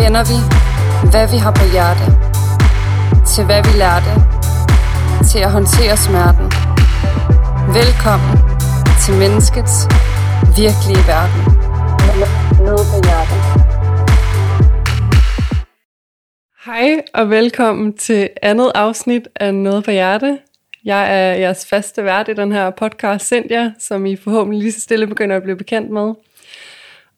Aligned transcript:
Vender 0.00 0.24
vi, 0.32 0.38
hvad 1.12 1.26
vi 1.32 1.38
har 1.44 1.52
på 1.60 1.64
hjerte, 1.74 2.06
til 3.32 3.42
hvad 3.48 3.60
vi 3.66 3.72
lærte, 3.82 4.12
til 5.30 5.40
at 5.46 5.50
håndtere 5.56 5.96
smerten. 6.06 6.46
Velkommen 7.80 8.34
til 9.02 9.14
menneskets 9.22 9.76
virkelige 10.62 11.02
verden. 11.12 11.40
Noget 12.66 12.84
på 12.90 12.96
hjertet. 13.06 13.40
Hej 16.66 16.88
og 17.14 17.30
velkommen 17.30 17.96
til 17.96 18.30
andet 18.42 18.72
afsnit 18.74 19.28
af 19.36 19.54
Noget 19.54 19.84
på 19.84 19.90
Hjerte. 19.90 20.38
Jeg 20.84 21.02
er 21.18 21.34
jeres 21.34 21.66
faste 21.66 22.04
vært 22.04 22.28
i 22.28 22.34
den 22.34 22.52
her 22.52 22.70
podcast, 22.70 23.26
Cynthia, 23.26 23.72
som 23.78 24.06
I 24.06 24.16
forhåbentlig 24.16 24.62
lige 24.62 24.72
så 24.72 24.80
stille 24.80 25.06
begynder 25.06 25.36
at 25.36 25.42
blive 25.42 25.56
bekendt 25.56 25.90
med. 25.90 26.14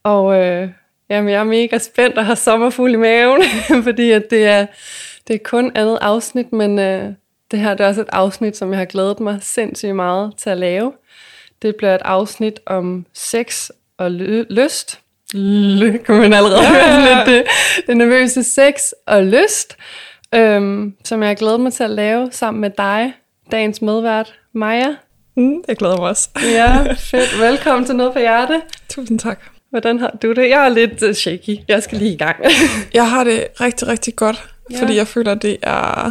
Og 0.03 0.43
øh, 0.43 0.69
jamen, 1.11 1.31
jeg 1.31 1.41
er 1.41 1.45
mega 1.45 1.79
spændt 1.79 2.19
og 2.19 2.27
har 2.27 2.35
sommerfuld 2.35 2.93
i 2.93 2.97
maven, 2.97 3.43
fordi 3.85 4.11
at 4.11 4.31
det, 4.31 4.47
er, 4.47 4.67
det 5.29 5.35
er 5.35 5.39
kun 5.45 5.73
andet 5.75 5.99
afsnit, 6.01 6.53
men 6.53 6.79
øh, 6.79 7.13
det 7.51 7.59
her 7.59 7.75
det 7.75 7.85
er 7.85 7.89
også 7.89 8.01
et 8.01 8.09
afsnit, 8.13 8.57
som 8.57 8.71
jeg 8.71 8.79
har 8.79 8.85
glædet 8.85 9.21
mig 9.21 9.39
sindssygt 9.43 9.97
meget 9.97 10.33
til 10.37 10.51
at 10.51 10.59
lave. 10.59 10.93
Det 11.63 11.77
bliver 11.77 11.95
et 11.95 12.03
afsnit 12.05 12.61
om 12.67 13.07
sex 13.13 13.71
og 13.99 14.07
lø- 14.07 14.47
lyst. 14.51 15.01
Lø, 15.35 15.97
kan 15.97 16.15
man 16.15 16.33
allerede 16.33 16.63
ja. 16.63 17.15
lidt 17.17 17.27
det, 17.27 17.45
det 17.87 17.97
nervøse 17.97 18.43
sex 18.43 18.91
og 19.07 19.25
lyst, 19.25 19.77
øhm, 20.35 20.95
som 21.05 21.21
jeg 21.23 21.29
har 21.29 21.35
glædet 21.35 21.61
mig 21.61 21.73
til 21.73 21.85
at 21.85 21.91
lave 21.91 22.29
sammen 22.33 22.61
med 22.61 22.71
dig, 22.79 23.13
dagens 23.51 23.83
medvært, 23.83 24.35
Maja. 24.53 24.95
Mm, 25.37 25.65
jeg 25.69 25.77
glæder 25.77 25.97
mig 25.97 26.09
også. 26.09 26.29
Ja, 26.43 26.93
fedt. 27.11 27.41
Velkommen 27.41 27.87
til 27.87 27.97
Noget 27.97 28.13
på 28.13 28.19
Hjerte. 28.19 28.63
Tusind 28.89 29.19
tak. 29.19 29.54
Hvordan 29.75 29.99
har 29.99 30.19
du 30.23 30.33
det? 30.33 30.49
Jeg 30.51 30.65
er 30.65 30.69
lidt 30.69 31.03
uh, 31.03 31.13
shaky. 31.13 31.59
Jeg 31.69 31.83
skal 31.83 31.99
lige 31.99 32.13
i 32.13 32.17
gang. 32.17 32.37
Jeg 32.95 33.11
har 33.11 33.25
det 33.25 33.47
rigtig, 33.61 33.89
rigtig 33.89 34.17
godt, 34.17 34.49
Ja. 34.71 34.81
fordi 34.83 34.97
jeg 34.97 35.07
føler, 35.07 35.35
det 35.35 35.57
er, 35.63 36.11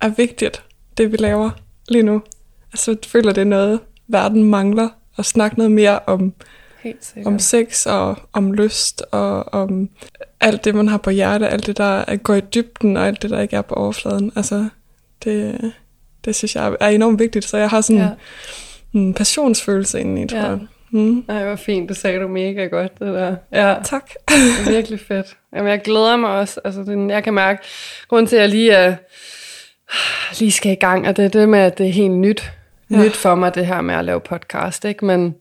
er 0.00 0.08
vigtigt, 0.08 0.62
det 0.98 1.12
vi 1.12 1.16
laver 1.16 1.50
lige 1.88 2.02
nu. 2.02 2.22
Altså, 2.72 2.90
jeg 2.90 2.98
føler, 3.06 3.32
det 3.32 3.40
er 3.40 3.44
noget, 3.44 3.80
verden 4.08 4.44
mangler. 4.44 4.88
At 5.18 5.24
snakke 5.24 5.58
noget 5.58 5.70
mere 5.72 5.98
om, 6.06 6.32
om 7.26 7.38
sex 7.38 7.86
og 7.86 8.16
om 8.32 8.52
lyst 8.52 9.02
og 9.10 9.54
om 9.54 9.88
alt 10.40 10.64
det, 10.64 10.74
man 10.74 10.88
har 10.88 10.96
på 10.98 11.10
hjerte, 11.10 11.48
alt 11.48 11.66
det, 11.66 11.76
der 11.76 11.84
er- 12.08 12.16
går 12.16 12.34
i 12.34 12.40
dybden 12.40 12.96
og 12.96 13.06
alt 13.06 13.22
det, 13.22 13.30
der 13.30 13.40
ikke 13.40 13.56
er 13.56 13.62
på 13.62 13.74
overfladen. 13.74 14.32
Altså, 14.36 14.68
det, 15.24 15.72
det 16.24 16.34
synes 16.34 16.56
jeg 16.56 16.76
er 16.80 16.88
enormt 16.88 17.18
vigtigt, 17.18 17.44
så 17.44 17.56
jeg 17.56 17.68
har 17.70 17.80
sådan 17.80 18.02
Ja. 18.02 18.08
en 18.98 19.14
passionsfølelse 19.14 20.00
indeni, 20.00 20.26
tror 20.28 20.38
Ja. 20.38 20.44
jeg. 20.48 20.58
Mm. 20.90 21.24
Ej, 21.28 21.44
hvor 21.44 21.56
fint. 21.56 21.88
Det 21.88 21.96
sagde 21.96 22.20
du 22.20 22.28
mega 22.28 22.64
godt, 22.66 22.98
det 22.98 23.06
der. 23.14 23.36
Ja, 23.52 23.74
Tak. 23.84 24.10
det 24.28 24.34
er 24.66 24.70
virkelig 24.70 25.00
fedt. 25.00 25.36
Jamen, 25.56 25.70
jeg 25.70 25.80
glæder 25.82 26.16
mig 26.16 26.30
også. 26.30 26.60
Altså, 26.64 26.80
det, 26.80 27.08
jeg 27.10 27.24
kan 27.24 27.34
mærke, 27.34 27.62
grund 28.08 28.26
til, 28.26 28.36
at 28.36 28.42
jeg 28.42 28.48
lige, 28.48 28.88
uh, 28.88 28.94
lige 30.38 30.52
skal 30.52 30.72
i 30.72 30.74
gang, 30.74 31.08
og 31.08 31.16
det 31.16 31.24
er 31.24 31.28
det 31.28 31.48
med, 31.48 31.58
at 31.58 31.78
det 31.78 31.86
er 31.88 31.92
helt 31.92 32.12
nyt. 32.14 32.52
Ja. 32.90 32.96
Nyt 33.04 33.16
for 33.16 33.34
mig, 33.34 33.54
det 33.54 33.66
her 33.66 33.80
med 33.80 33.94
at 33.94 34.04
lave 34.04 34.20
podcast, 34.20 34.84
ikke? 34.84 35.04
Men 35.04 35.34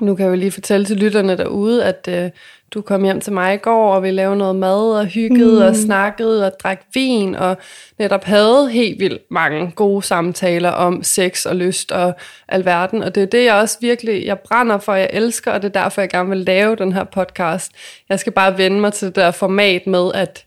nu 0.00 0.14
kan 0.14 0.24
jeg 0.24 0.30
jo 0.30 0.36
lige 0.36 0.50
fortælle 0.52 0.86
til 0.86 0.96
lytterne 0.96 1.36
derude, 1.36 1.84
at 1.84 2.08
uh, 2.24 2.30
du 2.74 2.82
kom 2.82 3.04
hjem 3.04 3.20
til 3.20 3.32
mig 3.32 3.54
i 3.54 3.56
går, 3.56 3.94
og 3.94 4.02
vi 4.02 4.10
lavede 4.10 4.36
noget 4.36 4.56
mad, 4.56 4.98
og 4.98 5.06
hyggede, 5.06 5.60
mm. 5.60 5.66
og 5.66 5.76
snakkede, 5.76 6.46
og 6.46 6.52
drak 6.62 6.80
vin, 6.94 7.34
og 7.34 7.56
netop 7.98 8.24
havde 8.24 8.70
helt 8.70 9.00
vildt 9.00 9.22
mange 9.30 9.72
gode 9.76 10.02
samtaler 10.02 10.70
om 10.70 11.02
sex 11.02 11.46
og 11.46 11.56
lyst 11.56 11.92
og 11.92 12.14
alverden. 12.48 13.02
Og 13.02 13.14
det 13.14 13.22
er 13.22 13.26
det, 13.26 13.44
jeg 13.44 13.54
også 13.54 13.78
virkelig, 13.80 14.26
jeg 14.26 14.38
brænder 14.38 14.78
for, 14.78 14.94
jeg 14.94 15.10
elsker, 15.12 15.52
og 15.52 15.62
det 15.62 15.76
er 15.76 15.82
derfor, 15.82 16.00
jeg 16.00 16.10
gerne 16.10 16.28
vil 16.28 16.38
lave 16.38 16.76
den 16.76 16.92
her 16.92 17.04
podcast. 17.04 17.72
Jeg 18.08 18.20
skal 18.20 18.32
bare 18.32 18.58
vende 18.58 18.80
mig 18.80 18.92
til 18.92 19.06
det 19.08 19.16
der 19.16 19.30
format 19.30 19.86
med, 19.86 20.10
at 20.14 20.44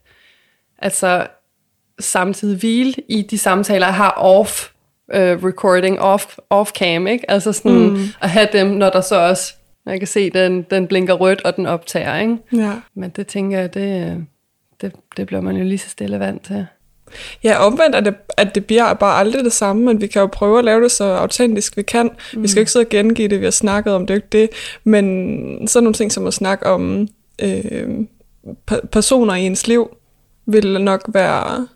altså 0.77 1.27
samtidig 1.99 2.57
hvile 2.57 2.93
i 3.09 3.21
de 3.21 3.37
samtaler, 3.37 3.87
jeg 3.87 3.95
har 3.95 4.11
off 4.11 4.69
øh, 5.13 5.43
recording, 5.43 5.99
off, 5.99 6.37
off 6.49 6.71
cam, 6.71 7.07
ikke? 7.07 7.31
Altså 7.31 7.53
sådan 7.53 7.89
mm. 7.89 7.99
at 8.21 8.29
have 8.29 8.47
dem, 8.53 8.67
når 8.67 8.89
der 8.89 9.01
så 9.01 9.15
også, 9.15 9.53
jeg 9.91 9.99
kan 9.99 10.07
se, 10.07 10.29
den, 10.29 10.65
den 10.69 10.87
blinker 10.87 11.13
rødt, 11.13 11.41
og 11.41 11.55
den 11.55 11.65
optager, 11.65 12.17
ikke? 12.17 12.37
Ja. 12.53 12.73
Men 12.95 13.09
det 13.09 13.27
tænker 13.27 13.59
jeg, 13.59 13.73
det, 13.73 14.17
det, 14.81 14.91
det 15.17 15.27
bliver 15.27 15.41
man 15.41 15.55
jo 15.57 15.63
lige 15.63 15.77
så 15.77 15.89
stille 15.89 16.19
vant 16.19 16.45
til. 16.45 16.65
Ja, 17.43 17.65
omvendt 17.65 17.95
er 17.95 17.99
det, 17.99 18.15
at 18.37 18.55
det 18.55 18.65
bliver 18.65 18.93
bare 18.93 19.19
aldrig 19.19 19.43
det 19.43 19.53
samme, 19.53 19.83
men 19.85 20.01
vi 20.01 20.07
kan 20.07 20.19
jo 20.19 20.27
prøve 20.27 20.59
at 20.59 20.65
lave 20.65 20.83
det 20.83 20.91
så 20.91 21.03
autentisk 21.03 21.77
vi 21.77 21.81
kan. 21.81 22.09
Mm. 22.33 22.43
Vi 22.43 22.47
skal 22.47 22.59
jo 22.59 22.61
ikke 22.61 22.71
sidde 22.71 22.85
og 22.85 22.89
gengive 22.89 23.27
det, 23.27 23.39
vi 23.39 23.45
har 23.45 23.51
snakket 23.51 23.93
om, 23.93 24.07
det 24.07 24.13
er 24.13 24.15
jo 24.15 24.17
ikke 24.17 24.27
det. 24.31 24.49
Men 24.83 25.67
sådan 25.67 25.83
nogle 25.83 25.93
ting 25.93 26.11
som 26.11 26.27
at 26.27 26.33
snakke 26.33 26.65
om 26.65 27.07
øh, 27.41 27.99
pe- 28.71 28.87
personer 28.91 29.35
i 29.35 29.41
ens 29.45 29.67
liv, 29.67 29.89
vil 30.45 30.81
nok 30.81 31.05
være 31.07 31.67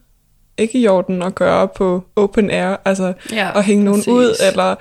ikke 0.57 0.79
i 0.79 0.87
orden 0.87 1.21
at 1.21 1.35
gøre 1.35 1.67
på 1.67 2.03
open 2.15 2.49
air, 2.51 2.75
altså 2.85 3.13
Ja, 3.31 3.49
at 3.57 3.63
hænge 3.63 3.83
nogen 3.83 3.99
præcis. 3.99 4.13
ud, 4.13 4.35
eller 4.51 4.75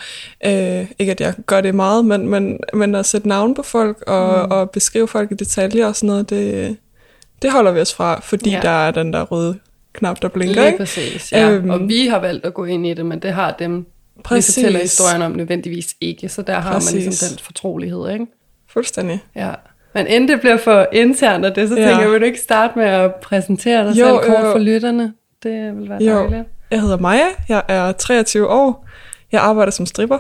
øh, 0.47 0.87
ikke 0.99 1.13
at 1.13 1.21
jeg 1.21 1.35
gør 1.47 1.61
det 1.61 1.75
meget, 1.75 2.05
men, 2.05 2.29
men, 2.29 2.59
men 2.75 2.95
at 2.95 3.07
sætte 3.07 3.29
navn 3.29 3.55
på 3.55 3.63
folk 3.63 4.05
og, 4.07 4.47
mm. 4.47 4.51
og 4.53 4.71
beskrive 4.71 5.09
folk 5.09 5.33
i 5.33 5.35
detaljer 5.35 5.87
og 5.87 5.97
sådan 5.97 6.07
noget, 6.07 6.31
det, 6.31 6.77
det 7.43 7.53
holder 7.53 7.73
vi 7.73 7.81
os 7.81 7.95
fra, 7.95 8.21
fordi 8.21 8.51
Ja. 8.51 8.61
der 8.63 8.71
er 8.71 8.91
den 8.91 9.13
der 9.13 9.23
røde 9.23 9.59
knap, 9.93 10.23
der 10.23 10.29
blinker, 10.29 10.55
Lige 10.55 10.67
ikke? 10.67 10.79
præcis, 10.79 11.33
ja. 11.33 11.51
Øhm. 11.51 11.71
og 11.71 11.89
vi 11.89 12.07
har 12.07 12.19
valgt 12.19 12.47
at 12.47 12.55
gå 12.55 12.65
ind 12.65 12.87
i 12.87 12.95
det, 12.95 13.07
men 13.07 13.19
det 13.19 13.33
har 13.33 13.53
dem, 13.59 13.87
Præcis. 14.25 14.57
vi 14.57 14.61
fortæller 14.63 14.81
historien 14.81 15.23
om 15.23 15.33
nødvendigvis 15.33 15.95
ikke, 16.01 16.29
så 16.29 16.43
der 16.43 16.61
har 16.61 16.73
Præcis. 16.73 16.95
man 16.95 17.03
ligesom 17.03 17.29
den 17.37 17.45
fortrolighed, 17.45 18.11
ikke? 18.13 18.27
Fuldstændig. 18.73 19.21
Ja. 19.37 19.51
Men 19.95 20.07
inden 20.07 20.29
det 20.29 20.41
bliver 20.41 20.57
for 20.57 20.87
internt 20.93 21.45
og 21.45 21.57
det, 21.57 21.69
så 21.69 21.75
Ja. 21.77 21.87
tænker 21.87 22.01
jeg, 22.03 22.11
vil 22.13 22.21
du 22.21 22.25
ikke 22.25 22.41
starte 22.41 22.79
med 22.79 22.85
at 22.87 23.15
præsentere 23.15 23.85
dig 23.89 23.91
Jo, 24.01 24.07
selv 24.07 24.33
kort 24.35 24.45
jo. 24.47 24.53
for 24.53 24.59
lytterne? 24.59 25.13
Det 25.43 25.77
vil 25.77 25.89
være 25.89 26.03
Jo. 26.03 26.15
dejligt. 26.19 26.49
Jeg 26.71 26.81
hedder 26.81 26.99
Maja, 26.99 27.27
jeg 27.49 27.63
er 27.69 27.93
23 27.93 28.49
år, 28.49 28.87
jeg 29.33 29.41
arbejder 29.43 29.73
som 29.73 29.87
stripper, 29.87 30.19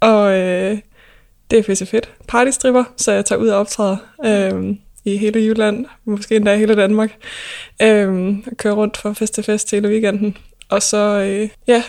og 0.00 0.32
øh, 0.32 0.78
det 1.50 1.58
er 1.58 1.62
pisse 1.62 1.86
fedt. 1.86 2.10
Partystripper, 2.28 2.84
så 2.96 3.12
jeg 3.12 3.24
tager 3.24 3.40
ud 3.40 3.48
og 3.48 3.58
optræder 3.58 3.96
øh, 4.24 4.76
i 5.04 5.16
hele 5.16 5.40
Jylland, 5.40 5.86
måske 6.04 6.36
endda 6.36 6.56
hele 6.56 6.74
Danmark. 6.76 7.14
Øh, 7.82 8.34
kører 8.56 8.74
rundt 8.74 8.96
fra 8.96 9.12
fest 9.12 9.34
til 9.34 9.44
fest 9.44 9.70
hele 9.70 9.88
weekenden. 9.88 10.36
Og 10.68 10.82
så, 10.82 10.96
øh, 10.96 11.48
ja, 11.66 11.82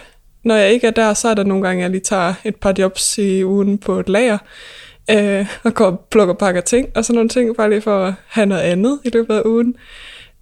når 0.43 0.55
jeg 0.55 0.71
ikke 0.71 0.87
er 0.87 0.91
der, 0.91 1.13
så 1.13 1.27
er 1.27 1.33
der 1.33 1.43
nogle 1.43 1.67
gange, 1.67 1.81
jeg 1.83 1.89
lige 1.89 2.01
tager 2.01 2.33
et 2.43 2.55
par 2.55 2.73
jobs 2.77 3.17
i 3.17 3.43
ugen 3.43 3.77
på 3.77 3.99
et 3.99 4.09
lager, 4.09 4.37
øh, 5.11 5.47
og 5.63 5.73
går 5.73 5.85
og 5.85 5.99
plukker 6.11 6.33
pakker 6.33 6.61
ting, 6.61 6.89
og 6.95 7.05
sådan 7.05 7.15
nogle 7.15 7.29
ting, 7.29 7.55
bare 7.55 7.69
lige 7.69 7.81
for 7.81 8.05
at 8.05 8.13
have 8.27 8.45
noget 8.45 8.61
andet 8.61 8.99
i 9.03 9.09
løbet 9.09 9.35
af 9.35 9.41
ugen. 9.45 9.75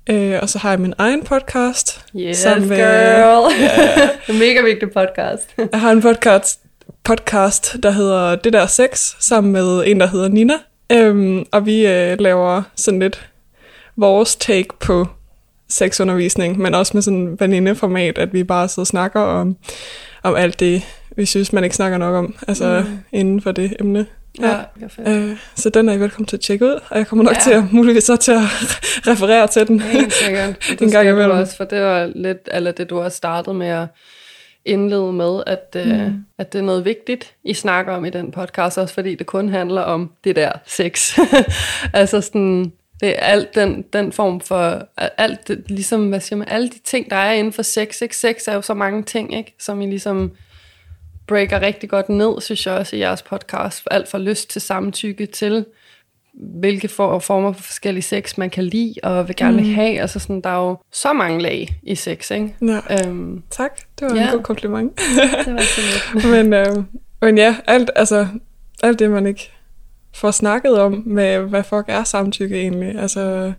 Øh, 0.09 0.40
og 0.41 0.50
så 0.50 0.59
har 0.59 0.69
jeg 0.69 0.80
min 0.80 0.94
egen 0.97 1.24
podcast. 1.24 2.06
Yes, 2.16 2.38
som, 2.38 2.64
øh, 2.64 2.69
girl. 2.69 3.52
en 4.30 4.40
mega 4.40 4.62
vigtig 4.62 4.91
podcast. 4.91 5.56
Jeg 5.58 5.81
har 5.81 5.91
en 5.91 6.02
podcast, 6.02 6.59
podcast, 7.03 7.75
der 7.84 7.91
hedder 7.91 8.36
Det 8.36 8.53
der 8.53 8.66
sex, 8.66 9.16
sammen 9.19 9.53
med 9.53 9.84
en, 9.86 10.00
der 10.00 10.08
hedder 10.08 10.28
Nina. 10.28 10.53
Øhm, 10.92 11.46
og 11.52 11.66
vi 11.66 11.88
øh, 11.88 12.19
laver 12.19 12.62
sådan 12.75 13.00
lidt 13.00 13.30
vores 13.96 14.36
take 14.36 14.69
på 14.80 15.08
sexundervisning, 15.69 16.59
men 16.59 16.75
også 16.75 16.92
med 16.94 17.02
sådan 17.02 17.19
en 17.19 17.40
venindeformat, 17.40 18.18
at 18.18 18.34
vi 18.34 18.44
bare 18.44 18.68
sidder 18.68 18.84
og 18.84 18.88
snakker 18.88 19.19
om, 19.19 19.58
om 20.24 20.36
alt 20.36 20.59
det, 20.59 20.81
vi 21.16 21.25
synes, 21.25 21.53
man 21.53 21.63
ikke 21.63 21.75
snakker 21.75 21.97
nok 21.97 22.16
om, 22.16 22.36
altså 22.47 22.84
mm. 22.88 22.97
inden 23.12 23.42
for 23.42 23.52
det 23.52 23.75
emne. 23.80 24.06
Ja. 24.42 24.60
Øh, 25.08 25.38
så 25.56 25.70
den 25.70 25.90
er 25.90 25.94
I 25.94 26.00
velkommen 26.00 26.26
til 26.28 26.38
at 26.38 26.42
tjekke 26.42 26.66
ud, 26.66 26.80
og 26.90 26.98
jeg 26.98 27.08
kommer 27.08 27.24
nok 27.26 27.36
Ja. 27.36 27.40
til 27.42 27.52
at 27.52 27.64
muligvis 27.72 28.04
så 28.04 28.16
til 28.16 28.31
at 28.31 28.40
referere 29.12 29.48
til 29.48 29.68
den. 29.68 29.80
Helt 29.80 30.13
sikkert. 30.13 30.56
Det 30.69 30.81
En 30.81 30.92
gang 30.92 31.10
imellem. 31.10 31.31
også, 31.38 31.57
for 31.57 31.63
det 31.63 31.81
var 31.81 32.12
lidt, 32.16 32.50
eller 32.52 32.72
det 32.72 32.90
du 32.90 33.00
også 33.02 33.18
startede 33.18 33.54
med 33.56 33.68
at 33.68 33.88
indlede 34.66 35.13
med, 35.13 35.44
at, 35.48 35.75
mm. 35.86 35.92
øh, 35.92 36.12
at 36.38 36.54
det 36.54 36.60
er 36.60 36.63
noget 36.63 36.86
vigtigt, 36.86 37.34
I 37.44 37.54
snakker 37.54 37.94
om 37.94 38.06
i 38.06 38.10
den 38.10 38.31
podcast, 38.31 38.78
også 38.78 38.94
fordi 38.94 39.16
det 39.16 39.25
kun 39.28 39.50
handler 39.50 39.81
om 39.81 40.12
det 40.24 40.36
der 40.36 40.52
sex. 40.66 41.18
altså 41.94 42.22
sådan, 42.22 42.72
det 43.02 43.10
er 43.10 43.13
alt 43.25 43.56
den, 43.56 43.81
den 43.94 44.12
form 44.12 44.40
for, 44.42 44.88
alt 45.18 45.48
det, 45.48 45.63
ligesom, 45.68 46.10
hvad 46.10 46.19
siger 46.19 46.38
man, 46.38 46.48
alle 46.50 46.69
de 46.69 46.80
ting, 46.86 47.10
der 47.10 47.16
er 47.16 47.31
inden 47.34 47.54
for 47.54 47.62
sex, 47.62 48.02
ikke? 48.02 48.18
Sex 48.18 48.36
er 48.48 48.54
jo 48.54 48.62
så 48.62 48.74
mange 48.74 49.04
ting, 49.04 49.38
ikke? 49.38 49.56
Som 49.60 49.81
I 49.81 49.86
ligesom 49.86 50.31
breaker 51.28 51.62
rigtig 51.62 51.90
godt 51.90 52.10
ned, 52.10 52.42
synes 52.42 52.66
jeg 52.66 52.74
også 52.75 52.96
i 52.96 53.00
jeres 53.00 53.22
podcast. 53.22 53.88
Alt 53.92 54.08
fra 54.08 54.18
lyst 54.18 54.50
til 54.50 54.62
samtykke 54.62 55.25
til, 55.25 55.66
hvilke 56.34 56.88
for, 56.88 57.20
former 57.20 57.54
for 57.54 57.62
forskellige 57.64 58.04
sex 58.04 58.38
man 58.38 58.50
kan 58.50 58.64
lide 58.64 58.94
og 59.04 59.28
vil 59.28 59.36
gerne 59.36 59.62
mm. 59.62 59.74
have. 59.74 60.00
Altså 60.02 60.20
sådan, 60.20 60.42
der 60.42 60.50
er 60.50 60.68
jo 60.70 60.78
så 60.92 61.14
mange 61.14 61.42
lag 61.42 61.75
i 61.84 61.96
sex, 61.96 62.31
ikke? 62.31 62.56
Ja. 62.62 63.08
Øhm, 63.08 63.44
Tak, 63.50 63.80
det 64.00 64.10
var 64.10 64.16
Ja. 64.16 64.25
en 64.25 64.31
god 64.31 64.44
kompliment. 64.44 65.00
det 65.46 65.54
var 65.54 65.62
så 65.62 65.81
lidt. 66.14 66.25
men, 66.34 66.54
øh, 66.54 66.84
men 67.22 67.38
ja, 67.38 67.56
alt, 67.68 67.90
altså, 67.96 68.28
alt 68.84 69.00
det, 69.00 69.12
man 69.12 69.26
ikke 69.26 69.52
får 70.14 70.31
snakket 70.31 70.80
om 70.80 71.04
med, 71.06 71.38
hvad 71.38 71.64
fuck 71.64 71.86
er 71.88 72.04
samtykke 72.04 72.62
egentlig. 72.62 73.00
Altså, 73.00 73.54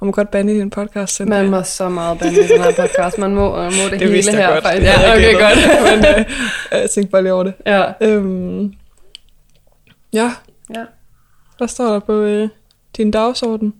man 0.00 0.06
må 0.06 0.12
godt 0.12 0.30
bande 0.30 0.56
i 0.56 0.58
din 0.58 0.70
podcast. 0.70 1.20
Man 1.20 1.50
må 1.50 1.62
så 1.62 1.88
meget 1.88 2.18
bande 2.18 2.44
i 2.44 2.48
den 2.48 2.62
her 2.62 2.72
podcast. 2.72 3.18
Man 3.18 3.34
må, 3.34 3.56
må 3.56 3.62
det, 3.90 4.00
det 4.00 4.10
hele 4.10 4.30
her. 4.30 4.52
godt. 4.52 4.64
faktisk. 4.64 4.86
Det 4.86 5.02
Ja, 5.02 5.12
okay, 5.12 5.32
godt. 5.32 5.58
men 5.90 6.16
øh, 6.18 6.24
jeg 6.72 6.90
tænkte 6.90 7.10
bare 7.10 7.22
lige 7.22 7.32
over 7.32 7.44
det. 7.44 7.54
ja. 7.66 7.84
Øhm, 8.00 8.72
ja, 10.12 10.32
ja. 10.76 10.84
hvad 11.58 11.68
står 11.68 11.92
der 11.92 11.98
på 11.98 12.12
øh, 12.12 12.48
din 12.96 13.10
dagsorden? 13.10 13.74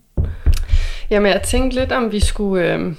Jamen, 1.10 1.32
jeg 1.32 1.42
tænkte 1.42 1.78
lidt, 1.78 1.92
om 1.92 2.12
vi 2.12 2.20
skulle 2.20 2.74
øh, 2.74 2.94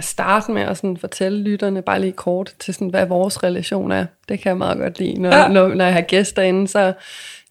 starte 0.00 0.52
med 0.52 0.62
at 0.62 0.76
sådan 0.76 0.96
fortælle 0.96 1.42
lytterne 1.42 1.82
bare 1.82 2.00
lige 2.00 2.12
kort 2.12 2.52
til, 2.58 2.74
sådan, 2.74 2.88
hvad 2.88 3.06
vores 3.06 3.42
relation 3.42 3.92
er. 3.92 4.06
Det 4.28 4.40
kan 4.40 4.48
jeg 4.48 4.56
meget 4.56 4.78
godt 4.78 4.98
lide, 4.98 5.22
når, 5.22 5.36
ja. 5.36 5.48
når, 5.48 5.68
når 5.68 5.84
jeg 5.84 5.94
har 5.94 6.00
gæster 6.00 6.42
inde. 6.42 6.68
Så 6.68 6.92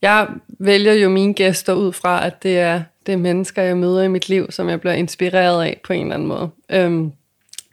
jeg 0.01 0.27
vælger 0.60 0.94
jo 0.94 1.10
mine 1.10 1.33
gæster 1.33 1.74
ud 1.74 1.94
fra, 1.94 2.25
at 2.25 2.44
det 2.44 2.60
er, 2.60 2.81
det 3.05 3.13
er 3.13 3.17
mennesker, 3.17 3.61
jeg 3.61 3.77
møder 3.77 4.03
i 4.03 4.07
mit 4.07 4.29
liv, 4.29 4.51
som 4.51 4.69
jeg 4.69 4.81
bliver 4.81 4.93
inspireret 4.93 5.63
af 5.63 5.81
på 5.83 5.93
en 5.93 6.01
eller 6.01 6.13
anden 6.13 6.27
måde. 6.27 6.49
Øhm, 6.71 7.11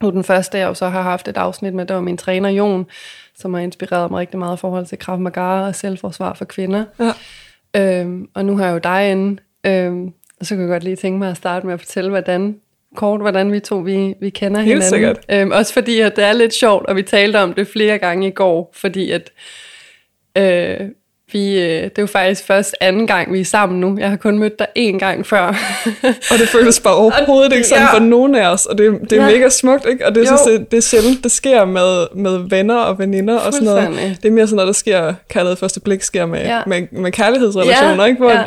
nu 0.02 0.10
den 0.10 0.24
første, 0.24 0.58
jeg 0.58 0.76
så 0.76 0.88
har 0.88 1.02
haft 1.02 1.28
et 1.28 1.36
afsnit 1.36 1.74
med, 1.74 1.86
det 1.86 1.96
var 1.96 2.02
min 2.02 2.16
træner 2.16 2.48
Jon, 2.48 2.86
som 3.38 3.54
har 3.54 3.60
inspireret 3.60 4.10
mig 4.10 4.20
rigtig 4.20 4.38
meget 4.38 4.56
i 4.56 4.60
forhold 4.60 4.86
til 4.86 4.98
Krav 4.98 5.18
Maga 5.18 5.40
og 5.40 5.74
selvforsvar 5.74 6.34
for 6.34 6.44
kvinder. 6.44 6.84
Ja. 7.00 7.12
Øhm, 8.00 8.28
og 8.34 8.44
nu 8.44 8.56
har 8.56 8.64
jeg 8.64 8.72
jo 8.72 8.78
dig 8.78 9.10
inde, 9.10 9.42
øhm, 9.66 10.12
og 10.40 10.46
så 10.46 10.54
kan 10.54 10.60
jeg 10.60 10.68
godt 10.68 10.84
lige 10.84 10.96
tænke 10.96 11.18
mig 11.18 11.30
at 11.30 11.36
starte 11.36 11.66
med 11.66 11.74
at 11.74 11.80
fortælle, 11.80 12.10
hvordan 12.10 12.56
kort, 12.96 13.20
hvordan 13.20 13.52
vi 13.52 13.60
to 13.60 13.76
vi, 13.76 14.14
vi 14.20 14.30
kender 14.30 14.60
Helt 14.60 14.68
hinanden. 14.68 14.90
Sikkert. 14.90 15.18
Øhm, 15.28 15.50
også 15.50 15.72
fordi, 15.72 16.00
at 16.00 16.16
det 16.16 16.24
er 16.24 16.32
lidt 16.32 16.54
sjovt, 16.54 16.86
og 16.86 16.96
vi 16.96 17.02
talte 17.02 17.40
om 17.40 17.54
det 17.54 17.68
flere 17.68 17.98
gange 17.98 18.28
i 18.28 18.30
går, 18.30 18.72
fordi 18.74 19.10
at 19.10 19.30
øh, 20.36 20.88
vi, 21.32 21.60
øh, 21.60 21.82
det 21.82 21.98
er 21.98 22.02
jo 22.02 22.06
faktisk 22.06 22.46
først 22.46 22.74
anden 22.80 23.06
gang, 23.06 23.32
vi 23.32 23.40
er 23.40 23.44
sammen 23.44 23.80
nu. 23.80 23.96
Jeg 24.00 24.08
har 24.08 24.16
kun 24.16 24.38
mødt 24.38 24.58
dig 24.58 24.66
én 24.78 24.98
gang 24.98 25.26
før. 25.26 25.46
og 26.30 26.38
det 26.38 26.48
føles 26.48 26.80
bare 26.80 26.94
overhovedet 26.94 27.52
ikke 27.52 27.66
sådan 27.66 27.82
ja. 27.82 27.94
for 27.94 27.98
nogen 27.98 28.34
af 28.34 28.48
os, 28.48 28.66
og 28.66 28.78
det, 28.78 29.00
det 29.10 29.12
er 29.12 29.26
ja. 29.26 29.30
mega 29.30 29.48
smukt, 29.48 29.86
ikke? 29.86 30.06
Og 30.06 30.14
det, 30.14 30.26
synes, 30.26 30.40
det, 30.40 30.70
det 30.70 30.76
er 30.76 30.82
sjældent, 30.82 31.24
det 31.24 31.32
sker 31.32 31.64
med, 31.64 32.06
med 32.14 32.48
venner 32.48 32.78
og 32.78 32.98
veninder 32.98 33.38
og 33.38 33.52
sådan 33.52 33.68
noget. 33.68 34.16
Det 34.22 34.28
er 34.28 34.32
mere 34.32 34.46
sådan 34.46 34.56
noget, 34.56 34.66
der 34.66 34.72
sker, 34.72 35.14
kaldet 35.30 35.58
første 35.58 35.80
blik, 35.80 36.02
sker 36.02 36.26
med, 36.26 36.40
ja. 36.40 36.60
med, 36.66 36.82
med 36.92 37.12
kærlighedsrelationer, 37.12 38.02
ja. 38.02 38.08
ikke? 38.08 38.18
Hvor 38.18 38.30
ja. 38.30 38.44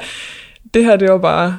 det 0.73 0.85
her, 0.85 0.95
det 0.95 1.11
var 1.11 1.17
bare 1.17 1.57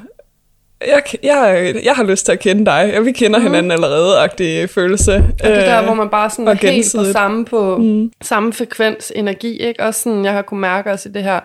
jeg, 0.80 1.02
jeg, 1.22 1.74
jeg 1.84 1.94
har 1.94 2.04
lyst 2.04 2.24
til 2.24 2.32
at 2.32 2.38
kende 2.38 2.66
dig. 2.66 2.90
Ja, 2.92 3.00
vi 3.00 3.12
kender 3.12 3.38
mm. 3.38 3.44
hinanden 3.44 3.72
allerede, 3.72 4.18
agtig 4.18 4.70
følelse. 4.70 5.14
Og 5.14 5.48
det 5.48 5.56
der, 5.56 5.84
hvor 5.84 5.94
man 5.94 6.08
bare 6.08 6.30
sådan 6.30 6.48
er 6.48 6.54
helt 6.54 6.94
på 6.96 7.04
samme, 7.12 7.44
på 7.44 7.76
mm. 7.76 8.12
samme 8.22 8.52
frekvens 8.52 9.12
energi, 9.16 9.56
ikke? 9.56 9.82
Også 9.82 10.02
sådan, 10.02 10.24
jeg 10.24 10.32
har 10.32 10.42
kunnet 10.42 10.60
mærke 10.60 10.92
også 10.92 11.08
i 11.08 11.12
det 11.12 11.22
her, 11.22 11.40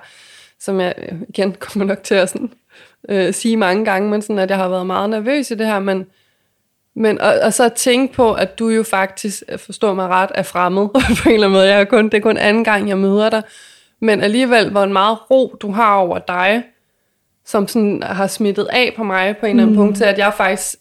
som 0.60 0.82
jeg 0.82 0.94
igen 1.30 1.56
kommer 1.60 1.86
nok 1.86 2.04
til 2.04 2.16
at 2.16 2.30
sådan, 2.30 2.52
øh, 3.10 3.34
sige 3.34 3.58
mange 3.58 3.86
gange, 3.86 4.10
men 4.10 4.22
sådan, 4.22 4.40
at 4.40 4.50
jeg 4.50 4.58
har 4.58 4.70
været 4.70 4.86
meget 4.86 5.10
nervøs 5.10 5.52
i 5.52 5.56
det 5.56 5.68
her, 5.68 5.80
men, 5.80 6.06
men 6.96 7.22
og, 7.22 7.34
og 7.44 7.54
så 7.54 7.64
at 7.64 7.74
tænke 7.74 8.14
på, 8.14 8.34
at 8.34 8.60
du 8.60 8.70
jo 8.70 8.84
faktisk, 8.84 9.44
forstår 9.58 9.94
mig 9.94 10.08
ret, 10.08 10.30
er 10.36 10.44
fremmed 10.44 10.88
på 11.24 11.30
en 11.30 11.34
eller 11.34 11.48
anden 11.48 11.52
måde. 11.52 11.68
Jeg 11.68 11.80
er 11.80 11.86
kun, 11.86 12.06
det 12.06 12.14
er 12.14 12.22
kun 12.22 12.38
anden 12.38 12.64
gang, 12.64 12.90
jeg 12.90 12.98
møder 12.98 13.30
dig. 13.30 13.44
Men 14.02 14.22
alligevel, 14.22 14.70
hvor 14.70 14.84
en 14.84 14.94
meget 14.94 15.32
ro 15.32 15.56
du 15.62 15.72
har 15.72 15.96
over 15.96 16.20
dig, 16.20 16.64
som 17.52 17.68
sådan 17.68 18.04
har 18.04 18.28
smittet 18.28 18.68
af 18.72 18.94
på 18.96 19.04
mig 19.04 19.38
på 19.38 19.46
en 19.46 19.50
eller 19.50 19.64
anden 19.64 19.76
mm. 19.76 19.82
punkt, 19.82 19.98
til 19.98 20.04
at 20.04 20.18
jeg 20.18 20.34
faktisk, 20.38 20.76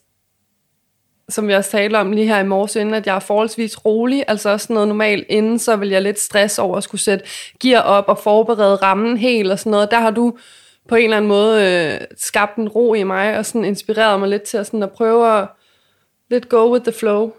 som 1.29 1.49
vi 1.49 1.55
også 1.55 1.71
talte 1.71 1.97
om 1.97 2.13
lige 2.13 2.27
her 2.27 2.39
i 2.41 2.47
morges 2.47 2.77
inden, 2.77 2.95
at 2.95 3.07
jeg 3.07 3.15
er 3.15 3.21
forholdsvis 3.21 3.85
rolig, 3.85 4.25
altså 4.29 4.51
også 4.51 4.73
noget 4.73 4.89
normalt 4.89 5.27
inden, 5.29 5.59
så 5.59 5.77
vil 5.77 5.89
jeg 5.89 6.03
lidt 6.03 6.21
stress 6.21 6.59
over 6.59 6.77
at 6.77 6.83
skulle 6.83 7.01
sætte 7.01 7.25
gear 7.61 7.83
op 7.83 8.05
og 8.09 8.19
forberede 8.19 8.77
rammen 8.77 9.17
helt 9.17 9.53
og 9.53 9.59
sådan 9.59 9.71
noget. 9.71 9.91
Der 9.91 10.01
har 10.01 10.11
du 10.11 10.39
på 10.89 10.95
en 10.95 11.05
eller 11.05 11.17
anden 11.17 11.29
måde 11.29 11.65
øh, 11.65 12.07
skabt 12.17 12.57
en 12.57 12.69
ro 12.69 12.95
i 12.95 13.03
mig, 13.03 13.39
og 13.39 13.47
sådan 13.47 13.65
inspireret 13.65 14.21
mig 14.21 14.29
lidt 14.29 14.43
til 14.43 14.57
at, 14.59 14.67
sådan 14.67 14.83
at 14.83 14.91
prøve 14.91 15.39
at 15.39 15.49
lidt 16.31 16.49
go 16.49 16.73
with 16.73 16.85
the 16.85 16.93
flow. 16.93 17.33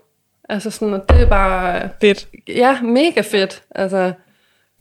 Altså 0.49 0.71
sådan, 0.71 0.93
og 0.93 1.09
det 1.09 1.21
er 1.21 1.25
bare... 1.25 1.89
Fedt. 2.01 2.27
Ja, 2.47 2.81
mega 2.81 3.21
fedt. 3.21 3.63
Altså, 3.75 4.11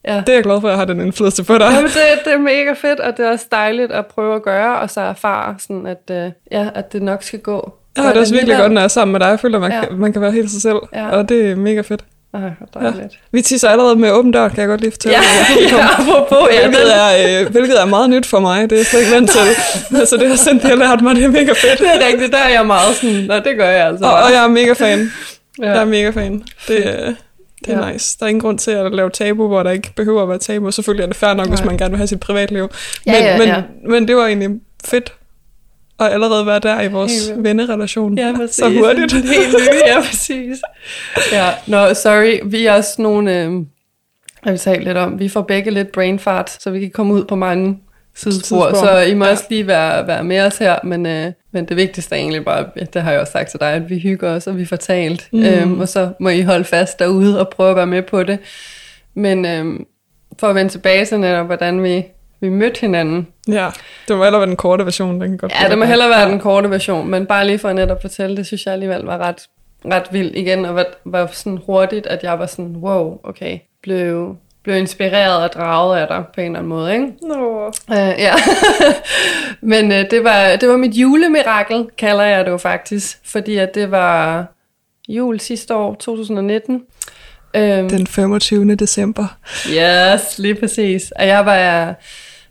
Ja. 0.04 0.16
Det 0.16 0.28
er 0.28 0.34
jeg 0.34 0.42
glad 0.42 0.60
for, 0.60 0.68
at 0.68 0.72
jeg 0.72 0.78
har 0.78 0.84
den 0.84 1.00
indflydelse 1.00 1.44
på 1.44 1.58
dig. 1.58 1.70
Jamen, 1.72 1.90
det, 1.90 2.24
det 2.24 2.32
er 2.32 2.38
mega 2.38 2.72
fedt, 2.72 3.00
og 3.00 3.16
det 3.16 3.26
er 3.26 3.30
også 3.30 3.46
dejligt 3.52 3.92
at 3.92 4.06
prøve 4.06 4.34
at 4.34 4.42
gøre, 4.42 4.78
og 4.78 4.90
så 4.90 5.00
erfare, 5.00 5.54
sådan 5.58 5.86
at, 5.86 6.26
uh, 6.26 6.32
ja, 6.52 6.68
at 6.74 6.92
det 6.92 7.02
nok 7.02 7.22
skal 7.22 7.38
gå. 7.38 7.72
Ja, 7.96 8.02
det 8.02 8.16
er 8.16 8.20
også 8.20 8.34
virkelig 8.34 8.56
godt, 8.56 8.72
når 8.72 8.80
jeg 8.80 8.84
er 8.84 8.88
sammen 8.88 9.12
med 9.12 9.20
dig. 9.20 9.26
Jeg 9.26 9.40
føler, 9.40 9.58
at 9.58 9.62
man, 9.62 9.72
ja. 9.72 9.80
kan, 9.80 9.98
man 9.98 10.12
kan 10.12 10.22
være 10.22 10.32
helt 10.32 10.50
sig 10.50 10.62
selv, 10.62 10.78
ja. 10.94 11.08
og 11.08 11.28
det 11.28 11.50
er 11.50 11.56
mega 11.56 11.80
fedt. 11.80 12.04
Ej, 12.34 12.40
ja. 12.82 12.92
Vi 13.32 13.42
tisser 13.42 13.68
allerede 13.68 13.96
med 13.96 14.10
åben 14.12 14.32
dør, 14.32 14.48
kan 14.48 14.58
jeg 14.58 14.68
godt 14.68 14.80
lige 14.80 14.90
fortælle. 14.90 15.18
Ja, 15.18 15.76
ja 15.76 15.88
apropos, 15.98 16.48
ja, 16.52 16.68
hvilket, 16.68 16.96
er, 16.96 17.40
øh, 17.42 17.50
hvilket 17.50 17.80
er 17.80 17.84
meget 17.84 18.10
nyt 18.10 18.26
for 18.26 18.40
mig, 18.40 18.70
det 18.70 18.72
er 18.72 18.76
jeg 18.76 18.86
slet 18.86 19.00
ikke 19.00 19.12
vant 19.12 19.30
til. 19.30 19.40
altså 20.00 20.16
det 20.16 20.28
har 20.28 20.36
sendt, 20.36 20.64
jeg 20.64 20.78
lært 20.78 21.02
mig, 21.02 21.16
det 21.16 21.24
er 21.24 21.28
mega 21.28 21.52
fedt. 21.52 21.78
Det 21.78 21.88
er 21.88 22.06
rigtigt, 22.06 22.32
der 22.32 22.38
er 22.38 22.48
jeg 22.48 22.66
meget 22.66 22.96
sådan, 22.96 23.14
nå 23.14 23.34
det 23.34 23.56
gør 23.56 23.68
jeg 23.68 23.86
altså. 23.86 24.04
Og, 24.04 24.12
og 24.12 24.32
jeg 24.32 24.44
er 24.44 24.48
mega 24.48 24.72
fan. 24.72 25.12
Ja. 25.62 25.70
Jeg 25.70 25.80
er 25.80 25.84
mega 25.84 26.10
fan. 26.10 26.42
Det, 26.68 26.76
øh, 26.86 27.14
det 27.64 27.74
er 27.74 27.86
ja. 27.86 27.92
nice. 27.92 28.16
Der 28.20 28.26
er 28.26 28.28
ingen 28.28 28.40
grund 28.40 28.58
til 28.58 28.70
at 28.70 28.94
lave 28.94 29.10
tabu, 29.10 29.48
hvor 29.48 29.62
der 29.62 29.70
ikke 29.70 29.92
behøver 29.96 30.22
at 30.22 30.28
være 30.28 30.38
tabu. 30.38 30.70
Selvfølgelig 30.70 31.02
er 31.02 31.06
det 31.06 31.16
fair 31.16 31.34
nok, 31.34 31.46
Nej. 31.46 31.56
hvis 31.56 31.64
man 31.64 31.76
gerne 31.76 31.90
vil 31.90 31.96
have 31.96 32.06
sit 32.06 32.20
privatliv. 32.20 32.62
Men, 32.62 33.14
ja, 33.14 33.24
ja, 33.24 33.38
men, 33.38 33.48
ja. 33.48 33.62
men 33.88 34.08
det 34.08 34.16
var 34.16 34.26
egentlig 34.26 34.50
fedt 34.84 35.12
at 36.00 36.12
allerede 36.12 36.46
være 36.46 36.58
der 36.58 36.82
i 36.82 36.88
vores 36.88 37.28
Helt. 37.28 37.44
vennerelation. 37.44 38.18
Ja, 38.18 38.32
præcis. 38.36 38.54
Så 38.54 38.70
hurtigt. 38.70 39.12
Helt 39.12 39.52
nye, 39.52 39.80
ja, 39.86 40.00
præcis. 40.00 40.58
Ja, 41.32 41.48
no, 41.66 41.94
sorry. 41.94 42.40
Vi 42.44 42.66
er 42.66 42.72
også 42.72 43.02
nogle... 43.02 43.38
Øh, 43.38 43.52
jeg 44.44 44.52
vil 44.52 44.58
tale 44.58 44.84
lidt 44.84 44.96
om. 44.96 45.18
Vi 45.18 45.28
får 45.28 45.42
begge 45.42 45.70
lidt 45.70 45.92
brain 45.92 46.18
fart, 46.18 46.62
så 46.62 46.70
vi 46.70 46.80
kan 46.80 46.90
komme 46.90 47.14
ud 47.14 47.24
på 47.24 47.36
mange 47.36 47.78
sidespor, 48.14 48.74
så 48.74 49.00
I 49.00 49.14
må 49.14 49.24
ja. 49.24 49.30
også 49.30 49.44
lige 49.50 49.66
være, 49.66 50.06
være 50.06 50.24
med 50.24 50.40
os 50.40 50.58
her, 50.58 50.78
men, 50.84 51.06
øh, 51.06 51.32
men 51.52 51.64
det 51.64 51.76
vigtigste 51.76 52.14
er 52.14 52.18
egentlig 52.18 52.44
bare, 52.44 52.64
det 52.94 53.02
har 53.02 53.10
jeg 53.10 53.20
også 53.20 53.32
sagt 53.32 53.50
til 53.50 53.60
dig, 53.60 53.72
at 53.72 53.90
vi 53.90 53.98
hygger 53.98 54.30
os, 54.30 54.46
og 54.46 54.58
vi 54.58 54.64
får 54.64 54.76
talt, 54.76 55.28
mm. 55.32 55.44
øhm, 55.44 55.80
og 55.80 55.88
så 55.88 56.10
må 56.20 56.28
I 56.28 56.42
holde 56.42 56.64
fast 56.64 56.98
derude 56.98 57.40
og 57.40 57.48
prøve 57.48 57.70
at 57.70 57.76
være 57.76 57.86
med 57.86 58.02
på 58.02 58.22
det. 58.22 58.38
Men 59.14 59.44
øhm, 59.44 59.86
for 60.38 60.46
at 60.46 60.54
vende 60.54 60.70
tilbage 60.70 61.04
til 61.04 61.20
netop, 61.20 61.46
hvordan 61.46 61.82
vi, 61.82 62.04
vi 62.40 62.48
mødte 62.48 62.80
hinanden. 62.80 63.26
Ja, 63.48 63.68
det 64.08 64.16
må 64.16 64.24
hellere 64.24 64.40
være 64.40 64.48
den 64.48 64.56
korte 64.56 64.84
version. 64.84 65.20
Den 65.20 65.28
kan 65.28 65.38
godt 65.38 65.52
ja, 65.62 65.68
det 65.68 65.78
må 65.78 65.84
hellere 65.84 66.08
være 66.08 66.20
ja. 66.20 66.28
den 66.28 66.40
korte 66.40 66.70
version, 66.70 67.10
men 67.10 67.26
bare 67.26 67.46
lige 67.46 67.58
for 67.58 67.68
at 67.68 67.76
netop 67.76 68.00
fortælle, 68.00 68.36
det 68.36 68.46
synes 68.46 68.66
jeg 68.66 68.72
alligevel 68.72 69.00
var 69.00 69.18
ret, 69.18 69.48
ret 69.84 70.06
vildt 70.12 70.36
igen, 70.36 70.64
og 70.64 70.74
var, 70.74 70.86
var 71.04 71.26
sådan 71.32 71.58
hurtigt, 71.66 72.06
at 72.06 72.22
jeg 72.22 72.38
var 72.38 72.46
sådan, 72.46 72.76
wow, 72.76 73.18
okay, 73.24 73.58
blev 73.82 74.36
blev 74.62 74.76
inspireret 74.76 75.42
og 75.42 75.52
draget 75.52 75.98
af 75.98 76.06
dig 76.06 76.24
på 76.34 76.40
en 76.40 76.46
eller 76.46 76.58
anden 76.58 76.68
måde, 76.68 76.92
ikke? 76.92 77.06
Nå. 77.22 77.66
Uh, 77.68 77.96
ja. 77.96 78.34
Men 79.72 79.84
uh, 79.84 79.98
det, 80.10 80.24
var, 80.24 80.56
det 80.56 80.68
var 80.68 80.76
mit 80.76 80.94
julemirakel, 80.94 81.86
kalder 81.98 82.24
jeg 82.24 82.44
det 82.44 82.50
jo 82.50 82.56
faktisk, 82.56 83.18
fordi 83.24 83.56
at 83.56 83.74
det 83.74 83.90
var 83.90 84.46
jul 85.08 85.40
sidste 85.40 85.74
år, 85.74 85.94
2019. 85.94 86.74
Um, 86.74 87.88
Den 87.88 88.06
25. 88.06 88.74
december. 88.74 89.36
Yes, 89.68 90.38
lige 90.38 90.54
præcis. 90.54 91.10
Og 91.10 91.26
jeg 91.26 91.46
var 91.46 91.94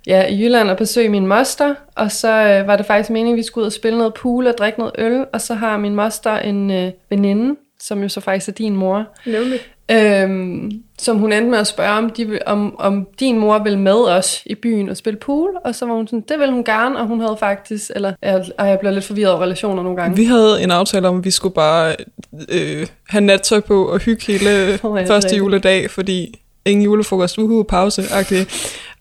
ja, 0.07 0.27
i 0.27 0.43
Jylland 0.43 0.69
og 0.69 0.77
besøge 0.77 1.10
min 1.10 1.27
moster, 1.27 1.75
og 1.95 2.12
så 2.12 2.60
uh, 2.62 2.67
var 2.67 2.75
det 2.75 2.86
faktisk 2.86 3.10
meningen, 3.10 3.34
at 3.34 3.38
vi 3.38 3.43
skulle 3.43 3.63
ud 3.63 3.67
og 3.67 3.74
spille 3.74 3.98
noget 3.98 4.13
pool 4.13 4.48
og 4.48 4.53
drikke 4.57 4.79
noget 4.79 4.93
øl, 4.98 5.25
og 5.34 5.41
så 5.41 5.53
har 5.53 5.77
min 5.77 5.95
moster 5.95 6.38
en 6.38 6.69
uh, 6.69 6.91
veninde, 7.10 7.55
som 7.79 8.01
jo 8.01 8.10
så 8.10 8.22
faktisk 8.22 8.50
er 8.50 8.53
din 8.53 8.75
mor. 8.75 9.05
Nemlig 9.25 9.60
øhm, 9.91 10.72
som 11.00 11.17
hun 11.17 11.34
endte 11.34 11.51
med 11.51 11.60
at 11.60 11.67
spørge, 11.67 11.98
om, 11.98 12.10
de, 12.10 12.39
om, 12.46 12.75
om 12.79 13.08
din 13.19 13.39
mor 13.39 13.60
vil 13.63 13.77
med 13.77 13.96
os 13.96 14.41
i 14.46 14.55
byen 14.55 14.89
og 14.89 14.98
spille 14.98 15.19
pool, 15.19 15.50
og 15.65 15.75
så 15.75 15.86
var 15.86 15.93
hun 15.93 16.08
sådan, 16.08 16.24
det 16.29 16.39
vil 16.39 16.51
hun 16.51 16.63
gerne, 16.63 17.00
og 17.00 17.08
hun 17.08 17.19
havde 17.19 17.38
faktisk, 17.39 17.91
eller 17.96 18.13
jeg, 18.22 18.46
jeg 18.60 18.79
bliver 18.79 18.91
lidt 18.91 19.05
forvirret 19.05 19.31
over 19.34 19.41
relationer 19.43 19.84
nogle 19.84 20.01
gange. 20.01 20.15
Vi 20.15 20.25
havde 20.25 20.63
en 20.63 20.72
aftale 20.72 21.08
om, 21.08 21.17
at 21.17 21.25
vi 21.25 21.31
skulle 21.31 21.55
bare 21.55 21.96
øh, 22.50 22.88
have 23.08 23.22
nattøj 23.22 23.60
på 23.60 23.86
og 23.86 24.00
hygge 24.00 24.24
hele 24.27 24.50
oh, 24.84 24.98
første 25.08 25.15
rigtigt. 25.15 25.38
juledag, 25.38 25.91
fordi 25.91 26.41
ingen 26.65 26.84
julefrokost, 26.84 27.38
uhu, 27.38 27.63
pause 27.63 28.01
-agtig. 28.01 28.50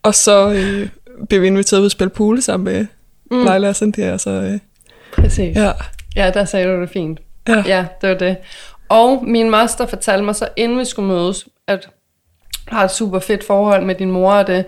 Og 0.02 0.14
så 0.14 0.52
øh, 0.52 0.88
blev 1.28 1.42
vi 1.42 1.46
inviteret 1.46 1.80
ud 1.80 1.86
at 1.86 1.92
spille 1.92 2.10
pool 2.10 2.42
sammen 2.42 2.64
med 2.74 2.86
mm. 3.30 3.44
Leila 3.44 3.68
og 3.68 3.76
Cynthia. 3.76 4.18
Så, 4.18 4.30
øh, 4.30 4.58
Præcis. 5.12 5.56
Ja. 5.56 5.72
ja, 6.16 6.30
der 6.34 6.44
sagde 6.44 6.66
du 6.66 6.80
det 6.80 6.90
fint. 6.90 7.20
Ja. 7.48 7.62
ja, 7.66 7.84
det 8.00 8.08
var 8.08 8.14
det. 8.14 8.36
Og 8.88 9.24
min 9.26 9.50
moster 9.50 9.86
fortalte 9.86 10.24
mig 10.24 10.36
så, 10.36 10.48
inden 10.56 10.78
vi 10.78 10.84
skulle 10.84 11.08
mødes, 11.08 11.48
at 11.66 11.88
har 12.68 12.84
et 12.84 12.90
super 12.90 13.18
fedt 13.18 13.46
forhold 13.46 13.84
med 13.84 13.94
din 13.94 14.10
mor 14.10 14.32
og 14.32 14.46
det. 14.46 14.64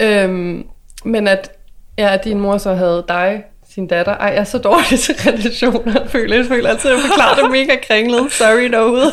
Øhm, 0.00 0.66
men 1.04 1.28
at, 1.28 1.50
ja, 1.98 2.14
at 2.14 2.24
din 2.24 2.40
mor 2.40 2.58
så 2.58 2.74
havde 2.74 3.04
dig, 3.08 3.44
sin 3.76 3.86
datter. 3.86 4.16
Ej, 4.16 4.28
jeg 4.28 4.36
er 4.36 4.44
så 4.44 4.58
dårlig 4.58 5.00
til 5.00 5.14
relationer. 5.26 6.06
Føler, 6.14 6.36
jeg 6.36 6.46
føler 6.46 6.70
altid, 6.70 6.90
at 6.90 6.96
jeg 6.96 7.04
forklarer 7.10 7.42
det 7.42 7.50
mega 7.50 7.76
kringlet. 7.82 8.32
Sorry 8.32 8.70
derude. 8.70 9.12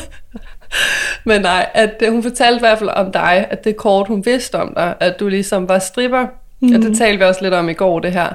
Men 1.26 1.42
nej, 1.42 1.70
at 1.74 2.04
hun 2.10 2.24
fortalte 2.24 2.56
i 2.56 2.60
hvert 2.60 2.80
fald 2.80 2.90
om 2.90 3.12
dig, 3.12 3.48
at 3.50 3.64
det 3.64 3.76
kort, 3.76 4.08
hun 4.08 4.26
vidste 4.26 4.56
om 4.56 4.74
dig, 4.76 4.96
at 5.00 5.20
du 5.20 5.28
ligesom 5.28 5.70
var 5.70 5.80
stripper. 5.80 6.28
Mm. 6.62 6.68
Og 6.68 6.82
det 6.82 6.90
mhm. 6.90 6.98
talte 6.98 7.18
vi 7.18 7.24
også 7.24 7.42
lidt 7.42 7.54
om 7.54 7.70
i 7.70 7.74
går, 7.74 8.00
det 8.00 8.12
her. 8.12 8.30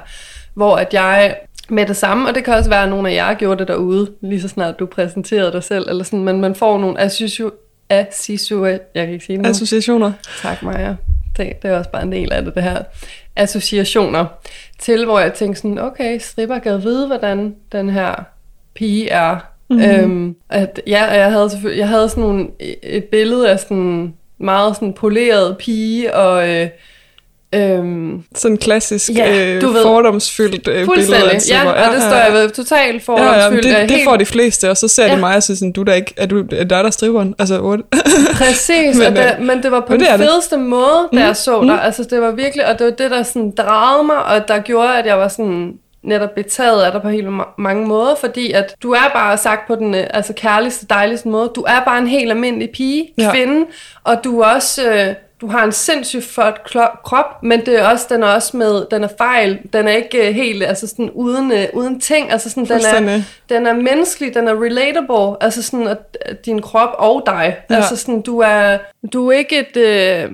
Hvor 0.55 0.75
at 0.75 0.93
jeg 0.93 1.35
med 1.69 1.85
det 1.85 1.95
samme, 1.95 2.29
og 2.29 2.35
det 2.35 2.43
kan 2.43 2.53
også 2.53 2.69
være, 2.69 2.83
at 2.83 2.89
nogle 2.89 3.09
af 3.09 3.13
jer 3.13 3.33
gjorde 3.33 3.59
det 3.59 3.67
derude, 3.67 4.11
lige 4.21 4.41
så 4.41 4.47
snart 4.47 4.79
du 4.79 4.85
præsenterede 4.85 5.51
dig 5.51 5.63
selv, 5.63 5.89
eller 5.89 6.03
sådan, 6.03 6.23
men 6.23 6.41
man 6.41 6.55
får 6.55 6.77
nogle 6.77 7.01
associo, 7.01 7.51
associo, 7.89 8.65
jeg 8.65 8.79
kan 8.95 9.09
ikke 9.09 9.25
sige 9.25 9.37
det 9.37 9.45
Associationer. 9.45 10.11
Tak, 10.41 10.63
Maja. 10.63 10.95
Det, 11.37 11.61
det 11.61 11.71
er 11.71 11.77
også 11.77 11.89
bare 11.89 12.03
en 12.03 12.11
del 12.11 12.33
af 12.33 12.45
det, 12.45 12.55
det 12.55 12.63
her. 12.63 12.83
Associationer 13.35 14.25
til, 14.79 15.05
hvor 15.05 15.19
jeg 15.19 15.33
tænkte 15.33 15.61
sådan, 15.61 15.79
okay, 15.79 16.19
stripper 16.19 16.59
kan 16.59 16.83
vide, 16.83 17.07
hvordan 17.07 17.55
den 17.71 17.89
her 17.89 18.23
pige 18.75 19.09
er. 19.09 19.37
Mm-hmm. 19.69 19.89
Øhm, 19.89 20.35
at, 20.49 20.81
ja, 20.87 21.03
jeg 21.03 21.31
havde, 21.31 21.49
jeg 21.77 21.87
havde 21.87 22.09
sådan 22.09 22.23
nogle, 22.23 22.47
et 22.83 23.03
billede 23.03 23.51
af 23.51 23.59
sådan 23.59 24.13
meget 24.37 24.75
sådan 24.75 24.93
poleret 24.93 25.57
pige, 25.57 26.15
og 26.15 26.49
øh, 26.49 26.69
Øhm, 27.55 28.23
Sådan 28.35 28.57
klassisk, 28.57 29.09
Ja, 29.15 29.55
øh, 29.55 29.63
ved. 29.63 29.81
fordomsfyldt 29.83 30.55
øh, 30.55 30.61
billede 30.63 30.85
fuldstændig. 30.85 31.41
stripper. 31.41 31.69
Ja, 31.71 31.87
og 31.89 31.93
det 31.95 32.01
står 32.03 32.15
jeg 32.17 32.33
ved 32.33 32.49
totalt 32.49 32.87
Ja, 32.87 32.93
ja, 32.93 32.99
fordomsfyldt. 32.99 33.63
det, 33.63 33.75
det 33.89 33.91
helt 33.91 34.03
får 34.09 34.17
de 34.17 34.25
fleste, 34.25 34.69
og 34.69 34.77
så 34.77 34.87
ser 34.87 35.03
ja. 35.03 35.09
Ja. 35.09 35.15
de 35.15 35.19
mig 35.19 35.35
og 35.35 35.43
siger 35.43 35.57
sådan, 35.57 35.71
du 35.71 35.81
er, 35.81 35.85
da 35.85 35.93
ikke, 35.93 36.13
er, 36.17 36.25
du, 36.25 36.39
er 36.39 36.43
dig, 36.43 36.69
der 36.69 36.83
er 36.83 36.89
stripperen? 36.89 37.35
Altså, 37.39 37.61
what? 37.61 37.79
Præcis, 38.37 38.97
Men, 38.97 39.07
og 39.07 39.15
det, 39.15 39.35
øh, 39.39 39.45
men 39.45 39.63
det 39.63 39.71
var 39.71 39.79
på 39.79 39.93
den 39.93 39.99
det 39.99 40.09
er 40.11 40.17
det. 40.17 40.25
fedeste 40.29 40.57
måde, 40.57 41.07
da 41.13 41.17
Mm, 41.17 41.19
jeg 41.19 41.35
så 41.35 41.63
dig. 41.63 41.83
Altså, 41.83 42.03
det 42.09 42.21
var 42.21 42.31
virkelig, 42.31 42.67
og 42.67 42.79
det 42.79 42.85
var 42.85 42.91
det, 42.91 43.11
der 43.11 43.23
sådan 43.23 43.51
dragede 43.57 44.03
mig, 44.03 44.17
og 44.25 44.47
der 44.47 44.59
gjorde, 44.59 44.97
at 44.99 45.05
jeg 45.05 45.17
var 45.19 45.27
sådan 45.27 45.73
netop 46.03 46.29
betaget 46.35 46.81
af 46.83 46.91
dig 46.91 47.01
på 47.01 47.09
helt 47.09 47.27
ma- 47.27 47.53
mange 47.57 47.87
måder, 47.87 48.15
fordi 48.19 48.51
at 48.51 48.75
du 48.83 48.91
er 48.91 49.09
bare 49.13 49.37
sagt 49.37 49.67
på 49.67 49.75
den 49.75 49.95
øh, 49.95 50.03
altså 50.13 50.33
kærligste, 50.33 50.85
dejligste 50.89 51.27
måde, 51.29 51.51
du 51.55 51.61
er 51.61 51.79
bare 51.85 51.97
en 51.97 52.07
helt 52.07 52.31
almindelig 52.31 52.69
pige, 52.69 53.07
Ja. 53.17 53.31
kvinde, 53.33 53.65
og 54.03 54.23
du 54.23 54.39
er 54.39 54.45
også... 54.45 54.89
Øh, 54.91 55.13
du 55.41 55.47
har 55.47 55.63
en 55.63 55.71
sindssygt 55.71 56.23
flot 56.25 56.61
krop, 57.03 57.43
men 57.43 57.65
det 57.65 57.79
er 57.79 57.87
også, 57.87 58.05
den 58.09 58.23
er 58.23 58.27
også 58.27 58.57
med, 58.57 58.85
den 58.91 59.03
er 59.03 59.07
fejl, 59.17 59.59
den 59.73 59.87
er 59.87 59.91
ikke 59.91 60.27
øh, 60.27 60.33
helt, 60.35 60.63
altså 60.63 60.87
sådan 60.87 61.09
uden, 61.09 61.51
øh, 61.51 61.65
uden 61.73 61.99
ting, 61.99 62.31
altså 62.31 62.49
sådan, 62.49 62.65
den 62.65 63.09
er, 63.09 63.21
den 63.49 63.67
er 63.67 63.73
menneskelig, 63.73 64.33
den 64.33 64.47
er 64.47 64.63
relatable, 64.63 65.43
altså 65.43 65.63
sådan, 65.63 65.87
at, 65.87 66.17
at 66.21 66.45
din 66.45 66.61
krop 66.61 66.89
og 66.97 67.23
dig, 67.25 67.55
Ja. 67.69 67.73
ja. 67.75 67.75
altså 67.75 67.95
sådan, 67.95 68.21
du 68.21 68.39
er, 68.39 68.77
du 69.13 69.27
er 69.27 69.37
ikke 69.37 69.59
et, 69.59 69.77
øh, 69.77 70.31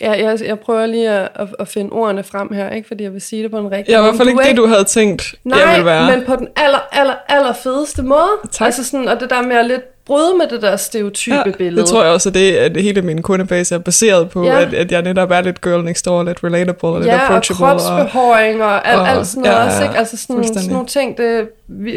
ja, 0.00 0.12
jeg, 0.12 0.38
jeg 0.46 0.58
prøver 0.58 0.86
lige 0.86 1.08
at, 1.10 1.28
at, 1.34 1.48
at 1.58 1.68
finde 1.68 1.92
ordene 1.92 2.22
frem 2.22 2.52
her, 2.52 2.70
ikke 2.70 2.88
fordi 2.88 3.04
jeg 3.04 3.12
vil 3.12 3.20
sige 3.20 3.42
det 3.42 3.50
på 3.50 3.58
en 3.58 3.70
rigtig 3.70 3.92
Jeg 3.92 3.98
var 4.02 4.04
i 4.04 4.10
måde, 4.10 4.16
hvert 4.16 4.26
fald 4.26 4.28
ikke 4.46 4.50
det, 4.50 4.56
du 4.56 4.66
havde 4.66 4.84
tænkt, 4.84 5.34
Nej, 5.44 5.58
jeg 5.58 5.68
ville 5.72 5.84
være. 5.84 6.16
men 6.16 6.24
på 6.26 6.36
den 6.36 6.48
aller, 6.56 6.78
aller, 6.92 7.14
aller 7.28 7.52
fedeste 7.52 8.02
måde. 8.02 8.28
Tak. 8.52 8.66
Altså 8.66 8.84
sådan, 8.84 9.08
og 9.08 9.20
det 9.20 9.30
der 9.30 9.42
med 9.42 9.56
at 9.56 9.66
lidt 9.66 9.99
bryde 10.10 10.34
med 10.38 10.46
det 10.50 10.62
der 10.62 10.76
stereotype 10.76 11.36
Ja, 11.36 11.42
billede. 11.58 11.80
det 11.80 11.88
tror 11.90 12.02
jeg 12.04 12.12
også, 12.12 12.28
at 12.28 12.34
det, 12.34 12.52
at 12.56 12.76
hele 12.76 13.02
min 13.02 13.22
kundebase 13.22 13.74
er 13.74 13.78
baseret 13.78 14.30
på, 14.30 14.44
Ja. 14.44 14.60
at, 14.62 14.74
at 14.74 14.92
jeg 14.92 15.02
netop 15.02 15.30
er 15.30 15.40
lidt 15.40 15.60
girl 15.60 15.84
next 15.84 16.04
door, 16.06 16.22
lidt 16.22 16.44
relatable, 16.44 16.88
og 16.88 16.98
lidt 17.00 17.08
Ja, 17.08 17.16
og 17.18 17.24
approachable. 17.24 17.66
Og, 17.66 17.80
kropsbehåring 17.80 18.62
og, 18.62 18.88
alt, 18.88 19.00
og- 19.00 19.08
alt 19.08 19.26
sådan 19.26 19.42
noget 19.42 19.56
ja, 19.56 19.64
også, 19.66 19.78
ja, 19.78 19.84
ikke? 19.84 19.98
Altså 19.98 20.16
sådan, 20.16 20.44
sådan 20.44 20.70
nogle 20.70 20.86
ting, 20.86 21.16
det 21.18 21.48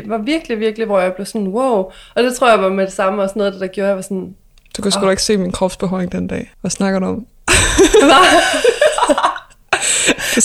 var 0.05 0.17
virkelig, 0.17 0.60
virkelig, 0.60 0.86
hvor 0.88 1.00
jeg 1.00 1.13
blev 1.13 1.25
sådan, 1.25 1.48
wow. 1.48 1.91
Og 2.15 2.24
det 2.24 2.36
tror 2.36 2.50
jeg 2.50 2.62
var 2.62 2.70
med 2.70 2.86
det 2.86 2.93
samme 2.93 3.22
også 3.22 3.34
noget, 3.38 3.53
det 3.53 3.62
der 3.62 3.67
gjorde, 3.67 3.88
jeg 3.88 3.96
var 3.96 4.01
sådan, 4.01 4.36
du 4.77 4.82
kan 4.82 4.91
sgu 4.91 5.05
da 5.05 5.10
ikke 5.10 5.24
se 5.24 5.38
min 5.38 5.51
kropsbehåring 5.51 6.12
den 6.12 6.27
dag. 6.27 6.51
Hvad 6.62 6.72
snakker 6.72 7.00
du 7.00 7.05
om? 7.05 7.15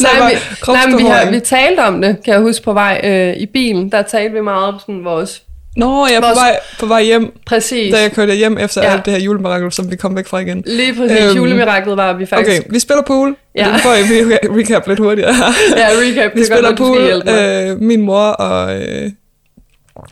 Nej, 0.00 0.12
vi, 0.30 0.38
nej, 0.72 0.96
vi, 0.96 1.02
har, 1.02 1.30
vi 1.30 1.40
talte 1.40 1.80
om 1.80 2.00
det, 2.02 2.16
kan 2.24 2.34
jeg 2.34 2.40
huske 2.42 2.64
på 2.64 2.72
vej 2.72 3.00
øh, 3.04 3.36
i 3.36 3.46
bilen, 3.46 3.92
der 3.92 4.02
talte 4.02 4.34
vi 4.34 4.40
meget 4.40 4.64
om 4.64 4.78
sådan 4.78 5.04
vores, 5.04 5.42
Nå, 5.78 6.06
jeg 6.06 6.14
er 6.16 6.20
på 6.20 6.26
vej, 6.34 6.58
på 6.80 6.86
vej 6.86 7.02
hjem, 7.04 7.32
præcis, 7.46 7.94
da 7.94 8.00
jeg 8.00 8.12
kørte 8.12 8.34
hjem 8.34 8.58
efter 8.58 8.82
Ja. 8.82 8.92
alt 8.92 9.04
det 9.04 9.12
her 9.12 9.20
julemirakel, 9.20 9.72
som 9.72 9.90
vi 9.90 9.96
kom 9.96 10.16
væk 10.16 10.26
fra 10.26 10.38
igen. 10.38 10.62
lige 10.66 10.94
præcis, 10.94 11.20
Øhm, 11.24 11.36
julemiraklet 11.36 11.96
var 11.96 12.12
vi 12.12 12.26
faktisk, 12.26 12.60
Okay, 12.60 12.70
vi 12.72 12.78
spiller 12.78 13.02
pool. 13.06 13.36
Ja. 13.54 13.72
Nu 13.72 13.78
får 13.78 13.92
jeg 13.92 14.04
vi 14.08 14.34
recap 14.60 14.86
lidt 14.88 14.98
hurtigere 14.98 15.34
ja, 15.76 15.88
recap, 15.88 16.34
Vi 16.34 16.40
det 16.40 16.46
spiller 16.46 16.68
godt, 16.68 16.76
pool. 16.78 17.28
Øh, 17.34 17.80
min 17.80 18.00
mor 18.02 18.22
og 18.22 18.82
øh, 18.82 19.10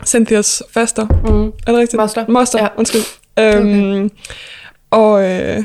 Cynthias 0.06 0.62
faster. 0.74 1.06
Mm. 1.06 1.46
Er 1.46 1.50
det 1.72 1.80
rigtigt? 1.80 2.00
Moster. 2.00 2.24
Moster, 2.28 2.58
Ja. 2.62 2.68
undskyld. 2.76 3.02
Øhm, 3.38 4.10
og, 4.90 5.22
øh, 5.30 5.62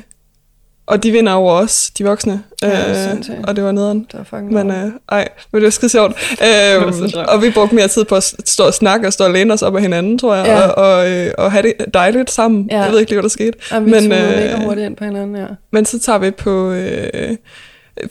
og 0.85 1.03
de 1.03 1.11
vinder 1.11 1.33
over 1.33 1.53
os, 1.53 1.91
de 1.97 2.03
voksne. 2.03 2.43
Ja, 2.61 3.11
øh, 3.11 3.17
og 3.43 3.55
det 3.55 3.63
var 3.63 3.71
nederen. 3.71 3.99
Det 3.99 4.17
var 4.17 4.23
fucking 4.23 4.53
Men 4.53 4.71
øh, 4.71 4.91
ej, 5.09 5.27
men 5.51 5.61
det 5.61 5.63
var 5.63 5.69
skide 5.69 5.89
sjovt. 5.89 6.19
sjovt. 7.11 7.15
og 7.15 7.41
vi 7.41 7.51
brugte 7.51 7.75
mere 7.75 7.87
tid 7.87 8.05
på 8.05 8.15
at 8.15 8.23
stå 8.45 8.63
og 8.63 8.73
snakke 8.73 9.07
og 9.07 9.13
stå 9.13 9.23
og 9.23 9.31
læne 9.31 9.53
os 9.53 9.61
op 9.61 9.75
af 9.75 9.81
hinanden, 9.81 10.19
tror 10.19 10.35
jeg. 10.35 10.45
Ja. 10.45 10.67
Og, 10.67 10.85
og, 10.85 11.09
øh, 11.09 11.33
og 11.37 11.51
have 11.51 11.63
det 11.63 11.73
dejligt 11.93 12.31
sammen. 12.31 12.67
Ja. 12.71 12.81
Jeg 12.81 12.91
ved 12.91 12.99
ikke 12.99 13.11
lige, 13.11 13.17
hvad 13.17 13.23
der 13.23 13.29
skete. 13.29 13.57
Og 13.71 13.85
vi 13.85 13.91
men, 13.91 14.11
øh, 14.11 14.63
hurtigt 14.63 14.85
ind 14.85 14.95
på 14.95 15.03
hinanden, 15.03 15.35
ja. 15.35 15.47
Men 15.71 15.85
så 15.85 15.99
tager 15.99 16.19
vi 16.19 16.31
på 16.31 16.71
øh, 16.71 17.37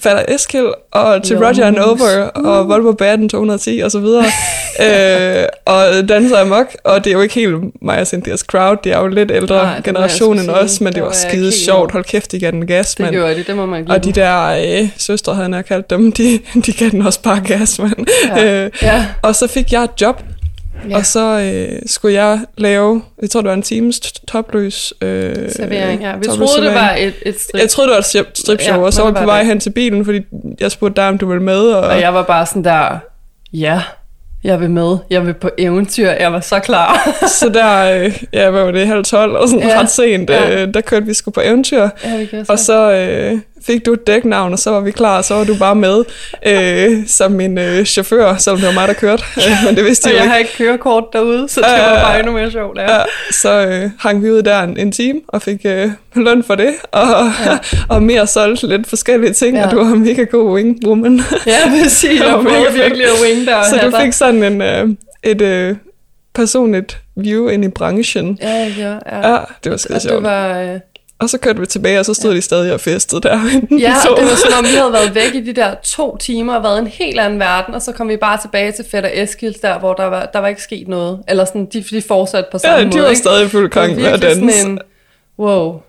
Fatter 0.01 0.25
Eskild 0.35 0.67
og 0.93 1.23
til 1.23 1.37
Jones. 1.37 1.59
Roger 1.59 1.67
and 1.67 1.79
Over 1.79 2.27
og 2.29 2.69
Volvo 2.69 2.93
Baden 2.93 3.29
210 3.29 3.79
og 3.81 3.91
så 3.91 3.99
videre. 3.99 4.25
øh, 5.41 5.45
og 5.67 6.09
danser 6.09 6.41
amok, 6.41 6.67
og 6.85 7.05
det 7.05 7.11
er 7.11 7.15
jo 7.15 7.21
ikke 7.21 7.35
helt 7.35 7.83
mig 7.83 8.01
og 8.01 8.07
Cynthias 8.07 8.41
crowd, 8.41 8.77
det 8.85 8.93
er 8.93 8.99
jo 8.99 9.07
lidt 9.07 9.31
ældre 9.31 9.57
Nej, 9.57 9.65
det 9.77 9.87
må 9.87 9.93
generation 9.93 10.39
end 10.39 10.51
os, 10.51 10.81
men 10.81 10.93
det 10.93 11.03
var 11.03 11.09
var 11.09 11.15
skide 11.15 11.43
helt 11.43 11.55
sjovt. 11.55 11.93
Hold 11.93 12.05
kæft, 12.05 12.33
de 12.33 12.39
gav 12.39 12.51
den 12.51 12.67
gas, 12.67 12.95
Det 12.95 13.01
mand. 13.01 13.13
gjorde 13.15 13.35
de, 13.35 13.45
det 13.45 13.57
må 13.57 13.67
man 13.67 13.85
give 13.85 13.95
Og 13.97 14.05
de 14.05 14.13
der 14.13 14.47
øh, 14.83 14.89
søstre, 14.97 15.35
havde 15.35 15.55
jeg 15.57 15.65
kaldt 15.65 15.91
dem, 15.91 16.13
de, 16.13 16.39
de 16.67 16.73
gav 16.73 16.89
den 16.91 17.07
også 17.07 17.23
bare 17.23 17.41
gas, 17.47 17.79
mand. 17.79 18.07
Ja. 18.37 18.65
Øh, 18.65 18.71
Ja, 18.83 19.07
og 19.23 19.35
så 19.35 19.47
fik 19.47 19.73
jeg 19.73 19.85
et 19.85 19.91
job. 20.01 20.23
Ja. 20.91 20.97
og 20.97 21.07
så 21.07 21.41
øh, 21.41 21.79
skulle 21.87 22.15
jeg 22.15 22.41
lave, 22.59 23.03
jeg 23.23 23.31
tror 23.31 23.41
det 23.41 23.49
var 23.49 23.55
en 23.55 23.63
times 23.63 24.01
topløs 24.29 24.93
øh, 25.01 25.35
servering, 25.51 26.01
ja. 26.03 26.17
Vi 26.17 26.25
troede, 26.25 26.67
det 26.67 26.75
var 26.75 26.95
et, 26.99 27.15
et 27.27 27.41
strip. 27.41 27.61
Jeg 27.61 27.71
troede, 27.71 27.89
det 27.89 27.95
var 27.95 27.99
et 27.99 28.05
strip- 28.05 28.31
stripshow, 28.35 28.79
Ja, 28.79 28.85
og 28.85 28.93
så 28.93 29.03
var 29.03 29.09
jeg 29.11 29.17
på 29.19 29.25
vej 29.25 29.39
det. 29.39 29.47
hen 29.47 29.61
til 29.61 29.71
bilen, 29.71 30.05
fordi 30.05 30.21
jeg 30.61 30.71
spurgte 30.71 31.01
dig, 31.01 31.09
om 31.09 31.19
du 31.19 31.27
ville 31.29 31.43
med. 31.43 31.59
Og, 31.61 31.89
Og 31.89 32.01
jeg 32.01 32.15
var 32.15 32.23
bare 32.23 32.47
sådan 32.47 32.65
der, 32.65 32.99
ja, 33.53 33.83
jeg 34.45 34.61
vil 34.61 34.71
med. 34.71 34.97
Jeg 35.11 35.27
vil 35.27 35.35
på 35.35 35.51
eventyr. 35.59 36.11
Jeg 36.11 36.33
var 36.33 36.41
så 36.41 36.59
klar. 36.59 37.09
så 37.41 37.49
der, 37.49 38.01
øh, 38.05 38.13
ja, 38.33 38.51
hvad 38.51 38.63
var 38.65 38.71
det, 38.71 38.87
halv 38.87 39.05
tolv, 39.05 39.33
og 39.33 39.49
sådan 39.49 39.69
Ja. 39.69 39.81
ret 39.81 39.91
sent, 39.91 40.31
Ja. 40.31 40.63
øh, 40.63 40.75
der 40.75 40.81
kørte 40.81 41.07
vi 41.07 41.15
sgu 41.15 41.31
på 41.31 41.41
eventyr. 41.45 41.89
ja, 42.05 42.19
det 42.19 42.51
Og 42.51 42.59
så 42.59 42.93
øh, 42.93 43.39
fik 43.67 43.87
du 43.87 43.93
et 43.93 44.07
dæknavn, 44.07 44.53
og 44.53 44.59
så 44.59 44.71
var 44.71 44.81
vi 44.81 44.91
klar, 44.91 45.17
og 45.19 45.25
så 45.25 45.35
var 45.35 45.45
du 45.45 45.55
bare 45.59 45.75
med 45.75 46.05
øh, 46.47 47.07
som 47.07 47.33
min 47.33 47.59
øh, 47.59 47.85
chauffør, 47.85 48.37
selvom 48.37 48.59
det 48.61 48.67
var 48.67 48.75
mig, 48.75 48.89
der 48.89 48.95
kørte. 48.95 49.23
Øh, 49.37 49.43
men 49.67 49.77
det 49.77 49.85
vidste 49.85 50.07
Og 50.07 50.11
jeg 50.11 50.15
jo 50.15 50.17
jeg 50.19 50.25
ikke. 50.25 50.31
har 50.33 50.39
ikke 50.39 50.53
kørekort 50.59 51.05
derude, 51.13 51.49
så 51.49 51.61
det 51.61 51.67
Ja, 51.67 51.73
ja, 51.77 51.91
var 51.91 51.97
ja. 51.99 52.03
bare 52.05 52.19
endnu 52.19 52.33
mere 52.33 52.51
sjovt. 52.51 52.79
Ja. 52.79 52.93
Ja, 52.99 53.03
så 53.31 53.67
øh, 53.67 53.91
hang 53.99 54.23
vi 54.23 54.31
ud 54.31 54.43
der 54.43 54.61
en, 54.63 54.77
en 54.77 54.93
time 54.93 55.21
og 55.29 55.43
fik 55.43 55.61
øh, 55.65 55.91
løn 56.15 56.43
for 56.43 56.55
det, 56.55 56.75
og, 56.93 57.03
ja. 57.47 57.59
og 57.95 58.03
mere 58.03 58.27
solgt 58.27 58.63
lidt 58.63 58.87
forskellige 58.87 59.33
ting, 59.33 59.55
Ja. 59.57 59.61
ja. 59.61 59.67
og 59.67 59.73
du 59.73 59.77
var 59.85 59.93
en 59.93 60.01
mega 60.03 60.23
god 60.25 60.55
wingwoman. 60.55 61.21
ja, 61.47 61.57
præcis. 61.83 62.11
Det 62.21 62.27
Jeg 62.27 62.33
var 62.35 62.73
virkelig 62.73 63.05
at 63.05 63.13
wing 63.25 63.47
der. 63.47 63.63
så 63.63 63.81
du 63.91 63.97
fik 64.05 64.13
sådan 64.13 64.43
en, 64.43 64.63
øh, 64.63 64.89
et 65.23 65.41
øh, 65.43 65.77
personligt 66.35 66.99
view 67.17 67.49
ind 67.49 67.65
i 67.65 67.69
branchen. 67.69 68.39
Ja, 68.43 68.73
gjorde. 68.77 69.01
Ja. 69.13 69.31
Ja, 69.33 69.39
det 69.65 69.71
var 69.73 69.77
skide 69.79 69.97
og 69.97 70.03
det 70.03 70.11
sjovt. 70.11 70.23
var... 70.25 70.61
Øh, 70.61 70.81
Og 71.21 71.31
så 71.31 71.39
kørte 71.39 71.61
vi 71.61 71.67
tilbage, 71.67 71.99
og 71.99 72.05
så 72.05 72.15
stod 72.15 72.31
ja. 72.31 72.37
de 72.37 72.43
stadig 72.43 72.73
og 72.73 72.81
festede 72.81 73.21
der. 73.21 73.39
Ja, 73.79 73.95
og 74.11 74.17
det 74.17 74.25
var 74.25 74.37
som 74.37 74.53
om, 74.59 74.65
vi 74.65 74.69
havde 74.69 74.93
været 74.93 75.15
væk 75.15 75.35
i 75.35 75.41
de 75.41 75.53
der 75.53 75.75
to 75.85 76.17
timer 76.17 76.55
og 76.55 76.63
været 76.63 76.77
i 76.77 76.81
en 76.81 76.87
helt 76.87 77.21
anden 77.21 77.41
verden, 77.41 77.75
og 77.75 77.83
så 77.83 77.93
kom 77.93 78.09
vi 78.09 78.17
bare 78.17 78.39
tilbage 78.41 78.73
til 78.73 78.85
Fætter 78.91 79.11
Eskild, 79.13 79.55
der 79.63 79.79
hvor 79.79 79.95
der 79.95 80.05
var, 80.05 80.27
der 80.33 80.39
var 80.39 80.49
ikke 80.49 80.63
sket 80.63 80.89
noget. 80.89 81.23
Eller 81.29 81.45
sådan, 81.45 81.67
de, 81.67 81.83
de 81.83 82.03
fortsatte 82.03 82.49
på 82.53 82.59
samme 82.59 82.77
Ja, 82.77 82.85
måde. 82.85 82.97
de 82.97 83.03
var 83.03 83.09
ikke? 83.09 83.19
stadig 83.19 83.51
fuld 83.51 83.71
Det 83.71 83.77
var 83.77 83.87
gang 83.87 83.97
med 83.97 84.05
at 84.07 84.23
danse. 84.23 84.69
En, 84.69 84.79
wow. 85.39 85.81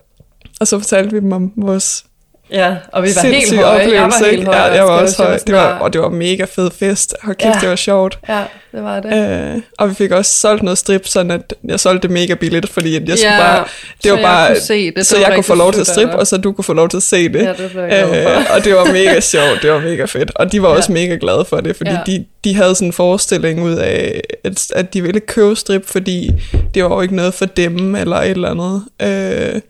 Og 0.60 0.66
så 0.66 0.78
fortalte 0.78 1.10
vi 1.12 1.20
dem 1.20 1.32
om 1.32 1.52
vores 1.56 2.04
Ja, 2.50 2.74
og 2.92 3.02
vi 3.02 3.08
var 3.16 3.26
helt 3.26 3.54
høje. 3.64 3.78
Jeg 3.78 3.88
var 4.00 4.06
oplevelse. 4.06 4.24
helt 4.30 4.44
høj. 4.44 4.54
Ja, 4.54 4.62
jeg 4.62 4.84
var 4.84 4.90
også 4.90 5.22
høj. 5.22 5.38
Det 5.46 5.54
var, 5.54 5.78
og 5.78 5.92
det 5.92 6.00
var 6.00 6.08
mega 6.08 6.44
fed 6.44 6.70
fest. 6.78 7.14
Hold 7.22 7.36
kæft, 7.36 7.54
Ja. 7.54 7.60
det 7.60 7.68
var 7.68 7.76
sjovt. 7.76 8.18
Ja, 8.28 8.42
det 8.72 8.82
var 8.82 9.00
det. 9.00 9.54
Øh, 9.56 9.60
og 9.78 9.88
vi 9.90 9.94
fik 9.94 10.10
også 10.10 10.32
solgt 10.34 10.62
noget 10.62 10.78
strip, 10.78 11.06
sådan 11.06 11.30
at 11.30 11.54
jeg 11.64 11.80
solgte 11.80 12.02
det 12.08 12.10
mega 12.10 12.34
billigt, 12.34 12.68
fordi 12.68 12.92
jeg 12.94 13.18
skulle 13.18 13.34
Ja, 13.34 13.38
bare, 13.40 13.58
det 13.58 14.02
så 14.02 14.10
var 14.10 14.16
jeg 14.16 14.24
bare, 14.26 14.48
kunne 14.48 14.60
se 14.60 14.86
det. 14.86 14.96
Det 14.96 15.06
så 15.06 15.18
jeg 15.18 15.32
kunne 15.34 15.44
få 15.44 15.54
lov 15.54 15.72
til 15.72 15.80
at 15.80 15.86
strippe, 15.86 16.16
og 16.16 16.26
så 16.26 16.36
du 16.36 16.52
kunne 16.52 16.64
få 16.64 16.72
lov 16.72 16.88
til 16.88 16.96
at 16.96 17.02
se 17.02 17.28
det. 17.28 17.42
Ja, 17.42 17.52
det 17.52 17.70
blev 17.70 17.82
jeg. 17.84 18.24
Øh, 18.38 18.56
og 18.56 18.64
det 18.64 18.74
var 18.74 18.84
mega 18.84 19.20
sjovt, 19.34 19.62
det 19.62 19.70
var 19.72 19.80
mega 19.80 20.04
fedt. 20.04 20.32
Og 20.36 20.52
de 20.52 20.62
var 20.62 20.68
Ja. 20.70 20.76
også 20.76 20.92
mega 20.92 21.16
glade 21.20 21.44
for 21.48 21.60
det, 21.60 21.76
fordi 21.76 21.90
Ja. 21.90 21.98
de, 22.06 22.24
de 22.44 22.54
havde 22.54 22.74
sådan 22.74 22.88
en 22.88 22.92
forestilling 22.92 23.62
ud 23.62 23.74
af, 23.76 24.20
at, 24.44 24.66
at 24.74 24.94
de 24.94 25.02
ville 25.02 25.20
købe 25.20 25.56
strip, 25.56 25.86
fordi 25.86 26.30
det 26.74 26.84
var 26.84 26.94
jo 26.94 27.00
ikke 27.00 27.16
noget 27.16 27.34
for 27.34 27.44
dem, 27.46 27.94
eller 27.94 28.16
et 28.16 28.30
eller 28.30 28.50
andet. 28.50 28.82
Øh, 29.02 29.60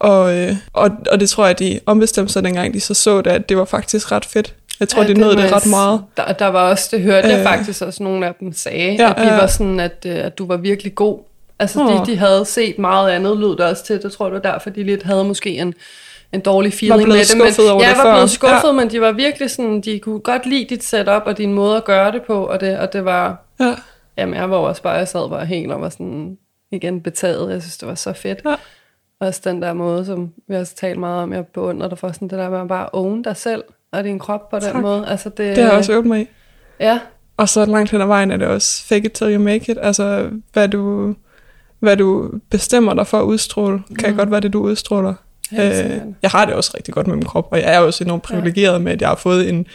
og, 0.00 0.36
øh, 0.38 0.56
og, 0.72 0.90
og 1.12 1.20
det 1.20 1.28
tror 1.30 1.46
jeg, 1.46 1.58
de 1.58 1.80
ombestemte 1.86 2.32
sig 2.32 2.44
dengang, 2.44 2.74
de 2.74 2.80
så 2.80 2.94
så 2.94 3.20
det, 3.22 3.30
at 3.30 3.48
det 3.48 3.56
var 3.56 3.64
faktisk 3.64 4.12
ret 4.12 4.24
fedt. 4.24 4.54
Jeg 4.80 4.88
tror, 4.88 5.02
Ja, 5.02 5.08
de 5.08 5.14
nåede 5.14 5.36
det 5.36 5.42
jeg 5.44 5.52
ret 5.52 5.66
meget. 5.66 6.02
Der, 6.16 6.32
der 6.32 6.46
var 6.46 6.70
også, 6.70 6.88
det 6.92 7.00
hørte 7.00 7.28
jeg 7.28 7.38
Øh. 7.38 7.44
faktisk 7.44 7.82
også, 7.82 8.02
nogle 8.02 8.26
af 8.26 8.34
dem 8.40 8.52
sagde, 8.52 8.92
Ja, 8.94 9.10
at 9.10 9.16
de 9.16 9.22
ja. 9.34 9.36
var 9.40 9.46
sådan, 9.46 9.80
at, 9.80 10.06
øh, 10.06 10.16
at 10.16 10.38
du 10.38 10.46
var 10.46 10.56
virkelig 10.56 10.94
god. 10.94 11.18
Altså, 11.58 11.78
de, 11.80 12.00
Åh. 12.00 12.06
de 12.06 12.16
havde 12.16 12.44
set 12.44 12.78
meget 12.78 13.10
andet, 13.10 13.36
lød 13.38 13.50
det 13.50 13.60
også 13.60 13.84
til. 13.84 14.02
Det 14.02 14.12
tror 14.12 14.26
jeg, 14.26 14.34
det 14.34 14.42
var 14.44 14.50
derfor, 14.52 14.70
de 14.70 14.82
lidt 14.84 15.02
havde 15.02 15.24
måske 15.24 15.50
en, 15.50 15.74
en 16.32 16.40
dårlig 16.40 16.72
feeling 16.72 17.08
med 17.08 17.18
det. 17.18 17.36
men, 17.36 17.70
over 17.70 17.84
ja, 17.84 17.90
det 17.90 17.98
var 18.04 18.14
blevet 18.14 18.30
skuffet, 18.30 18.68
Ja. 18.68 18.72
men 18.72 18.90
de 18.90 19.00
var 19.00 19.12
virkelig 19.12 19.50
sådan, 19.50 19.80
de 19.80 19.98
kunne 19.98 20.18
godt 20.20 20.46
lide 20.46 20.66
dit 20.70 20.84
setup 20.84 21.22
og 21.26 21.38
din 21.38 21.52
måde 21.52 21.76
at 21.76 21.84
gøre 21.84 22.12
det 22.12 22.22
på, 22.26 22.44
og 22.46 22.60
det, 22.60 22.78
og 22.78 22.92
det 22.92 23.04
var, 23.04 23.44
Ja. 23.60 23.74
jamen 24.18 24.34
jeg 24.34 24.50
var 24.50 24.56
også 24.56 24.82
bare, 24.82 24.92
jeg 24.94 25.08
sad 25.08 25.28
bare 25.30 25.46
helt 25.46 25.72
og 25.72 25.80
var 25.80 25.88
sådan, 25.88 26.36
igen 26.72 27.00
betaget. 27.00 27.50
Jeg 27.52 27.62
synes, 27.62 27.76
det 27.78 27.88
var 27.88 27.94
så 27.94 28.12
fedt. 28.12 28.38
Ja. 28.44 28.54
Også 29.26 29.40
den 29.44 29.62
der 29.62 29.72
måde, 29.72 30.04
som 30.06 30.32
vi 30.48 30.54
også 30.54 30.74
talt 30.76 30.98
meget 30.98 31.22
om, 31.22 31.32
jeg 31.32 31.46
beundrer 31.46 31.88
dig 31.88 31.98
for, 31.98 32.12
sådan 32.12 32.28
det 32.28 32.38
der 32.38 32.50
med 32.50 32.58
at 32.60 32.68
bare 32.68 32.88
own 32.92 33.22
dig 33.22 33.36
selv 33.36 33.64
og 33.92 34.04
din 34.04 34.18
krop 34.18 34.50
på 34.50 34.56
den 34.58 34.72
Tak. 34.72 34.82
måde. 34.82 35.06
Altså 35.08 35.28
det, 35.28 35.38
Det 35.56 35.64
har 35.64 35.70
jeg 35.70 35.78
også 35.78 35.92
øvet 35.92 36.06
mig 36.06 36.20
i. 36.20 36.26
Ja, 36.80 36.98
Og 37.36 37.48
så 37.48 37.66
langt 37.66 37.90
hen 37.90 38.00
ad 38.00 38.06
vejen 38.06 38.30
er 38.30 38.36
det 38.36 38.46
også 38.46 38.84
fake 38.86 39.04
it 39.06 39.12
till 39.12 39.34
you 39.34 39.42
make 39.42 39.72
it. 39.72 39.78
Altså, 39.80 40.30
hvad 40.52 40.68
du, 40.68 41.14
hvad 41.78 41.96
du 41.96 42.30
bestemmer 42.50 42.94
dig 42.94 43.06
for 43.06 43.18
at 43.18 43.24
udstråle, 43.24 43.82
kan 43.98 44.10
Mm. 44.10 44.16
godt 44.16 44.30
være 44.30 44.40
det, 44.40 44.52
du 44.52 44.62
udstråler. 44.62 45.14
Øh, 45.60 45.90
jeg 46.22 46.30
har 46.30 46.44
det 46.44 46.54
også 46.54 46.70
rigtig 46.76 46.94
godt 46.94 47.06
med 47.06 47.16
min 47.16 47.24
krop, 47.24 47.48
og 47.50 47.58
jeg 47.58 47.74
er 47.74 47.78
også 47.78 48.04
enormt 48.04 48.22
privilegeret 48.22 48.82
med, 48.82 48.92
at 48.92 49.00
jeg 49.00 49.08
har 49.08 49.16
fået 49.16 49.48
en 49.48 49.66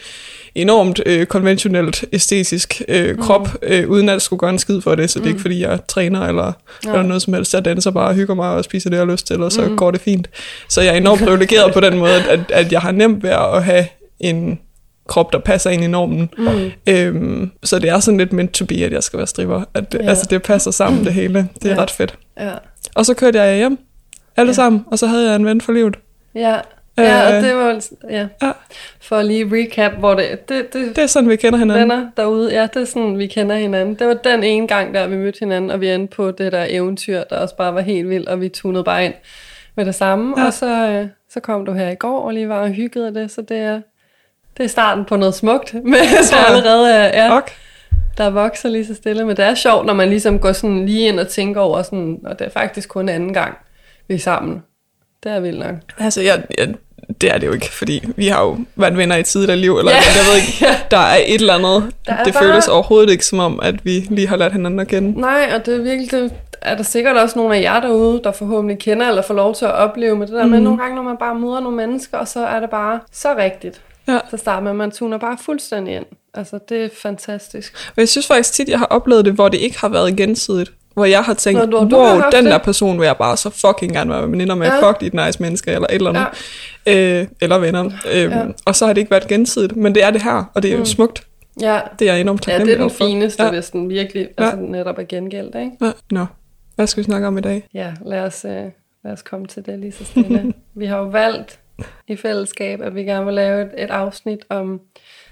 enormt 0.54 1.00
øh, 1.06 1.26
konventionelt 1.26 2.04
æstetisk 2.12 2.82
øh, 2.88 3.18
krop, 3.18 3.48
øh, 3.62 3.88
uden 3.88 4.08
at 4.08 4.22
skulle 4.22 4.40
gøre 4.40 4.50
en 4.50 4.58
skid 4.58 4.80
for 4.80 4.94
det, 4.94 5.10
så 5.10 5.18
det 5.18 5.24
er 5.24 5.28
ikke 5.28 5.40
fordi, 5.40 5.60
jeg 5.62 5.78
træner 5.88 6.20
eller, 6.26 6.52
Ja. 6.84 6.90
eller 6.90 7.02
noget 7.02 7.22
som 7.22 7.34
helst. 7.34 7.54
Jeg 7.54 7.64
danser 7.64 7.90
bare 7.90 8.08
og 8.08 8.14
hygger 8.14 8.34
mig 8.34 8.48
og 8.50 8.64
spiser 8.64 8.90
det, 8.90 8.96
jeg 8.96 9.06
har 9.06 9.12
lyst 9.12 9.26
til, 9.26 9.42
og 9.42 9.52
så 9.52 9.62
Mm. 9.62 9.76
går 9.76 9.90
det 9.90 10.00
fint. 10.00 10.30
Så 10.68 10.80
jeg 10.80 10.92
er 10.92 10.96
enormt 10.96 11.20
privilegeret 11.22 11.72
på 11.74 11.80
den 11.80 11.98
måde, 11.98 12.22
at, 12.30 12.40
at 12.52 12.72
jeg 12.72 12.80
har 12.80 12.92
nemt 12.92 13.22
ved 13.22 13.30
at 13.30 13.64
have 13.64 13.86
en 14.20 14.58
krop, 15.08 15.32
der 15.32 15.38
passer 15.38 15.70
ind 15.70 15.84
i 15.84 15.86
normen. 15.86 16.30
Mm. 16.38 16.70
Øhm, 16.86 17.50
så 17.64 17.78
det 17.78 17.90
er 17.90 18.00
sådan 18.00 18.18
lidt 18.18 18.32
meant 18.32 18.50
to 18.52 18.64
be, 18.64 18.74
at 18.74 18.92
jeg 18.92 19.02
skal 19.02 19.16
være 19.16 19.26
stripper. 19.26 19.62
At, 19.74 19.84
Ja. 19.94 20.02
ja. 20.02 20.08
Altså, 20.08 20.26
det 20.30 20.42
passer 20.42 20.70
sammen, 20.70 21.04
det 21.04 21.12
hele. 21.12 21.34
Det 21.34 21.64
er 21.64 21.68
Ja. 21.68 21.74
ja. 21.74 21.82
ret 21.82 21.90
fedt. 21.90 22.14
Ja. 22.40 22.50
Og 22.94 23.06
så 23.06 23.14
kørte 23.14 23.40
jeg 23.40 23.56
hjem, 23.56 23.78
alle 24.40 24.50
Ja. 24.50 24.54
sammen, 24.54 24.84
og 24.86 24.98
så 24.98 25.06
havde 25.06 25.26
jeg 25.26 25.36
en 25.36 25.46
ven 25.46 25.60
for 25.60 25.72
livet. 25.72 25.96
Ja. 26.34 26.56
Ja, 26.98 27.26
og 27.28 27.34
Øh. 27.36 27.42
det 27.44 27.56
var 27.56 27.80
ja. 28.10 28.26
Ja. 28.42 28.52
For 29.00 29.22
lige 29.22 29.44
recap, 29.52 29.92
hvor 29.92 30.14
det, 30.14 30.48
det, 30.48 30.72
det, 30.72 30.96
Det 30.96 30.98
er 31.02 31.06
sådan, 31.06 31.28
vi 31.30 31.36
kender 31.36 31.58
hinanden. 31.58 31.88
venner 31.90 32.10
derude, 32.16 32.52
ja, 32.52 32.68
det 32.74 32.82
er 32.82 32.86
sådan, 32.86 33.18
vi 33.18 33.26
kender 33.26 33.56
hinanden. 33.56 33.94
Det 33.94 34.06
var 34.06 34.14
den 34.14 34.44
ene 34.44 34.66
gang, 34.68 34.94
der 34.94 35.06
vi 35.06 35.16
mødte 35.16 35.38
hinanden, 35.40 35.70
og 35.70 35.80
vi 35.80 35.88
endte 35.90 36.16
på 36.16 36.30
det 36.30 36.52
der 36.52 36.66
eventyr, 36.68 37.22
der 37.30 37.36
også 37.36 37.56
bare 37.56 37.74
var 37.74 37.80
helt 37.80 38.08
vildt, 38.08 38.28
og 38.28 38.40
vi 38.40 38.48
tunede 38.48 38.84
bare 38.84 39.04
ind 39.04 39.14
med 39.76 39.84
det 39.84 39.94
samme. 39.94 40.40
Ja. 40.40 40.46
Og 40.46 40.52
så, 40.52 40.66
øh, 40.88 41.06
så 41.30 41.40
kom 41.40 41.64
du 41.66 41.72
her 41.72 41.88
i 41.90 41.94
går, 41.94 42.20
og 42.20 42.34
lige 42.34 42.48
var 42.48 42.60
og 42.60 42.68
hyggede 42.70 43.14
det, 43.14 43.30
så 43.30 43.42
det 43.42 43.56
er, 43.58 43.80
det 44.56 44.64
er 44.64 44.68
starten 44.68 45.04
på 45.04 45.16
noget 45.16 45.34
smukt, 45.34 45.74
men 45.84 45.94
Ja. 46.32 46.44
allerede, 46.46 46.92
er- 46.92 47.24
ja, 47.24 47.36
Ok. 47.36 47.50
der 48.18 48.30
vokser 48.30 48.68
lige 48.68 48.86
så 48.86 48.94
stille. 48.94 49.24
Men 49.26 49.36
det 49.36 49.44
er 49.44 49.54
sjovt, 49.54 49.86
når 49.86 49.94
man 49.94 50.08
ligesom 50.08 50.38
går 50.38 50.52
sådan 50.52 50.86
lige 50.86 51.08
ind 51.08 51.20
og 51.20 51.28
tænker 51.28 51.60
over, 51.60 51.82
sådan, 51.82 52.18
og 52.24 52.38
det 52.38 52.46
er 52.46 52.50
faktisk 52.50 52.88
kun 52.88 53.08
anden 53.08 53.34
gang, 53.34 53.58
vi 54.10 54.14
er 54.14 54.18
sammen. 54.18 54.62
Det 55.24 55.32
er 55.32 55.40
vildt 55.40 55.58
nok. 55.58 55.74
Altså, 55.98 56.20
jeg, 56.22 56.42
jeg, 56.58 56.74
det 57.20 57.30
er 57.34 57.38
det 57.38 57.46
jo 57.46 57.52
ikke, 57.52 57.70
fordi 57.72 58.04
vi 58.16 58.26
har 58.26 58.42
jo 58.42 58.58
været 58.76 58.96
venner 58.96 59.16
i 59.16 59.22
tidligere 59.22 59.56
liv, 59.56 59.78
eller 59.78 59.92
Ja. 59.92 59.96
jeg 59.96 60.24
ved 60.30 60.36
ikke, 60.36 60.66
der 60.90 60.96
er 60.98 61.16
et 61.26 61.34
eller 61.40 61.54
andet. 61.54 61.92
Der 62.06 62.24
det 62.24 62.32
bare- 62.34 62.42
føles 62.42 62.68
overhovedet 62.68 63.10
ikke 63.10 63.26
som 63.26 63.38
om, 63.38 63.60
at 63.62 63.84
vi 63.84 63.90
lige 64.10 64.28
har 64.28 64.36
lært 64.36 64.52
hinanden 64.52 64.80
at 64.80 64.88
kende. 64.88 65.20
Nej, 65.20 65.52
og 65.54 65.66
det 65.66 65.74
er 65.74 65.82
virkelig, 65.82 66.10
det 66.12 66.32
er 66.62 66.76
der 66.76 66.82
sikkert 66.82 67.16
også 67.16 67.38
nogle 67.38 67.56
af 67.56 67.60
jer 67.62 67.80
derude, 67.80 68.20
der 68.24 68.32
forhåbentlig 68.32 68.78
kender 68.78 69.08
eller 69.08 69.22
får 69.22 69.34
lov 69.34 69.54
til 69.54 69.64
at 69.64 69.72
opleve 69.72 70.16
med 70.16 70.26
det 70.26 70.34
der 70.34 70.44
mm. 70.44 70.50
med 70.50 70.58
Mhm. 70.58 70.64
nogle 70.64 70.78
gange, 70.82 70.96
når 70.96 71.02
man 71.02 71.16
bare 71.16 71.34
møder 71.34 71.60
nogle 71.60 71.76
mennesker, 71.76 72.18
og 72.18 72.28
så 72.28 72.46
er 72.46 72.60
det 72.60 72.70
bare 72.70 73.00
så 73.12 73.34
rigtigt. 73.36 73.80
Ja. 74.08 74.18
Så 74.30 74.36
starter 74.36 74.62
man, 74.62 74.76
man 74.76 74.90
tuner 74.90 75.18
bare 75.18 75.36
fuldstændig 75.44 75.94
ind. 75.96 76.04
Altså, 76.34 76.58
det 76.68 76.84
er 76.84 76.88
fantastisk. 77.02 77.72
Og 77.88 77.92
jeg 77.96 78.08
synes 78.08 78.26
faktisk 78.26 78.52
tit, 78.52 78.68
jeg 78.68 78.78
har 78.78 78.86
oplevet 78.86 79.24
det, 79.24 79.32
hvor 79.32 79.48
det 79.48 79.58
ikke 79.58 79.78
har 79.80 79.88
været 79.88 80.16
gensidigt. 80.16 80.72
Hvor 80.94 81.04
jeg 81.04 81.22
har 81.22 81.34
tænkt, 81.34 81.60
Nå, 81.70 81.78
du- 81.80 81.88
du 81.90 81.96
wow, 81.96 82.06
haft 82.06 82.36
den 82.36 82.44
det. 82.44 82.52
der 82.52 82.58
person 82.58 82.98
vil 83.00 83.06
jeg 83.06 83.16
bare 83.16 83.36
så 83.36 83.50
fucking 83.50 83.92
gerne 83.92 84.10
være 84.10 84.30
veninder 84.30 84.54
med. 84.54 84.66
Ja. 84.66 84.74
Ja. 84.74 84.90
Fuck, 84.90 85.02
et 85.02 85.14
nice 85.14 85.42
menneske, 85.42 85.70
eller 85.70 85.86
et 85.90 85.94
eller 85.94 86.10
andet. 86.10 86.26
Ja. 86.86 87.20
Øh, 87.20 87.26
eller 87.40 87.58
venner. 87.58 87.84
Øhm, 87.84 87.92
Ja. 88.32 88.38
ja. 88.38 88.44
Og 88.66 88.74
så 88.76 88.86
har 88.86 88.92
det 88.92 89.00
ikke 89.00 89.10
været 89.10 89.28
gensidigt. 89.28 89.76
Men 89.76 89.94
det 89.94 90.04
er 90.04 90.10
det 90.10 90.22
her, 90.22 90.44
og 90.54 90.62
det 90.62 90.68
er 90.68 90.72
jo 90.72 90.78
Mm. 90.78 90.84
smukt. 90.84 91.26
Ja, 91.60 91.80
Det 91.98 92.08
er 92.08 92.12
jeg 92.12 92.20
enormt 92.20 92.46
ja 92.46 92.52
det 92.52 92.58
taknemmelig 92.58 92.72
er 92.72 92.76
den 92.76 92.82
overfor. 92.82 93.04
fineste, 93.06 93.42
ja. 93.42 93.48
Ja. 93.48 93.54
hvis 93.54 93.70
den 93.70 93.88
virkelig 93.88 94.28
altså, 94.38 94.56
netop 94.56 94.98
er 94.98 95.02
gengældt, 95.02 95.54
ikke? 95.56 95.70
Ja. 95.82 95.90
Nå, 96.10 96.26
hvad 96.76 96.86
skal 96.86 97.00
vi 97.00 97.04
snakke 97.04 97.26
om 97.26 97.38
i 97.38 97.40
dag? 97.40 97.68
Ja, 97.74 97.92
lad 98.06 98.20
os, 98.20 98.44
øh, 98.44 98.52
lad 99.04 99.12
os 99.12 99.22
komme 99.22 99.46
til 99.46 99.66
det 99.66 99.78
lige 99.78 99.92
så 99.92 100.04
stille. 100.04 100.52
vi 100.74 100.86
har 100.86 100.98
jo 100.98 101.04
valgt 101.04 101.58
i 102.08 102.16
fællesskab, 102.16 102.80
at 102.82 102.94
vi 102.94 103.02
gerne 103.02 103.24
vil 103.24 103.34
lave 103.34 103.62
et, 103.62 103.68
et 103.78 103.90
afsnit 103.90 104.38
om 104.48 104.80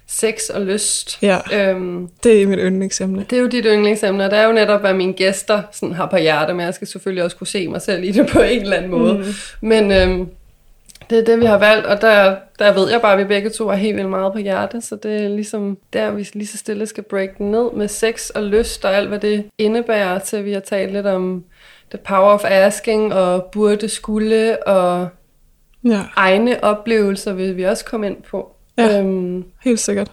sex 0.09 0.49
og 0.49 0.61
lyst. 0.61 1.19
Ja, 1.23 1.39
Øhm, 1.53 2.09
det 2.23 2.43
er 2.43 2.47
mit 2.47 2.59
yndlingsemne. 2.63 3.27
Det 3.31 3.37
er 3.37 3.41
jo 3.41 3.47
dit 3.47 3.65
yndlingsemne, 3.69 4.25
og 4.25 4.31
det 4.31 4.39
er 4.39 4.45
jo 4.47 4.53
netop, 4.53 4.81
hvad 4.81 4.95
mine 4.95 5.13
gæster 5.13 5.63
sådan 5.73 5.95
har 5.95 6.07
på 6.07 6.17
hjerte, 6.17 6.55
men 6.55 6.67
jeg 6.67 6.75
skal 6.75 6.87
selvfølgelig 6.87 7.25
også 7.25 7.37
kunne 7.37 7.47
se 7.47 7.69
mig 7.69 7.83
selv 7.83 8.05
i 8.05 8.11
det 8.11 8.27
på 8.27 8.41
en 8.41 8.61
eller 8.63 8.77
anden 8.77 8.91
måde. 8.91 9.15
Mm. 9.15 9.25
Men 9.61 9.93
øhm, 9.93 10.29
det 11.11 11.19
er 11.19 11.25
det, 11.25 11.41
vi 11.41 11.45
har 11.45 11.59
valgt, 11.59 11.87
og 11.87 12.01
der, 12.01 12.37
der 12.59 12.75
ved 12.75 12.91
jeg 12.91 13.01
bare, 13.01 13.13
at 13.13 13.19
vi 13.19 13.25
begge 13.25 13.51
to 13.51 13.69
har 13.69 13.77
helt 13.77 13.97
vildt 13.97 14.11
meget 14.11 14.33
på 14.33 14.39
hjerte, 14.39 14.81
så 14.81 14.97
det 14.97 15.25
er 15.25 15.29
ligesom 15.29 15.79
der, 15.93 16.11
vi 16.11 16.29
lige 16.33 16.47
så 16.47 16.59
stille 16.59 16.87
skal 16.87 17.05
break 17.05 17.39
den 17.39 17.51
ned 17.51 17.73
med 17.73 17.89
sex 17.89 18.31
og 18.31 18.43
lyst 18.43 18.85
og 18.85 18.95
alt, 18.95 19.09
hvad 19.09 19.19
det 19.19 19.45
indebærer, 19.59 20.19
til 20.19 20.45
vi 20.45 20.53
har 20.53 20.61
talt 20.61 20.93
lidt 20.93 21.07
om 21.07 21.45
the 21.91 21.99
power 21.99 22.33
of 22.33 22.45
asking 22.45 23.15
og 23.15 23.45
burde 23.45 23.89
skulle 23.89 24.69
og 24.69 25.09
Ja, 25.85 26.03
egne 26.17 26.65
oplevelser 26.65 27.33
vil 27.33 27.57
vi 27.57 27.63
også 27.63 27.85
komme 27.85 28.07
ind 28.07 28.23
på. 28.23 28.55
Ja. 28.79 28.99
Øhm, 29.01 29.45
helt 29.65 29.81
sikkert. 29.81 30.11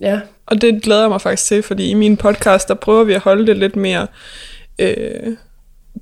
ja. 0.00 0.20
Og 0.46 0.60
det 0.62 0.82
glæder 0.82 1.00
jeg 1.00 1.10
mig 1.10 1.20
faktisk 1.20 1.48
til, 1.48 1.62
fordi 1.62 1.90
i 1.90 1.94
min 1.94 2.16
podcast, 2.16 2.68
der 2.68 2.74
prøver 2.74 3.04
vi 3.04 3.12
at 3.12 3.20
holde 3.20 3.46
det 3.46 3.56
lidt 3.56 3.76
mere 3.76 4.06
øh, 4.78 5.36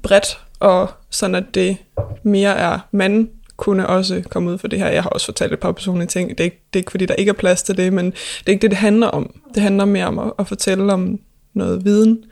bredt, 0.03 0.39
og 0.61 0.91
sådan 1.11 1.35
at 1.35 1.45
det 1.55 1.77
mere 2.23 2.57
er, 2.57 2.79
man 2.91 3.31
kunne 3.57 3.87
også 3.87 4.23
komme 4.31 4.51
ud 4.51 4.59
for 4.59 4.69
det 4.69 4.79
her. 4.79 4.89
Jeg 4.89 5.03
har 5.03 5.11
også 5.11 5.27
fortalt 5.27 5.53
et 5.53 5.59
par 5.61 5.73
personlige 5.73 6.07
ting. 6.09 6.29
Det 6.31 6.41
er, 6.41 6.45
ikke, 6.45 6.63
det 6.73 6.79
er 6.79 6.81
ikke, 6.81 6.91
fordi 6.91 7.07
der 7.07 7.15
ikke 7.15 7.29
er 7.31 7.33
plads 7.35 7.63
til 7.63 7.77
det, 7.77 7.93
men 7.93 8.07
det 8.07 8.47
er 8.47 8.51
ikke 8.51 8.63
det, 8.63 8.71
det 8.71 8.79
handler 8.79 9.07
om. 9.07 9.35
Det 9.55 9.63
handler 9.63 9.85
mere 9.85 10.07
om 10.07 10.19
at, 10.19 10.33
at 10.39 10.47
fortælle 10.49 10.93
om 10.93 11.21
noget 11.55 11.85
viden, 11.85 12.25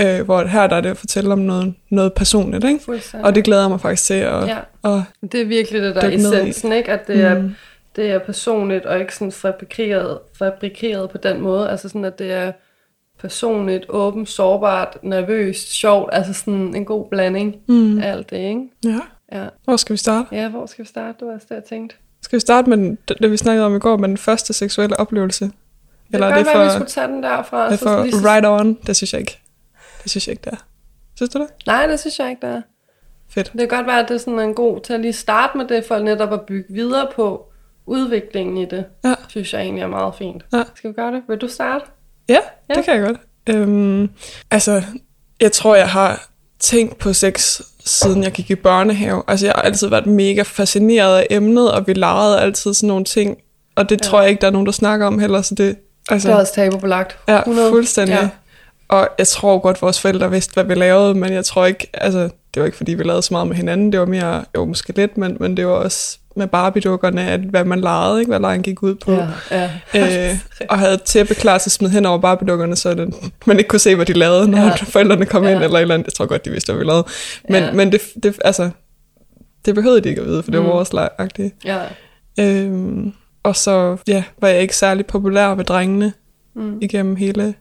øh, 0.00 0.20
hvor 0.22 0.44
her 0.46 0.66
der 0.66 0.76
er 0.76 0.80
det 0.80 0.88
at 0.90 0.96
fortælle 0.96 1.32
om 1.32 1.38
noget, 1.38 1.74
noget 1.90 2.12
personligt, 2.12 2.64
ikke? 2.64 2.80
Fuldstændig. 2.84 3.26
Og 3.26 3.34
det 3.34 3.44
glæder 3.44 3.62
jeg 3.62 3.70
mig 3.70 3.80
faktisk 3.80 4.04
til 4.06 4.14
at, 4.14 4.46
Ja. 4.46 4.58
at 4.84 5.02
Det 5.32 5.40
er 5.40 5.44
virkelig 5.44 5.82
det, 5.82 5.94
der 5.94 6.00
er 6.00 6.10
essensen, 6.10 6.72
ikke? 6.72 6.90
At 6.92 7.06
det 7.06 7.20
er, 7.20 7.38
Mm. 7.42 7.54
Det 7.96 8.10
er 8.10 8.18
personligt 8.18 8.86
og 8.86 9.00
ikke 9.00 9.14
sådan 9.14 9.32
fabrikeret, 9.32 10.18
fabrikeret 10.38 11.10
på 11.10 11.18
den 11.18 11.40
måde. 11.40 11.70
Altså 11.70 11.88
sådan, 11.88 12.04
at 12.04 12.18
det 12.18 12.32
er 12.32 12.52
personligt, 13.18 13.84
åbent, 13.88 14.28
sårbart, 14.28 14.98
nervøst, 15.02 15.72
sjovt. 15.72 16.10
Altså 16.12 16.32
sådan 16.32 16.74
en 16.76 16.84
god 16.84 17.08
blanding 17.10 17.56
mm, 17.68 17.98
af 17.98 18.10
alt 18.10 18.30
det, 18.30 18.36
ikke? 18.36 18.60
ja. 18.84 19.00
Ja. 19.32 19.48
Hvor 19.64 19.76
skal 19.76 19.92
vi 19.92 19.96
starte? 19.96 20.28
ja, 20.32 20.48
hvor 20.48 20.66
skal 20.66 20.84
vi 20.84 20.88
starte? 20.88 21.18
Det 21.20 21.28
var 21.28 21.34
også 21.34 21.46
det, 21.48 21.54
jeg 21.54 21.64
tænkte. 21.64 21.96
Skal 22.22 22.36
vi 22.36 22.40
starte 22.40 22.70
med 22.70 22.76
den, 22.76 22.98
det, 23.08 23.30
vi 23.30 23.36
snakkede 23.36 23.66
om 23.66 23.76
i 23.76 23.78
går, 23.78 23.96
med 23.96 24.08
den 24.08 24.16
første 24.16 24.52
seksuelle 24.52 25.00
oplevelse? 25.00 25.50
Eller 26.12 26.26
det 26.26 26.32
er 26.32 26.36
kan 26.36 26.38
det 26.38 26.46
godt 26.46 26.58
være, 26.58 26.64
vi 26.64 26.72
skulle 26.72 26.90
tage 26.90 27.06
den 27.06 27.22
derfra. 27.22 27.64
er 27.64 27.70
det 27.70 27.78
så 27.78 27.84
for 27.84 28.04
lige 28.04 28.16
right 28.16 28.46
on? 28.46 28.74
Det 28.86 28.96
synes 28.96 29.12
jeg 29.12 29.20
ikke. 29.20 29.38
Det 30.02 30.10
synes 30.10 30.28
jeg 30.28 30.32
ikke, 30.32 30.44
det 30.44 30.52
er. 30.52 30.64
Synes 31.16 31.30
du 31.30 31.38
det? 31.38 31.48
Nej, 31.66 31.86
det 31.86 32.00
synes 32.00 32.18
jeg 32.18 32.30
ikke, 32.30 32.46
der 32.46 32.52
er. 32.52 32.62
Fedt. 33.28 33.52
Det 33.52 33.60
kan 33.60 33.68
godt 33.68 33.86
være, 33.86 34.00
at 34.00 34.08
det 34.08 34.14
er 34.14 34.18
sådan 34.18 34.40
en 34.40 34.54
god 34.54 34.80
til 34.80 34.92
at 34.92 35.00
lige 35.00 35.12
starte 35.12 35.58
med 35.58 35.68
det, 35.68 35.84
for 35.84 35.98
netop 35.98 36.32
at 36.32 36.40
bygge 36.40 36.74
videre 36.74 37.08
på 37.16 37.52
udviklingen 37.86 38.56
i 38.56 38.64
det. 38.64 38.84
Ja. 39.04 39.14
Synes 39.28 39.52
jeg 39.52 39.60
egentlig 39.62 39.82
er 39.82 39.86
meget 39.88 40.14
fint. 40.18 40.42
Ja. 40.52 40.62
Skal 40.74 40.90
vi 40.90 40.94
gøre 40.94 41.12
det? 41.12 41.22
Vil 41.28 41.38
du 41.38 41.48
starte? 41.48 41.84
Ja, 42.28 42.38
Ja. 42.70 42.74
det 42.74 42.84
kan 42.84 42.94
jeg 42.94 43.06
godt. 43.06 43.16
Øhm, 43.48 44.10
altså, 44.50 44.82
jeg 45.40 45.52
tror, 45.52 45.74
jeg 45.76 45.88
har 45.88 46.28
tænkt 46.60 46.98
på 46.98 47.12
sex, 47.12 47.60
siden 47.84 48.22
jeg 48.22 48.32
gik 48.32 48.50
i 48.50 48.54
børnehave. 48.54 49.22
Altså, 49.28 49.46
jeg 49.46 49.52
har 49.56 49.62
altid 49.62 49.88
været 49.88 50.06
mega 50.06 50.42
fascineret 50.42 51.18
af 51.18 51.26
emnet, 51.30 51.72
og 51.72 51.86
vi 51.86 51.92
legede 51.92 52.40
altid 52.40 52.74
sådan 52.74 52.88
nogle 52.88 53.04
ting. 53.04 53.36
Og 53.76 53.88
det 53.90 54.00
Ja. 54.00 54.08
tror 54.08 54.20
jeg 54.20 54.30
ikke, 54.30 54.40
der 54.40 54.46
er 54.46 54.50
nogen, 54.50 54.66
der 54.66 54.72
snakker 54.72 55.06
om 55.06 55.18
heller. 55.18 55.42
Så 55.42 55.54
det, 55.54 55.76
altså, 56.10 56.28
Det 56.28 56.34
er 56.34 56.38
også 56.38 56.54
tabubelagt. 56.54 57.18
Ja, 57.28 57.38
100. 57.38 57.70
fuldstændig. 57.70 58.14
Ja. 58.14 58.28
Og 58.88 59.08
jeg 59.18 59.26
tror 59.28 59.58
godt, 59.58 59.82
vores 59.82 60.00
forældre 60.00 60.30
vidste, 60.30 60.54
hvad 60.54 60.64
vi 60.64 60.74
lavede, 60.74 61.14
men 61.14 61.32
jeg 61.32 61.44
tror 61.44 61.66
ikke, 61.66 61.88
altså, 61.94 62.18
det 62.54 62.60
var 62.60 62.64
ikke, 62.64 62.76
fordi 62.76 62.94
vi 62.94 63.02
lavede 63.02 63.22
så 63.22 63.34
meget 63.34 63.46
med 63.48 63.56
hinanden. 63.56 63.92
Det 63.92 64.00
var 64.00 64.06
mere, 64.06 64.44
jo, 64.56 64.64
måske 64.64 64.92
lidt, 64.96 65.16
men, 65.18 65.36
men 65.40 65.56
det 65.56 65.66
var 65.66 65.72
også 65.72 66.18
med 66.36 66.46
Barbie-dukkerne, 66.46 67.22
at 67.30 67.40
hvad 67.40 67.64
man 67.64 67.80
legede, 67.80 68.20
ikke? 68.20 68.30
hvad 68.30 68.40
lejen 68.40 68.62
gik 68.62 68.82
ud 68.82 68.94
på. 68.94 69.12
Ja, 69.12 69.28
ja. 69.50 69.70
Øh, 70.30 70.38
og 70.70 70.78
havde 70.78 70.96
tæppe 71.04 71.34
klar 71.34 71.58
til 71.58 71.68
at 71.68 71.72
smide 71.72 71.92
hen 71.92 72.06
over 72.06 72.18
Barbie-dukkerne, 72.18 72.76
så 72.76 72.94
det, 72.94 73.14
man 73.46 73.58
ikke 73.58 73.68
kunne 73.68 73.78
se, 73.80 73.94
hvad 73.96 74.06
de 74.06 74.12
lavede, 74.12 74.48
når 74.50 74.58
Ja. 74.58 74.74
forældrene 74.74 75.26
kom 75.26 75.44
Ja. 75.44 75.50
ind, 75.54 75.62
eller 75.64 75.78
eller 75.78 75.94
andet. 75.94 76.06
Jeg 76.06 76.12
tror 76.14 76.26
godt, 76.26 76.44
de 76.44 76.50
vidste, 76.50 76.72
hvad 76.72 76.84
vi 76.84 76.88
lavede. 76.90 77.04
Men, 77.50 77.62
Ja. 77.62 77.72
men 77.72 77.92
det, 77.92 78.00
det, 78.22 78.38
altså, 78.44 78.70
det 79.64 79.74
behøvede 79.74 80.00
de 80.00 80.08
ikke 80.08 80.20
at 80.20 80.26
vide, 80.26 80.42
for 80.42 80.50
det 80.50 80.60
var 80.60 80.66
Mm. 80.66 80.72
vores 80.72 80.92
leg 80.92 81.08
ja. 81.64 81.78
Øhm, 82.40 83.12
og 83.42 83.56
så 83.56 83.96
ja, 84.08 84.24
var 84.40 84.48
jeg 84.48 84.60
ikke 84.60 84.76
særlig 84.76 85.06
populær 85.06 85.48
ved 85.54 85.64
drengene 85.64 86.12
Mm. 86.56 86.78
igennem 86.80 87.16
hele 87.16 87.54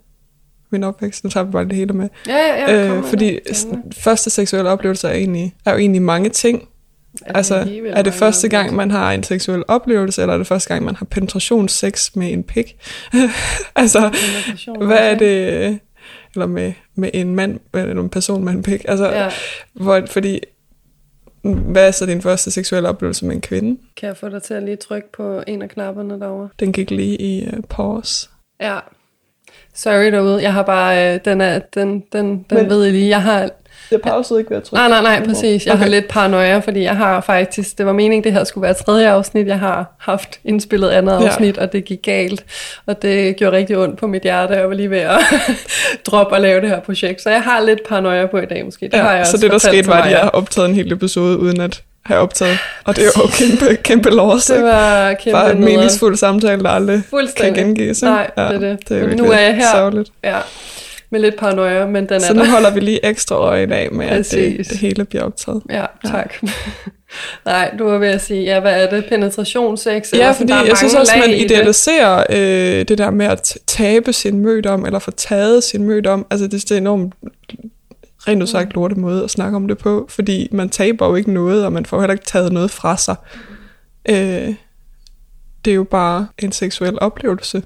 min 0.71 0.83
opvækst. 0.83 1.23
Nu 1.23 1.29
tager 1.29 1.43
vi 1.43 1.51
bare 1.51 1.63
det 1.65 1.73
hele 1.75 1.93
med. 1.93 2.09
Ja, 2.27 2.37
ja, 2.37 2.71
ja. 2.71 2.87
øh, 2.87 3.03
fordi 3.03 3.39
det. 3.47 3.95
første 3.99 4.29
seksuelle 4.29 4.69
oplevelse 4.69 5.07
er, 5.07 5.13
egentlig, 5.13 5.55
er 5.65 5.71
jo 5.71 5.77
egentlig 5.77 6.01
mange 6.01 6.29
ting. 6.29 6.67
Altså, 7.25 7.63
helt 7.63 7.83
vildt 7.83 7.97
er 7.97 8.01
det 8.01 8.05
mange 8.11 8.19
første 8.19 8.49
gang, 8.49 8.75
man 8.75 8.91
har 8.91 9.11
en 9.11 9.23
seksuel 9.23 9.63
oplevelse, 9.67 10.21
eller 10.21 10.33
er 10.33 10.37
det 10.37 10.47
første 10.47 10.69
gang, 10.69 10.85
man 10.85 10.95
har 10.95 11.05
penetrationssex 11.05 12.15
med 12.15 12.31
en 12.33 12.43
pik? 12.43 12.75
altså, 13.75 14.15
hvad 14.81 14.97
er 15.11 15.15
det... 15.17 15.79
Eller 16.35 16.45
med, 16.47 16.73
med 16.95 17.09
en 17.13 17.35
mand, 17.35 17.59
eller 17.73 18.01
en 18.03 18.09
person 18.09 18.43
med 18.43 18.53
en 18.53 18.63
pik. 18.63 18.85
Altså, 18.87 19.05
Ja. 19.11 19.29
hvor, 19.73 20.01
fordi, 20.09 20.39
hvad 21.43 21.87
er 21.87 21.91
så 21.91 22.05
din 22.05 22.21
første 22.21 22.51
seksuelle 22.51 22.89
oplevelse 22.89 23.25
med 23.25 23.35
en 23.35 23.41
kvinde? 23.41 23.79
Kan 23.97 24.07
jeg 24.07 24.17
få 24.17 24.29
dig 24.29 24.43
til 24.43 24.53
at 24.53 24.63
lige 24.63 24.75
trykke 24.75 25.11
på 25.11 25.43
en 25.47 25.61
af 25.61 25.69
knapperne 25.69 26.19
derovre? 26.19 26.49
Den 26.59 26.73
gik 26.73 26.91
lige 26.91 27.21
i 27.21 27.47
uh, 27.47 27.63
pause. 27.69 28.29
Ja. 28.61 28.79
Sorry 29.73 30.11
derude, 30.11 30.41
jeg 30.43 30.53
har 30.53 30.63
bare, 30.63 31.13
øh, 31.15 31.19
den 31.25 31.41
er, 31.41 31.59
den, 31.73 32.03
den, 32.13 32.25
den 32.49 32.57
Men- 32.57 32.69
ved 32.69 32.83
jeg 32.83 32.93
lige, 32.93 33.09
jeg 33.09 33.21
har, 33.21 33.49
Jeg 33.91 34.01
pausede 34.01 34.39
ikke 34.39 34.49
ved 34.49 34.57
at 34.57 34.63
trykke. 34.63 34.89
nej, 34.89 35.01
nej, 35.01 35.17
nej, 35.19 35.25
præcis, 35.27 35.65
jeg 35.65 35.73
okay. 35.73 35.83
har 35.83 35.89
lidt 35.89 36.07
paranoia, 36.07 36.57
fordi 36.59 36.83
jeg 36.83 36.95
har 36.97 37.21
faktisk, 37.21 37.77
det 37.77 37.85
var 37.85 37.93
meningen, 37.93 38.23
det 38.23 38.33
her 38.33 38.43
skulle 38.43 38.63
være 38.63 38.73
tredje 38.73 39.09
afsnit, 39.09 39.47
jeg 39.47 39.59
har 39.59 39.95
haft 39.99 40.39
indspillet 40.45 40.89
andet 40.89 41.19
Ja. 41.21 41.27
afsnit, 41.27 41.57
og 41.57 41.73
det 41.73 41.85
gik 41.85 41.99
galt, 42.03 42.45
og 42.85 43.01
det 43.01 43.35
gjorde 43.35 43.57
rigtig 43.57 43.77
ondt 43.77 43.99
på 43.99 44.07
mit 44.07 44.23
hjerte, 44.23 44.51
og 44.51 44.57
jeg 44.57 44.69
var 44.69 44.75
lige 44.75 44.89
ved 44.89 44.99
at 44.99 45.19
droppe 46.07 46.35
at 46.35 46.41
lave 46.41 46.61
det 46.61 46.69
her 46.69 46.79
projekt, 46.79 47.21
så 47.21 47.29
jeg 47.29 47.41
har 47.41 47.61
lidt 47.61 47.79
paranoia 47.89 48.25
på 48.25 48.37
i 48.37 48.45
dag 48.45 48.65
måske, 48.65 48.85
det 48.91 48.99
har 48.99 49.11
jeg 49.11 49.19
Ja, 49.19 49.23
så 49.25 49.37
det 49.37 49.51
der 49.51 49.57
skete 49.57 49.87
var, 49.87 50.01
at 50.01 50.11
jeg 50.11 50.29
optaget 50.33 50.69
en 50.69 50.75
hel 50.75 50.91
episode 50.93 51.37
uden 51.39 51.61
at 51.61 51.81
have 52.05 52.19
optaget. 52.19 52.57
Og 52.85 52.95
det 52.95 53.03
er 53.03 53.09
jo 53.15 53.27
kæmpe, 53.47 53.75
kæmpe 53.83 54.09
loss. 54.09 54.45
Det 54.45 54.63
var 54.63 55.13
kæmpe 55.13 55.31
Bare 55.39 55.51
en 55.51 55.63
meningsfuld 55.65 56.15
samtale, 56.17 56.63
der 56.63 56.69
aldrig 56.69 57.01
kan 57.37 57.53
gengives. 57.53 58.01
ikke? 58.01 58.11
Nej, 58.13 58.29
det 58.37 58.43
er 58.55 58.59
det. 58.59 58.89
det 58.89 59.01
er 59.01 59.07
Men 59.07 59.17
nu 59.17 59.31
er 59.31 59.39
jeg 59.39 59.55
her. 59.55 59.71
Sørgeligt. 59.73 60.09
Ja. 60.23 60.37
Med 61.13 61.21
lidt 61.21 61.35
paranoia, 61.39 61.85
men 61.87 62.09
den 62.09 62.21
Så 62.21 62.27
er 62.29 62.33
nu 62.33 62.39
der. 62.39 62.49
holder 62.51 62.73
vi 62.73 62.79
lige 62.79 63.05
ekstra 63.05 63.35
øje 63.35 63.73
af 63.73 63.91
med, 63.91 64.05
at 64.07 64.31
det, 64.31 64.57
det 64.69 64.77
hele 64.77 65.05
bliver 65.05 65.23
optaget. 65.23 65.61
Ja, 65.69 65.85
tak. 66.05 66.33
Nej, 67.45 67.75
du 67.79 67.83
var 67.89 67.97
ved 67.97 68.07
at 68.07 68.21
sige, 68.21 68.43
ja, 68.43 68.59
hvad 68.59 68.83
er 68.83 68.89
det? 68.89 69.05
Penetrationssex? 69.09 70.13
Ja, 70.13 70.17
Eller 70.17 70.33
sådan, 70.33 70.35
fordi 70.35 70.51
er 70.51 70.65
jeg 70.67 70.77
synes 70.77 70.93
også, 70.95 71.13
man 71.19 71.29
lag 71.29 71.37
i 71.39 71.43
det. 71.43 71.51
idealiserer 71.51 72.23
øh, 72.29 72.85
det 72.87 72.97
der 72.97 73.11
med 73.11 73.25
at 73.25 73.57
tabe 73.67 74.13
sin 74.13 74.39
mødom, 74.39 74.85
eller 74.85 74.99
få 74.99 75.11
taget 75.11 75.63
sin 75.63 75.83
mødom. 75.83 76.25
Altså, 76.31 76.47
det 76.47 76.71
er 76.71 76.75
en 76.75 76.83
enormt 76.83 77.13
rent 78.27 78.37
Mm. 78.37 78.41
udsagt 78.41 78.73
lorte 78.73 78.95
måde 78.95 79.23
at 79.23 79.29
snakke 79.29 79.55
om 79.55 79.67
det 79.67 79.77
på, 79.77 80.05
fordi 80.09 80.47
man 80.51 80.69
taber 80.69 81.07
jo 81.07 81.15
ikke 81.15 81.31
noget, 81.33 81.65
og 81.65 81.73
man 81.73 81.85
får 81.85 81.99
heller 81.99 82.13
ikke 82.13 82.25
taget 82.25 82.51
noget 82.53 82.71
fra 82.71 82.97
sig. 82.97 83.15
Øh, 84.09 84.55
det 85.65 85.71
er 85.71 85.75
jo 85.75 85.83
bare 85.83 86.27
en 86.39 86.51
seksuel 86.51 86.97
oplevelse, 87.01 87.63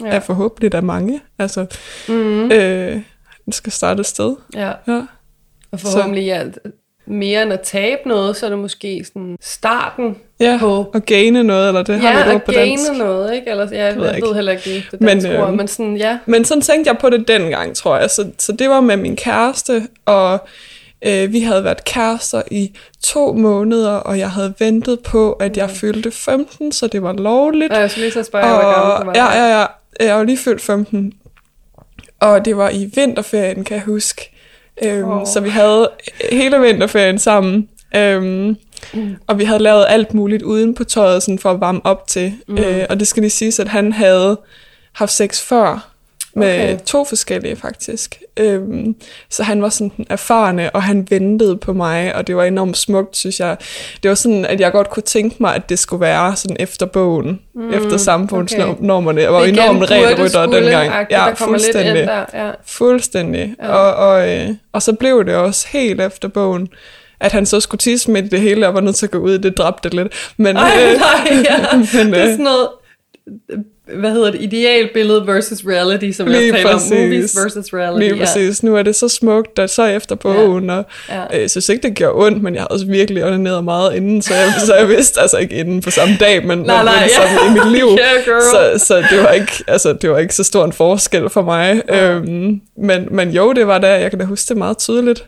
ja. 0.00 0.06
Ja. 0.06 0.14
af 0.14 0.22
forhåbentlig 0.22 0.74
af 0.74 0.82
mange. 0.82 1.20
Altså, 1.38 1.66
Mm, 2.08 2.52
øh, 2.52 3.00
den 3.44 3.52
skal 3.52 3.72
starte 3.72 4.00
et 4.00 4.06
sted. 4.06 4.36
ja. 4.54 4.72
Ja. 4.88 5.02
Og 5.72 5.80
forhåbentlig 5.80 6.24
ja, 6.24 6.44
mere 7.06 7.42
end 7.42 7.52
at 7.52 7.60
tabe 7.60 8.00
noget, 8.08 8.36
så 8.36 8.46
er 8.46 8.50
det 8.50 8.58
måske 8.58 9.04
sådan 9.04 9.36
starten 9.40 10.16
Ja, 10.40 10.56
på 10.60 10.90
og 10.94 11.02
gaine 11.02 11.44
noget, 11.44 11.68
eller 11.68 11.82
det 11.82 12.00
har 12.00 12.12
vi 12.12 12.18
ja, 12.18 12.28
ord 12.28 12.34
at 12.34 12.42
på 12.42 12.52
dansk. 12.52 12.86
gaine 12.86 12.98
noget, 12.98 13.34
ikke? 13.34 13.50
Eller, 13.50 13.68
ja, 13.72 13.84
jeg 13.86 13.96
ved 13.96 14.06
jeg 14.06 14.16
ikke. 14.16 14.28
ved 14.28 14.34
heller 14.34 14.52
ikke 14.52 14.84
det 14.90 15.00
Men, 15.00 15.08
danske 15.08 15.38
ord, 15.38 15.48
øhm, 15.48 15.56
men 15.56 15.68
sådan, 15.68 15.96
ja. 15.96 16.18
Men 16.26 16.44
sådan 16.44 16.62
tænkte 16.62 16.88
jeg 16.90 16.98
på 16.98 17.10
det 17.10 17.28
dengang, 17.28 17.76
tror 17.76 17.96
jeg. 17.98 18.10
Så, 18.10 18.30
så 18.38 18.52
det 18.52 18.70
var 18.70 18.80
med 18.80 18.96
min 18.96 19.16
kæreste, 19.16 19.82
og 20.06 20.38
øh, 21.06 21.32
vi 21.32 21.40
havde 21.40 21.64
været 21.64 21.84
kærester 21.84 22.42
i 22.50 22.76
to 23.02 23.32
måneder, 23.32 23.92
og 23.92 24.18
jeg 24.18 24.30
havde 24.30 24.54
ventet 24.58 25.00
på, 25.00 25.32
at 25.32 25.56
jeg 25.56 25.70
fyldte 25.70 26.10
15, 26.10 26.72
så 26.72 26.86
det 26.86 27.02
var 27.02 27.12
lovligt. 27.12 27.72
Og 27.72 27.80
jeg 27.80 27.90
skulle 27.90 28.04
lige 28.04 28.12
så 28.12 28.22
spørge, 28.22 28.48
hvor 28.48 28.60
gammel 28.72 29.00
du 29.00 29.04
var. 29.04 29.26
Og, 29.28 29.34
ja, 29.36 29.44
ja, 29.46 29.60
ja. 29.60 29.66
Jeg 30.00 30.16
var 30.16 30.24
lige 30.24 30.38
fyldt 30.38 30.60
15. 30.62 31.12
Og 32.20 32.44
det 32.44 32.56
var 32.56 32.70
i 32.70 32.90
vinterferien, 32.94 33.64
kan 33.64 33.74
jeg 33.74 33.84
huske. 33.84 34.30
Øhm, 34.84 35.10
oh. 35.10 35.26
Så 35.26 35.40
vi 35.40 35.48
havde 35.48 35.90
hele 36.32 36.60
vinterferien 36.60 37.18
sammen. 37.18 37.68
Øhm, 37.96 38.56
mm. 38.94 39.16
Og 39.26 39.38
vi 39.38 39.44
havde 39.44 39.62
lavet 39.62 39.86
alt 39.88 40.14
muligt 40.14 40.42
uden 40.42 40.74
på 40.74 40.84
tøjet, 40.84 41.22
sådan 41.22 41.38
for 41.38 41.50
at 41.50 41.60
varme 41.60 41.80
op 41.84 42.06
til. 42.06 42.34
Mm. 42.48 42.58
Øh, 42.58 42.86
og 42.90 43.00
det 43.00 43.08
skal 43.08 43.20
lige 43.20 43.30
siges, 43.30 43.60
at 43.60 43.68
han 43.68 43.92
havde 43.92 44.40
haft 44.92 45.12
sex 45.12 45.40
før, 45.40 45.89
med 46.34 46.54
Okay. 46.54 46.72
okay. 46.74 46.84
to 46.86 47.04
forskellige 47.04 47.56
faktisk. 47.56 48.20
Øhm, 48.36 48.94
så 49.30 49.42
han 49.42 49.62
var 49.62 49.68
sådan 49.68 50.06
erfarne, 50.10 50.70
og 50.70 50.82
han 50.82 51.06
ventede 51.10 51.56
på 51.56 51.72
mig, 51.72 52.14
og 52.14 52.26
det 52.26 52.36
var 52.36 52.44
enormt 52.44 52.76
smukt, 52.76 53.16
synes 53.16 53.40
jeg. 53.40 53.56
Det 54.02 54.08
var 54.08 54.14
sådan, 54.14 54.44
at 54.44 54.60
jeg 54.60 54.72
godt 54.72 54.90
kunne 54.90 55.02
tænke 55.02 55.36
mig, 55.40 55.54
at 55.54 55.68
det 55.68 55.78
skulle 55.78 56.00
være 56.00 56.36
sådan 56.36 56.56
efter 56.60 56.86
bogen, 56.86 57.40
mm, 57.54 57.74
efter 57.74 57.96
samfundsnormerne. 57.96 59.20
Jeg 59.20 59.32
var 59.32 59.42
Igen, 59.44 59.54
enormt 59.54 59.90
regelrytter 59.90 60.46
dengang. 60.46 60.88
agtigt, 60.88 61.18
der 61.20 61.34
kommer 61.34 61.58
lidt 61.58 61.76
ind 61.86 61.96
der. 61.96 62.24
Ja. 62.34 62.50
Fuldstændig. 62.66 63.54
Ja. 63.58 63.66
Ja. 63.66 63.72
Og, 63.74 64.08
og, 64.08 64.28
øh, 64.38 64.48
og 64.72 64.82
så 64.82 64.92
blev 64.92 65.24
det 65.24 65.34
også 65.34 65.66
helt 65.70 66.00
efter 66.00 66.28
bogen, 66.28 66.68
at 67.20 67.32
han 67.32 67.46
så 67.46 67.60
skulle 67.60 67.78
tisse 67.78 68.10
midt 68.10 68.24
i 68.24 68.28
det 68.28 68.40
hele, 68.40 68.68
og 68.68 68.74
var 68.74 68.80
nødt 68.80 68.96
til 68.96 69.06
at 69.06 69.10
gå 69.10 69.18
ud. 69.18 69.38
Det 69.38 69.58
dræbte 69.58 69.88
lidt. 69.88 70.32
Men, 70.36 70.56
Ej, 70.56 70.70
øh, 70.82 70.98
nej, 71.00 71.42
ja. 71.44 71.76
men, 72.04 72.12
det 72.12 72.18
er 72.20 72.24
øh, 72.24 72.30
sådan 72.30 72.44
noget, 72.44 72.68
hvad 73.94 74.10
hedder 74.10 74.30
det, 74.30 74.40
idealbillede 74.42 75.26
versus 75.26 75.58
reality, 75.68 76.10
som 76.10 76.26
Lige 76.28 76.46
jeg 76.46 76.54
taler 76.54 76.72
præcis. 76.72 76.92
om. 76.92 76.98
Movies 76.98 77.36
versus 77.44 77.72
reality. 77.74 78.08
Lige 78.08 78.16
præcis. 78.20 78.62
Nu 78.62 78.76
er 78.76 78.82
det 78.82 78.96
så 78.96 79.08
smukt, 79.08 79.58
at 79.58 79.70
så 79.70 79.84
efter 79.86 80.14
bogen, 80.14 80.70
og 80.70 80.84
Ja. 81.08 81.22
øh, 81.34 81.40
jeg 81.40 81.50
synes 81.50 81.68
ikke, 81.68 81.88
det 81.88 81.94
gjorde 81.96 82.26
ondt, 82.26 82.42
men 82.42 82.54
jeg 82.54 82.60
havde 82.60 82.68
også 82.70 82.86
virkelig 82.86 83.24
onaneret 83.24 83.64
meget 83.64 83.94
inden, 83.94 84.22
så 84.22 84.34
jeg, 84.34 84.52
så 84.66 84.74
jeg 84.74 84.88
vidste, 84.88 85.20
altså 85.20 85.36
ikke 85.38 85.54
inden 85.54 85.80
på 85.80 85.90
samme 85.90 86.16
dag, 86.20 86.46
men, 86.46 86.58
Nej, 86.58 86.84
nej, 86.84 86.94
men 86.94 87.02
ja. 87.02 87.28
sådan 87.28 87.50
i 87.50 87.58
mit 87.58 87.72
liv. 87.72 87.86
Yeah, 87.98 88.24
girl. 88.24 88.42
så, 88.78 88.84
så 88.86 88.96
det 89.10 89.18
var 89.22 89.30
ikke, 89.30 89.52
altså 89.66 89.92
det 89.92 90.10
var 90.10 90.18
ikke 90.18 90.34
så 90.34 90.44
stor 90.44 90.64
en 90.64 90.72
forskel 90.72 91.30
for 91.30 91.42
mig. 91.42 91.82
Øhm, 91.88 92.60
men, 92.82 93.08
men 93.10 93.30
jo, 93.30 93.52
det 93.52 93.66
var 93.66 93.78
der, 93.78 93.88
jeg 93.94 94.10
kan 94.10 94.18
da 94.18 94.24
huske 94.24 94.48
det 94.48 94.56
meget 94.56 94.78
tydeligt. 94.78 95.24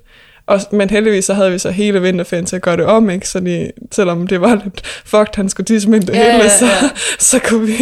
Og, 0.47 0.61
men 0.73 0.91
heldigvis 0.91 1.25
så 1.25 1.35
havde 1.35 1.53
vi 1.53 1.59
så 1.59 1.71
hele 1.71 2.03
vinterferien 2.03 2.47
til 2.47 2.57
at 2.57 2.63
gøre 2.63 2.77
det 2.77 2.85
om, 2.85 3.11
ikke? 3.11 3.29
Så 3.29 3.41
de, 3.41 3.71
selvom 3.93 4.27
det 4.27 4.41
var 4.41 4.61
lidt 4.65 4.87
fucked, 5.05 5.35
han 5.37 5.49
skulle 5.49 5.65
tisse 5.65 5.91
det 5.93 6.09
Ja, 6.09 6.15
hele, 6.33 6.45
ja, 6.45 6.49
så, 6.49 6.65
ja. 6.67 6.73
så, 7.19 7.39
kunne 7.39 7.67
vi, 7.67 7.75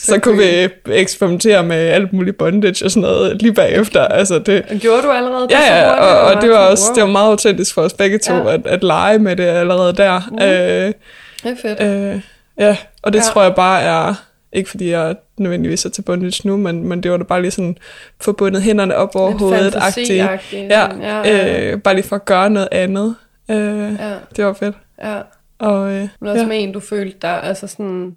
så 0.00 0.18
kunne 0.18 0.38
vi 0.38 0.68
eksperimentere 0.92 1.62
med 1.62 1.76
alt 1.76 2.12
muligt 2.12 2.38
bondage 2.38 2.84
og 2.84 2.90
sådan 2.90 3.00
noget 3.00 3.42
lige 3.42 3.52
bagefter. 3.54 4.04
Altså 4.04 4.38
det, 4.38 4.62
Og 4.70 4.76
Gjorde 4.76 5.02
du 5.02 5.10
allerede 5.10 5.42
det 5.42 5.50
Ja, 5.50 5.58
så 5.68 5.74
ja, 5.74 5.90
og, 5.90 6.20
og 6.20 6.28
eller 6.30 6.40
det 6.40 6.50
var 6.50 6.56
også 6.56 6.84
det 6.94 7.02
var 7.02 7.08
meget 7.08 7.30
autentisk 7.30 7.74
for 7.74 7.82
os 7.82 7.92
begge 7.92 8.18
to, 8.18 8.34
Ja. 8.34 8.54
at, 8.54 8.60
at 8.66 8.82
lege 8.84 9.18
med 9.18 9.36
det 9.36 9.44
allerede 9.44 9.92
der. 9.92 10.20
Mm. 10.30 10.38
Øh, 10.38 10.92
Det 11.42 11.58
er 11.66 11.76
fedt. 11.76 12.14
øh, 12.14 12.20
ja, 12.58 12.76
og 13.02 13.12
det 13.12 13.18
ja. 13.18 13.24
tror 13.24 13.42
jeg 13.42 13.54
bare 13.54 13.82
er, 13.82 14.14
ikke 14.52 14.70
fordi 14.70 14.90
jeg 14.90 15.14
nødvendigvis 15.38 15.84
er 15.84 15.90
til 15.90 16.02
bondage 16.02 16.48
nu, 16.48 16.56
men, 16.56 16.88
men 16.88 17.02
det 17.02 17.10
var 17.10 17.16
da 17.16 17.24
bare 17.24 17.40
lige 17.42 17.50
sådan 17.50 17.76
forbundet 18.20 18.62
hænderne 18.62 18.96
op 18.96 19.16
over 19.16 19.30
hovedet 19.38 19.74
Ja, 20.08 20.38
ja, 20.52 20.88
ja. 21.24 21.72
øh, 21.72 21.80
bare 21.80 21.94
lige 21.94 22.04
for 22.06 22.16
at 22.16 22.24
gøre 22.24 22.50
noget 22.50 22.68
andet. 22.72 23.16
Øh, 23.50 23.56
ja. 23.98 24.14
Det 24.36 24.44
var 24.44 24.52
fedt. 24.52 24.76
ja. 25.04 25.20
Og, 25.58 25.92
øh, 25.92 26.08
Men 26.20 26.30
også 26.30 26.42
ja. 26.42 26.48
med 26.48 26.62
en, 26.62 26.72
du 26.72 26.80
følte 26.80 27.16
dig, 27.22 27.42
altså 27.42 27.66
sådan, 27.66 28.16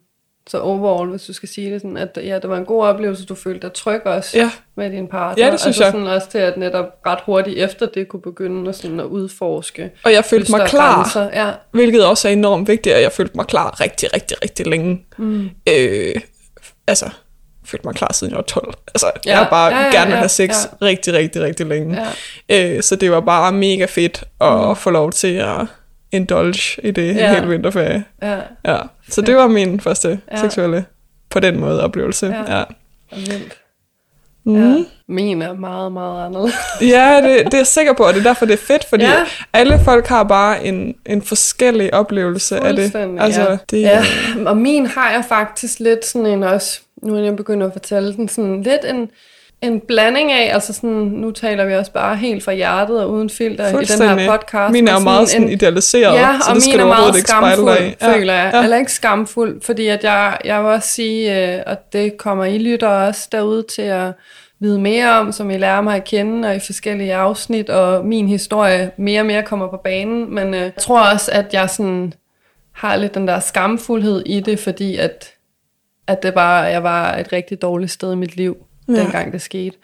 så 0.50 0.60
overall, 0.60 1.10
hvis 1.10 1.24
du 1.24 1.34
skal 1.34 1.50
sige 1.50 1.72
det 1.74 1.82
sådan, 1.82 1.98
at 1.98 2.20
ja, 2.24 2.40
det 2.40 2.50
var 2.50 2.58
en 2.58 2.66
god 2.66 2.84
oplevelse, 2.84 3.26
du 3.26 3.36
følte 3.36 3.68
dig 3.68 3.74
tryg 3.74 4.02
også 4.06 4.38
Ja. 4.38 4.52
med 4.76 4.92
din 4.92 5.08
partner. 5.08 5.46
Ja, 5.46 5.52
det 5.52 5.60
synes 5.60 5.68
altså 5.68 5.84
jeg. 5.84 5.92
sådan 5.92 6.08
også 6.08 6.30
til, 6.30 6.38
at 6.38 6.58
netop 6.58 6.86
ret 7.06 7.20
hurtigt 7.26 7.58
efter 7.60 7.86
det 7.86 8.08
kunne 8.08 8.22
begynde 8.22 8.70
at, 8.70 8.76
sådan 8.76 9.00
at 9.00 9.06
udforske. 9.06 9.92
og 10.04 10.14
jeg 10.14 10.26
følte 10.26 10.52
mig 10.52 10.68
klar, 10.68 10.96
grænser. 10.96 11.30
Ja, 11.46 11.52
hvilket 11.72 12.06
også 12.06 12.28
er 12.28 12.32
enormt 12.34 12.68
vigtigt, 12.68 12.96
og 12.96 13.02
jeg 13.02 13.12
følte 13.12 13.32
mig 13.36 13.46
klar 13.46 13.82
rigtig, 13.82 14.14
rigtig, 14.14 14.38
rigtig 14.44 14.68
længe. 14.68 15.06
mm. 15.18 15.50
Øh, 15.70 16.16
altså, 16.88 17.06
jeg 17.06 17.70
følte 17.70 17.88
mig 17.88 17.96
klar 17.96 18.14
siden 18.14 18.32
jeg 18.32 18.38
var 18.38 18.44
12. 18.44 18.74
Altså, 18.88 19.12
ja. 19.26 19.30
Jeg 19.30 19.38
har 19.38 19.50
bare 19.50 19.76
Ja, 19.76 19.82
ja, 19.86 19.92
gerne 19.92 20.12
ja, 20.12 20.18
have 20.18 20.30
sex 20.30 20.50
ja. 20.82 20.86
rigtig, 20.86 21.14
rigtig, 21.14 21.42
rigtig 21.42 21.66
længe. 21.66 22.08
ja. 22.50 22.76
Øh, 22.76 22.84
så 22.84 22.96
det 22.96 23.12
var 23.12 23.20
bare 23.20 23.52
mega 23.52 23.86
fedt 23.86 24.24
at 24.42 24.68
mm. 24.70 24.76
få 24.76 24.90
lov 24.90 25.12
til 25.12 25.34
at 25.36 25.66
indulge 26.12 26.60
i 26.84 26.92
det 26.92 27.16
Ja. 27.16 27.34
hele 27.34 27.48
vinterferie. 27.48 28.04
ja. 28.22 28.40
Ja. 28.66 28.78
Så 29.10 29.22
det 29.22 29.36
var 29.36 29.48
min 29.48 29.80
første 29.80 30.20
Ja. 30.32 30.38
seksuelle, 30.42 30.86
på 31.30 31.40
den 31.40 31.60
måde, 31.60 31.84
oplevelse. 31.84 32.28
Ja. 32.48 32.58
Ja, 32.58 32.64
vildt. 33.16 33.58
Mm. 34.48 34.76
Ja. 34.76 34.84
Min 35.08 35.42
er 35.42 35.54
meget, 35.54 35.92
meget 35.92 36.26
anderledes. 36.26 36.56
ja 36.82 37.16
det, 37.24 37.46
det 37.46 37.54
er 37.54 37.58
jeg 37.58 37.68
sikker 37.68 37.94
på, 37.94 38.04
og 38.04 38.14
det 38.14 38.20
er 38.20 38.24
derfor, 38.24 38.46
det 38.46 38.54
er 38.54 38.58
fedt, 38.68 38.86
fordi 38.90 39.04
Ja. 39.04 39.14
alle 39.54 39.80
folk 39.86 40.08
har 40.08 40.24
bare 40.24 40.66
en, 40.66 40.96
en 41.06 41.22
forskellig 41.22 41.94
oplevelse 41.94 42.58
af 42.60 42.76
det. 42.76 42.96
Altså, 43.20 43.42
ja. 43.42 43.58
det 43.72 43.82
Ja, 43.82 44.04
og 44.46 44.58
min 44.58 44.86
har 44.86 45.12
jeg 45.12 45.24
faktisk 45.30 45.80
lidt 45.80 46.06
sådan 46.06 46.26
en 46.28 46.44
også, 46.44 46.80
nu 47.04 47.16
er 47.16 47.20
jeg 47.24 47.36
begyndt 47.36 47.64
at 47.64 47.74
fortælle 47.74 48.14
den, 48.16 48.30
sådan 48.30 48.64
lidt 48.64 48.82
en, 48.90 49.10
en 49.62 49.80
blanding 49.80 50.32
af, 50.32 50.54
altså 50.54 50.74
sådan, 50.74 50.90
nu 50.90 51.32
taler 51.32 51.66
vi 51.66 51.76
også 51.76 51.92
bare 51.92 52.16
helt 52.16 52.44
fra 52.44 52.54
hjertet 52.54 53.02
og 53.04 53.12
uden 53.12 53.30
filter 53.30 53.68
i 53.68 53.86
den 53.86 54.20
her 54.20 54.32
podcast. 54.32 54.72
Min 54.72 54.88
er 54.88 54.94
men 54.94 55.04
meget 55.04 55.30
sådan 55.30 55.44
en, 55.44 55.50
idealiseret, 55.50 56.14
Ja, 56.14 56.38
så 56.44 56.50
og 56.50 56.56
det 56.56 56.64
skal 56.64 56.80
du 56.80 56.84
er 56.84 56.88
overhovedet 56.88 57.18
ikke 57.18 57.30
spejle 57.30 57.56
skamfuld, 57.56 57.78
dig 57.78 57.88
i. 58.02 58.06
føler 58.06 58.34
jeg. 58.34 58.52
Ja. 58.54 58.64
Eller 58.64 58.78
ikke 58.78 58.92
skamfuld, 58.92 59.62
fordi 59.62 59.88
at 59.88 60.04
jeg, 60.04 60.38
jeg 60.46 60.64
vil 60.64 60.72
også 60.72 60.88
sige, 60.90 61.54
øh, 61.56 61.64
og 61.66 61.78
det 61.94 62.18
kommer 62.18 62.46
I 62.46 62.58
lytter 62.58 62.88
også 62.88 63.28
derude 63.32 63.64
til 63.64 63.82
at 63.82 64.12
vide 64.60 64.80
mere 64.80 65.20
om, 65.20 65.32
som 65.32 65.50
I 65.52 65.58
lærer 65.58 65.82
mig 65.82 65.96
at 65.96 66.04
kende, 66.04 66.48
og 66.48 66.56
i 66.56 66.60
forskellige 66.60 67.14
afsnit, 67.16 67.70
og 67.70 68.06
min 68.06 68.28
historie 68.28 68.92
mere 68.98 69.22
og 69.22 69.26
mere 69.26 69.44
kommer 69.44 69.68
på 69.68 69.78
banen. 69.84 70.36
Men 70.36 70.54
øh, 70.54 70.60
jeg 70.62 70.76
tror 70.80 71.02
også, 71.02 71.32
at 71.32 71.54
jeg 71.54 71.70
sådan 71.70 72.14
har 72.72 72.96
lidt 72.96 73.14
den 73.16 73.28
der 73.28 73.40
skamfuldhed 73.40 74.24
i 74.26 74.40
det, 74.40 74.60
fordi 74.60 74.98
at, 74.98 75.32
at 76.08 76.24
det 76.24 76.34
bare, 76.34 76.62
jeg 76.64 76.84
var 76.84 77.16
et 77.16 77.34
rigtig 77.34 77.62
dårligt 77.62 77.92
sted 77.92 78.14
i 78.14 78.16
mit 78.16 78.36
liv, 78.36 78.58
ja. 78.90 78.94
Dengang 78.94 79.34
det 79.34 79.42
skete. 79.42 79.78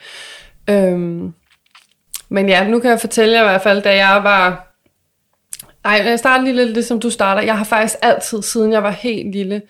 Øhm, 0.70 1.34
men 2.30 2.50
ja, 2.50 2.68
nu 2.68 2.80
kan 2.80 2.89
jeg 2.92 3.00
fortælle 3.00 3.34
jer 3.36 3.42
i 3.42 3.48
hvert 3.48 3.62
fald, 3.62 3.82
da 3.82 3.96
jeg 3.96 4.24
var... 4.24 4.70
Ej, 5.86 6.02
jeg 6.06 6.20
starter 6.20 6.44
lige 6.44 6.56
lidt 6.56 6.70
ligesom 6.70 7.00
du 7.00 7.10
starter. 7.10 7.42
Jeg 7.42 7.58
har 7.58 7.63
faktisk 7.63 7.96
altid, 8.02 8.42
siden 8.42 8.72
jeg 8.72 8.84
var 8.84 8.92
helt 8.92 9.32
lille, 9.32 9.62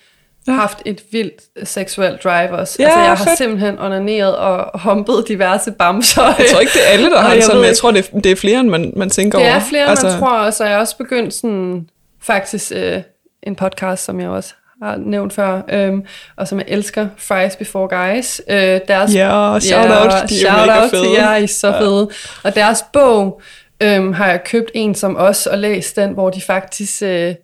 ja. 0.47 0.51
Haft 0.53 0.81
et 0.85 1.03
vildt 1.11 1.67
seksuelt 1.67 2.23
drive 2.23 2.49
også. 2.49 2.75
Ja, 2.79 2.85
altså, 2.85 2.99
jeg 2.99 3.09
har 3.09 3.25
fedt. 3.25 3.37
simpelthen 3.37 3.79
onaneret 3.79 4.37
og 4.37 4.79
humpet 4.79 5.25
diverse 5.27 5.71
bamser. 5.71 6.23
Jeg 6.23 6.45
tror 6.51 6.59
ikke, 6.59 6.73
det 6.73 6.87
er 6.87 6.91
alle, 6.91 7.09
der 7.09 7.19
har 7.21 7.27
jeg 7.27 7.35
det 7.35 7.43
sådan, 7.43 7.61
men 7.61 7.67
jeg 7.67 7.77
tror, 7.77 7.91
det 7.91 8.09
er, 8.13 8.19
det 8.19 8.31
er 8.31 8.35
flere, 8.35 8.59
end 8.59 8.69
man, 8.69 8.93
man 8.95 9.09
tænker 9.09 9.39
Det 9.39 9.47
over. 9.47 9.55
er 9.55 9.63
flere, 9.69 9.85
altså, 9.85 10.07
man 10.07 10.19
tror 10.19 10.29
og 10.29 10.53
jeg 10.59 10.67
har 10.69 10.79
også 10.79 10.97
begyndt 10.97 11.33
sådan, 11.33 11.89
faktisk 12.21 12.71
øh, 12.75 13.01
en 13.43 13.55
podcast, 13.55 14.03
som 14.03 14.19
jeg 14.19 14.29
også 14.29 14.53
har 14.83 14.97
nævnt 14.97 15.33
før, 15.33 15.61
øhm, 15.69 16.05
og 16.35 16.47
som 16.47 16.57
jeg 16.59 16.65
elsker, 16.67 17.07
Fries 17.17 17.55
Before 17.55 17.87
Guys. 17.97 18.41
Øh, 18.49 18.79
deres, 18.87 19.15
Ja, 19.15 19.59
shout 19.59 19.85
out, 19.85 20.11
de 20.11 20.15
er 20.15 20.27
shout 20.27 20.67
mega 20.67 20.81
out 20.81 20.89
fede. 20.89 21.03
til 21.03 21.11
jer, 21.11 21.35
I 21.35 21.43
er 21.43 21.47
så 21.47 21.67
ja. 21.67 21.79
fede. 21.79 22.09
Og 22.43 22.55
deres 22.55 22.85
bog 22.93 23.41
øhm, 23.81 24.13
har 24.13 24.27
jeg 24.27 24.43
købt 24.43 24.71
en 24.73 24.95
som 24.95 25.17
os, 25.17 25.45
og 25.45 25.57
læst 25.57 25.95
den, 25.95 26.13
hvor 26.13 26.29
de 26.29 26.41
faktisk... 26.41 27.03
Øh, 27.03 27.35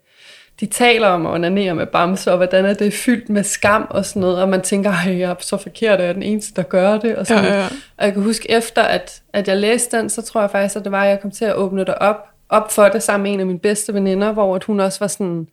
de 0.59 0.65
taler 0.65 1.07
om 1.07 1.25
at 1.25 1.33
onanere 1.33 1.75
med 1.75 1.85
bamser, 1.85 2.31
og 2.31 2.37
hvordan 2.37 2.65
er 2.65 2.73
det 2.73 2.93
fyldt 2.93 3.29
med 3.29 3.43
skam 3.43 3.87
og 3.89 4.05
sådan 4.05 4.19
noget, 4.19 4.41
og 4.41 4.49
man 4.49 4.61
tænker, 4.61 4.91
at 5.07 5.19
jeg 5.19 5.29
er 5.29 5.35
så 5.39 5.57
forkert, 5.57 5.93
at 5.93 6.01
jeg 6.01 6.09
er 6.09 6.13
den 6.13 6.23
eneste, 6.23 6.53
der 6.55 6.61
gør 6.61 6.97
det. 6.97 7.15
Og, 7.15 7.27
sådan. 7.27 7.43
Ja, 7.43 7.53
ja, 7.53 7.59
ja. 7.59 7.67
og 7.97 8.05
jeg 8.05 8.13
kan 8.13 8.23
huske, 8.23 8.51
efter 8.51 8.81
at, 8.81 9.21
at 9.33 9.47
jeg 9.47 9.57
læste 9.57 9.97
den, 9.97 10.09
så 10.09 10.21
tror 10.21 10.41
jeg 10.41 10.51
faktisk, 10.51 10.75
at 10.75 10.83
det 10.83 10.91
var, 10.91 11.03
at 11.03 11.09
jeg 11.09 11.19
kom 11.21 11.31
til 11.31 11.45
at 11.45 11.55
åbne 11.55 11.81
det 11.85 11.95
op, 11.95 12.25
op 12.49 12.71
for 12.71 12.87
det 12.89 13.03
sammen 13.03 13.23
med 13.23 13.33
en 13.33 13.39
af 13.39 13.45
mine 13.45 13.59
bedste 13.59 13.93
veninder, 13.93 14.31
hvor 14.31 14.55
at 14.55 14.63
hun 14.63 14.79
også 14.79 14.99
var 14.99 15.07
sådan, 15.07 15.47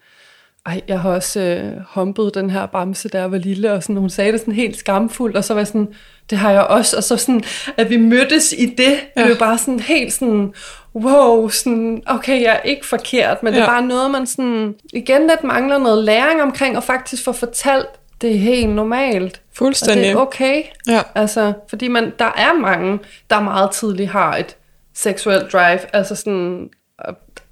ej, 0.66 0.81
jeg 0.88 1.00
har 1.00 1.11
også 1.11 1.40
øh, 1.40 1.72
humpet 1.88 2.35
den 2.35 2.50
her 2.50 2.66
bamse, 2.66 3.09
der 3.09 3.24
var 3.24 3.38
lille, 3.38 3.72
og 3.72 3.83
sådan, 3.83 3.96
hun 3.96 4.11
sagde 4.11 4.33
det 4.33 4.40
sådan 4.40 4.55
helt 4.55 4.76
skamfuldt, 4.76 5.37
og 5.37 5.44
så 5.44 5.55
var 5.55 5.61
jeg 5.61 5.66
sådan, 5.66 5.88
det 6.31 6.38
har 6.38 6.50
jeg 6.50 6.62
også, 6.62 6.96
og 6.96 7.05
så 7.05 7.16
sådan, 7.16 7.42
at 7.76 7.90
vi 7.90 7.96
mødtes 7.96 8.55
i 8.59 8.66
det, 8.66 8.98
ja. 9.16 9.22
det 9.22 9.31
var 9.31 9.37
bare 9.38 9.59
sådan 9.59 9.81
helt 9.81 10.12
sådan, 10.12 10.55
wow, 10.94 11.48
sådan, 11.48 12.02
okay, 12.07 12.42
jeg 12.42 12.55
er 12.55 12.61
ikke 12.61 12.87
forkert, 12.87 13.42
men 13.42 13.52
ja. 13.52 13.59
det 13.59 13.66
er 13.66 13.70
bare 13.70 13.83
noget, 13.83 14.11
man 14.11 14.26
sådan, 14.26 14.74
igen 14.92 15.20
lidt 15.20 15.44
mangler 15.44 15.79
noget 15.79 16.05
læring 16.05 16.42
omkring, 16.42 16.76
og 16.76 16.85
faktisk 16.85 17.24
få 17.24 17.33
fortalt, 17.33 17.87
det 18.20 18.35
er 18.35 18.38
helt 18.38 18.68
normalt. 18.68 19.40
Fuldstændig. 19.52 19.96
Og 19.96 20.05
det 20.05 20.12
er 20.12 20.16
okay. 20.16 20.62
Ja. 20.88 21.02
Altså, 21.14 21.52
fordi 21.68 21.88
man, 21.88 22.12
der 22.18 22.33
er 22.37 22.59
mange, 22.61 22.98
der 23.31 23.40
meget 23.40 23.70
tidligt 23.70 24.11
har 24.11 24.37
et 24.37 24.57
seksuelt 24.94 25.52
drive, 25.52 25.81
altså 25.92 26.14
sådan, 26.14 26.68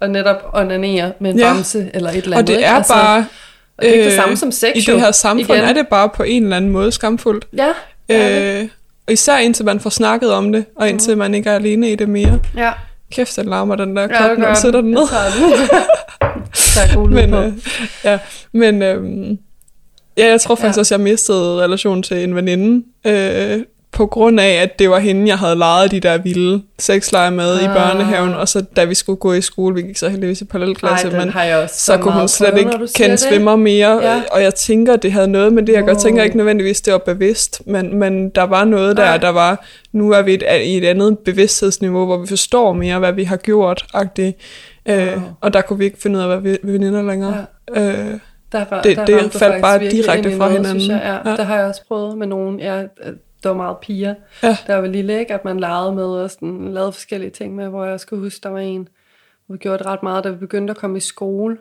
og, 0.05 0.09
og 0.09 0.11
netop 0.11 0.49
onanere 0.53 1.11
med 1.19 1.31
en 1.31 1.39
Ja. 1.39 1.47
ja. 1.47 1.53
bamse 1.53 1.89
eller 1.93 2.09
et 2.09 2.15
eller 2.17 2.31
Og 2.35 2.39
andet. 2.39 2.47
det 2.47 2.53
ikke? 2.53 2.65
er 2.65 2.71
altså, 2.73 2.93
bare... 2.93 3.25
og 3.77 3.83
det 3.83 3.89
er 3.89 3.93
ikke 3.93 4.05
det 4.05 4.13
samme 4.13 4.37
som 4.37 4.51
sex, 4.51 4.71
I 4.75 4.79
det 4.91 5.01
her 5.01 5.11
samfund 5.11 5.49
Igen. 5.59 5.63
er 5.69 5.73
det 5.73 5.87
bare 5.87 6.09
på 6.15 6.23
en 6.23 6.43
eller 6.43 6.57
anden 6.57 6.71
måde 6.71 6.91
skamfuldt. 6.91 7.47
Ja, 7.57 7.67
ja, 8.09 8.61
Øh, 8.61 8.67
og 9.07 9.13
især 9.13 9.37
indtil 9.37 9.65
man 9.65 9.79
får 9.79 9.89
snakket 9.89 10.31
om 10.33 10.51
det, 10.51 10.65
og 10.75 10.89
indtil 10.89 11.17
man 11.17 11.33
ikke 11.35 11.49
er 11.49 11.55
alene 11.55 11.91
i 11.91 11.95
det 11.95 12.09
mere. 12.09 12.39
ja. 12.57 12.71
Kæft, 13.11 13.35
den 13.35 13.45
larmer, 13.45 13.75
den 13.75 13.95
der 13.95 14.01
Ja, 14.01 14.07
det 14.29 14.39
når 14.39 14.45
gør 14.45 14.53
du 14.53 14.59
sætter 14.61 14.81
den 14.81 14.91
ned. 14.91 15.01
Jeg 15.11 16.89
den. 16.93 17.09
Men, 17.13 17.33
øh, 17.33 17.53
ja, 18.03 18.19
men 18.51 18.81
øhm, 18.81 19.37
ja, 20.17 20.27
jeg 20.27 20.41
tror 20.41 20.55
faktisk 20.55 20.77
Ja. 20.77 20.79
også, 20.79 20.95
jeg 20.95 21.01
mistede 21.01 21.63
relation 21.63 22.03
til 22.03 22.23
en 22.23 22.35
veninde, 22.35 22.85
øh, 23.07 23.63
på 23.95 24.05
grund 24.05 24.39
af, 24.39 24.61
at 24.61 24.79
det 24.79 24.89
var 24.89 24.99
hende, 24.99 25.27
jeg 25.27 25.37
havde 25.37 25.55
leget 25.55 25.91
de 25.91 25.99
der 25.99 26.17
vilde 26.17 26.61
sexleje 26.79 27.31
med 27.31 27.57
ah. 27.57 27.63
i 27.63 27.67
børnehaven, 27.67 28.33
og 28.33 28.47
så 28.47 28.65
da 28.75 28.83
vi 28.85 28.95
skulle 28.95 29.17
gå 29.17 29.33
i 29.33 29.41
skole, 29.41 29.75
vi 29.75 29.81
gik 29.81 29.97
så 29.97 30.09
heldigvis 30.09 30.41
i 30.41 30.45
parallelklasse, 30.45 31.07
Ej, 31.07 31.25
men 31.25 31.33
også 31.63 31.75
så 31.79 31.97
kunne 31.97 32.13
hun 32.13 32.27
slet 32.27 32.49
prøvet, 32.53 32.59
ikke 32.81 32.93
kende 32.95 33.11
det. 33.11 33.19
svimmer 33.19 33.55
mere, 33.55 33.99
Ja. 34.03 34.21
og 34.31 34.41
jeg 34.43 34.55
tænker, 34.55 34.95
det 34.95 35.11
havde 35.11 35.27
noget 35.27 35.53
med 35.53 35.63
det, 35.63 35.73
jeg 35.73 35.81
wow. 35.81 35.87
godt 35.89 35.99
tænker 36.01 36.23
ikke 36.23 36.37
nødvendigvis, 36.37 36.81
det 36.81 36.91
var 36.93 36.99
bevidst, 36.99 37.61
men, 37.65 37.95
men 37.99 38.29
der 38.29 38.43
var 38.43 38.65
noget 38.65 38.97
der, 38.97 39.05
Nej. 39.05 39.17
der 39.17 39.29
var, 39.29 39.65
nu 39.91 40.11
er 40.11 40.21
vi 40.21 40.33
et, 40.33 40.43
i 40.63 40.77
et 40.77 40.85
andet 40.85 41.17
bevidsthedsniveau, 41.19 42.05
hvor 42.05 42.17
vi 42.17 42.27
forstår 42.27 42.73
mere, 42.73 42.99
hvad 42.99 43.13
vi 43.13 43.23
har 43.23 43.37
gjort, 43.37 43.85
agtigt, 43.93 44.37
øh, 44.89 45.07
Wow. 45.07 45.21
og 45.41 45.53
der 45.53 45.61
kunne 45.61 45.79
vi 45.79 45.85
ikke 45.85 46.01
finde 46.01 46.17
ud 46.17 46.23
af, 46.23 46.27
hvad 46.39 46.51
vi 46.51 46.57
veninder 46.63 47.01
længere. 47.01 47.45
Ja. 47.75 47.81
Øh, 47.91 48.13
Der 48.51 48.65
var, 48.69 48.81
Det- 48.81 48.97
der 48.97 49.05
det 49.05 49.33
faldt 49.33 49.61
bare 49.61 49.79
direkte 49.79 50.37
fra 50.37 50.49
hinanden. 50.49 50.89
Jeg. 50.91 51.01
Ja, 51.25 51.29
Ja. 51.31 51.37
Det 51.37 51.45
har 51.45 51.55
jeg 51.57 51.65
også 51.65 51.81
prøvet 51.87 52.17
med 52.17 52.27
nogen. 52.27 52.59
Jeg, 52.59 52.85
der 53.45 53.49
var 53.51 53.57
meget 53.57 53.77
piger, 53.81 54.15
Ja. 54.43 54.57
der 54.67 54.75
var 54.75 54.87
lille, 54.87 55.19
ikke? 55.19 55.33
at 55.33 55.45
man 55.45 55.59
legede 55.59 55.91
med 55.95 56.03
og 56.05 56.31
sådan, 56.31 56.73
lavede 56.73 56.91
forskellige 56.91 57.29
ting 57.29 57.55
med, 57.55 57.67
hvor 57.67 57.85
jeg 57.85 57.99
skulle 57.99 58.21
huske, 58.23 58.39
der 58.43 58.49
var 58.49 58.59
en, 58.59 58.87
hvor 59.45 59.53
vi 59.53 59.57
gjorde 59.59 59.77
det 59.77 59.85
ret 59.85 60.03
meget, 60.03 60.23
da 60.23 60.29
vi 60.29 60.35
begyndte 60.35 60.71
at 60.71 60.77
komme 60.77 60.97
i 60.97 61.01
skole. 61.01 61.57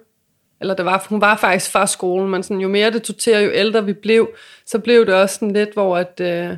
Eller 0.61 0.75
det 0.75 0.85
var, 0.85 1.07
hun 1.09 1.21
var 1.21 1.37
faktisk 1.37 1.71
fra 1.73 1.87
skolen, 1.87 2.31
men 2.31 2.43
sådan, 2.43 2.61
jo 2.61 2.69
mere 2.69 2.91
det 2.91 3.03
tog 3.03 3.17
til, 3.17 3.33
jo 3.45 3.51
ældre 3.53 3.85
vi 3.85 3.93
blev, 3.93 4.29
så 4.67 4.79
blev 4.79 5.07
det 5.07 5.15
også 5.15 5.35
sådan 5.35 5.51
lidt, 5.53 5.73
hvor 5.73 5.97
at, 5.97 6.21
øh, 6.23 6.57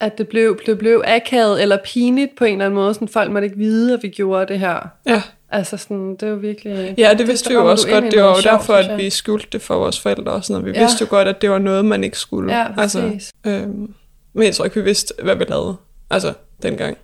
at 0.00 0.18
det 0.18 0.28
blev, 0.28 0.58
det 0.66 0.78
blev 0.78 1.02
akavet 1.06 1.62
eller 1.62 1.78
pinligt 1.84 2.36
på 2.36 2.44
en 2.44 2.52
eller 2.52 2.64
anden 2.64 2.74
måde. 2.80 2.94
Sådan, 2.94 3.08
folk 3.08 3.30
måtte 3.32 3.44
ikke 3.46 3.58
vide, 3.58 3.94
at 3.94 4.02
vi 4.02 4.08
gjorde 4.08 4.46
det 4.46 4.58
her. 4.58 4.88
ja. 5.06 5.22
Altså 5.50 5.76
sådan, 5.76 6.16
det 6.20 6.30
var 6.30 6.36
virkelig... 6.36 6.94
Ja, 6.98 7.14
det 7.18 7.26
vidste 7.28 7.48
vi 7.48 7.54
jo 7.54 7.70
også 7.70 7.88
godt. 7.90 8.04
Det 8.04 8.22
var 8.22 8.28
jo 8.28 8.42
derfor, 8.42 8.74
at 8.74 8.98
vi 8.98 9.10
skjulte 9.10 9.46
det 9.52 9.62
for 9.62 9.74
vores 9.78 10.00
forældre 10.00 10.32
og 10.32 10.44
sådan 10.44 10.60
noget. 10.62 10.74
Vi 10.74 10.78
Ja. 10.78 10.84
vidste 10.84 11.02
jo 11.04 11.06
godt, 11.10 11.28
at 11.28 11.42
det 11.42 11.50
var 11.50 11.58
noget, 11.58 11.84
man 11.84 12.04
ikke 12.04 12.18
skulle. 12.18 12.58
Ja, 12.58 12.72
præcis. 12.74 13.32
øhm, 13.46 13.94
men 14.38 14.46
jeg 14.46 14.54
tror 14.54 14.64
ikke, 14.64 14.76
vi 14.76 14.84
vidste, 14.84 15.14
hvad 15.22 15.36
vi 15.36 15.44
lavede. 15.48 15.76
Altså, 16.10 16.32
dengang. 16.62 16.96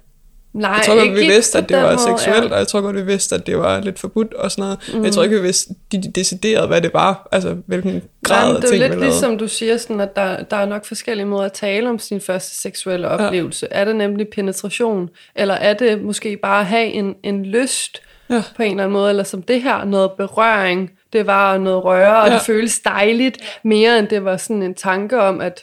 Nej, 0.53 0.71
Jeg 0.71 0.83
tror 0.87 0.95
godt, 0.95 1.05
ikke 1.05 1.17
vi 1.17 1.27
vidste, 1.27 1.59
at 1.59 1.69
det 1.69 1.77
var 1.77 1.97
seksuelt, 1.97 2.53
og 2.53 2.59
jeg 2.59 2.69
tror 2.69 2.81
godt, 2.81 2.97
vi 2.97 3.03
vidste, 3.03 3.35
at 3.35 3.47
det 3.47 3.59
var 3.59 3.81
lidt 3.81 3.99
forbudt 3.99 4.35
og 4.35 4.51
sådan 4.51 4.63
noget. 4.63 4.79
Mm. 4.89 4.95
Men 4.95 5.05
jeg 5.05 5.13
tror 5.13 5.23
Mhm. 5.23 5.31
ikke, 5.33 5.37
vi 5.43 5.47
vidste 5.47 5.75
de, 5.93 6.03
de 6.03 6.13
deciderede, 6.13 6.67
hvad 6.67 6.81
det 6.81 6.91
var. 6.95 7.29
Altså, 7.33 7.57
hvilken 7.67 8.03
grad 8.25 8.47
Nej, 8.47 8.57
af 8.57 8.61
det 8.63 8.75
er 8.83 8.89
lidt 8.89 9.01
ligesom 9.01 9.39
du 9.39 9.49
siger, 9.49 9.77
sådan, 9.77 10.01
at 10.01 10.17
der, 10.17 10.43
der 10.43 10.57
er 10.57 10.67
nok 10.67 10.85
forskellige 10.87 11.27
måder 11.27 11.45
at 11.45 11.53
tale 11.53 11.89
om 11.89 11.99
sin 11.99 12.21
første 12.21 12.61
seksuelle 12.61 13.09
oplevelse. 13.09 13.69
Ja. 13.71 13.81
Er 13.81 13.85
det 13.85 13.97
nemlig 13.97 14.27
penetration, 14.29 15.09
eller 15.37 15.55
er 15.55 15.75
det 15.75 16.03
måske 16.03 16.37
bare 16.43 16.61
at 16.61 16.67
have 16.67 16.87
en, 16.87 17.15
en 17.23 17.47
lyst 17.47 18.03
Ja. 18.31 18.43
på 18.57 18.63
en 18.63 18.71
eller 18.71 18.83
anden 18.85 18.93
måde, 18.93 19.11
eller 19.11 19.25
som 19.25 19.43
det 19.43 19.63
her, 19.63 19.85
noget 19.85 20.11
berøring, 20.13 20.91
det 21.13 21.27
var 21.27 21.59
noget 21.59 21.85
røre, 21.85 22.23
og 22.23 22.29
Ja. 22.29 22.35
det 22.35 22.43
føles 22.43 22.79
dejligt, 22.81 23.39
mere 23.65 23.99
end 23.99 24.09
det 24.09 24.25
var 24.25 24.37
sådan 24.37 24.63
en 24.63 24.75
tanke 24.75 25.21
om, 25.21 25.41
at, 25.41 25.61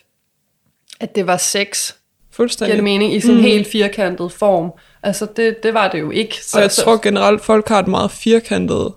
at 1.02 1.16
det 1.16 1.28
var 1.28 1.38
sex, 1.38 1.58
giver 1.58 1.96
det 2.30 2.36
Fuldstændig. 2.36 2.84
mening, 2.84 3.14
i 3.16 3.20
sådan 3.20 3.38
en 3.38 3.44
helt 3.44 3.68
firkantet 3.68 4.32
form. 4.32 4.72
Altså, 5.04 5.28
det, 5.36 5.56
det 5.64 5.74
var 5.74 5.92
det 5.92 6.00
jo 6.00 6.12
ikke. 6.12 6.36
Så, 6.44 6.58
Og 6.58 6.62
jeg 6.64 6.72
så- 6.72 6.82
tror 6.84 7.00
generelt, 7.04 7.42
folk 7.44 7.68
har 7.68 7.80
et 7.80 7.88
meget 7.88 8.12
firkantet 8.12 8.94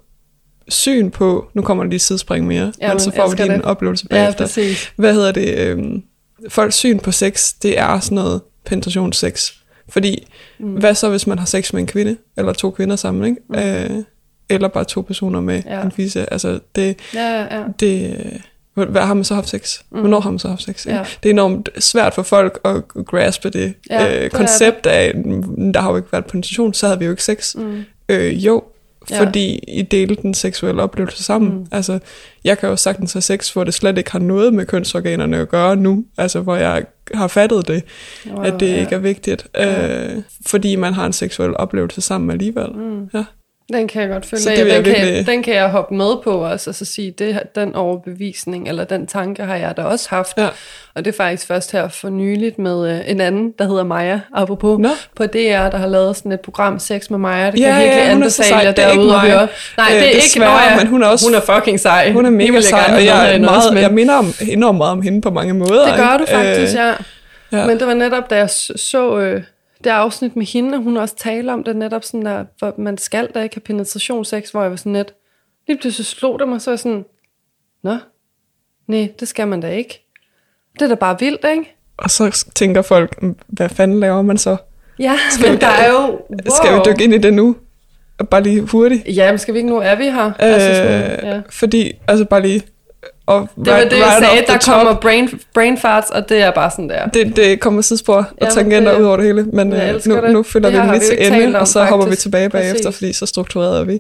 syn 0.69 1.11
på, 1.11 1.47
nu 1.55 1.63
kommer 1.63 1.85
der 1.85 1.91
lige 1.91 2.01
sidespring 2.01 2.47
mere, 2.47 2.73
Ja, 2.81 2.89
men 2.89 3.01
så 3.01 3.11
får 3.17 3.29
vi 3.31 3.37
lige 3.37 3.47
en 3.55 3.61
det. 3.61 3.63
oplevelse 3.63 4.07
Ja, 4.11 4.17
bagefter. 4.17 4.45
præcis. 4.45 4.93
hvad 4.97 5.15
hedder 5.15 5.33
det, 5.33 5.59
øhm, 5.59 6.03
folks 6.49 6.75
syn 6.77 6.99
på 6.99 7.13
sex, 7.13 7.53
det 7.63 7.79
er 7.79 8.01
sådan 8.01 8.15
noget 8.17 8.41
penetrationssex. 8.67 9.53
Fordi, 9.89 10.27
mm. 10.59 10.73
hvad 10.75 10.95
så 10.95 11.11
hvis 11.11 11.27
man 11.27 11.39
har 11.39 11.47
sex 11.47 11.73
med 11.73 11.81
en 11.81 11.87
kvinde, 11.87 12.17
eller 12.37 12.53
to 12.53 12.71
kvinder 12.71 12.97
sammen, 12.97 13.25
ikke? 13.25 13.41
Mm. 13.89 13.99
Øh, 13.99 14.05
eller 14.51 14.69
bare 14.69 14.85
to 14.85 15.01
personer 15.01 15.41
med 15.41 15.63
Ja. 15.67 15.77
ja. 15.79 15.83
en 15.85 15.93
fisse. 15.93 16.33
Altså, 16.33 16.59
det, 16.77 16.97
Ja, 17.15 17.21
ja, 17.35 17.57
ja. 17.59 17.65
det, 17.81 18.17
hvad 18.75 19.03
har 19.03 19.15
man 19.15 19.25
så 19.25 19.35
haft 19.35 19.49
sex? 19.49 19.79
Mm. 19.91 19.99
Hvornår 20.01 20.21
har 20.21 20.31
man 20.31 20.39
så 20.39 20.49
haft 20.49 20.63
sex? 20.63 20.87
Ja. 20.87 21.05
Det 21.23 21.29
er 21.29 21.33
enormt 21.33 21.69
svært 21.79 22.15
for 22.15 22.23
folk 22.23 22.61
at 22.65 22.83
graspe 23.07 23.51
det 23.51 23.75
Ja, 23.91 24.25
øh, 24.25 24.31
koncept 24.31 24.87
af, 24.87 25.13
"Mm, 25.25 25.73
der 25.73 25.81
har 25.81 25.91
jo 25.91 25.97
ikke 25.97 26.13
været 26.13 26.25
penetration, 26.27 26.75
så 26.75 26.87
havde 26.87 26.99
vi 26.99 27.05
jo 27.05 27.11
ikke 27.11 27.25
sex. 27.25 27.55
Mm. 27.55 27.85
Øh, 28.09 28.47
jo, 28.47 28.63
Ja. 29.11 29.21
fordi 29.21 29.55
I 29.69 29.83
delte 29.83 30.23
den 30.23 30.35
seksuelle 30.35 30.83
oplevelse 30.83 31.23
sammen. 31.25 31.53
Mm. 31.59 31.67
Altså, 31.73 31.99
jeg 32.45 32.59
kan 32.59 32.69
jo 32.69 32.77
sagtens 32.77 33.13
have 33.13 33.21
sex, 33.23 33.51
hvor 33.53 33.65
det 33.65 33.75
slet 33.75 33.99
ikke 33.99 34.13
har 34.13 34.19
noget 34.19 34.55
med 34.55 34.67
kønsorganerne 34.67 35.39
at 35.39 35.49
gøre 35.49 35.77
nu. 35.77 36.05
Altså, 36.19 36.41
hvor 36.41 36.57
jeg 36.57 36.85
har 37.15 37.29
fattet 37.29 37.69
det, 37.69 37.83
Wow, 38.31 38.43
at 38.43 38.61
det 38.61 38.69
ja. 38.71 38.81
ikke 38.81 38.95
er 38.95 38.99
vigtigt. 38.99 39.47
Øh, 39.61 40.23
fordi 40.47 40.77
man 40.77 40.93
har 40.95 41.07
en 41.07 41.13
seksuel 41.13 41.57
oplevelse 41.57 42.01
sammen 42.01 42.31
alligevel. 42.31 42.73
Mm. 42.75 43.05
Ja. 43.15 43.25
Den 43.73 43.89
kan 43.89 44.03
jeg 44.03 44.11
godt 44.11 44.27
følge 44.27 44.43
Så 44.43 44.51
det 44.51 44.59
og 44.61 44.67
den, 44.67 44.75
jeg 44.75 44.85
kan, 44.85 44.95
virkelig- 45.07 45.27
den 45.27 45.43
kan 45.43 45.55
jeg 45.55 45.69
hoppe 45.69 45.95
med 45.95 46.23
på 46.25 46.31
også, 46.31 46.71
og 46.71 46.75
så 46.75 46.85
sige, 46.85 47.11
det, 47.11 47.41
den 47.55 47.75
overbevisning, 47.75 48.69
eller 48.69 48.85
den 48.85 49.07
tanke 49.07 49.43
har 49.43 49.57
jeg 49.57 49.77
da 49.77 49.83
også 49.83 50.07
haft. 50.11 50.37
Ja. 50.39 50.49
Og 50.95 51.05
det 51.05 51.13
er 51.13 51.17
faktisk 51.17 51.47
først 51.47 51.73
her 51.73 51.89
for 51.89 52.09
nyligt 52.09 52.59
med 52.59 52.91
øh, 52.91 53.01
en 53.11 53.21
anden, 53.21 53.53
der 53.59 53.69
hedder 53.69 53.85
Maja, 53.85 54.21
apropos, 54.35 54.79
Nå. 54.81 54.89
på 55.17 55.27
DR, 55.27 55.69
der 55.71 55.77
har 55.77 55.87
lavet 55.87 56.17
sådan 56.17 56.33
et 56.33 56.41
program, 56.41 56.79
Sex 56.79 57.11
med 57.11 57.19
Maja. 57.19 57.47
Det 57.47 57.53
kan 57.55 57.63
Ja, 57.63 57.75
jeg 57.75 57.83
virkelig 57.85 58.03
ja, 58.05 58.11
anbefale 58.11 58.57
jer 58.57 58.69
er 58.69 58.73
derude 58.73 59.07
mig. 59.07 59.21
høre. 59.21 59.49
Nej, 59.77 59.87
Øh, 59.91 59.95
det 59.95 60.03
er 60.03 60.11
ikke 60.11 60.21
desværre, 60.25 60.51
Nå, 60.67 60.71
ja. 60.71 60.77
men 60.77 60.87
hun 60.87 61.03
er 61.03 61.07
også- 61.07 61.27
hun 61.27 61.35
er 61.35 61.41
fucking 61.55 61.81
sej. 61.81 62.13
Hun 62.13 62.27
er 62.27 62.31
mega 62.31 62.61
sej, 62.61 62.91
og 62.97 63.05
jeg, 63.05 63.31
er 63.31 63.33
også, 63.33 63.41
meget, 63.41 63.75
men- 63.75 63.83
jeg 63.83 63.91
minder 63.93 64.15
om, 64.15 64.33
enormt 64.49 64.79
meget 64.79 64.93
om 64.93 65.03
hende 65.03 65.21
på 65.21 65.31
mange 65.31 65.55
måder. 65.55 65.87
Det 65.87 65.97
gør 65.97 66.17
du 66.19 66.25
faktisk, 66.33 66.75
ja. 66.77 66.93
ja. 67.53 67.67
Men 67.67 67.79
det 67.79 67.87
var 67.87 67.95
netop, 67.95 68.31
da 68.31 68.37
jeg 68.37 68.51
så, 68.51 68.73
så 68.77 69.19
øh, 69.19 69.43
det 69.85 69.91
afsnit 69.91 70.37
med 70.37 70.47
hende, 70.47 70.77
og 70.79 70.83
hun 70.83 70.97
også 70.97 71.17
taler 71.17 71.53
om 71.53 71.65
det 71.65 71.77
netop 71.77 72.05
sådan 72.05 72.25
der, 72.27 72.45
hvor 72.59 72.75
man 72.79 72.99
skal 72.99 73.29
da 73.35 73.43
ikke 73.43 73.57
have 73.57 73.61
penetrationssex, 73.61 74.51
hvor 74.51 74.63
jeg 74.63 74.71
var 74.71 74.77
sådan 74.77 74.93
lidt, 74.93 75.15
lige 75.69 75.79
pludselig 75.79 76.07
slog 76.07 76.39
det 76.39 76.49
mig, 76.49 76.61
så 76.61 76.71
er 76.71 76.73
jeg 76.73 76.79
sådan, 76.79 77.05
nå, 77.83 77.97
nej, 78.87 79.09
det 79.21 79.29
skal 79.29 79.49
man 79.49 79.61
da 79.61 79.69
ikke. 79.71 80.07
Det 80.75 80.83
er 80.83 80.89
da 80.89 80.95
bare 80.95 81.17
vildt, 81.21 81.47
ikke? 81.51 81.75
Og 81.97 82.11
så 82.11 82.45
tænker 82.55 82.83
folk, 82.83 83.23
"Mm, 83.23 83.37
hvad 83.47 83.69
fanden 83.69 84.01
laver 84.01 84.23
man 84.23 84.39
så? 84.39 84.57
Ja, 84.99 85.17
Skal 85.31 85.51
men 85.51 85.61
der 85.61 85.67
er 85.67 85.91
jo, 85.91 85.99
wow. 86.01 86.21
Skal 86.57 86.75
vi 86.75 86.81
dykke 86.87 87.05
ind 87.05 87.15
i 87.15 87.19
det 87.19 87.35
nu? 87.35 87.57
Bare 88.31 88.43
lige 88.43 88.61
hurtigt. 88.61 89.03
Ja, 89.17 89.33
men 89.33 89.39
skal 89.39 89.55
vi 89.55 89.59
ikke 89.59 89.71
nu, 89.71 89.77
er 89.79 89.95
vi 89.95 90.05
her? 90.05 90.27
Øh, 90.27 90.33
altså 90.39 90.75
sådan, 90.75 91.25
ja. 91.35 91.41
Fordi, 91.51 91.93
altså 92.09 92.25
bare 92.25 92.43
lige... 92.43 92.63
Og 93.27 93.49
Det 93.65 93.73
var 93.73 93.79
det, 93.81 93.93
jeg 93.99 94.17
sagde, 94.21 94.45
der 94.47 94.73
kommer 94.75 94.95
brain, 94.95 95.41
brain 95.55 95.79
farts, 95.79 96.11
og 96.11 96.29
det 96.29 96.39
er 96.43 96.51
bare 96.51 96.71
sådan 96.71 96.89
der. 96.89 97.07
Det, 97.07 97.37
det 97.37 97.61
kommer 97.61 97.83
sidespor 97.83 98.17
og 98.17 98.25
Ja, 98.43 98.51
tangenter 98.51 98.93
det- 98.93 99.01
ud 99.01 99.05
over 99.05 99.17
det 99.17 99.27
hele, 99.27 99.43
men 99.43 99.73
øh, 99.73 100.01
nu, 100.07 100.17
det. 100.17 100.31
nu 100.33 100.43
følger 100.43 100.71
Det 100.71 100.79
vi 100.83 100.83
den 100.89 100.95
lige 100.95 101.01
til 101.33 101.43
ende, 101.43 101.59
og 101.61 101.69
så 101.69 101.85
hopper 101.85 102.07
vi 102.07 102.11
faktisk. 102.11 102.23
tilbage 102.23 102.49
bagefter, 102.51 102.85
Præcis. 102.85 102.99
fordi 102.99 103.13
så 103.13 103.27
struktureret 103.27 103.81
er 103.81 103.85
vi. 103.85 103.99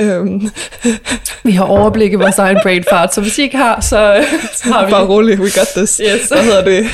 Øhm, 0.00 0.50
Vi 1.44 1.52
har 1.52 1.64
overblik 1.64 2.12
i 2.12 2.14
vores 2.14 2.38
egen 2.38 2.58
brain 2.62 2.84
fart, 2.90 3.14
så 3.14 3.20
hvis 3.20 3.38
I 3.38 3.42
ikke 3.42 3.56
har, 3.56 3.80
så, 3.80 4.24
så 4.54 4.68
har 4.72 4.84
vi. 4.86 4.90
bare 4.90 5.06
rolig, 5.06 5.38
we 5.40 5.50
got 5.58 5.68
this. 5.76 6.00
Yes. 6.04 6.28
Hvad 6.28 6.42
hedder 6.44 6.64
det? 6.64 6.86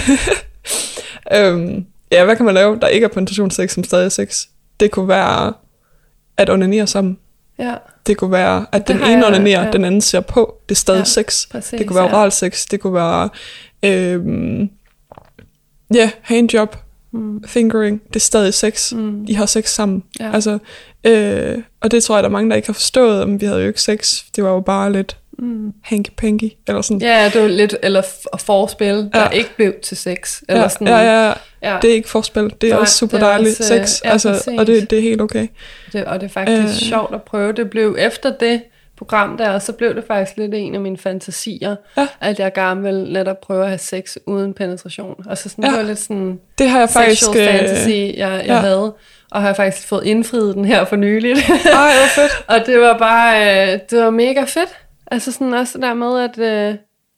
øhm, 1.37 1.85
ja, 2.13 2.25
hvad 2.25 2.37
kan 2.37 2.45
man 2.45 2.55
lave, 2.55 2.79
der 2.83 2.89
ikke 2.89 3.05
er 3.05 3.09
penetrationssex, 3.09 3.71
som 3.75 3.85
stadig 3.85 4.05
er 4.05 4.09
sex? 4.09 4.43
Det 4.81 4.91
kunne 4.91 5.09
være 5.09 5.53
at 6.37 6.51
onanere 6.51 6.87
sammen. 6.87 7.19
Ja, 7.59 7.75
Det 8.07 8.17
kunne 8.17 8.33
være, 8.33 8.67
at 8.73 8.89
den 8.89 9.03
ene 9.03 9.27
onanerer, 9.27 9.65
ja. 9.65 9.71
den 9.71 9.85
anden 9.85 10.01
ser 10.01 10.21
på. 10.21 10.55
Det 10.69 10.75
er 10.75 10.79
stadig 10.79 10.99
Ja, 10.99 11.05
sex. 11.05 11.49
præcis, 11.51 11.79
det 11.79 11.87
kunne 11.87 11.95
være 11.97 12.09
ja. 12.09 12.15
oral 12.15 12.33
sex. 12.33 12.67
Det 12.67 12.81
kunne 12.81 12.95
være, 12.95 13.29
øhm, 13.83 14.71
ja, 15.95 16.11
handjob, 16.23 16.77
mm. 17.13 17.45
fingering. 17.47 18.03
Det 18.09 18.17
er 18.17 18.21
stadig 18.21 18.55
sex. 18.55 18.93
Mm. 18.93 19.25
I 19.29 19.33
har 19.33 19.47
sex 19.47 19.69
sammen. 19.69 20.03
Ja. 20.21 20.31
Altså, 20.33 20.59
øh, 21.05 21.59
og 21.81 21.91
det 21.91 22.05
tror 22.05 22.17
jeg, 22.17 22.23
der 22.23 22.29
er 22.29 22.33
mange, 22.33 22.51
der 22.51 22.57
ikke 22.57 22.69
har 22.69 22.73
forstået. 22.73 23.29
Men 23.29 23.41
vi 23.41 23.47
havde 23.47 23.61
jo 23.61 23.69
ikke 23.69 23.83
sex. 23.83 24.23
Det 24.37 24.45
var 24.45 24.51
jo 24.51 24.61
bare 24.61 24.93
lidt 24.93 25.17
mm. 25.39 25.73
hanky-panky. 25.87 26.65
Eller 26.69 26.83
sådan. 26.83 27.01
Ja, 27.03 27.31
det 27.35 27.43
var 27.43 27.49
lidt, 27.49 27.77
eller 27.83 28.03
forspil, 28.39 29.11
der 29.13 29.21
Ja. 29.21 29.29
ikke 29.29 29.51
blev 29.57 29.73
til 29.83 29.97
sex. 29.97 30.41
Eller 30.49 30.63
ja, 30.63 30.69
sådan. 30.69 30.87
ja, 30.87 30.99
ja, 30.99 31.27
ja. 31.29 31.33
Ja. 31.63 31.79
Det 31.83 31.91
er 31.91 31.95
ikke 31.95 32.09
forspil. 32.09 32.55
Det 32.61 32.69
er 32.69 32.73
Nej, 32.73 32.81
også 32.81 32.95
super 32.99 33.19
det 33.19 33.25
er 33.25 33.29
dejligt 33.31 33.61
også, 33.61 33.75
sex. 33.87 34.01
ja, 34.05 34.11
altså, 34.11 34.31
præcis. 34.31 34.59
og 34.59 34.67
det, 34.67 34.91
det 34.91 34.99
er 34.99 35.03
helt 35.03 35.21
okay. 35.21 35.47
Det, 35.93 36.05
og 36.05 36.21
det 36.21 36.27
er 36.27 36.31
faktisk 36.31 36.63
Øh. 36.63 36.89
sjovt 36.89 37.15
at 37.15 37.23
prøve. 37.23 37.53
Det 37.53 37.71
blev 37.71 37.97
efter 37.99 38.31
det, 38.41 38.63
program 38.99 39.37
der, 39.37 39.51
og 39.51 39.63
så 39.63 39.73
blev 39.73 39.95
det 39.95 40.05
faktisk 40.07 40.37
lidt 40.37 40.55
en 40.55 40.75
af 40.75 40.81
mine 40.81 40.99
fantasier, 40.99 41.77
Ja. 41.97 42.07
at 42.21 42.39
jeg 42.39 42.53
gerne 42.53 42.83
vil 42.83 42.95
netop 43.13 43.41
prøve 43.41 43.63
at 43.63 43.69
have 43.69 43.79
sex 43.79 44.17
uden 44.27 44.55
penetration. 44.55 45.15
Altså 45.31 45.49
sådan, 45.49 45.65
Ja. 45.65 45.71
det 45.71 45.77
var 45.79 45.83
lidt 45.85 45.99
sådan 45.99 46.41
Det 46.59 46.71
har 46.71 46.79
jeg 46.79 46.89
faktisk... 46.91 47.29
øh, 47.29 47.35
fantasy, 47.47 47.89
jeg, 47.89 48.15
jeg 48.17 48.45
ja. 48.47 48.55
havde, 48.57 48.95
og 49.31 49.43
har 49.43 49.53
faktisk 49.53 49.89
fået 49.89 50.05
indfriet 50.05 50.55
den 50.55 50.65
her 50.65 50.85
for 50.85 50.97
nyligt. 50.97 51.39
Ej, 51.49 51.55
hvor 51.73 52.09
fedt. 52.23 52.45
og 52.61 52.67
det 52.67 52.81
var 52.81 52.99
bare, 52.99 53.73
øh, 53.75 53.79
det 53.91 53.99
var 54.05 54.11
mega 54.11 54.41
fedt. 54.45 54.77
Altså 55.11 55.33
sådan 55.33 55.55
også 55.55 55.79
det 55.79 55.83
der 55.83 55.95
med, 55.95 56.21
at 56.21 56.39
øh, 56.39 56.75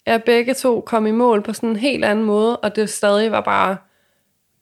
jeg 0.06 0.22
begge 0.22 0.54
to 0.54 0.80
kom 0.86 1.06
i 1.06 1.10
mål 1.10 1.42
på 1.42 1.52
sådan 1.52 1.68
en 1.68 1.76
helt 1.76 2.04
anden 2.04 2.24
måde, 2.24 2.56
og 2.56 2.76
det 2.76 2.90
stadig 2.90 3.32
var 3.32 3.40
bare 3.40 3.76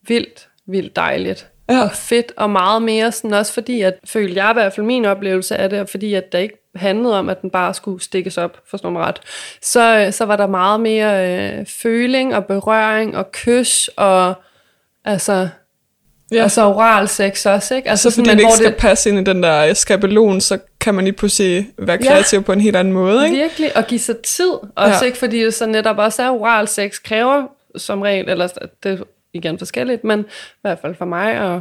vildt, 0.08 0.48
vildt 0.66 0.96
dejligt. 0.96 1.48
Ja. 1.70 1.82
Og 1.82 1.90
fedt, 1.92 2.32
og 2.36 2.50
meget 2.50 2.82
mere 2.82 3.12
sådan 3.12 3.32
også 3.34 3.52
fordi, 3.52 3.82
at 3.82 3.94
følte 4.04 4.42
jeg 4.42 4.50
i 4.50 4.52
hvert 4.52 4.72
fald 4.72 4.86
min 4.86 5.04
oplevelse 5.04 5.56
af 5.56 5.70
det, 5.70 5.80
og 5.80 5.88
fordi 5.88 6.14
at 6.14 6.32
det 6.32 6.38
ikke 6.38 6.54
handlede 6.76 7.18
om, 7.18 7.28
at 7.28 7.42
den 7.42 7.50
bare 7.50 7.74
skulle 7.74 8.02
stikkes 8.02 8.38
op 8.38 8.56
for 8.70 8.76
sådan 8.76 8.98
ret, 8.98 9.20
så, 9.62 9.98
øh, 10.06 10.12
så 10.12 10.24
var 10.24 10.36
der 10.36 10.46
meget 10.46 10.80
mere 10.80 11.38
øh, 11.58 11.66
føling 11.82 12.34
og 12.34 12.44
berøring 12.44 13.16
og 13.16 13.32
kys 13.32 13.90
og 13.96 14.34
altså, 15.04 15.48
Ja. 16.32 16.42
altså 16.42 16.62
oral 16.64 17.08
sex 17.08 17.46
også, 17.46 17.74
ikke? 17.74 17.90
Altså 17.90 18.10
Så 18.10 18.16
fordi 18.16 18.28
men 18.28 18.36
det 18.36 18.42
ikke 18.42 18.52
skal 18.52 18.72
passe 18.72 19.10
ind 19.10 19.18
i 19.18 19.24
den 19.24 19.42
der 19.42 19.74
skabelon, 19.74 20.40
så 20.40 20.58
kan 20.80 20.94
man 20.94 21.04
lige 21.04 21.14
pludselig 21.14 21.68
være 21.78 21.98
Ja. 22.02 22.08
kreativ 22.10 22.42
på 22.42 22.52
en 22.52 22.60
helt 22.60 22.76
anden 22.76 22.92
måde, 22.94 23.24
ikke? 23.24 23.36
Virkelig, 23.36 23.76
og 23.76 23.86
give 23.86 24.00
sig 24.00 24.18
tid. 24.18 24.50
Også 24.76 24.98
Ja. 25.00 25.06
ikke 25.06 25.18
fordi 25.18 25.44
det 25.44 25.54
så 25.54 25.66
netop 25.66 25.98
også 25.98 26.22
er 26.22 26.30
oral 26.30 26.68
sex, 26.68 27.02
kræver 27.04 27.46
som 27.76 28.02
regel, 28.02 28.28
eller 28.28 28.48
det 28.82 29.02
igen 29.38 29.58
forskelligt, 29.58 30.04
men 30.04 30.20
i 30.20 30.60
hvert 30.60 30.78
fald 30.78 30.94
for 30.94 31.04
mig 31.04 31.40
og 31.40 31.60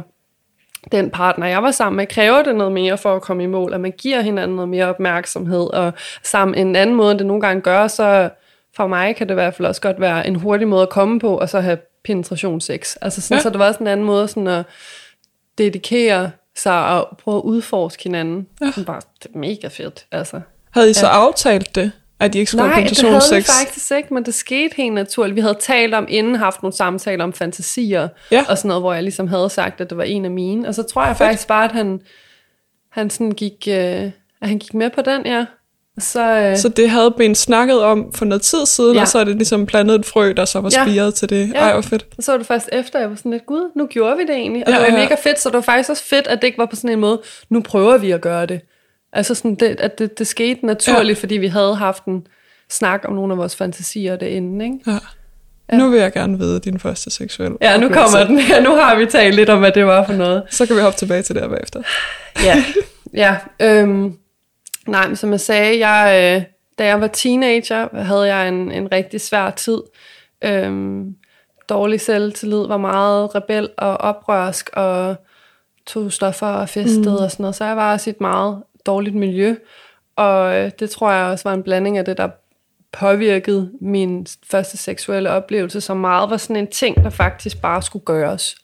den 0.92 1.10
partner, 1.10 1.46
jeg 1.46 1.62
var 1.62 1.70
sammen 1.70 1.96
med, 1.96 2.06
kræver 2.06 2.42
det 2.42 2.56
noget 2.56 2.72
mere 2.72 2.98
for 2.98 3.16
at 3.16 3.22
komme 3.22 3.42
i 3.42 3.46
mål, 3.46 3.74
at 3.74 3.80
man 3.80 3.92
giver 3.98 4.20
hinanden 4.20 4.56
noget 4.56 4.68
mere 4.68 4.86
opmærksomhed, 4.86 5.74
og 5.74 5.92
sammen 6.22 6.58
en 6.58 6.76
anden 6.76 6.96
måde, 6.96 7.10
end 7.10 7.18
det 7.18 7.26
nogle 7.26 7.40
gange 7.40 7.62
gør, 7.62 7.88
så 7.88 8.30
for 8.76 8.86
mig 8.86 9.16
kan 9.16 9.28
det 9.28 9.32
i 9.32 9.34
hvert 9.34 9.54
fald 9.54 9.68
også 9.68 9.80
godt 9.80 10.00
være 10.00 10.26
en 10.26 10.34
hurtig 10.34 10.68
måde 10.68 10.82
at 10.82 10.88
komme 10.88 11.20
på, 11.20 11.38
og 11.38 11.48
så 11.48 11.60
have 11.60 11.78
penetrationssex. 12.04 12.96
Altså 13.00 13.20
sådan, 13.20 13.36
ja. 13.36 13.42
så 13.42 13.50
det 13.50 13.58
var 13.58 13.66
også 13.66 13.80
en 13.80 13.86
anden 13.86 14.06
måde 14.06 14.28
sådan 14.28 14.46
at 14.46 14.64
dedikere 15.58 16.30
sig 16.56 16.86
og 16.86 17.18
prøve 17.24 17.36
at 17.36 17.42
udforske 17.42 18.02
hinanden. 18.02 18.46
Ja. 18.60 18.70
Sådan 18.70 18.84
bare, 18.84 19.00
det 19.22 19.30
er 19.34 19.38
mega 19.38 19.68
fedt, 19.68 20.06
altså. 20.12 20.40
Havde 20.70 20.90
I 20.90 20.92
så 20.92 21.06
Ja. 21.06 21.12
aftalt 21.12 21.74
det, 21.74 21.92
at 22.20 22.34
I 22.34 22.38
ikke 22.38 22.50
skulle 22.50 22.66
Nej, 22.66 22.68
det 22.68 22.74
havde 22.84 22.94
penetrationssex? 22.94 23.58
faktisk 23.62 23.90
ikke, 23.96 24.14
men 24.14 24.24
det 24.24 24.34
skete 24.34 24.74
helt 24.76 24.94
naturligt. 24.94 25.36
Vi 25.36 25.40
havde 25.40 25.56
talt 25.60 25.94
om, 25.94 26.06
inden 26.08 26.34
haft 26.34 26.62
nogle 26.62 26.74
samtaler 26.76 27.24
om 27.24 27.32
fantasier, 27.32 28.08
Ja. 28.30 28.44
og 28.48 28.58
sådan 28.58 28.68
noget, 28.68 28.82
hvor 28.82 28.92
jeg 28.94 29.02
ligesom 29.02 29.28
havde 29.28 29.50
sagt, 29.50 29.80
at 29.80 29.90
det 29.90 29.98
var 29.98 30.04
en 30.04 30.24
af 30.24 30.30
mine. 30.30 30.68
Og 30.68 30.74
så 30.74 30.82
tror 30.82 31.04
jeg 31.04 31.16
Fedt. 31.16 31.18
faktisk 31.28 31.48
bare, 31.48 31.64
at 31.64 31.72
han, 31.72 32.00
han 32.90 33.10
sådan 33.10 33.30
gik, 33.32 33.68
øh, 33.68 33.74
at 34.42 34.48
han 34.48 34.58
gik 34.58 34.74
med 34.74 34.90
på 34.90 35.02
den, 35.02 35.26
ja. 35.26 35.44
Så, 36.00 36.22
øh, 36.22 36.56
Så 36.56 36.68
det 36.68 36.90
havde 36.90 37.10
Ben 37.10 37.34
snakket 37.34 37.82
om 37.82 38.12
for 38.14 38.24
noget 38.24 38.42
tid 38.42 38.66
siden, 38.66 38.94
Ja. 38.94 39.00
og 39.00 39.08
så 39.08 39.18
er 39.18 39.24
det 39.24 39.36
ligesom 39.36 39.66
plantet 39.66 39.94
et 39.94 40.06
frø, 40.06 40.32
der 40.36 40.44
så 40.44 40.60
var 40.60 40.70
Ja. 40.76 40.84
spiret 40.84 41.14
til 41.14 41.30
det. 41.30 41.48
Ja. 41.54 41.58
Ej, 41.58 41.72
hvor 41.72 41.80
fedt. 41.82 42.06
Og 42.18 42.22
så 42.24 42.32
var 42.32 42.38
det 42.38 42.46
først 42.46 42.68
efter, 42.72 42.98
jeg 42.98 43.10
var 43.10 43.16
sådan 43.16 43.32
lidt, 43.32 43.46
gud, 43.46 43.70
nu 43.76 43.86
gjorde 43.86 44.16
vi 44.16 44.22
det 44.22 44.30
egentlig. 44.34 44.66
Og 44.66 44.72
ja, 44.72 44.78
det 44.78 44.86
var 44.92 44.98
ja. 44.98 45.02
mega 45.04 45.14
fedt, 45.22 45.40
så 45.40 45.48
det 45.48 45.54
var 45.54 45.60
faktisk 45.60 45.90
også 45.90 46.04
fedt, 46.04 46.26
at 46.26 46.40
det 46.42 46.46
ikke 46.46 46.58
var 46.58 46.66
på 46.66 46.76
sådan 46.76 46.90
en 46.90 47.00
måde, 47.00 47.20
nu 47.50 47.60
prøver 47.60 47.98
vi 47.98 48.10
at 48.10 48.20
gøre 48.20 48.46
det. 48.46 48.60
Altså 49.12 49.34
sådan, 49.34 49.54
det, 49.54 49.80
at 49.80 49.98
det, 49.98 50.18
det 50.18 50.26
skete 50.26 50.66
naturligt, 50.66 51.18
ja. 51.18 51.22
fordi 51.22 51.34
vi 51.34 51.46
havde 51.46 51.74
haft 51.74 52.04
en 52.04 52.26
snak 52.70 53.04
om 53.04 53.14
nogle 53.14 53.32
af 53.32 53.38
vores 53.38 53.56
fantasier 53.56 54.16
derinde, 54.16 54.64
ikke? 54.64 54.78
Ja. 54.86 54.98
Ja. 55.72 55.76
Nu 55.76 55.90
vil 55.90 56.00
jeg 56.00 56.12
gerne 56.12 56.38
vide 56.38 56.60
din 56.60 56.78
første 56.78 57.10
seksuelle 57.10 57.56
Ja, 57.60 57.76
nu 57.76 57.86
oplevelse. 57.86 58.16
kommer 58.16 58.26
den. 58.26 58.38
Ja, 58.50 58.60
nu 58.60 58.74
har 58.74 58.94
vi 58.96 59.06
talt 59.06 59.34
lidt 59.34 59.48
om, 59.48 59.58
hvad 59.58 59.72
det 59.72 59.86
var 59.86 60.06
for 60.06 60.12
noget. 60.12 60.42
Så 60.50 60.66
kan 60.66 60.76
vi 60.76 60.80
hoppe 60.80 60.98
tilbage 60.98 61.22
til 61.22 61.34
det 61.34 61.50
bagefter. 61.50 61.82
Ja, 62.44 62.64
ja. 63.14 63.36
Øhm, 63.62 64.16
nej, 64.86 65.06
men 65.06 65.16
som 65.16 65.30
jeg 65.30 65.40
sagde, 65.40 65.86
jeg, 65.88 66.36
øh, 66.36 66.42
da 66.78 66.86
jeg 66.86 67.00
var 67.00 67.06
teenager, 67.06 68.02
havde 68.02 68.34
jeg 68.34 68.48
en, 68.48 68.72
en 68.72 68.92
rigtig 68.92 69.20
svær 69.20 69.50
tid. 69.50 69.78
Øhm, 70.44 71.14
dårlig 71.68 72.00
selvtillid, 72.00 72.66
var 72.66 72.76
meget 72.76 73.34
rebel 73.34 73.68
og 73.78 73.96
oprørsk, 73.96 74.70
og 74.72 75.16
tog 75.86 76.12
stoffer 76.12 76.46
og 76.46 76.68
festede 76.68 77.10
mm. 77.10 77.16
og 77.16 77.30
sådan 77.30 77.42
noget. 77.42 77.56
Så 77.56 77.64
jeg 77.64 77.76
var 77.76 77.92
også 77.92 78.10
et 78.10 78.20
meget 78.20 78.62
dårligt 78.86 79.16
miljø, 79.16 79.54
og 80.16 80.56
øh, 80.56 80.70
det 80.80 80.90
tror 80.90 81.12
jeg 81.12 81.26
også 81.26 81.48
var 81.48 81.54
en 81.54 81.62
blanding 81.62 81.98
af 81.98 82.04
det, 82.04 82.16
der 82.18 82.28
påvirkede 82.92 83.70
min 83.80 84.26
første 84.50 84.76
seksuelle 84.76 85.30
oplevelse, 85.30 85.80
som 85.80 85.96
meget 85.96 86.30
var 86.30 86.36
sådan 86.36 86.56
en 86.56 86.66
ting, 86.66 86.96
der 86.96 87.10
faktisk 87.10 87.60
bare 87.62 87.82
skulle 87.82 88.04
gøres. 88.04 88.56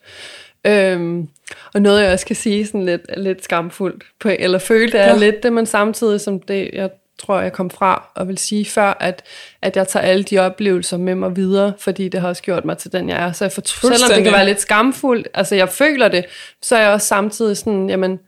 Øhm, 0.66 1.28
og 1.74 1.82
noget, 1.82 2.02
jeg 2.02 2.12
også 2.12 2.26
kan 2.26 2.36
sige 2.36 2.66
sådan 2.66 2.84
lidt, 2.84 3.02
lidt 3.16 3.44
skamfuldt, 3.44 4.04
på, 4.20 4.28
eller 4.38 4.58
følte 4.58 4.98
er 4.98 5.12
Ja. 5.12 5.16
lidt 5.16 5.42
det, 5.42 5.52
men 5.52 5.66
samtidig 5.66 6.20
som 6.20 6.40
det, 6.40 6.70
jeg 6.72 6.90
tror, 7.18 7.40
jeg 7.40 7.52
kom 7.52 7.70
fra 7.70 8.10
og 8.14 8.28
vil 8.28 8.38
sige 8.38 8.64
før, 8.64 8.96
at, 9.00 9.22
at 9.62 9.76
jeg 9.76 9.88
tager 9.88 10.06
alle 10.06 10.22
de 10.24 10.38
oplevelser 10.38 10.96
med 10.96 11.14
mig 11.14 11.36
videre, 11.36 11.72
fordi 11.78 12.08
det 12.08 12.20
har 12.20 12.28
også 12.28 12.42
gjort 12.42 12.64
mig 12.64 12.78
til 12.78 12.92
den, 12.92 13.08
jeg 13.08 13.24
er. 13.26 13.32
Så 13.32 13.44
jeg 13.44 13.52
selvom 13.52 14.10
det 14.14 14.24
kan 14.24 14.32
være 14.32 14.46
lidt 14.46 14.60
skamfuldt, 14.60 15.28
altså 15.34 15.54
jeg 15.54 15.68
føler 15.68 16.08
det, 16.08 16.24
så 16.62 16.76
er 16.76 16.80
jeg 16.82 16.90
også 16.90 17.06
samtidig 17.06 17.56
sådan, 17.56 17.90
jamen, 17.90 18.18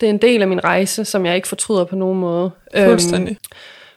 det 0.00 0.06
er 0.06 0.10
en 0.10 0.18
del 0.18 0.42
af 0.42 0.48
min 0.48 0.64
rejse, 0.64 1.04
som 1.04 1.26
jeg 1.26 1.36
ikke 1.36 1.48
fortryder 1.48 1.84
på 1.84 1.96
nogen 1.96 2.20
måde. 2.20 2.50
Fuldstændig. 2.76 3.38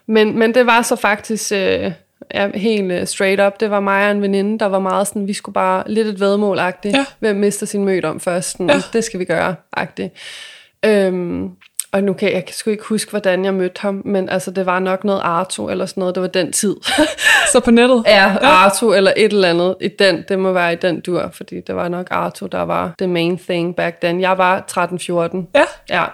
Men, 0.06 0.38
men 0.38 0.54
det 0.54 0.66
var 0.66 0.82
så 0.82 0.96
faktisk 0.96 1.52
øh, 1.52 1.92
ja, 2.34 2.50
helt 2.54 2.92
øh, 2.92 3.06
straight 3.06 3.40
up. 3.40 3.60
Det 3.60 3.70
var 3.70 3.80
mig 3.80 4.06
og 4.06 4.10
en 4.10 4.22
veninde, 4.22 4.58
der 4.58 4.66
var 4.66 4.78
meget 4.78 5.06
sådan, 5.06 5.26
vi 5.26 5.32
skulle 5.32 5.54
bare 5.54 5.84
lidt 5.86 6.06
et 6.06 6.20
vedmål-agtigt. 6.20 6.96
Ja. 6.96 7.06
Hvem 7.18 7.36
mister 7.36 7.66
sin 7.66 7.84
mød 7.84 8.04
om 8.04 8.20
først? 8.20 8.50
Sådan, 8.50 8.70
ja. 8.70 8.82
Det 8.92 9.04
skal 9.04 9.20
vi 9.20 9.24
gøre-agtigt. 9.24 10.14
Øhm, 10.84 11.50
og 11.92 12.04
nu 12.04 12.12
kan 12.12 12.32
jeg, 12.32 12.44
sgu 12.50 12.70
ikke 12.70 12.84
huske, 12.84 13.10
hvordan 13.10 13.44
jeg 13.44 13.54
mødte 13.54 13.80
ham, 13.80 14.02
men 14.04 14.28
altså, 14.28 14.50
det 14.50 14.66
var 14.66 14.78
nok 14.78 15.04
noget 15.04 15.20
Arto 15.24 15.68
eller 15.68 15.86
sådan 15.86 16.00
noget. 16.00 16.14
Det 16.14 16.20
var 16.20 16.28
den 16.28 16.52
tid. 16.52 16.76
Så 17.52 17.60
på 17.64 17.70
nettet? 17.70 18.02
ja, 18.06 18.36
Arto 18.40 18.92
eller 18.92 19.12
et 19.16 19.32
eller 19.32 19.48
andet. 19.48 19.76
I 19.80 19.88
den, 19.88 20.24
det 20.28 20.38
må 20.38 20.52
være 20.52 20.72
i 20.72 20.76
den 20.76 21.00
dur, 21.00 21.30
fordi 21.32 21.60
det 21.60 21.76
var 21.76 21.88
nok 21.88 22.06
Arto, 22.10 22.46
der 22.46 22.62
var 22.62 22.94
the 22.98 23.06
main 23.06 23.38
thing 23.38 23.76
back 23.76 24.00
then. 24.00 24.20
Jeg 24.20 24.38
var 24.38 24.64
13-14. 24.70 25.50
Ja. 25.54 25.64
Ja. 25.90 26.04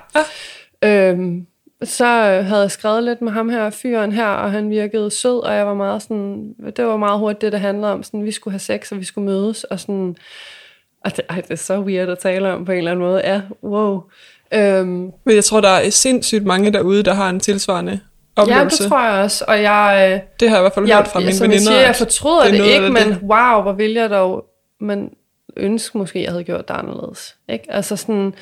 Ja. 0.82 1.10
Øhm, 1.10 1.46
så 1.82 2.06
havde 2.42 2.60
jeg 2.60 2.70
skrevet 2.70 3.04
lidt 3.04 3.22
med 3.22 3.32
ham 3.32 3.48
her, 3.48 3.70
fyren 3.70 4.12
her, 4.12 4.26
og 4.26 4.52
han 4.52 4.70
virkede 4.70 5.10
sød, 5.10 5.38
og 5.38 5.54
jeg 5.54 5.66
var 5.66 5.74
meget 5.74 6.02
sådan, 6.02 6.54
det 6.76 6.84
var 6.84 6.96
meget 6.96 7.18
hurtigt 7.18 7.40
det, 7.40 7.52
det 7.52 7.60
handlede 7.60 7.92
om, 7.92 8.02
sådan, 8.02 8.24
vi 8.24 8.32
skulle 8.32 8.52
have 8.52 8.58
sex, 8.58 8.92
og 8.92 8.98
vi 8.98 9.04
skulle 9.04 9.24
mødes, 9.24 9.64
og 9.64 9.80
sådan, 9.80 10.16
og 11.04 11.16
det, 11.16 11.24
ej, 11.30 11.40
det 11.40 11.50
er 11.50 11.54
så 11.54 11.80
weird 11.80 12.08
at 12.08 12.18
tale 12.18 12.52
om 12.52 12.64
på 12.64 12.72
en 12.72 12.78
eller 12.78 12.90
anden 12.90 13.04
måde, 13.04 13.20
ja, 13.24 13.40
wow. 13.62 14.02
Øhm, 14.54 15.10
Men 15.24 15.34
jeg 15.34 15.44
tror, 15.44 15.60
der 15.60 15.68
er 15.68 15.90
sindssygt 15.90 16.44
mange 16.46 16.72
derude, 16.72 17.02
der 17.02 17.14
har 17.14 17.30
en 17.30 17.40
tilsvarende 17.40 18.00
ja, 18.36 18.42
oplevelse. 18.42 18.82
det 18.82 18.90
tror 18.90 19.04
jeg 19.04 19.24
også, 19.24 19.44
og 19.48 19.62
jeg, 19.62 20.10
øh, 20.14 20.20
det 20.40 20.48
har 20.48 20.56
jeg 20.56 20.60
i 20.60 20.62
hvert 20.62 20.72
fald 20.74 20.86
jeg, 20.88 20.96
hørt 20.96 21.08
fra 21.08 21.20
mine 21.20 21.32
veninder. 21.40 21.58
siger, 21.58 21.80
jeg 21.80 21.96
fortryder 21.96 22.42
det 22.44 22.52
det, 22.52 22.60
det 22.60 22.66
ikke, 22.66 22.88
men 22.90 23.18
wow, 23.22 23.62
hvor 23.62 23.72
ville 23.72 24.00
jeg 24.00 24.10
dog, 24.10 24.44
men 24.80 25.10
ønske 25.56 25.98
måske, 25.98 26.22
jeg 26.22 26.30
havde 26.30 26.44
gjort 26.44 26.68
det 26.68 26.74
anderledes. 26.74 27.34
Ikke? 27.48 27.64
Altså 27.68 27.96
sådan, 27.96 28.34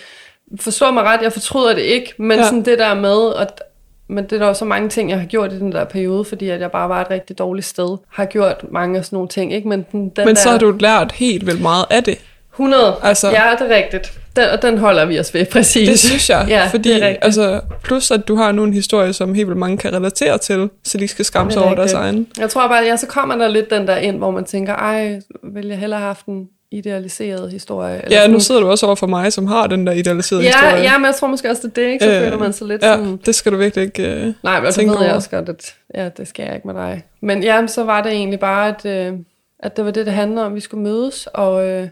forstå 0.61 0.91
mig 0.91 1.03
ret, 1.05 1.23
jeg 1.23 1.33
fortryder 1.33 1.75
det 1.75 1.83
ikke, 1.83 2.15
men 2.19 2.31
Ja. 2.31 2.37
ja. 2.43 2.45
sådan 2.45 2.65
det 2.65 2.79
der 2.79 2.95
med, 2.95 3.35
at 3.39 3.63
men 4.09 4.25
det 4.25 4.33
er 4.33 4.39
der 4.39 4.47
jo 4.47 4.55
så 4.55 4.65
mange 4.65 4.89
ting, 4.89 5.11
jeg 5.11 5.19
har 5.19 5.27
gjort 5.27 5.53
i 5.53 5.59
den 5.59 5.73
der 5.73 5.85
periode, 5.85 6.25
fordi 6.25 6.49
at 6.49 6.61
jeg 6.61 6.71
bare 6.71 6.89
var 6.89 7.01
et 7.01 7.11
rigtig 7.11 7.39
dårligt 7.39 7.67
sted. 7.67 7.97
Har 8.09 8.25
gjort 8.25 8.65
mange 8.73 8.99
af 8.99 9.05
sådan 9.05 9.17
nogle 9.17 9.29
ting, 9.29 9.53
ikke? 9.55 9.69
Men, 9.69 9.87
den, 9.93 10.01
den 10.09 10.13
Men 10.27 10.29
der, 10.29 10.35
så 10.43 10.51
har 10.51 10.59
du 10.59 10.71
lært 10.81 11.13
helt 11.13 11.47
vildt 11.47 11.63
meget 11.63 11.85
af 11.91 12.05
det. 12.05 12.19
100, 12.53 12.87
Altså- 12.87 13.07
altså, 13.07 13.31
ja, 13.31 13.57
det 13.59 13.73
er 13.73 13.77
rigtigt. 13.77 14.19
Den, 14.37 14.45
og 14.53 14.63
den 14.63 14.79
holder 14.79 15.05
vi 15.05 15.19
os 15.21 15.35
ved, 15.35 15.47
præcis. 15.53 15.89
Det 15.89 15.99
synes 15.99 16.31
jeg, 16.31 16.47
ja, 16.49 16.67
fordi 16.67 16.89
det 16.89 17.03
er 17.03 17.07
rigtigt. 17.07 17.25
altså, 17.25 17.61
plus 17.85 18.11
at 18.11 18.29
du 18.29 18.35
har 18.37 18.53
nu 18.53 18.65
en 18.65 18.75
historie, 18.75 19.13
som 19.13 19.35
helt 19.35 19.47
vildt 19.49 19.59
mange 19.59 19.79
kan 19.79 19.93
relatere 19.93 20.39
til, 20.39 20.71
så 20.85 20.99
de 20.99 21.09
skal 21.09 21.25
skamme 21.25 21.53
sig 21.53 21.61
er 21.61 21.65
over 21.65 21.75
deres 21.75 21.93
egen. 21.93 22.27
Jeg 22.39 22.51
tror 22.51 22.69
bare, 22.69 22.85
ja, 22.85 22.97
så 22.97 23.07
kommer 23.07 23.37
der 23.37 23.49
lidt 23.49 23.71
den 23.71 23.87
der 23.87 23.97
ind, 23.97 24.17
hvor 24.19 24.31
man 24.31 24.45
tænker, 24.45 24.75
ej, 24.75 25.21
vil 25.55 25.67
jeg 25.67 25.79
hellere 25.79 26.01
have 26.01 26.07
haft 26.07 26.27
en 26.27 26.49
idealiseret 26.73 27.51
historie? 27.51 28.01
Eller 28.05 28.21
Ja, 28.23 28.27
nu 28.29 28.41
sidder 28.41 28.61
du 28.61 28.69
også 28.71 28.87
over 28.87 28.95
for 28.95 29.07
mig, 29.07 29.33
som 29.33 29.47
har 29.47 29.67
den 29.67 29.87
der 29.87 29.93
idealiserede 29.93 30.43
ja, 30.45 30.49
historie. 30.51 30.83
ja, 30.83 30.99
men 30.99 31.05
jeg 31.07 31.15
tror 31.15 31.29
måske 31.29 31.51
også, 31.51 31.63
det 31.69 31.79
er 31.79 31.83
det, 31.87 31.93
ikke? 31.93 32.05
Så 32.05 32.11
Øh, 32.11 32.21
føler 32.23 32.39
man 32.39 32.53
sig 32.53 32.67
lidt 32.67 32.83
ja, 32.83 32.97
sådan... 32.97 33.17
det 33.27 33.35
skal 33.35 33.53
du 33.53 33.57
virkelig 33.57 33.85
ikke... 33.85 34.27
Uh... 34.27 34.33
Nej, 34.45 34.61
men 34.61 34.73
tænke 34.73 34.91
ved 34.91 34.99
jeg 34.99 35.07
over. 35.09 35.15
også 35.17 35.31
godt, 35.31 35.49
at 35.49 35.75
ja, 35.95 36.09
det 36.17 36.29
skal 36.29 36.45
jeg 36.47 36.55
ikke 36.55 36.67
med 36.69 36.75
dig. 36.75 37.05
Men 37.23 37.43
ja, 37.43 37.67
så 37.67 37.85
var 37.85 38.03
det 38.03 38.13
egentlig 38.13 38.41
bare, 38.41 38.69
at, 38.69 38.87
øh, 38.87 39.13
at 39.59 39.77
det 39.77 39.85
var 39.85 39.91
det, 39.91 40.07
det 40.07 40.15
handlede 40.15 40.47
om. 40.47 40.55
Vi 40.55 40.61
skulle 40.61 40.83
mødes, 40.83 41.29
og, 41.35 41.67
øh, 41.69 41.89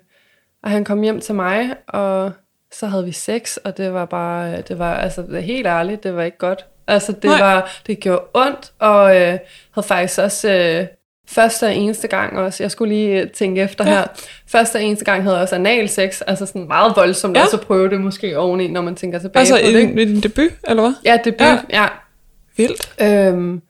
og 0.65 0.71
han 0.71 0.85
kom 0.85 1.03
hjem 1.03 1.21
til 1.21 1.35
mig, 1.35 1.71
og 1.89 2.33
så 2.73 2.87
havde 2.87 3.05
vi 3.05 3.13
sex, 3.13 3.57
og 3.57 3.77
det 3.77 3.93
var 3.93 4.05
bare, 4.05 4.61
det 4.61 4.79
var, 4.79 4.95
altså 4.95 5.25
helt 5.41 5.67
ærligt, 5.67 6.03
det 6.03 6.15
var 6.17 6.23
ikke 6.23 6.39
godt. 6.39 6.67
Altså 6.87 7.13
det 7.13 7.25
Nej. 7.25 7.41
var, 7.41 7.71
det 7.87 8.01
gjorde 8.01 8.23
ondt, 8.35 8.73
og 8.79 9.17
øh, 9.17 9.39
havde 9.75 9.87
faktisk 9.87 10.19
også 10.19 10.53
øh, 10.53 10.87
første 11.29 11.65
og 11.65 11.75
eneste 11.75 12.09
gang 12.09 12.39
også, 12.39 12.63
jeg 12.63 12.71
skulle 12.71 12.95
lige 12.95 13.21
øh, 13.23 13.31
tænke 13.31 13.61
efter 13.63 13.85
Ja. 13.87 13.91
her, 13.91 14.05
første 14.47 14.77
og 14.77 14.83
eneste 14.85 15.05
gang 15.05 15.23
havde 15.23 15.37
jeg 15.37 15.43
også 15.43 15.55
analsex, 15.55 16.21
altså 16.27 16.47
sådan 16.47 16.67
meget 16.69 16.93
voldsomt, 16.97 17.35
Ja. 17.37 17.41
ja. 17.41 17.45
og 17.45 17.51
så 17.51 17.57
prøve 17.57 17.91
det 17.91 18.01
måske 18.01 18.39
oveni, 18.39 18.69
når 18.69 18.81
man 18.81 18.95
tænker 18.95 19.19
tilbage 19.19 19.41
Altså 19.41 19.55
på 19.55 19.59
det. 19.73 19.79
ikke? 19.79 20.03
i 20.03 20.05
din 20.05 20.21
debut, 20.21 20.51
eller 20.69 20.83
hvad? 20.83 20.93
Ja, 21.05 21.19
debut, 21.25 21.41
Ja. 21.41 21.59
ja. 21.71 21.87
Vildt. 22.57 22.93
Øhm, 23.03 23.63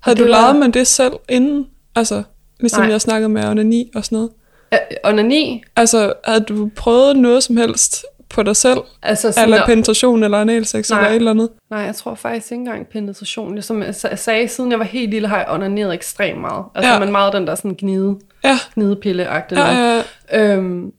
Havde 0.00 0.18
du 0.18 0.22
var- 0.22 0.30
leget 0.30 0.56
med 0.56 0.68
det 0.72 0.86
selv 0.86 1.12
inden? 1.28 1.66
Altså, 1.96 2.22
ligesom 2.60 2.82
Nej. 2.82 2.90
jeg 2.90 3.00
snakkede 3.00 3.28
med 3.28 3.44
onani 3.48 3.90
og 3.94 4.04
sådan 4.04 4.16
noget. 4.16 4.30
Øh, 4.74 4.78
onani, 5.04 5.62
Altså, 5.76 6.12
havde 6.24 6.40
du 6.40 6.70
prøvet 6.76 7.16
noget 7.16 7.42
som 7.42 7.56
helst 7.56 8.04
på 8.28 8.42
dig 8.42 8.56
selv? 8.56 8.78
Altså 9.02 9.32
sådan, 9.32 9.44
Eller 9.44 9.60
at- 9.62 9.66
penetration 9.66 10.22
eller 10.24 10.38
analsex 10.40 10.90
Nej. 10.90 10.98
eller 10.98 11.10
et 11.10 11.16
eller 11.16 11.30
andet? 11.30 11.48
Nej, 11.70 11.80
jeg 11.80 11.94
tror 11.94 12.14
faktisk 12.14 12.52
ikke 12.52 12.60
engang 12.60 12.86
penetration. 12.88 13.62
Som 13.62 13.82
jeg 13.82 13.88
sa- 13.90 14.14
sagde, 14.16 14.48
siden 14.48 14.70
jeg 14.70 14.78
var 14.78 14.84
helt 14.84 15.10
lille, 15.10 15.28
har 15.28 15.36
jeg 15.36 15.46
onaneret 15.48 15.94
ekstremt 15.94 16.40
meget. 16.40 16.64
Altså, 16.74 16.88
Ja. 16.88 16.94
ja. 16.94 17.00
men 17.00 17.12
meget 17.12 17.32
den 17.32 17.46
der 17.46 17.54
sådan 17.54 17.76
gnide, 17.80 18.16
Ja, 18.44 18.58
gnidepille-agtige. 18.78 19.60
ja, 19.60 19.74
noget. 19.74 20.04
ja. 20.32 20.38
Øhm, 20.54 20.92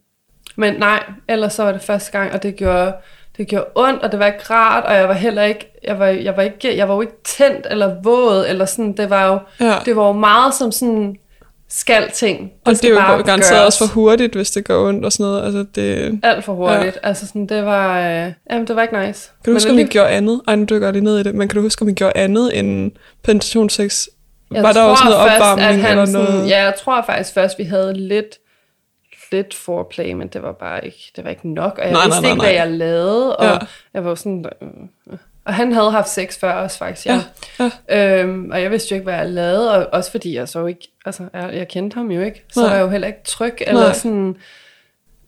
men 0.55 0.73
nej, 0.79 1.03
ellers 1.29 1.53
så 1.53 1.63
var 1.63 1.71
det 1.71 1.81
første 1.81 2.11
gang, 2.11 2.31
og 2.33 2.43
det 2.43 2.55
gjorde, 2.55 2.93
det 3.37 3.47
gjorde 3.47 3.65
ondt, 3.75 4.03
og 4.03 4.11
det 4.11 4.19
var 4.19 4.25
ikke 4.25 4.43
rart, 4.49 4.83
og 4.83 4.93
jeg 4.95 5.07
var 5.07 5.13
heller 5.13 5.43
ikke, 5.43 5.71
jeg 5.83 5.99
var, 5.99 6.05
jeg 6.05 6.37
var 6.37 6.43
ikke, 6.43 6.77
jeg 6.77 6.87
var 6.89 6.95
jo 6.95 7.01
ikke 7.01 7.23
tændt 7.23 7.67
eller 7.69 7.95
våd, 8.03 8.45
eller 8.49 8.65
sådan, 8.65 8.93
det 8.97 9.09
var 9.09 9.25
jo, 9.27 9.39
Ja. 9.65 9.75
det 9.85 9.95
var 9.95 10.07
jo 10.07 10.13
meget 10.13 10.53
som 10.53 10.71
sådan 10.71 11.15
skal 11.73 12.11
ting. 12.11 12.51
Og 12.65 12.71
det 12.73 12.85
er 12.85 12.89
jo 12.89 12.95
bare 12.95 13.23
garanteret 13.23 13.51
gøres. 13.51 13.65
også 13.65 13.79
for 13.87 13.93
hurtigt, 13.93 14.35
hvis 14.35 14.51
det 14.51 14.65
går 14.65 14.87
ondt 14.87 15.05
og 15.05 15.11
sådan 15.11 15.23
noget. 15.25 15.43
Altså, 15.45 15.65
det... 15.75 16.19
Alt 16.23 16.43
for 16.45 16.53
hurtigt. 16.53 16.95
Ja. 17.03 17.07
Altså 17.07 17.27
sådan, 17.27 17.47
det 17.47 17.65
var, 17.65 17.99
øh, 17.99 18.31
jamen, 18.51 18.67
det 18.67 18.75
var 18.75 18.81
ikke 18.81 19.05
nice. 19.05 19.29
Kan 19.43 19.51
du 19.53 19.55
huske, 19.55 19.69
om 19.69 19.77
I 19.77 19.79
alligevel- 19.81 19.91
gjorde 19.91 20.09
andet? 20.09 20.41
Ej, 20.47 20.55
nu 20.55 20.65
dykker 20.69 20.87
jeg 20.87 20.93
lige 20.93 21.03
ned 21.03 21.19
i 21.19 21.23
det. 21.23 21.35
Men 21.35 21.47
kan 21.47 21.55
du 21.55 21.61
huske, 21.61 21.81
om 21.81 21.89
I 21.89 21.93
gjorde 21.93 22.17
andet 22.17 22.59
end 22.59 22.91
penetrationssex? 23.23 24.07
Jeg 24.53 24.63
Var 24.63 24.73
der 24.73 24.81
også 24.83 25.03
noget 25.03 25.19
først, 25.29 25.35
opvarmning 25.41 25.81
han 25.81 25.91
eller 25.91 26.05
sådan, 26.05 26.25
noget? 26.25 26.49
Ja, 26.49 26.63
jeg 26.63 26.73
tror 26.83 27.03
faktisk 27.05 27.33
først, 27.33 27.59
vi 27.59 27.63
havde 27.63 27.93
lidt, 27.93 28.37
lidt 29.31 29.53
foreplay, 29.55 30.11
men 30.13 30.27
det 30.27 30.41
var 30.43 30.51
bare 30.51 30.85
ikke, 30.85 31.11
det 31.15 31.23
var 31.23 31.29
ikke 31.29 31.53
nok. 31.53 31.73
Og 31.77 31.83
jeg 31.83 31.91
Nej, 31.91 31.99
nej, 31.99 31.99
nej, 31.99 32.05
vidste 32.07 32.21
nej, 32.21 32.29
ikke, 32.31 32.37
nej. 32.37 32.45
hvad 32.47 32.53
jeg 32.55 32.71
lavede. 32.77 33.37
Og 33.37 33.45
Ja. 33.45 33.57
jeg 33.93 34.05
var 34.05 34.15
sådan... 34.15 34.45
Øh, 34.61 34.67
og 35.45 35.53
han 35.53 35.71
havde 35.71 35.91
haft 35.91 36.09
sex 36.09 36.39
før 36.39 36.53
også, 36.53 36.77
faktisk, 36.77 37.05
ja. 37.07 37.19
Ja, 37.59 37.71
ja. 37.89 38.21
Øhm, 38.23 38.49
og 38.51 38.61
jeg 38.61 38.71
vidste 38.71 38.91
jo 38.91 38.95
ikke, 38.95 39.03
hvad 39.03 39.13
jeg 39.15 39.29
lavede, 39.29 39.75
og 39.77 39.87
også 39.93 40.11
fordi 40.11 40.35
jeg 40.35 40.49
så 40.49 40.65
ikke... 40.65 40.87
Altså, 41.05 41.23
jeg, 41.33 41.49
jeg 41.53 41.67
kendte 41.67 41.95
ham 41.95 42.11
jo 42.11 42.21
ikke, 42.21 42.43
så 42.53 42.59
Nej. 42.59 42.69
var 42.69 42.75
jeg 42.75 42.83
jo 42.83 42.89
heller 42.89 43.07
ikke 43.07 43.23
tryg, 43.25 43.53
eller 43.67 43.81
Nej. 43.81 43.93
sådan... 43.93 44.35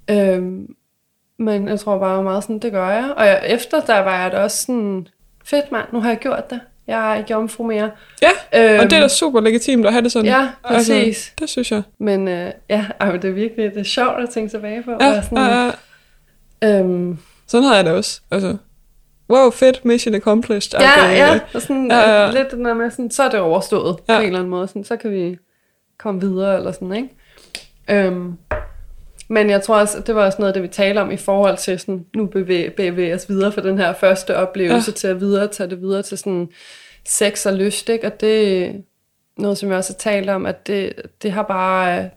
Øhm, 0.10 0.76
men 1.40 1.68
jeg 1.68 1.80
tror 1.80 2.00
bare 2.00 2.24
meget 2.24 2.44
sådan, 2.44 2.60
det 2.60 2.72
gør 2.72 2.90
jeg. 2.90 3.14
Og 3.18 3.26
jeg, 3.26 3.42
efter 3.46 3.80
der 3.82 4.00
var 4.00 4.22
jeg 4.24 4.32
da 4.32 4.38
også 4.38 4.58
sådan, 4.66 5.08
fedt 5.46 5.72
mand, 5.72 5.86
nu 5.94 6.02
har 6.02 6.10
jeg 6.10 6.18
gjort 6.20 6.50
det. 6.50 6.60
Jeg 6.88 7.12
er 7.12 7.16
ikke 7.18 7.32
jomfru 7.34 7.64
mere. 7.64 7.92
ja. 8.22 8.30
Øhm, 8.74 8.80
og 8.80 8.90
det 8.90 8.94
er 8.98 9.02
da 9.02 9.08
super 9.08 9.40
legitimt 9.42 9.86
at 9.86 9.92
have 9.92 10.02
det 10.04 10.12
sådan. 10.12 10.26
Ja, 10.26 10.50
præcis. 10.66 10.90
Altså, 11.08 11.32
det 11.40 11.50
synes 11.50 11.72
jeg. 11.72 11.82
Men 12.00 12.28
øh, 12.28 12.52
ja, 12.70 12.86
men 13.02 13.22
det 13.22 13.26
er 13.26 13.32
virkelig 13.34 13.72
det 13.72 13.80
er 13.80 13.84
sjovt 13.84 14.24
at 14.24 14.30
tænke 14.30 14.50
tilbage 14.52 14.84
på. 14.84 14.92
Ja, 15.02 15.18
og 15.18 15.24
sådan, 15.24 15.38
ja, 15.38 15.72
ja. 16.62 16.80
øhm, 16.80 17.18
Sådan 17.48 17.64
har 17.68 17.76
jeg 17.76 17.86
det 17.86 17.94
også. 17.94 18.22
Altså, 18.32 18.58
wow, 19.30 19.50
fedt, 19.50 19.86
mission 19.86 20.16
accomplished. 20.16 20.80
ja, 20.80 21.04
Okay, 21.04 21.18
ja, 21.18 21.40
og 21.54 21.62
sådan, 21.62 21.92
Ja, 21.92 22.24
ja, 22.26 22.32
lidt 22.32 22.52
den 22.52 22.66
der 22.66 22.74
med, 22.74 22.92
sådan, 22.92 23.12
så 23.12 23.24
er 23.24 23.30
det 23.30 23.40
overstået 23.40 23.98
Ja. 24.10 24.16
på 24.16 24.20
en 24.22 24.26
eller 24.28 24.40
anden 24.40 24.50
måde. 24.52 24.68
Sådan, 24.68 24.84
så 24.84 24.96
kan 24.98 25.12
vi 25.12 25.38
komme 26.00 26.22
videre, 26.22 26.58
eller 26.58 26.72
sådan, 26.72 26.94
ikke? 26.94 27.10
Øhm, 27.90 28.34
men 29.30 29.50
jeg 29.50 29.62
tror 29.62 29.80
også, 29.80 30.00
det 30.08 30.16
var 30.16 30.26
også 30.26 30.38
noget 30.40 30.50
af 30.50 30.54
det, 30.54 30.64
vi 30.64 30.68
taler 30.68 31.02
om 31.02 31.12
i 31.12 31.18
forhold 31.18 31.58
til 31.58 31.80
sådan, 31.80 32.06
nu 32.16 32.26
bevæge, 32.26 32.70
bevæge 32.70 33.14
os 33.16 33.30
videre 33.30 33.52
fra 33.52 33.62
den 33.62 33.78
her 33.78 33.94
første 33.94 34.36
oplevelse 34.38 34.92
ja. 34.92 34.96
til 34.96 35.08
at 35.08 35.20
videre, 35.20 35.48
tage 35.48 35.70
det 35.70 35.82
videre 35.82 36.02
til 36.02 36.18
sådan 36.18 36.50
sex 37.06 37.46
og 37.46 37.54
lyst, 37.54 37.90
ikke? 37.90 38.08
Og 38.08 38.22
det 38.22 38.64
er 38.66 38.72
noget, 39.38 39.58
som 39.58 39.70
jeg 39.70 39.78
også 39.78 39.94
har 39.94 40.12
talt 40.12 40.30
om, 40.30 40.46
at 40.46 40.68
det, 40.68 40.94
det 41.24 41.32
har 41.32 41.44
bare... 41.44 42.10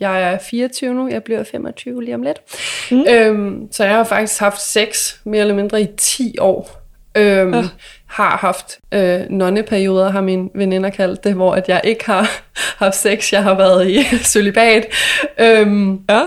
Jeg 0.00 0.22
er 0.32 0.38
24 0.38 0.94
nu, 0.94 1.08
jeg 1.08 1.22
bliver 1.22 1.44
25 1.44 2.04
lige 2.04 2.14
om 2.14 2.22
lidt. 2.22 2.40
Mm. 2.90 3.04
Øhm, 3.08 3.68
så 3.72 3.84
jeg 3.84 3.94
har 3.94 4.04
faktisk 4.04 4.40
haft 4.40 4.60
sex 4.60 5.14
mere 5.24 5.40
eller 5.40 5.54
mindre 5.54 5.80
i 5.82 5.86
10 5.96 6.36
år. 6.40 6.82
Øhm, 7.16 7.54
ja. 7.54 7.62
Har 8.06 8.36
haft 8.36 8.78
øh, 8.92 9.20
nonneperioder, 9.30 10.10
har 10.10 10.20
mine 10.20 10.48
veninder 10.54 10.90
kaldt 10.90 11.24
det, 11.24 11.34
hvor 11.34 11.54
at 11.54 11.68
jeg 11.68 11.80
ikke 11.84 12.06
har 12.06 12.30
haft 12.84 12.96
sex. 12.96 13.32
Jeg 13.32 13.42
har 13.42 13.54
været 13.54 13.90
i 13.90 14.02
celibat. 14.32 14.86
Øhm, 15.38 16.00
Ja, 16.10 16.22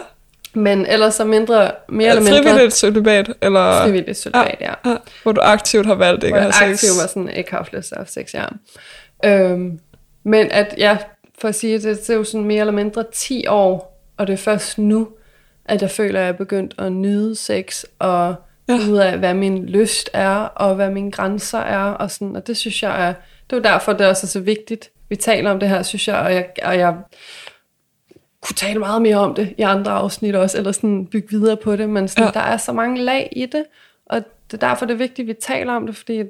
men 0.54 0.86
ellers 0.86 1.16
så 1.16 1.24
mindre, 1.26 1.72
mere 1.90 2.04
ja 2.06 2.10
eller 2.10 2.24
mindre 2.24 2.44
frivilligt 2.44 2.74
celibat, 2.74 3.30
eller 3.42 3.84
frivilligt 3.84 4.18
celibat, 4.18 4.56
ja. 4.62 4.74
ja, 4.90 4.96
hvor 5.24 5.32
du 5.32 5.42
aktivt 5.44 5.86
har 5.86 5.96
valgt 5.96 6.24
ikke 6.24 6.38
Hvor 6.38 6.48
at 6.48 6.54
jeg 6.60 6.68
have 6.68 6.78
sex. 6.78 6.90
aktivt 6.90 7.02
var 7.02 7.08
sådan, 7.08 7.30
ikke 7.30 7.52
haft 7.52 7.74
lyst 7.74 7.88
til 7.88 7.96
at 7.96 8.00
have 8.00 8.08
sex, 8.08 8.34
ja. 8.34 8.46
Øhm, 9.30 9.80
men 10.24 10.52
at, 10.52 10.76
ja, 10.78 10.98
for 11.42 11.48
at 11.48 11.56
sige 11.56 11.74
det, 11.74 11.84
det 11.84 12.10
er 12.10 12.14
jo 12.14 12.24
sådan 12.24 12.46
mere 12.46 12.60
eller 12.60 12.74
mindre 12.74 13.04
10 13.14 13.48
år, 13.48 14.02
og 14.18 14.28
det 14.28 14.34
er 14.34 14.38
først 14.38 14.78
nu, 14.78 15.08
at 15.66 15.82
jeg 15.82 15.92
føler, 15.92 16.20
at 16.20 16.26
jeg 16.26 16.34
er 16.34 16.38
begyndt 16.38 16.76
at 16.78 16.92
nyde 16.92 17.36
sex, 17.36 17.84
og 18.00 18.36
Ja. 18.70 18.76
ud 18.92 18.98
af, 18.98 19.18
hvad 19.18 19.34
min 19.34 19.66
lyst 19.66 20.10
er, 20.14 20.36
og 20.36 20.76
hvad 20.76 20.90
mine 20.90 21.12
grænser 21.12 21.60
er, 21.60 21.84
og 21.84 22.12
sådan, 22.12 22.36
og 22.36 22.48
det 22.48 22.58
synes 22.58 22.84
jeg 22.84 23.08
er, 23.10 23.14
det 23.50 23.58
er 23.58 23.62
derfor, 23.72 23.94
det 23.94 24.02
er 24.02 24.10
også 24.10 24.28
så 24.28 24.40
vigtigt, 24.40 24.92
vi 25.10 25.16
taler 25.16 25.52
om 25.52 25.60
det 25.60 25.70
her, 25.70 25.84
synes 25.84 26.08
jeg, 26.08 26.18
og 26.18 26.34
jeg, 26.34 26.50
og 26.64 26.78
jeg 26.78 26.98
kunne 28.42 28.56
tale 28.56 28.80
meget 28.80 29.02
mere 29.02 29.18
om 29.18 29.34
det 29.36 29.56
i 29.58 29.62
andre 29.62 29.92
afsnit 29.92 30.36
også, 30.36 30.58
eller 30.58 30.72
sådan 30.72 31.06
bygge 31.06 31.30
videre 31.30 31.58
på 31.58 31.76
det, 31.76 31.90
men 31.90 32.08
sådan, 32.08 32.24
ja. 32.24 32.32
der 32.32 32.40
er 32.40 32.58
så 32.58 32.74
mange 32.74 33.02
lag 33.02 33.30
i 33.32 33.46
det, 33.46 33.64
og 34.06 34.24
det 34.52 34.64
er 34.64 34.68
derfor, 34.68 34.86
det 34.86 34.94
er 34.94 34.98
vigtigt, 34.98 35.26
at 35.26 35.36
vi 35.36 35.40
taler 35.42 35.74
om 35.74 35.86
det, 35.86 35.96
fordi 35.96 36.24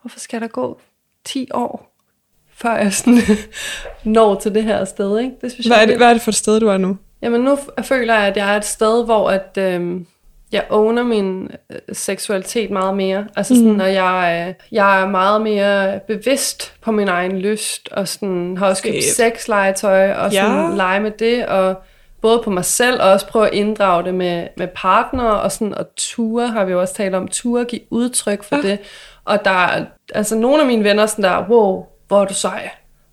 hvorfor 0.00 0.18
skal 0.18 0.40
der 0.40 0.48
gå 0.48 0.80
10 1.24 1.48
år, 1.54 1.87
før 2.60 2.76
jeg 2.76 2.92
sådan 2.92 3.18
når 4.04 4.34
til 4.34 4.54
det 4.54 4.64
her 4.64 4.84
sted, 4.84 5.18
ikke? 5.18 5.32
Det 5.42 5.52
synes 5.52 5.66
Hvad 5.66 5.76
jeg 5.76 5.82
er, 5.82 5.86
det, 5.86 5.96
hvad 5.96 6.08
er 6.08 6.12
det 6.12 6.22
for 6.22 6.30
et 6.30 6.34
sted, 6.34 6.60
du 6.60 6.68
er 6.68 6.76
nu? 6.78 6.96
Jamen 7.22 7.40
nu 7.40 7.58
føler 7.82 8.14
jeg, 8.14 8.26
at 8.26 8.36
jeg 8.36 8.52
er 8.52 8.56
et 8.56 8.64
sted, 8.64 9.04
hvor 9.04 9.30
at, 9.30 9.58
øhm, 9.58 10.06
jeg 10.52 10.64
owner 10.70 11.02
min 11.02 11.50
øh, 11.72 11.78
seksualitet 11.92 12.70
meget 12.70 12.96
mere. 12.96 13.26
Altså 13.36 13.54
sådan, 13.54 13.72
mm. 13.72 13.80
og 13.80 13.94
jeg, 13.94 14.46
øh, 14.48 14.54
jeg 14.72 15.02
er 15.02 15.06
meget 15.08 15.40
mere 15.40 16.00
bevidst 16.06 16.72
på 16.82 16.92
min 16.92 17.08
egen 17.08 17.38
lyst, 17.38 17.88
og 17.92 18.08
sådan, 18.08 18.56
har 18.56 18.66
også 18.66 18.82
købt 18.82 19.04
sexlegetøj, 19.16 20.12
og 20.12 20.32
sådan 20.32 20.70
Ja. 20.70 20.76
lege 20.76 21.00
med 21.00 21.10
det, 21.10 21.46
og 21.46 21.74
både 22.22 22.40
på 22.44 22.50
mig 22.50 22.64
selv, 22.64 23.02
og 23.02 23.10
også 23.10 23.26
prøve 23.26 23.46
at 23.48 23.54
inddrage 23.54 24.04
det 24.04 24.14
med, 24.14 24.46
med 24.56 24.68
partnere, 24.74 25.40
og 25.40 25.52
sådan, 25.52 25.74
og 25.74 25.86
ture, 25.96 26.48
har 26.48 26.64
vi 26.64 26.72
jo 26.72 26.80
også 26.80 26.94
talt 26.94 27.14
om, 27.14 27.28
ture, 27.28 27.64
give 27.64 27.80
udtryk 27.90 28.42
for 28.44 28.56
Ja. 28.56 28.62
det. 28.62 28.78
Og 29.24 29.44
der 29.44 29.50
er, 29.50 29.84
altså 30.14 30.36
nogle 30.36 30.60
af 30.60 30.66
mine 30.66 30.84
venner 30.84 31.06
sådan 31.06 31.24
der, 31.24 31.44
wow, 31.48 31.84
hvor 32.08 32.20
er 32.20 32.24
du 32.24 32.34
sej, 32.34 32.70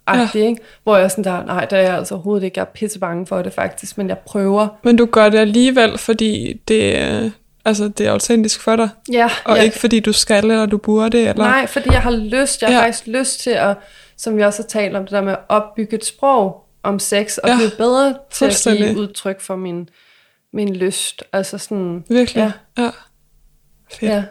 agtig, 0.07 0.41
ikke? 0.45 0.61
Hvor 0.83 0.97
jeg 0.97 1.11
sådan 1.11 1.23
der, 1.23 1.45
nej, 1.45 1.65
det 1.65 1.79
er 1.79 1.81
jeg 1.83 1.97
altså 1.97 2.13
overhovedet 2.13 2.43
ikke, 2.45 2.59
jeg 2.59 2.61
er 2.65 2.71
pisse 2.73 2.99
bange 2.99 3.25
for 3.27 3.41
det 3.41 3.53
faktisk, 3.53 3.97
men 3.97 4.09
jeg 4.09 4.17
prøver. 4.17 4.67
Men 4.83 4.95
du 4.95 5.05
gør 5.05 5.29
det 5.29 5.37
alligevel, 5.37 5.97
fordi 5.97 6.61
det, 6.67 7.33
altså, 7.65 7.87
det 7.87 8.07
er 8.07 8.11
autentisk 8.11 8.61
for 8.61 8.75
dig, 8.75 8.89
Ja, 9.11 9.29
og 9.45 9.55
ja. 9.57 9.61
ikke 9.61 9.79
fordi 9.79 9.99
du 9.99 10.13
skal, 10.13 10.43
eller 10.43 10.65
du 10.65 10.77
burde, 10.77 11.19
eller... 11.19 11.43
Nej, 11.43 11.67
fordi 11.67 11.89
jeg 11.91 12.01
har 12.01 12.11
lyst, 12.11 12.61
jeg 12.61 12.67
har 12.69 12.73
Ja. 12.73 12.79
ja. 12.79 12.85
faktisk 12.85 13.07
lyst 13.07 13.39
til 13.39 13.49
at, 13.49 13.77
som 14.17 14.37
vi 14.37 14.41
også 14.43 14.61
har 14.63 14.67
talt 14.67 14.95
om, 14.95 15.03
det 15.03 15.11
der 15.11 15.21
med 15.21 15.31
at 15.33 15.39
opbygge 15.49 15.95
et 15.95 16.05
sprog 16.05 16.61
om 16.83 16.99
sex, 16.99 17.37
og 17.37 17.49
Ja, 17.49 17.53
ja. 17.53 17.57
blive 17.59 17.71
bedre 17.77 18.15
til 18.31 18.45
at 18.45 18.77
give 18.77 18.97
udtryk 18.97 19.41
for 19.41 19.55
min, 19.55 19.89
min 20.53 20.75
lyst. 20.75 21.23
Altså 21.33 21.57
sådan, 21.57 22.03
Virkelig? 22.09 22.51
Ja. 22.77 22.83
ja. 22.83 22.89
Fedt. 23.91 24.11
ja. 24.11 24.23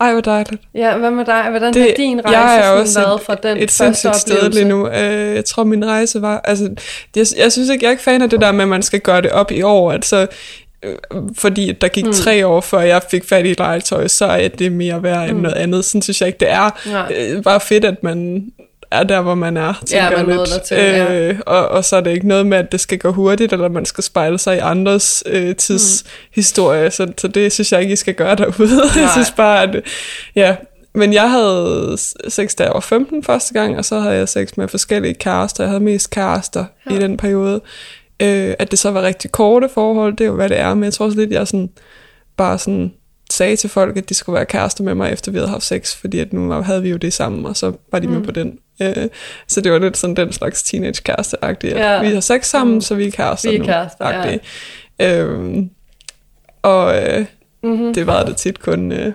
Ej, 0.00 0.12
hvor 0.12 0.20
dejligt. 0.20 0.62
Ja, 0.74 0.96
hvad 0.96 1.10
med 1.10 1.24
dig? 1.24 1.46
Hvordan 1.50 1.74
Det- 1.74 1.82
har 1.82 1.92
din 1.96 2.20
rejse 2.24 2.38
jeg 2.38 2.66
er 2.66 2.70
også 2.70 3.00
været 3.00 3.14
et- 3.14 3.22
fra 3.26 3.34
den 3.34 3.56
et 3.56 3.70
første 3.70 3.76
sindssygt 3.76 4.16
sted 4.16 4.36
oplevelse? 4.36 4.58
lige 4.60 4.68
nu. 4.68 4.88
Øh, 4.88 5.34
jeg 5.34 5.44
tror, 5.44 5.64
min 5.64 5.86
rejse 5.86 6.22
var... 6.22 6.40
Altså, 6.44 6.64
jeg, 7.16 7.26
jeg 7.38 7.52
synes 7.52 7.68
ikke, 7.68 7.82
jeg 7.84 7.88
er 7.88 7.90
ikke 7.90 8.02
fan 8.02 8.22
af 8.22 8.30
det 8.30 8.40
der 8.40 8.52
med, 8.52 8.62
at 8.62 8.68
man 8.68 8.82
skal 8.82 9.00
gøre 9.00 9.20
det 9.22 9.30
op 9.30 9.50
i 9.50 9.62
år. 9.62 9.92
Altså, 9.92 10.26
øh, 10.82 10.94
fordi 11.38 11.72
der 11.72 11.88
gik 11.88 12.04
mm. 12.06 12.12
tre 12.12 12.46
år, 12.46 12.60
før 12.60 12.80
jeg 12.80 13.02
fik 13.10 13.24
fat 13.28 13.46
i 13.46 13.54
legetøj, 13.58 14.08
så 14.08 14.24
er 14.26 14.48
det 14.48 14.72
mere 14.72 15.02
værd 15.02 15.28
end 15.28 15.36
Mm. 15.36 15.42
noget 15.42 15.56
andet. 15.56 15.84
Sådan 15.84 16.02
synes 16.02 16.20
jeg 16.20 16.26
ikke, 16.26 16.40
det 16.40 16.50
er. 16.50 16.80
Nej. 16.92 17.12
Øh, 17.18 17.42
bare 17.42 17.60
fedt, 17.60 17.84
at 17.84 18.02
man 18.02 18.44
er 18.90 19.02
der, 19.02 19.20
hvor 19.20 19.34
man 19.34 19.56
er, 19.56 19.74
tænker 19.86 20.10
man 20.10 20.18
jeg 20.18 20.26
nåede 20.26 20.38
lidt. 20.38 20.50
dertil, 20.50 20.76
ja. 20.76 21.28
øh, 21.28 21.38
og, 21.46 21.68
og 21.68 21.84
så 21.84 21.96
er 21.96 22.00
det 22.00 22.10
ikke 22.10 22.28
noget 22.28 22.46
med, 22.46 22.58
at 22.58 22.72
det 22.72 22.80
skal 22.80 22.98
gå 22.98 23.12
hurtigt, 23.12 23.52
eller 23.52 23.68
man 23.68 23.84
skal 23.84 24.04
spejle 24.04 24.38
sig 24.38 24.56
i 24.56 24.58
andres 24.58 25.24
øh, 25.26 25.56
tidshistorie. 25.56 26.84
Mm. 26.84 26.90
Så, 26.90 27.12
så 27.18 27.28
det 27.28 27.52
synes 27.52 27.72
jeg 27.72 27.80
ikke, 27.80 27.92
I 27.92 27.96
skal 27.96 28.14
gøre 28.14 28.34
derude. 28.34 28.70
jeg 28.94 29.02
Nej. 29.02 29.12
synes 29.12 29.30
bare, 29.30 29.62
at... 29.62 29.82
Ja, 30.36 30.56
men 30.94 31.12
jeg 31.12 31.30
havde 31.30 31.96
sex, 32.28 32.54
da 32.54 32.64
jeg 32.64 32.72
var 32.74 32.80
15 32.80 33.24
første 33.24 33.54
gang, 33.54 33.78
og 33.78 33.84
så 33.84 34.00
havde 34.00 34.16
jeg 34.16 34.28
sex 34.28 34.56
med 34.56 34.68
forskellige 34.68 35.14
kærester. 35.14 35.64
Jeg 35.64 35.70
havde 35.70 35.84
mest 35.84 36.10
kærester 36.10 36.64
ja. 36.90 36.96
i 36.96 36.98
den 36.98 37.16
periode. 37.16 37.60
Øh, 38.22 38.54
at 38.58 38.70
det 38.70 38.78
så 38.78 38.90
var 38.90 39.02
rigtig 39.02 39.32
korte 39.32 39.68
forhold, 39.68 40.12
det 40.16 40.24
er 40.24 40.28
jo, 40.28 40.34
hvad 40.34 40.48
det 40.48 40.58
er. 40.58 40.74
Men 40.74 40.84
jeg 40.84 40.92
tror 40.92 41.06
også 41.06 41.18
lidt, 41.18 41.30
jeg 41.30 41.48
sådan, 41.48 41.70
bare 42.36 42.58
sådan 42.58 42.92
sagde 43.30 43.56
til 43.56 43.70
folk, 43.70 43.96
at 43.96 44.08
de 44.08 44.14
skulle 44.14 44.34
være 44.34 44.46
kærester 44.46 44.84
med 44.84 44.94
mig, 44.94 45.12
efter 45.12 45.32
vi 45.32 45.38
havde 45.38 45.50
haft 45.50 45.64
sex, 45.64 45.96
fordi 45.96 46.18
at 46.18 46.32
nu 46.32 46.50
havde 46.50 46.82
vi 46.82 46.90
jo 46.90 46.96
det 46.96 47.12
sammen, 47.12 47.46
og 47.46 47.56
så 47.56 47.72
var 47.92 47.98
de 47.98 48.06
mm. 48.06 48.12
med 48.12 48.22
på 48.24 48.30
den. 48.30 48.58
Øh, 48.82 49.08
så 49.48 49.60
det 49.60 49.72
var 49.72 49.78
lidt 49.78 49.96
sådan 49.96 50.16
den 50.16 50.32
slags 50.32 50.62
teenage 50.62 51.02
kæreste 51.04 51.36
Ja. 51.64 52.00
vi 52.02 52.08
har 52.14 52.20
sex 52.20 52.46
sammen, 52.46 52.74
Mm. 52.74 52.80
så 52.80 52.94
vi 52.94 53.06
er 53.06 53.10
kærester 53.10 53.50
Vi 53.50 53.56
er 53.56 53.60
nu. 53.60 53.64
kærester, 53.64 54.38
ja. 54.98 55.18
Øhm, 55.22 55.70
og 56.62 57.02
øh, 57.02 57.24
Mm-hmm. 57.62 57.94
det 57.94 58.06
var 58.06 58.22
det 58.24 58.36
tit 58.36 58.60
kun... 58.60 58.92
Øh, 58.92 59.12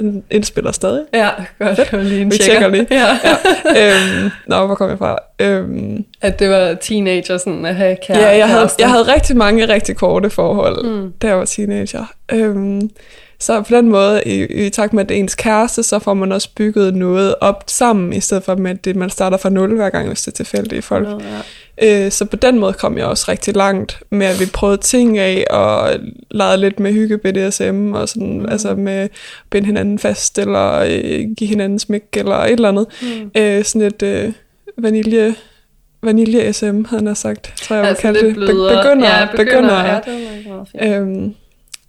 den 0.00 0.24
indspiller 0.30 0.72
stadig. 0.72 1.02
Ja, 1.14 1.30
godt. 1.58 1.76
Det 1.76 1.92
var 1.92 2.02
lige 2.02 2.20
en 2.20 2.30
Vi 2.30 2.36
tjekker 2.36 2.68
lige. 2.68 2.86
Ja. 2.90 3.18
Ja. 3.24 3.92
øhm, 3.94 4.30
nå, 4.46 4.66
hvor 4.66 4.74
kom 4.74 4.90
jeg 4.90 4.98
fra? 4.98 5.18
Øhm, 5.40 6.04
At 6.20 6.38
det 6.38 6.50
var 6.50 6.74
teenager, 6.74 7.38
sådan 7.38 7.64
at 7.66 7.74
have 7.74 7.96
kære, 8.06 8.18
ja, 8.18 8.36
jeg 8.36 8.48
havde, 8.48 8.68
jeg 8.78 8.90
havde 8.90 9.02
rigtig 9.14 9.36
mange 9.36 9.68
rigtig 9.68 9.96
korte 9.96 10.30
forhold, 10.30 10.86
mm. 10.86 11.12
da 11.22 11.26
jeg 11.26 11.38
var 11.38 11.44
teenager. 11.44 12.12
Øhm, 12.32 12.90
så 13.38 13.62
på 13.62 13.74
den 13.74 13.88
måde, 13.88 14.22
i, 14.26 14.66
i 14.66 14.70
takt 14.70 14.92
med 14.92 15.02
at 15.02 15.08
det 15.08 15.14
er 15.14 15.18
ens 15.18 15.34
kæreste, 15.34 15.82
så 15.82 15.98
får 15.98 16.14
man 16.14 16.32
også 16.32 16.48
bygget 16.56 16.94
noget 16.94 17.34
op 17.40 17.64
sammen, 17.66 18.12
i 18.12 18.20
stedet 18.20 18.44
for 18.44 18.52
at 18.52 18.84
det, 18.84 18.96
man 18.96 19.10
starter 19.10 19.36
fra 19.36 19.48
nul 19.48 19.74
hver 19.74 19.90
gang, 19.90 20.06
hvis 20.08 20.22
det 20.22 20.32
er 20.32 20.36
tilfældige 20.36 20.82
folk. 20.82 21.08
Ja. 21.08 22.04
Øh, 22.04 22.12
så 22.12 22.24
på 22.24 22.36
den 22.36 22.58
måde 22.58 22.72
kom 22.72 22.98
jeg 22.98 23.06
også 23.06 23.24
rigtig 23.28 23.56
langt 23.56 24.02
med, 24.10 24.26
at 24.26 24.40
vi 24.40 24.46
prøvede 24.46 24.80
ting 24.80 25.18
af, 25.18 25.44
og 25.50 25.90
legede 26.30 26.56
lidt 26.60 26.80
med 26.80 26.92
hygge 26.92 27.18
BDSM, 27.18 27.92
og 27.94 28.08
sådan, 28.08 28.38
mm. 28.38 28.48
altså 28.48 28.74
med 28.74 28.92
at 28.92 29.10
binde 29.50 29.66
hinanden 29.66 29.98
fast, 29.98 30.38
eller 30.38 30.72
øh, 30.78 31.24
give 31.36 31.48
hinanden 31.48 31.78
smæk, 31.78 32.02
eller 32.16 32.36
et 32.36 32.52
eller 32.52 32.68
andet. 32.68 32.86
Mm. 33.02 33.30
Øh, 33.40 33.64
sådan 33.64 33.86
et 33.86 34.02
øh, 34.02 34.32
vanilje 34.78 35.34
vanilje 36.02 36.52
SM, 36.52 36.84
han 36.84 37.06
har 37.06 37.14
sagt, 37.14 37.52
tror 37.56 37.76
jeg, 37.76 37.84
Altså 37.84 38.06
jeg 38.06 38.22
lidt 38.22 38.24
det. 38.24 38.34
Be- 38.34 38.40
begynder, 38.46 39.08
Ja, 39.08 39.26
begynder, 39.30 39.44
begynder, 39.44 39.84
ja, 39.84 40.00
det 40.04 40.46
var 40.46 40.54
meget 40.54 40.68
fint. 40.68 40.84
Øhm, 40.84 41.34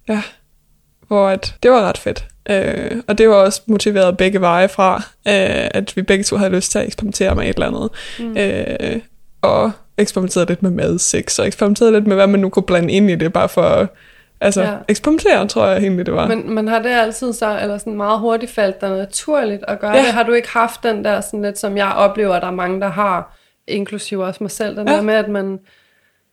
ja, 0.08 0.22
hvor 1.08 1.28
at, 1.28 1.54
det 1.62 1.70
var 1.70 1.82
ret 1.88 1.98
fedt. 1.98 2.24
Øh, 2.50 2.90
og 3.08 3.18
det 3.18 3.28
var 3.28 3.34
også 3.34 3.62
motiveret 3.66 4.16
begge 4.16 4.40
veje 4.40 4.68
fra, 4.68 4.96
øh, 5.28 5.68
at 5.70 5.96
vi 5.96 6.02
begge 6.02 6.24
to 6.24 6.36
havde 6.36 6.50
lyst 6.50 6.70
til 6.72 6.78
at 6.78 6.86
eksperimentere 6.86 7.34
med 7.34 7.44
et 7.44 7.54
eller 7.54 7.66
andet. 7.66 7.90
Mm. 8.18 8.36
Øh, 8.36 9.00
og 9.42 9.70
eksperimenterede 9.98 10.48
lidt 10.48 10.62
med 10.62 10.70
mad, 10.70 10.98
sex, 10.98 11.38
og 11.38 11.46
eksperimenterede 11.46 11.92
lidt 11.92 12.06
med, 12.06 12.16
hvad 12.16 12.26
man 12.26 12.40
nu 12.40 12.48
kunne 12.48 12.62
blande 12.62 12.92
ind 12.92 13.10
i 13.10 13.14
det, 13.14 13.32
bare 13.32 13.48
for 13.48 13.88
altså, 14.40 14.62
Ja. 14.62 14.72
eksperimentere, 14.88 15.46
tror 15.48 15.66
jeg 15.66 15.78
egentlig, 15.82 16.06
det 16.06 16.14
var. 16.14 16.28
Men, 16.28 16.54
men 16.54 16.68
har 16.68 16.78
det 16.82 16.88
altid 16.90 17.32
så, 17.32 17.58
eller 17.62 17.78
sådan 17.78 17.96
meget 17.96 18.20
hurtigt 18.20 18.52
faldt 18.52 18.80
dig 18.80 18.90
naturligt 18.90 19.64
at 19.68 19.80
gøre 19.80 19.96
Ja. 19.96 19.98
det? 20.02 20.06
Har 20.12 20.22
du 20.22 20.32
ikke 20.32 20.48
haft 20.48 20.82
den 20.82 21.04
der 21.04 21.20
sådan 21.20 21.42
lidt, 21.42 21.58
som 21.58 21.76
jeg 21.76 21.92
oplever, 21.96 22.34
at 22.34 22.42
der 22.42 22.48
er 22.48 22.52
mange, 22.52 22.80
der 22.80 22.88
har, 22.88 23.36
inklusive 23.66 24.24
også 24.24 24.38
mig 24.44 24.50
selv, 24.50 24.76
den 24.76 24.88
Ja. 24.88 24.94
der 24.94 25.02
med, 25.02 25.14
at 25.14 25.28
man 25.28 25.58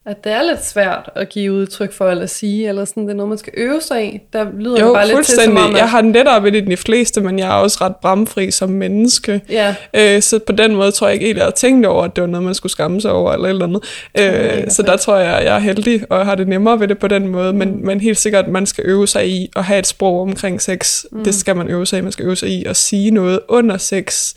at 0.08 0.24
det 0.24 0.32
er 0.32 0.44
lidt 0.44 0.66
svært 0.66 1.10
at 1.16 1.30
give 1.30 1.54
udtryk 1.54 1.94
for 1.94 2.10
eller 2.10 2.26
sige, 2.26 2.70
eller 2.70 2.86
sådan, 2.86 3.04
det 3.04 3.10
er 3.10 3.16
noget, 3.16 3.30
man 3.30 3.38
skal 3.38 3.54
øve 3.58 3.82
sig 3.82 4.16
i. 4.16 4.20
Der 4.34 4.46
lyder 4.60 4.80
jo, 4.80 4.88
det 4.88 4.94
bare 4.94 5.08
lidt 5.08 5.26
til, 5.26 5.40
som 5.44 5.58
om, 5.58 5.74
at, 5.74 5.78
Jeg 5.80 5.90
har 5.90 6.02
den 6.02 6.12
lettere 6.12 6.44
ved 6.44 6.52
det 6.52 6.58
end 6.58 6.70
de 6.70 6.78
fleste, 6.78 7.22
men 7.22 7.40
jeg 7.40 7.48
er 7.48 7.54
også 7.54 7.78
ret 7.82 7.96
bramfri 7.96 8.52
som 8.52 8.70
menneske. 8.70 9.42
Ja, 9.50 9.76
Øh, 9.94 10.22
så 10.22 10.40
på 10.40 10.52
den 10.52 10.76
måde 10.76 10.92
tror 10.92 11.08
jeg 11.08 11.14
ikke 11.14 11.26
helt, 11.26 11.38
jeg 11.38 11.46
har 11.46 11.52
tænkt 11.52 11.86
over, 11.86 12.04
at 12.04 12.16
det 12.16 12.22
var 12.22 12.28
noget, 12.28 12.44
man 12.44 12.54
skulle 12.54 12.72
skamme 12.72 13.02
sig 13.02 13.12
over, 13.12 13.34
eller 13.34 13.46
et 13.46 13.50
eller 13.50 13.66
andet. 13.66 13.84
Øh, 14.20 14.72
så 14.72 14.82
der 14.82 14.98
tror 14.98 15.18
jeg, 15.18 15.46
jeg 15.46 15.56
er 15.56 15.60
heldig, 15.60 16.12
og 16.12 16.26
har 16.26 16.36
det 16.36 16.48
nemmere 16.48 16.80
ved 16.80 16.88
det 16.88 16.98
på 16.98 17.08
den 17.08 17.28
måde, 17.28 17.54
men, 17.54 17.86
men 17.86 18.02
helt 18.02 18.18
sikkert, 18.18 18.48
man 18.48 18.66
skal 18.66 18.84
øve 18.88 19.08
sig 19.08 19.30
i 19.30 19.50
at 19.56 19.64
have 19.64 19.80
et 19.80 19.88
sprog 19.88 20.22
omkring 20.22 20.62
sex. 20.62 21.06
Mm. 21.12 21.24
Det 21.24 21.36
skal 21.36 21.56
man 21.56 21.68
øve 21.68 21.86
sig 21.86 22.00
i. 22.00 22.02
Man 22.02 22.12
skal 22.12 22.26
øve 22.26 22.36
sig 22.36 22.50
i 22.50 22.66
at 22.66 22.76
sige 22.76 23.12
noget 23.12 23.40
under 23.48 23.78
sex. 23.78 24.34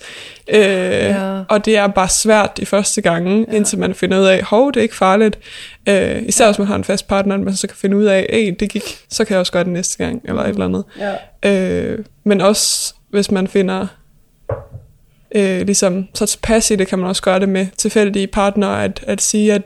Øh, 0.53 0.61
Ja. 0.61 1.41
Og 1.49 1.65
det 1.65 1.77
er 1.77 1.87
bare 1.87 2.09
svært 2.09 2.57
de 2.57 2.65
første 2.65 3.01
gange, 3.01 3.45
ja. 3.51 3.55
indtil 3.55 3.79
man 3.79 3.93
finder 3.93 4.19
ud 4.19 4.25
af, 4.25 4.43
hov, 4.43 4.71
det 4.71 4.77
er 4.77 4.81
ikke 4.81 4.95
farligt. 4.95 5.39
Øh, 5.89 6.21
især 6.21 6.45
hvis 6.45 6.57
man 6.59 6.67
har 6.67 6.75
en 6.75 6.83
fast 6.83 7.07
partner, 7.07 7.37
man 7.37 7.55
så 7.55 7.67
kan 7.67 7.77
finde 7.77 7.97
ud 7.97 8.05
af, 8.05 8.27
hey, 8.33 8.55
det 8.59 8.69
gik, 8.69 8.83
så 9.09 9.25
kan 9.25 9.33
jeg 9.33 9.39
også 9.39 9.51
gøre 9.51 9.63
det 9.63 9.71
næste 9.71 10.05
gang, 10.05 10.21
eller 10.25 10.43
et 10.43 10.49
eller 10.49 10.65
andet. 10.65 10.83
ja. 11.43 11.49
Øh, 11.49 11.99
men 12.23 12.41
også 12.41 12.93
hvis 13.09 13.31
man 13.31 13.47
finder 13.47 13.87
øh, 15.35 15.61
ligesom 15.61 16.07
så 16.13 16.25
tilpas 16.25 16.71
i 16.71 16.75
det, 16.75 16.87
kan 16.87 16.99
man 16.99 17.07
også 17.07 17.21
gøre 17.21 17.39
det 17.39 17.49
med 17.49 17.67
tilfældige 17.77 18.27
partnere, 18.27 18.83
at, 18.83 19.03
at 19.07 19.21
sige, 19.21 19.53
at 19.53 19.61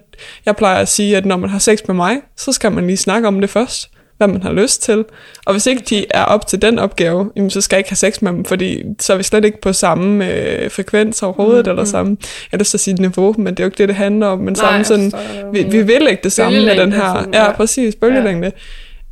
jeg 0.45 0.55
plejer 0.55 0.79
at 0.81 0.87
sige, 0.87 1.17
at 1.17 1.25
når 1.25 1.37
man 1.37 1.49
har 1.49 1.59
sex 1.59 1.79
med 1.87 1.95
mig, 1.95 2.17
så 2.37 2.51
skal 2.51 2.71
man 2.71 2.87
lige 2.87 2.97
snakke 2.97 3.27
om 3.27 3.41
det 3.41 3.49
først, 3.49 3.89
hvad 4.25 4.33
man 4.33 4.43
har 4.43 4.51
lyst 4.51 4.81
til. 4.81 5.05
Og 5.45 5.53
hvis 5.53 5.67
ikke 5.67 5.83
de 5.89 6.05
er 6.09 6.23
op 6.23 6.47
til 6.47 6.61
den 6.61 6.79
opgave, 6.79 7.31
jamen, 7.35 7.49
så 7.49 7.61
skal 7.61 7.75
jeg 7.75 7.79
ikke 7.79 7.89
have 7.89 7.95
sex 7.95 8.21
med 8.21 8.31
dem, 8.31 8.45
fordi 8.45 8.83
så 8.99 9.13
er 9.13 9.17
vi 9.17 9.23
slet 9.23 9.45
ikke 9.45 9.61
på 9.61 9.73
samme 9.73 10.31
øh, 10.31 10.71
frekvens 10.71 11.23
overhovedet, 11.23 11.65
mm, 11.65 11.69
eller 11.69 11.85
samme, 11.85 12.17
jeg 12.51 12.59
lyst 12.59 12.69
til 12.69 12.77
at 12.77 12.81
sige 12.81 12.93
niveau, 12.93 13.35
men 13.37 13.47
det 13.47 13.59
er 13.59 13.63
jo 13.63 13.67
ikke 13.67 13.77
det, 13.77 13.87
det 13.87 13.95
handler 13.95 14.27
om, 14.27 14.39
men 14.39 14.53
Nej, 14.53 14.83
samme 14.83 14.83
sådan, 14.85 15.11
vi, 15.53 15.63
vi 15.63 15.81
vil 15.81 16.07
ikke 16.09 16.23
det 16.23 16.31
samme 16.31 16.65
med 16.65 16.77
den 16.77 16.93
her, 16.93 17.15
sådan, 17.15 17.33
ja, 17.33 17.43
ja. 17.43 17.51
præcis, 17.51 17.95
bølgelængde. 17.95 18.51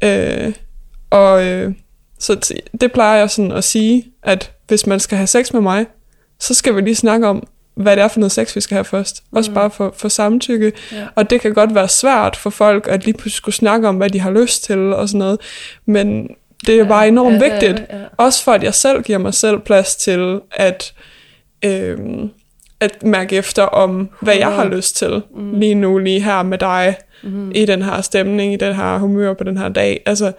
Øh, 0.03 0.53
og 1.09 1.45
øh, 1.47 1.73
så 2.19 2.53
det 2.81 2.91
plejer 2.91 3.19
jeg 3.19 3.29
sådan 3.29 3.51
at 3.51 3.63
sige, 3.63 4.05
at 4.23 4.51
hvis 4.67 4.87
man 4.87 4.99
skal 4.99 5.17
have 5.17 5.27
sex 5.27 5.53
med 5.53 5.61
mig, 5.61 5.85
så 6.39 6.53
skal 6.53 6.75
vi 6.75 6.81
lige 6.81 6.95
snakke 6.95 7.27
om, 7.27 7.47
hvad 7.75 7.95
det 7.95 8.03
er 8.03 8.07
for 8.07 8.19
noget 8.19 8.31
sex, 8.31 8.55
vi 8.55 8.61
skal 8.61 8.75
have 8.75 8.85
først. 8.85 9.23
Også 9.31 9.51
bare 9.51 9.69
for, 9.71 9.93
for 9.97 10.09
samtykke. 10.09 10.71
Ja. 10.91 11.05
Og 11.15 11.29
det 11.29 11.41
kan 11.41 11.53
godt 11.53 11.75
være 11.75 11.87
svært 11.89 12.35
for 12.35 12.49
folk, 12.49 12.87
at 12.89 13.05
lige 13.05 13.13
pludselig 13.13 13.33
skulle 13.37 13.55
snakke 13.55 13.87
om, 13.87 13.95
hvad 13.97 14.09
de 14.09 14.19
har 14.19 14.31
lyst 14.31 14.63
til 14.63 14.79
og 14.79 15.09
sådan 15.09 15.19
noget. 15.19 15.39
Men 15.85 16.27
det 16.65 16.75
er 16.75 16.79
jo 16.79 16.85
bare 16.85 17.07
enormt 17.07 17.41
ja, 17.41 17.49
vigtigt. 17.51 17.77
det, 17.77 17.85
ja. 17.89 18.03
Også 18.17 18.43
for, 18.43 18.51
at 18.51 18.63
jeg 18.63 18.73
selv 18.73 19.01
giver 19.03 19.17
mig 19.17 19.33
selv 19.33 19.59
plads 19.59 19.95
til 19.95 20.39
at, 20.51 20.93
øhm, 21.65 22.29
at 22.79 23.03
mærke 23.03 23.35
efter 23.35 23.63
om, 23.63 24.09
hvad 24.21 24.35
jeg 24.35 24.53
har 24.53 24.65
lyst 24.65 24.95
til 24.97 25.21
mm. 25.35 25.59
lige 25.59 25.75
nu, 25.75 25.97
lige 25.97 26.21
her 26.21 26.43
med 26.43 26.57
dig, 26.57 26.95
mm. 27.23 27.51
i 27.55 27.65
den 27.65 27.81
her 27.81 28.01
stemning, 28.01 28.53
i 28.53 28.57
den 28.57 28.75
her 28.75 28.97
humør 28.97 29.33
på 29.33 29.43
den 29.43 29.57
her 29.57 29.69
dag. 29.69 30.01
Altså, 30.05 30.31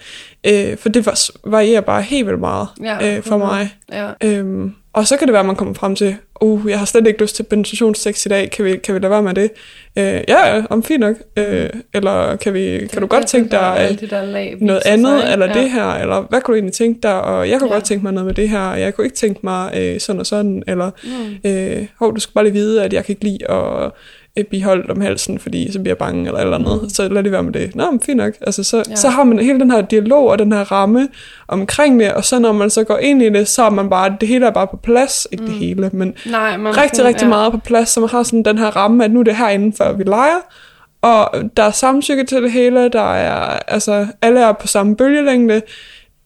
øh, 0.47 0.77
for 0.77 0.89
det 0.89 1.07
var- 1.07 1.51
varierer 1.51 1.81
bare 1.81 2.03
helt 2.03 2.27
vildt 2.27 2.41
meget 2.41 2.69
Ja, 2.83 3.17
øh, 3.17 3.23
for 3.23 3.37
mig. 3.39 3.75
Ja. 3.93 4.11
Øhm, 4.25 4.75
og 4.95 5.07
så 5.07 5.17
kan 5.17 5.29
det 5.29 5.33
være, 5.33 5.41
at 5.41 5.47
man 5.47 5.57
kommer 5.57 5.75
frem 5.75 5.95
til, 5.97 6.17
uh, 6.41 6.71
jeg 6.71 6.79
har 6.79 6.87
slet 6.87 7.07
ikke 7.07 7.21
lyst 7.23 7.37
til 7.37 7.43
penetrationssex 7.43 8.27
i 8.27 8.29
dag, 8.29 8.51
kan 8.51 8.65
vi, 8.65 8.77
kan 8.77 8.95
vi 8.95 8.99
lade 9.01 9.11
være 9.11 9.23
med 9.23 9.35
det? 9.35 9.51
Øh, 9.99 10.05
ja, 10.05 10.55
ja, 10.57 10.63
om 10.71 10.83
fint 10.83 11.01
nok. 11.01 11.17
Øh, 11.37 11.71
eller 11.95 12.37
kan, 12.37 12.55
vi, 12.55 12.87
kan 12.93 13.01
du 13.01 13.07
godt 13.07 13.27
tænke 13.27 13.51
dig 13.51 13.89
øh, 13.91 14.01
de 14.01 14.07
der 14.07 14.23
noget 14.61 14.83
viser 14.85 14.93
andet, 14.93 15.23
sig, 15.23 15.33
eller 15.33 15.47
ikke? 15.47 15.61
det 15.61 15.71
her, 15.71 15.85
eller 15.95 16.27
hvad 16.31 16.41
kunne 16.41 16.53
du 16.53 16.57
egentlig 16.57 16.73
tænke 16.75 17.01
dig, 17.03 17.23
og 17.23 17.51
jeg 17.51 17.59
kunne 17.59 17.71
Ja. 17.71 17.75
godt 17.75 17.85
tænke 17.85 18.03
mig 18.05 18.13
noget 18.13 18.27
med 18.27 18.35
det 18.35 18.49
her, 18.49 18.61
og 18.61 18.81
jeg 18.81 18.95
kunne 18.95 19.05
ikke 19.05 19.17
tænke 19.17 19.41
mig 19.43 19.73
øh, 19.77 20.01
sådan 20.01 20.21
og 20.21 20.27
sådan, 20.27 20.63
eller 20.67 20.91
Mm. 21.05 21.51
øh, 21.51 21.87
hov, 21.99 22.15
du 22.15 22.21
skal 22.21 22.33
bare 22.35 22.45
lige 22.45 22.55
vide, 22.55 22.85
at 22.85 22.93
jeg 22.93 23.05
kan 23.05 23.13
ikke 23.13 23.25
lide 23.25 23.51
at 23.51 23.91
blive 24.51 24.63
holdt 24.63 24.91
om 24.91 25.01
halsen, 25.01 25.39
fordi 25.39 25.73
så 25.73 25.79
bliver 25.79 25.91
jeg 25.91 25.99
bange, 25.99 26.27
eller 26.27 26.39
et 26.39 26.43
eller 26.45 26.59
andet, 26.59 26.83
mm. 26.83 26.89
så 26.89 27.09
lad 27.09 27.23
det 27.23 27.33
være 27.33 27.43
med 27.43 27.53
det. 27.53 27.77
Nå, 27.77 27.91
men 27.91 28.01
fint 28.01 28.17
nok. 28.17 28.35
Altså, 28.41 28.65
så, 28.65 28.77
Ja. 28.77 28.83
ja. 28.91 28.97
så 28.97 29.09
har 29.09 29.25
man 29.25 29.39
hele 29.39 29.61
den 29.61 29.71
her 29.71 29.81
dialog 29.81 30.27
og 30.27 30.39
den 30.39 30.53
her 30.53 30.73
ramme 30.73 31.09
omkring 31.49 32.01
det, 32.01 32.13
og 32.13 32.25
så 32.25 32.39
når 32.39 32.53
man 32.53 32.71
så 32.71 32.85
går 32.85 32.99
ind 32.99 33.23
i 33.23 33.29
det, 33.29 33.49
så 33.49 33.63
er 33.63 33.71
man 33.71 33.91
bare, 33.91 34.17
det 34.21 34.29
hele 34.29 34.47
er 34.47 34.51
bare 34.51 34.67
på 34.67 34.77
plads, 34.77 35.27
ikke 35.33 35.45
mm. 35.45 35.51
det 35.51 35.59
hele, 35.59 35.91
men 35.93 36.15
Nej, 36.27 36.57
man 36.57 36.77
rigtig, 36.77 37.05
rigtig 37.05 37.29
meget 37.29 37.53
på 37.53 37.59
plads, 37.59 37.89
så 37.89 38.01
man 38.01 38.09
har 38.09 38.23
sådan 38.23 38.43
den 38.43 38.59
her 38.59 38.77
ramme, 38.77 39.05
at 39.05 39.11
nu 39.11 39.21
er 39.21 39.25
det 39.25 39.37
herinde, 39.37 39.77
før 39.77 39.93
vi 39.93 40.05
leger, 40.05 40.41
og 41.03 41.31
der 41.57 41.63
er 41.63 41.71
samtykke 41.71 42.25
til 42.25 42.43
det 42.43 42.53
hele, 42.53 42.89
der 42.89 43.13
er, 43.15 43.59
altså, 43.69 44.07
alle 44.23 44.41
er 44.41 44.53
på 44.53 44.67
samme 44.67 44.97
bølgelængde, 44.97 45.63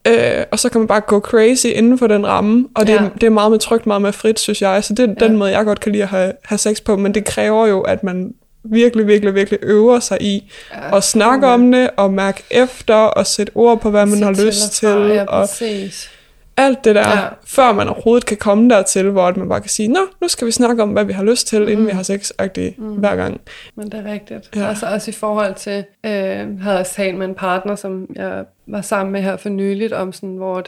øh, 0.06 0.44
og 0.50 0.58
så 0.58 0.68
kan 0.68 0.80
man 0.80 0.88
bare 0.88 1.00
gå 1.00 1.20
crazy 1.20 1.66
inden 1.66 1.98
for 1.98 2.06
den 2.06 2.26
ramme, 2.26 2.66
og 2.74 2.86
det, 2.86 2.92
Ja. 2.92 3.02
ja. 3.02 3.08
det 3.14 3.22
er 3.26 3.30
meget 3.30 3.50
med 3.50 3.58
trygt, 3.58 3.86
meget 3.86 4.02
med 4.02 4.12
frit, 4.12 4.38
synes 4.40 4.62
jeg, 4.62 4.84
så 4.84 4.94
det 4.94 5.04
er 5.04 5.14
Ja. 5.20 5.26
den 5.26 5.36
måde, 5.36 5.50
jeg 5.50 5.64
godt 5.64 5.80
kan 5.80 5.92
lide 5.92 6.02
at 6.02 6.08
have, 6.08 6.32
have 6.44 6.58
sex 6.58 6.80
på, 6.84 6.96
men 6.96 7.14
det 7.14 7.24
kræver 7.24 7.66
jo, 7.66 7.80
at 7.80 8.04
man 8.04 8.34
virkelig, 8.64 9.06
virkelig, 9.06 9.34
virkelig 9.34 9.58
øver 9.62 10.00
sig 10.00 10.18
i 10.22 10.52
Ja, 10.74 10.96
at 10.96 11.04
snakke 11.04 11.46
okay. 11.46 11.54
om 11.54 11.72
det, 11.72 11.90
og 11.96 12.12
mærke 12.12 12.42
efter, 12.50 12.94
og 12.94 13.26
sætte 13.26 13.52
ord 13.54 13.80
på, 13.80 13.90
hvad 13.90 14.06
man 14.06 14.18
Sæt 14.18 14.26
har 14.26 14.34
til 14.34 14.46
lyst 14.46 14.72
til, 14.72 14.88
fra, 14.88 15.06
Ja, 15.06 15.24
og 15.24 15.48
præcis. 15.48 16.10
Alt 16.56 16.84
det 16.84 16.94
der, 16.94 17.08
Ja. 17.08 17.28
før 17.46 17.72
man 17.72 17.88
overhovedet 17.88 18.26
kan 18.26 18.36
komme 18.36 18.70
dertil, 18.70 19.10
hvor 19.10 19.32
man 19.36 19.48
bare 19.48 19.60
kan 19.60 19.70
sige, 19.70 19.88
nå, 19.88 20.00
nu 20.20 20.28
skal 20.28 20.46
vi 20.46 20.52
snakke 20.52 20.82
om, 20.82 20.90
hvad 20.90 21.04
vi 21.04 21.12
har 21.12 21.24
lyst 21.24 21.46
til, 21.46 21.68
inden 21.68 21.86
vi 21.86 21.90
har 21.90 22.02
sex 22.02 22.32
mm. 22.78 22.94
hver 22.94 23.16
gang. 23.16 23.40
Men 23.74 23.90
det 23.90 24.06
er 24.06 24.12
rigtigt. 24.12 24.56
Ja. 24.56 24.68
Altså 24.68 24.86
også 24.86 25.10
i 25.10 25.14
forhold 25.14 25.54
til, 25.54 25.84
øh, 26.06 26.60
havde 26.60 26.76
jeg 26.76 26.86
talt 26.86 27.18
med 27.18 27.26
en 27.26 27.34
partner, 27.34 27.74
som 27.74 28.06
jeg 28.14 28.44
var 28.66 28.80
sammen 28.80 29.12
med 29.12 29.22
her 29.22 29.36
for 29.36 29.48
nyligt, 29.48 29.92
om 29.92 30.12
sådan, 30.12 30.36
hvor 30.36 30.64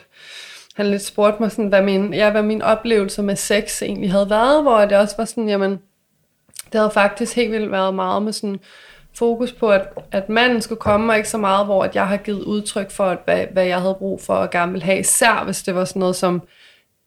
han 0.76 0.86
lidt 0.86 1.02
spurgte 1.04 1.42
mig, 1.42 1.50
sådan, 1.50 1.68
hvad, 1.68 1.82
min, 1.82 2.14
ja, 2.14 2.30
hvad 2.30 2.42
min 2.42 2.62
oplevelse 2.62 3.22
med 3.22 3.36
sex 3.36 3.82
egentlig 3.82 4.12
havde 4.12 4.30
været, 4.30 4.62
hvor 4.62 4.80
det 4.80 4.98
også 4.98 5.14
var 5.18 5.24
sådan, 5.24 5.48
jamen, 5.48 5.70
det 6.72 6.80
havde 6.80 6.90
faktisk 6.90 7.36
helt 7.36 7.52
vildt 7.52 7.72
været 7.72 7.94
meget 7.94 8.22
med 8.22 8.32
sådan 8.32 8.58
fokus 9.14 9.52
på, 9.52 9.70
at, 9.72 9.88
at 10.12 10.28
manden 10.28 10.62
skulle 10.62 10.80
komme, 10.80 11.12
og 11.12 11.16
ikke 11.16 11.28
så 11.28 11.38
meget, 11.38 11.66
hvor 11.66 11.84
at 11.84 11.94
jeg 11.94 12.08
har 12.08 12.16
givet 12.16 12.42
udtryk 12.42 12.90
for, 12.90 13.04
at, 13.04 13.18
hvad, 13.24 13.44
hvad 13.52 13.64
jeg 13.64 13.80
havde 13.80 13.96
brug 13.98 14.20
for 14.20 14.34
og 14.34 14.50
gerne 14.50 14.72
ville 14.72 14.84
have, 14.84 14.98
især 14.98 15.44
hvis 15.44 15.62
det 15.62 15.74
var 15.74 15.84
sådan 15.84 16.00
noget 16.00 16.16
som 16.16 16.42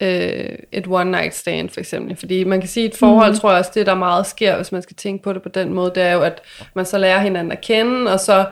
øh, 0.02 0.58
et 0.72 0.88
one 0.88 1.12
night 1.12 1.36
stand 1.36 1.70
for 1.70 1.80
eksempel. 1.80 2.16
Fordi 2.16 2.44
man 2.44 2.60
kan 2.60 2.70
sige, 2.70 2.86
at 2.86 2.92
et 2.92 2.98
forhold, 2.98 3.32
mm. 3.32 3.38
tror 3.38 3.50
jeg 3.50 3.60
også, 3.60 3.72
det 3.74 3.86
der 3.86 3.96
meget 3.96 4.26
sker, 4.26 4.56
hvis 4.56 4.72
man 4.72 4.82
skal 4.82 4.96
tænke 4.96 5.24
på 5.24 5.34
det 5.34 5.42
på 5.42 5.50
den 5.50 5.74
måde, 5.74 5.92
det 5.96 6.04
er 6.04 6.14
jo, 6.14 6.22
at 6.22 6.42
man 6.74 6.86
så 6.86 6.98
lærer 6.98 7.20
hinanden 7.20 7.52
at 7.52 7.62
kende, 7.62 8.14
og 8.14 8.20
så 8.20 8.46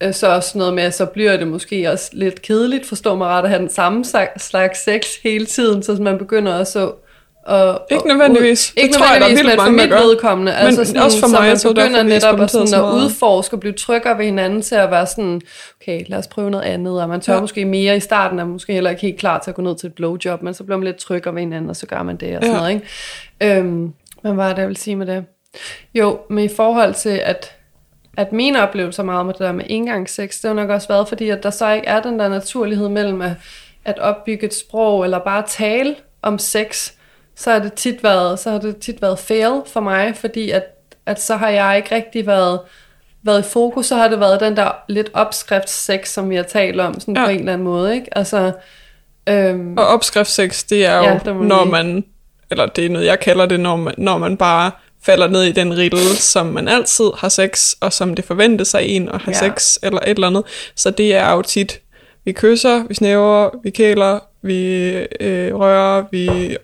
øh, 0.00 0.14
så 0.14 0.34
også 0.34 0.58
noget 0.58 0.74
med, 0.74 0.82
at 0.82 0.94
så 0.94 1.06
bliver 1.06 1.36
det 1.36 1.48
måske 1.48 1.90
også 1.90 2.10
lidt 2.12 2.42
kedeligt, 2.42 2.86
forstår 2.86 3.14
mig 3.14 3.28
ret, 3.28 3.42
at 3.42 3.48
have 3.48 3.60
den 3.60 3.70
samme 3.70 4.04
slags 4.36 4.84
sex 4.84 5.06
hele 5.22 5.46
tiden, 5.46 5.82
så 5.82 5.94
man 6.00 6.18
begynder 6.18 6.54
også 6.54 6.86
at... 6.86 6.92
Og, 7.50 7.82
Ikke 7.90 8.08
nødvendigvis. 8.08 8.72
Ikke 8.76 8.86
Det 8.92 8.96
tror 8.96 9.12
jeg, 9.12 9.20
der 9.20 9.26
er 9.26 9.30
nødvendigvis, 9.30 9.56
men 9.56 9.64
for 9.66 9.70
mit 9.70 9.88
gør. 9.90 9.98
vedkommende. 10.00 10.52
Men 10.52 10.66
altså 10.66 10.84
sådan, 10.84 11.02
også 11.02 11.20
for 11.20 11.26
så 11.26 11.32
mig, 11.32 11.40
man 11.40 11.50
jeg 11.50 11.60
tror, 11.60 11.72
begynder 11.72 12.02
netop 12.02 12.40
at, 12.40 12.50
sådan, 12.50 12.66
så 12.68 12.86
at 12.86 12.92
udforske 12.92 13.56
og 13.56 13.60
blive 13.60 13.72
tryggere 13.72 14.18
ved 14.18 14.24
hinanden 14.24 14.62
til 14.62 14.74
at 14.74 14.90
være 14.90 15.06
sådan, 15.06 15.40
okay, 15.80 16.04
lad 16.06 16.18
os 16.18 16.26
prøve 16.26 16.50
noget 16.50 16.64
andet, 16.64 17.02
og 17.02 17.08
man 17.08 17.20
tør 17.20 17.34
ja. 17.34 17.40
Måske 17.40 17.64
mere 17.64 17.96
i 17.96 18.00
starten, 18.00 18.38
er 18.38 18.44
man 18.44 18.52
måske 18.52 18.72
heller 18.72 18.90
ikke 18.90 19.02
helt 19.02 19.18
klar 19.18 19.38
til 19.38 19.50
at 19.50 19.54
gå 19.54 19.62
ned 19.62 19.76
til 19.76 19.86
et 19.86 19.94
blowjob, 19.94 20.42
men 20.42 20.54
så 20.54 20.64
bliver 20.64 20.76
man 20.78 20.84
lidt 20.84 20.96
tryggere 20.96 21.34
ved 21.34 21.40
hinanden, 21.42 21.70
og 21.70 21.76
så 21.76 21.86
gør 21.86 22.02
man 22.02 22.16
det 22.16 22.36
og 22.36 22.42
sådan 22.44 22.54
Ja. 22.54 22.58
noget, 22.60 22.74
ikke? 23.40 23.58
Øhm, 23.58 23.92
hvad 24.34 24.44
er 24.44 24.48
det, 24.54 24.58
jeg 24.58 24.68
vil 24.68 24.76
sige 24.76 24.96
med 24.96 25.06
det? 25.06 25.24
Jo, 25.94 26.18
men 26.30 26.44
i 26.44 26.48
forhold 26.48 26.94
til, 26.94 27.20
at 27.24 27.52
at 28.16 28.32
mine 28.32 28.62
oplevelser 28.62 29.02
meget 29.02 29.26
med 29.26 29.34
det 29.34 29.40
der 29.40 29.52
med 29.52 29.64
engangssex, 29.68 30.34
det 30.40 30.48
har 30.48 30.54
nok 30.54 30.70
også 30.70 30.88
været, 30.88 31.08
fordi 31.08 31.30
at 31.30 31.42
der 31.42 31.50
så 31.50 31.72
ikke 31.72 31.86
er 31.86 32.02
den 32.02 32.18
der 32.18 32.28
naturlighed 32.28 32.88
mellem 32.88 33.22
at, 33.22 33.32
at 33.84 33.98
opbygge 33.98 34.46
et 34.46 34.54
sprog, 34.54 35.04
eller 35.04 35.18
bare 35.18 35.42
tale 35.48 35.94
om 36.22 36.38
sex, 36.38 36.92
så 37.40 37.50
har 37.50 37.58
det 37.58 37.72
tit 37.72 38.02
været, 38.02 38.38
så 38.38 38.50
har 38.50 38.58
det 38.58 38.76
tit 38.76 39.02
været 39.02 39.18
fail 39.18 39.62
for 39.66 39.80
mig, 39.80 40.16
fordi 40.16 40.50
at, 40.50 40.64
at 41.06 41.20
så 41.22 41.36
har 41.36 41.48
jeg 41.48 41.76
ikke 41.76 41.94
rigtig 41.94 42.26
været, 42.26 42.60
været 43.22 43.40
i 43.40 43.48
fokus, 43.48 43.86
så 43.86 43.96
har 43.96 44.08
det 44.08 44.20
været 44.20 44.40
den 44.40 44.56
der 44.56 44.70
lidt 44.88 45.10
opskriftssex, 45.14 46.08
som 46.08 46.30
vi 46.30 46.36
har 46.36 46.42
talt 46.42 46.80
om, 46.80 47.00
sådan 47.00 47.16
ja. 47.16 47.24
På 47.24 47.30
en 47.30 47.38
eller 47.38 47.52
anden 47.52 47.64
måde, 47.64 47.94
ikke? 47.94 48.18
Altså, 48.18 48.52
øhm, 49.28 49.78
Og 49.78 49.86
opskriftssex, 49.86 50.64
det 50.64 50.86
er 50.86 50.96
jo, 50.96 51.02
Ja, 51.02 51.32
må 51.32 51.42
når 51.42 51.64
man, 51.64 52.04
eller 52.50 52.66
det 52.66 52.86
er 52.86 52.90
noget, 52.90 53.06
jeg 53.06 53.20
kalder 53.20 53.46
det, 53.46 53.60
når 53.60 53.76
man, 53.76 53.94
når 53.98 54.18
man 54.18 54.36
bare 54.36 54.70
falder 55.02 55.28
ned 55.28 55.42
i 55.42 55.52
den 55.52 55.76
riddle, 55.78 56.16
som 56.16 56.46
man 56.46 56.68
altid 56.68 57.10
har 57.18 57.28
sex, 57.28 57.72
og 57.80 57.92
som 57.92 58.14
det 58.14 58.24
forventes 58.24 58.68
sig 58.68 58.82
en 58.86 59.08
at 59.08 59.22
have 59.22 59.34
Ja. 59.40 59.44
ja. 59.46 59.52
sex, 59.52 59.78
eller 59.82 60.00
et 60.00 60.08
eller 60.08 60.26
andet. 60.26 60.44
Så 60.76 60.90
det 60.90 61.14
er 61.14 61.32
jo 61.32 61.42
tit, 61.42 61.80
vi 62.24 62.32
kysser, 62.32 62.84
vi 62.88 62.94
snæver, 62.94 63.50
vi 63.62 63.70
kæler, 63.70 64.18
vi 64.42 64.88
øh, 65.20 65.54
rører, 65.54 66.04
vi 66.10 66.56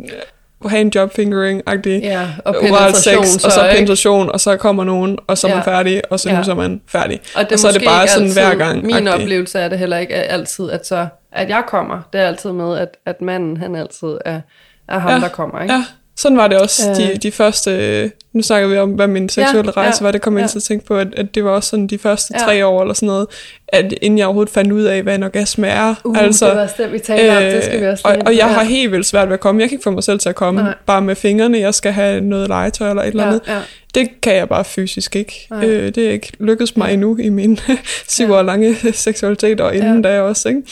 øh, 0.00 0.70
handjob-fingering-agtigt. 0.70 2.00
Ja, 2.04 2.28
og 2.44 2.54
oral 2.56 2.62
penetration, 2.92 3.24
sex, 3.24 3.44
og 3.44 3.52
så 3.52 3.68
penetration, 3.76 4.30
og 4.30 4.40
så 4.40 4.56
kommer 4.56 4.84
nogen, 4.84 5.18
og 5.26 5.38
så 5.38 5.46
er 5.46 5.50
man 5.54 5.62
Ja. 5.66 5.72
færdig, 5.76 6.02
og 6.10 6.20
så 6.20 6.30
Ja. 6.30 6.36
nu 6.38 6.44
så 6.44 6.50
er 6.50 6.54
man 6.54 6.80
færdig. 6.88 7.20
Og, 7.36 7.42
det 7.44 7.52
og 7.52 7.58
så 7.58 7.68
er 7.68 7.72
det 7.72 7.82
bare 7.86 8.08
sådan 8.08 8.32
hver 8.32 8.54
gang. 8.54 8.86
Min 8.86 9.08
oplevelse 9.08 9.58
er 9.58 9.68
det 9.68 9.78
heller 9.78 9.96
ikke 9.98 10.14
altid, 10.14 10.70
at, 10.70 10.86
så, 10.86 11.06
at 11.32 11.48
jeg 11.48 11.62
kommer. 11.68 12.02
Det 12.12 12.20
er 12.20 12.26
altid 12.26 12.52
med, 12.52 12.78
at, 12.78 12.88
at 13.06 13.20
manden 13.20 13.56
han 13.56 13.76
altid 13.76 14.08
er, 14.24 14.40
er 14.88 14.98
ham, 14.98 15.10
Ja, 15.10 15.20
der 15.20 15.28
kommer. 15.28 15.62
Ikke? 15.62 15.74
Ja, 15.74 15.84
sådan 16.16 16.38
var 16.38 16.48
det 16.48 16.58
også 16.60 16.90
Øh. 16.90 16.96
de, 16.96 17.16
de 17.22 17.32
første, 17.32 18.10
nu 18.32 18.42
snakker 18.42 18.68
vi 18.68 18.76
om, 18.78 18.90
hvad 18.90 19.06
min 19.06 19.28
seksuelle 19.28 19.72
Ja, 19.76 19.80
rejse 19.80 19.98
ja, 20.00 20.04
var, 20.06 20.12
det 20.12 20.20
kom 20.22 20.34
jeg 20.34 20.40
ja. 20.40 20.44
ja. 20.44 20.48
til 20.48 20.58
at 20.58 20.62
tænke 20.62 20.86
på, 20.86 20.96
at, 20.96 21.08
at 21.16 21.34
det 21.34 21.44
var 21.44 21.50
også 21.50 21.68
sådan 21.70 21.86
de 21.86 21.98
første 21.98 22.34
Ja. 22.40 22.44
tre 22.44 22.66
år 22.66 22.80
eller 22.82 22.94
sådan 22.94 23.06
noget, 23.06 23.26
at 23.68 23.92
inden 24.02 24.18
jeg 24.18 24.26
overhovedet 24.26 24.52
fandt 24.52 24.72
ud 24.72 24.82
af, 24.82 25.02
hvad 25.02 25.14
en 25.14 25.22
orgasme 25.22 25.66
er. 25.68 25.94
Uh, 26.04 26.18
altså, 26.22 26.46
det 26.48 26.56
var 26.56 26.62
også 26.62 26.74
det, 26.78 26.92
vi 26.92 26.98
talte 26.98 27.36
om. 27.36 27.42
Det 27.42 27.64
skal 27.64 27.80
vi 27.80 27.86
også 27.86 28.02
og, 28.08 28.12
ind 28.14 28.20
og 28.20 28.26
på. 28.26 28.30
jeg 28.32 28.38
Ja. 28.38 28.46
har 28.46 28.64
helt 28.64 28.92
vildt 28.92 29.06
svært 29.06 29.28
ved 29.28 29.34
at 29.34 29.40
komme. 29.40 29.60
Jeg 29.60 29.68
kan 29.68 29.74
ikke 29.76 29.82
få 29.84 29.90
mig 29.90 30.04
selv 30.04 30.18
til 30.18 30.28
at 30.28 30.34
komme 30.34 30.62
Nej. 30.62 30.74
bare 30.86 31.02
med 31.02 31.14
fingrene. 31.14 31.58
Jeg 31.58 31.74
skal 31.74 31.92
have 31.92 32.20
noget 32.20 32.48
legetøj 32.48 32.88
eller 32.90 33.02
et 33.02 33.08
eller 33.08 33.24
andet. 33.26 33.40
ja, 33.46 33.54
ja. 33.54 33.60
Det 33.94 34.20
kan 34.20 34.34
jeg 34.34 34.48
bare 34.48 34.64
fysisk 34.64 35.16
ikke. 35.16 35.46
Nej. 35.50 35.64
Øh, 35.66 35.94
det 35.94 36.06
er 36.06 36.10
ikke 36.10 36.32
lykkedes 36.40 36.76
mig 36.76 36.92
endnu 36.92 37.16
i 37.16 37.28
min 37.28 37.58
syv 38.08 38.24
Ja. 38.26 38.32
år 38.32 38.42
lange 38.42 38.76
seksualitet, 38.92 39.60
og 39.60 39.74
inden 39.76 40.04
Ja. 40.04 40.10
da 40.10 40.20
også, 40.20 40.48
ikke? 40.48 40.62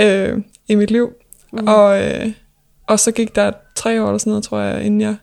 ja. 0.00 0.26
øh, 0.28 0.38
i 0.68 0.74
mit 0.74 0.90
liv. 0.90 1.10
Mm. 1.52 1.66
Og, 1.68 2.02
øh, 2.02 2.26
og 2.88 3.00
så 3.00 3.10
gik 3.12 3.36
der 3.36 3.50
tre 3.80 4.02
år 4.02 4.06
eller 4.06 4.18
sådan 4.18 4.30
noget, 4.30 4.44
tror 4.44 4.60
jeg, 4.60 4.84
inden 4.84 5.00
jeg 5.00 5.16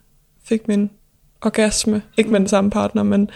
fik 0.45 0.67
min 0.67 0.89
orgasme. 1.41 2.01
Ikke 2.17 2.29
med 2.29 2.39
den 2.39 2.47
samme 2.47 2.69
partner, 2.69 3.03
men, 3.03 3.29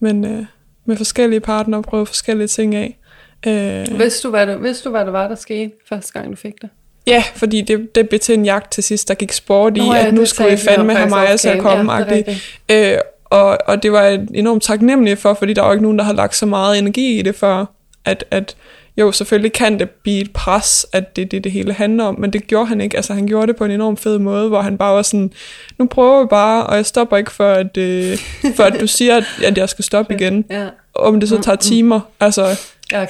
men 0.00 0.24
øh, 0.24 0.44
med 0.84 0.96
forskellige 0.96 1.40
partnere 1.40 1.80
og 1.80 1.84
prøve 1.84 2.06
forskellige 2.06 2.48
ting 2.48 2.74
af. 2.74 2.98
Øh, 3.46 3.98
Vidste 3.98 4.28
du, 4.28 4.30
hvad 4.30 4.46
det, 4.46 4.62
vidste 4.62 4.84
du, 4.84 4.90
hvad 4.90 5.04
det 5.04 5.12
var, 5.12 5.28
der 5.28 5.34
skete 5.34 5.72
første 5.88 6.12
gang, 6.12 6.30
du 6.30 6.36
fik 6.36 6.54
det? 6.62 6.70
ja, 7.06 7.24
fordi 7.34 7.62
det, 7.62 7.94
det 7.94 8.08
blev 8.08 8.20
til 8.20 8.34
en 8.34 8.44
jagt 8.44 8.72
til 8.72 8.84
sidst, 8.84 9.08
der 9.08 9.14
gik 9.14 9.32
sport 9.32 9.76
i, 9.76 9.80
Nå 9.80 9.94
ja, 9.94 10.06
at 10.06 10.14
nu 10.14 10.26
skulle 10.26 10.52
om 10.52 10.58
fandme 10.58 10.94
have 10.94 11.08
mig 11.08 11.40
til 11.40 11.48
at 11.48 11.58
komme. 11.58 11.92
Ja, 11.92 12.94
øh, 12.94 12.98
og, 13.24 13.58
og 13.66 13.82
det 13.82 13.92
var 13.92 14.02
jeg 14.02 14.26
enormt 14.34 14.62
taknemmelig 14.62 15.18
for, 15.18 15.34
fordi 15.34 15.52
der 15.52 15.62
var 15.62 15.72
ikke 15.72 15.82
nogen, 15.82 15.98
der 15.98 16.04
havde 16.04 16.16
lagt 16.16 16.36
så 16.36 16.46
meget 16.46 16.78
energi 16.78 17.18
i 17.18 17.22
det 17.22 17.34
før, 17.34 17.64
at, 18.04 18.24
at 18.30 18.56
jo, 18.98 19.12
selvfølgelig 19.12 19.52
kan 19.52 19.78
det 19.78 19.90
blive 19.90 20.20
et 20.20 20.32
pres, 20.32 20.86
at 20.92 21.16
det 21.16 21.22
er 21.22 21.26
det, 21.28 21.44
det 21.44 21.52
hele 21.52 21.72
handler 21.72 22.04
om, 22.04 22.20
men 22.20 22.32
det 22.32 22.46
gjorde 22.46 22.66
han 22.66 22.80
ikke. 22.80 22.96
Altså, 22.96 23.14
han 23.14 23.26
gjorde 23.26 23.46
det 23.46 23.56
på 23.56 23.64
en 23.64 23.70
enorm 23.70 23.96
fed 23.96 24.18
måde, 24.18 24.48
hvor 24.48 24.60
han 24.60 24.78
bare 24.78 24.94
var 24.96 25.02
sådan, 25.02 25.32
nu 25.78 25.86
prøver 25.86 26.22
vi 26.22 26.26
bare, 26.30 26.66
og 26.66 26.76
jeg 26.76 26.86
stopper 26.86 27.16
ikke, 27.16 27.30
for 27.30 27.52
at, 27.52 27.76
øh, 27.76 28.18
for 28.56 28.62
at 28.62 28.80
du 28.80 28.86
siger, 28.86 29.16
at, 29.16 29.24
at 29.44 29.58
jeg 29.58 29.68
skal 29.68 29.84
stoppe 29.84 30.14
igen. 30.20 30.44
Ja, 30.50 30.68
Om 30.94 31.20
det 31.20 31.28
så 31.28 31.40
tager 31.42 31.56
timer. 31.56 32.00
Altså, 32.20 32.44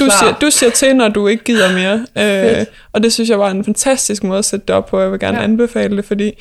du 0.01 0.09
siger, 0.21 0.35
du 0.41 0.51
siger 0.51 0.71
til, 0.71 0.97
når 0.97 1.09
du 1.09 1.27
ikke 1.27 1.45
gider 1.45 1.73
mere. 1.73 2.07
Øh, 2.61 2.67
og 2.93 3.03
det 3.03 3.13
synes 3.13 3.31
jeg 3.31 3.39
var 3.39 3.51
en 3.51 3.65
fantastisk 3.65 4.25
måde 4.25 4.39
at 4.39 4.45
sætte 4.45 4.67
det 4.69 4.75
op 4.77 4.87
på. 4.87 5.01
Jeg 5.01 5.13
vil 5.13 5.21
gerne 5.21 5.39
Ja. 5.39 5.45
anbefale 5.45 5.97
det, 5.97 6.05
fordi 6.05 6.33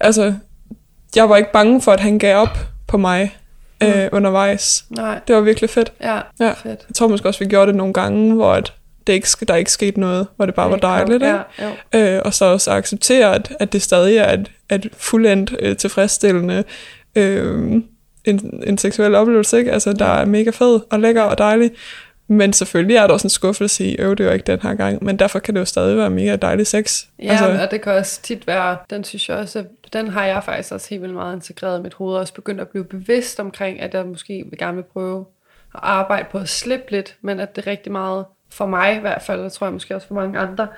altså, 0.00 0.34
jeg 1.16 1.28
var 1.28 1.36
ikke 1.36 1.52
bange 1.52 1.80
for, 1.80 1.92
at 1.92 2.00
han 2.00 2.18
gav 2.18 2.36
op 2.36 2.58
på 2.88 2.96
mig 2.96 3.36
øh, 3.86 4.08
undervejs. 4.12 4.84
Nej, 4.90 5.20
Det 5.28 5.36
var 5.36 5.40
virkelig 5.42 5.70
fedt. 5.70 5.92
ja, 6.00 6.20
Ja. 6.40 6.50
fedt. 6.52 6.80
Jeg 6.88 6.94
tror 6.94 7.08
måske 7.08 7.28
også, 7.28 7.44
vi 7.44 7.50
gjorde 7.50 7.66
det 7.66 7.74
nogle 7.76 7.92
gange, 7.92 8.34
hvor 8.34 8.52
at 8.52 8.72
det 9.06 9.12
ikke, 9.12 9.28
der 9.48 9.54
ikke 9.54 9.72
skete 9.72 10.00
noget, 10.00 10.26
hvor 10.36 10.46
det 10.46 10.54
bare 10.54 10.70
var 10.70 10.76
dejligt. 10.76 11.22
Ikke? 11.22 11.38
Ja. 11.92 12.16
Øh, 12.16 12.22
og 12.24 12.34
så 12.34 12.44
også 12.44 12.70
acceptere, 12.70 13.34
at, 13.34 13.52
at 13.60 13.72
det 13.72 13.82
stadig 13.82 14.16
er 14.16 14.32
et, 14.32 14.50
et 14.72 14.88
fuldendt 14.96 15.54
øh, 15.58 15.76
tilfredsstillende 15.76 16.64
øh, 17.16 17.72
en, 18.24 18.62
en 18.66 18.78
seksuel 18.78 19.14
oplevelse. 19.14 19.58
Ikke? 19.58 19.72
Altså, 19.72 19.92
der 19.92 20.06
er 20.06 20.24
mega 20.24 20.50
fed 20.50 20.80
og 20.90 21.00
lækker 21.00 21.22
og 21.22 21.38
dejlig. 21.38 21.70
Men 22.28 22.52
selvfølgelig 22.52 22.96
er 22.96 23.06
der 23.06 23.14
også 23.14 23.26
en 23.26 23.30
skuffelse 23.30 23.84
i, 23.84 23.96
øv, 23.98 24.14
det 24.16 24.26
var 24.26 24.32
ikke 24.32 24.46
den 24.52 24.60
her 24.62 24.74
gang. 24.74 25.04
Men 25.04 25.18
derfor 25.18 25.38
kan 25.38 25.54
det 25.54 25.60
jo 25.60 25.64
stadig 25.64 25.96
være 25.96 26.10
mega 26.10 26.36
dejlig 26.36 26.66
sex. 26.66 27.04
Ja, 27.22 27.30
altså, 27.30 27.62
og 27.64 27.70
det 27.70 27.82
kan 27.82 27.92
også 27.92 28.22
tit 28.22 28.46
være, 28.46 28.76
den 28.90 29.04
synes 29.04 29.28
jeg 29.28 29.36
også, 29.36 29.64
den 29.92 30.08
har 30.08 30.24
jeg 30.24 30.44
faktisk 30.44 30.72
også 30.72 30.90
helt 30.90 31.02
vildt 31.02 31.14
meget 31.14 31.34
integreret 31.34 31.78
i 31.78 31.82
mit 31.82 31.94
hoved, 31.94 32.14
og 32.14 32.20
også 32.20 32.34
begyndt 32.34 32.60
at 32.60 32.68
blive 32.68 32.84
bevidst 32.84 33.40
omkring, 33.40 33.80
at 33.80 33.94
jeg 33.94 34.06
måske 34.06 34.44
vil 34.50 34.58
gerne 34.58 34.76
vil 34.76 34.84
prøve 34.92 35.26
at 35.74 35.80
arbejde 35.82 36.28
på 36.30 36.38
at 36.38 36.48
slippe 36.48 36.90
lidt, 36.90 37.16
men 37.20 37.40
at 37.40 37.56
det 37.56 37.66
rigtig 37.66 37.92
meget, 37.92 38.24
for 38.50 38.66
mig 38.66 38.96
i 38.96 39.00
hvert 39.00 39.22
fald, 39.22 39.40
og 39.40 39.52
tror 39.52 39.66
jeg 39.66 39.72
måske 39.72 39.94
også 39.94 40.06
for 40.06 40.14
mange 40.14 40.38
andre, 40.38 40.68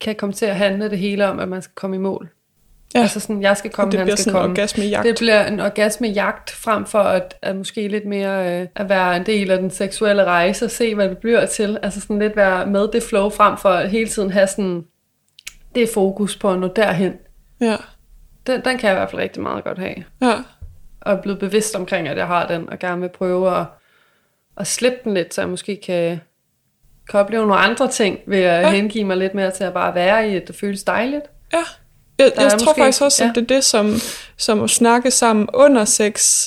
kan 0.00 0.14
komme 0.14 0.32
til 0.32 0.46
at 0.46 0.56
handle 0.56 0.90
det 0.90 0.98
hele 0.98 1.28
om, 1.28 1.38
at 1.38 1.48
man 1.48 1.62
skal 1.62 1.74
komme 1.74 1.96
i 1.96 1.98
mål. 1.98 2.28
Ja. 2.94 3.00
Altså 3.00 3.20
sådan, 3.20 3.42
jeg 3.42 3.56
skal 3.56 3.70
komme, 3.70 3.90
det 3.90 3.98
han 3.98 4.06
bliver 4.06 4.16
skal 4.16 4.24
sådan 4.24 4.36
en 4.36 4.42
komme. 4.42 4.52
orgasmejagt. 4.52 5.06
Det 5.06 5.16
bliver 5.18 5.46
en 5.46 5.60
orgasmejagt, 5.60 6.50
frem 6.50 6.86
for 6.86 6.98
at, 6.98 7.34
at 7.42 7.56
måske 7.56 7.88
lidt 7.88 8.06
mere 8.06 8.60
øh, 8.60 8.66
at 8.76 8.88
være 8.88 9.16
en 9.16 9.26
del 9.26 9.50
af 9.50 9.58
den 9.58 9.70
seksuelle 9.70 10.24
rejse, 10.24 10.64
og 10.64 10.70
se, 10.70 10.94
hvad 10.94 11.08
det 11.08 11.18
bliver 11.18 11.46
til. 11.46 11.78
Altså 11.82 12.00
sådan 12.00 12.18
lidt 12.18 12.36
være 12.36 12.66
med 12.66 12.88
det 12.92 13.02
flow, 13.02 13.28
frem 13.30 13.56
for 13.56 13.68
at 13.68 13.90
hele 13.90 14.10
tiden 14.10 14.30
have 14.30 14.46
sådan 14.46 14.84
det 15.74 15.88
fokus 15.94 16.36
på 16.36 16.50
at 16.50 16.58
nå 16.58 16.68
derhen. 16.76 17.14
Ja, 17.60 17.76
Den, 18.46 18.64
den 18.64 18.78
kan 18.78 18.88
jeg 18.88 18.96
i 18.96 18.98
hvert 18.98 19.10
fald 19.10 19.22
rigtig 19.22 19.42
meget 19.42 19.64
godt 19.64 19.78
have. 19.78 19.94
ja, 20.22 20.34
Og 21.00 21.12
er 21.12 21.22
blevet 21.22 21.38
bevidst 21.40 21.76
omkring, 21.76 22.08
at 22.08 22.16
jeg 22.16 22.26
har 22.26 22.46
den, 22.48 22.68
og 22.70 22.78
gerne 22.78 23.00
vil 23.00 23.08
prøve 23.08 23.56
at, 23.60 23.66
at 24.56 24.66
slippe 24.66 24.98
den 25.04 25.14
lidt, 25.14 25.34
så 25.34 25.40
jeg 25.40 25.48
måske 25.50 25.80
kan, 25.86 26.20
kan 27.10 27.20
opleve 27.20 27.42
nogle 27.46 27.60
andre 27.60 27.88
ting, 27.88 28.18
ved 28.26 28.38
at 28.38 28.62
ja. 28.62 28.70
Hengive 28.70 29.04
mig 29.04 29.16
lidt 29.16 29.34
mere 29.34 29.50
til 29.50 29.64
at 29.64 29.72
bare 29.72 29.94
være 29.94 30.30
i, 30.30 30.36
at 30.36 30.48
det 30.48 30.56
føles 30.56 30.84
dejligt. 30.84 31.24
ja. 31.52 31.58
Jeg, 32.18 32.32
jeg 32.36 32.50
tror 32.50 32.66
måske- 32.66 32.80
faktisk 32.80 33.02
også, 33.02 33.22
at 33.24 33.26
ja. 33.26 33.32
det 33.40 33.50
er 33.50 33.54
det, 33.54 33.64
som, 33.64 33.94
som 34.36 34.62
at 34.62 34.70
snakke 34.70 35.10
sammen 35.10 35.48
under 35.54 35.84
sex, 35.84 36.42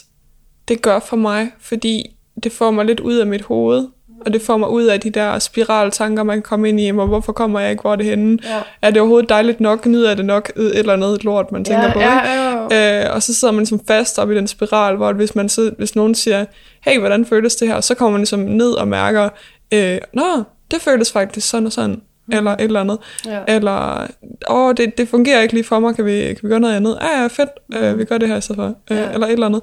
det 0.68 0.82
gør 0.82 1.00
for 1.00 1.16
mig, 1.18 1.52
fordi 1.60 2.18
det 2.44 2.52
får 2.52 2.72
mig 2.72 2.86
lidt 2.86 3.00
ud 3.00 3.16
af 3.18 3.28
mit 3.28 3.42
hoved, 3.42 3.88
og 4.26 4.34
det 4.34 4.42
får 4.42 4.58
mig 4.58 4.70
ud 4.70 4.84
af 4.84 5.00
de 5.00 5.10
der 5.10 5.40
spiraltanker, 5.40 6.24
man 6.24 6.36
kan 6.36 6.44
komme 6.44 6.70
ind 6.70 6.80
i, 6.80 6.90
og 6.90 7.08
hvorfor 7.08 7.34
kommer 7.34 7.60
jeg 7.60 7.72
ikke, 7.72 7.82
hvor 7.82 7.92
er 7.92 7.96
det 7.96 8.06
henne? 8.06 8.38
Ja. 8.44 8.62
Er 8.82 8.90
det 8.92 9.02
overhovedet 9.02 9.30
dejligt 9.30 9.60
nok? 9.60 9.86
Nyder 9.86 10.08
jeg 10.08 10.18
det 10.18 10.26
nok? 10.26 10.52
Et 10.56 10.80
eller 10.80 10.94
andet 10.94 11.24
lort, 11.24 11.52
man 11.52 11.66
tænker 11.66 11.84
ja, 11.84 11.94
på, 11.94 12.00
ja, 12.00 12.20
ja, 12.26 12.68
ja. 12.72 13.06
Øh, 13.06 13.16
og 13.16 13.24
så 13.24 13.34
sidder 13.34 13.52
man 13.52 13.60
ligesom 13.60 13.82
fast 13.88 14.20
op 14.20 14.32
i 14.32 14.36
den 14.36 14.48
spiral, 14.48 14.96
hvor 14.96 15.14
hvis, 15.14 15.36
man 15.36 15.50
så, 15.50 15.72
hvis 15.78 15.96
nogen 15.96 16.16
siger, 16.16 16.46
hey, 16.82 17.00
hvordan 17.00 17.26
føles 17.26 17.56
det 17.56 17.68
her? 17.68 17.82
Så 17.82 17.96
kommer 17.96 18.12
man 18.12 18.20
ligesom 18.20 18.40
ned 18.40 18.72
og 18.72 18.88
mærker, 18.88 19.30
øh, 19.74 19.98
nå, 20.14 20.44
det 20.72 20.82
føles 20.82 21.12
faktisk 21.12 21.50
sådan 21.50 21.66
og 21.66 21.72
sådan, 21.72 22.02
mm. 22.28 22.38
eller 22.38 22.52
et 22.52 22.62
eller 22.62 22.82
andet. 22.82 22.98
Ja. 23.26 23.40
Eller, 23.48 24.08
åh, 24.50 24.74
det, 24.78 24.98
det 24.98 25.08
fungerer 25.08 25.42
ikke 25.42 25.54
lige 25.54 25.64
for 25.64 25.80
mig, 25.80 25.96
kan 25.96 26.06
vi, 26.06 26.12
kan 26.12 26.38
vi 26.44 26.48
gøre 26.48 26.60
noget 26.60 26.76
andet? 26.76 26.98
Ja, 27.02 27.22
ja, 27.22 27.28
fedt, 27.28 27.50
øh, 27.76 28.00
vi 28.00 28.06
gør 28.06 28.18
det 28.18 28.28
her 28.28 28.38
i 28.38 28.42
stedet 28.42 28.58
for. 28.58 28.76
Øh, 28.92 28.98
Ja. 28.98 29.12
Eller 29.14 29.28
et 29.28 29.34
eller 29.34 29.46
andet. 29.46 29.62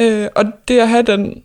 Øh, 0.00 0.26
og 0.34 0.44
det 0.68 0.78
at 0.78 0.88
have 0.88 1.02
den, 1.02 1.42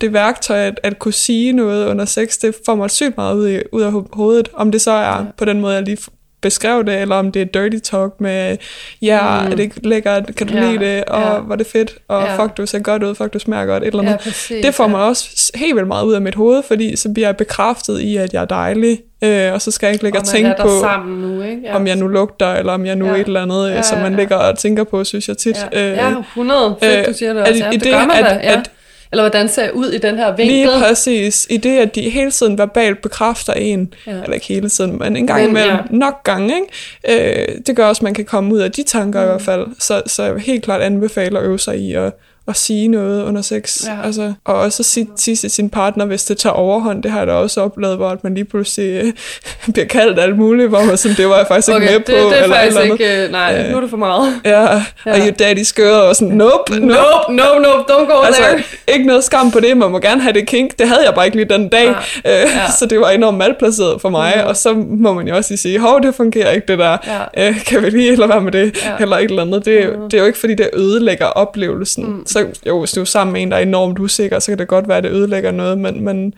det 0.00 0.12
værktøj 0.12 0.58
at, 0.58 0.80
at 0.82 0.98
kunne 0.98 1.12
sige 1.14 1.52
noget 1.52 1.86
under 1.86 2.04
sex, 2.04 2.38
det 2.38 2.54
får 2.66 2.74
mig 2.74 2.90
sygt 2.90 3.16
meget 3.16 3.34
ud, 3.36 3.48
i, 3.48 3.58
ud 3.72 3.82
af 3.82 3.90
ho- 3.90 4.08
hovedet. 4.12 4.48
Om 4.54 4.72
det 4.72 4.80
så 4.80 4.90
er 4.90 5.00
Ja. 5.02 5.16
ja. 5.16 5.22
på 5.36 5.44
den 5.44 5.60
måde, 5.60 5.74
jeg 5.74 5.82
lige 5.82 5.98
beskrev 6.40 6.84
det, 6.86 7.00
eller 7.00 7.16
om 7.16 7.32
det 7.32 7.42
er 7.42 7.46
dirty 7.62 7.90
talk 7.90 8.12
med, 8.20 8.56
ja, 9.02 9.40
Mm. 9.40 9.46
er 9.46 9.50
det 9.56 9.60
ikke 9.62 9.88
lækkert, 9.88 10.30
kan 10.36 10.46
du 10.46 10.54
Ja, 10.54 10.60
lide 10.70 10.78
det, 10.84 11.04
og 11.04 11.20
ja. 11.20 11.38
var 11.46 11.56
det 11.56 11.66
fedt, 11.66 11.94
og 12.08 12.22
Ja. 12.22 12.36
fuck, 12.44 12.56
du 12.56 12.66
ser 12.66 12.78
godt 12.78 13.02
ud, 13.02 13.14
fuck, 13.14 13.32
du 13.32 13.38
smager 13.38 13.66
godt, 13.66 13.82
et 13.82 13.86
eller 13.86 14.00
andet. 14.00 14.12
ja, 14.12 14.16
præcis. 14.16 14.64
Det 14.66 14.74
får 14.74 14.84
ja. 14.84 14.88
mig 14.90 15.00
også 15.04 15.50
helt 15.54 15.74
vildt 15.74 15.88
meget 15.88 16.04
ud 16.04 16.14
af 16.14 16.20
mit 16.20 16.34
hoved, 16.34 16.62
fordi 16.62 16.96
så 16.96 17.08
bliver 17.14 17.28
jeg 17.28 17.36
bekræftet 17.36 18.00
i, 18.00 18.16
at 18.16 18.32
jeg 18.32 18.40
er 18.42 18.44
dejlig, 18.46 19.00
øh, 19.24 19.52
og 19.52 19.62
så 19.62 19.70
skal 19.70 19.86
jeg 19.86 19.92
ikke 19.92 20.04
ligge 20.04 20.18
og 20.18 20.24
man 20.26 20.34
tænke 20.42 20.54
på, 20.60 20.68
sammen 20.80 21.20
nu, 21.20 21.42
ikke? 21.42 21.62
Ja. 21.64 21.76
om 21.76 21.86
jeg 21.86 21.96
nu 21.96 22.06
lugter, 22.08 22.52
eller 22.52 22.72
om 22.72 22.86
jeg 22.86 22.96
nu 22.96 23.06
Ja. 23.06 23.12
ja. 23.14 23.20
et 23.20 23.26
eller 23.26 23.42
andet, 23.42 23.68
Ja, 23.70 23.74
ja, 23.74 23.82
som 23.82 23.98
man 23.98 24.12
ja. 24.12 24.18
ligger 24.18 24.36
og 24.36 24.58
tænker 24.58 24.84
på, 24.84 25.04
synes 25.04 25.28
jeg 25.28 25.36
tit. 25.38 25.66
Ja, 25.72 25.88
ja 25.94 26.14
100. 26.20 26.76
Fedt, 26.82 26.98
øh, 26.98 27.06
du 27.06 27.12
siger 27.18 27.32
det 27.32 27.40
at 27.40 27.48
også. 27.50 27.64
Ja, 27.64 27.70
i 27.70 27.74
det 27.74 27.84
det, 27.84 27.92
gør 27.92 27.98
man 28.06 28.10
at- 28.16 28.24
da, 28.24 28.30
ja. 28.50 28.58
at- 28.58 28.70
Eller 29.12 29.22
hvordan 29.22 29.48
ser 29.48 29.62
jeg 29.62 29.74
ud 29.74 29.90
i 29.90 29.98
den 29.98 30.16
her 30.18 30.36
vinkel? 30.36 30.56
Lige 30.56 30.68
præcis. 30.78 31.46
I 31.50 31.56
det, 31.56 31.78
at 31.78 31.94
de 31.94 32.10
hele 32.10 32.30
tiden 32.30 32.58
verbalt 32.58 33.02
bekræfter 33.02 33.52
en, 33.52 33.94
Ja. 34.06 34.12
eller 34.12 34.32
ikke 34.32 34.46
hele 34.46 34.68
tiden, 34.68 34.98
men 34.98 35.16
en 35.16 35.26
gang 35.26 35.44
imellem, 35.44 35.76
ja. 35.76 35.78
nok 35.90 36.24
gange, 36.24 36.54
ikke? 36.54 37.40
Øh, 37.48 37.58
det 37.66 37.76
gør 37.76 37.86
også, 37.86 38.00
at 38.00 38.02
man 38.02 38.14
kan 38.14 38.24
komme 38.24 38.54
ud 38.54 38.58
af 38.60 38.72
de 38.72 38.82
tanker 38.82 39.20
mm. 39.20 39.24
i 39.24 39.28
hvert 39.28 39.42
fald. 39.42 39.66
Så, 39.78 40.02
så 40.06 40.22
jeg 40.22 40.34
vil 40.34 40.42
helt 40.42 40.64
klart 40.64 40.82
anbefale 40.82 41.38
at 41.38 41.44
øve 41.44 41.58
sig 41.58 41.78
i 41.78 41.94
at, 41.94 42.12
at 42.48 42.56
sige 42.56 42.88
noget 42.88 43.24
under 43.24 43.42
sex. 43.42 43.84
Ja. 43.86 44.06
Altså, 44.06 44.32
og 44.44 44.54
også 44.54 44.80
at 44.82 44.86
sige, 44.86 45.08
sige 45.16 45.36
til 45.36 45.50
sin 45.50 45.70
partner, 45.70 46.04
hvis 46.04 46.24
det 46.24 46.38
tager 46.38 46.54
overhånd. 46.54 47.02
Det 47.02 47.10
har 47.10 47.18
jeg 47.18 47.26
da 47.26 47.32
også 47.32 47.60
oplevet, 47.60 47.96
hvor 47.96 48.18
man 48.22 48.34
lige 48.34 48.44
pludselig 48.44 49.04
øh, 49.04 49.12
bliver 49.72 49.86
kaldt 49.86 50.18
alt 50.20 50.36
muligt, 50.38 50.68
hvor 50.68 50.84
man 50.84 50.96
sådan, 50.96 51.16
det 51.16 51.28
var 51.28 51.36
jeg 51.36 51.46
faktisk 51.46 51.68
Okay, 51.68 51.80
ikke 51.82 51.92
med 51.92 51.98
det, 51.98 52.22
på. 52.24 52.30
det 52.30 52.38
er 52.38 52.42
eller 52.42 52.56
faktisk 52.56 52.80
eller 52.80 52.92
ikke... 52.92 53.24
øh, 53.24 53.30
Nej, 53.32 53.62
Øh, 53.64 53.70
nu 53.70 53.76
er 53.76 53.80
det 53.80 53.90
for 53.90 53.96
meget. 53.96 54.34
Ja, 54.44 54.60
Ja. 54.72 54.82
ja. 55.06 55.12
og 55.12 55.18
you 55.18 55.30
daddy 55.38 55.62
skør, 55.62 55.96
og 55.96 56.16
sådan, 56.16 56.34
nope, 56.34 56.52
nope. 56.72 56.86
Nope, 56.86 57.34
no, 57.36 57.58
no, 57.58 57.68
don't 57.68 58.12
go 58.16 58.22
Altså, 58.22 58.42
there. 58.42 58.62
ikke 58.88 59.06
noget 59.06 59.24
skam 59.24 59.50
på 59.50 59.60
det, 59.60 59.76
man 59.76 59.90
må 59.90 59.98
gerne 59.98 60.20
have 60.20 60.32
det 60.32 60.46
kink. 60.46 60.78
Det 60.78 60.88
havde 60.88 61.00
jeg 61.04 61.14
bare 61.14 61.24
ikke 61.24 61.36
lige 61.36 61.48
den 61.48 61.68
dag, 61.68 61.86
Nej. 61.86 62.02
øh, 62.26 62.32
Ja. 62.32 62.70
så 62.78 62.86
det 62.86 63.00
var 63.00 63.10
enormt 63.10 63.38
malplaceret 63.38 64.00
for 64.00 64.08
mig. 64.08 64.32
Mhm. 64.36 64.46
Og 64.46 64.56
så 64.56 64.74
må 64.74 65.12
man 65.12 65.28
jo 65.28 65.36
også 65.36 65.50
lige 65.50 65.58
sige, 65.58 65.78
hov, 65.78 66.02
det 66.02 66.14
fungerer 66.14 66.50
ikke 66.50 66.66
det 66.68 66.78
der. 66.78 66.96
Ja. 67.36 67.48
Øh, 67.48 67.64
kan 67.64 67.82
vi 67.82 67.90
lige 67.90 68.16
lade 68.16 68.28
være 68.28 68.40
med 68.40 68.52
det, 68.52 68.82
Ja. 68.84 68.90
ja. 68.90 68.96
eller 69.00 69.16
et 69.18 69.24
eller 69.24 69.42
andet. 69.42 69.64
Det, 69.64 69.88
Mhm. 69.98 70.02
det 70.10 70.14
er 70.14 70.18
jo 70.20 70.26
ikke, 70.26 70.38
fordi 70.38 70.54
det 70.54 70.70
ødelægger 70.72 71.26
oplevelsen. 71.26 72.04
Mm. 72.06 72.22
Så 72.32 72.46
jo, 72.66 72.78
hvis 72.78 72.92
du 72.92 73.00
er 73.00 73.04
sammen 73.04 73.32
med 73.32 73.42
en, 73.42 73.50
der 73.50 73.56
er 73.56 73.60
enormt 73.60 73.98
usikker, 73.98 74.38
så 74.38 74.50
kan 74.50 74.58
det 74.58 74.68
godt 74.68 74.88
være, 74.88 74.96
at 74.96 75.04
det 75.04 75.10
ødelægger 75.10 75.50
noget, 75.50 75.78
men, 75.78 76.04
men, 76.04 76.34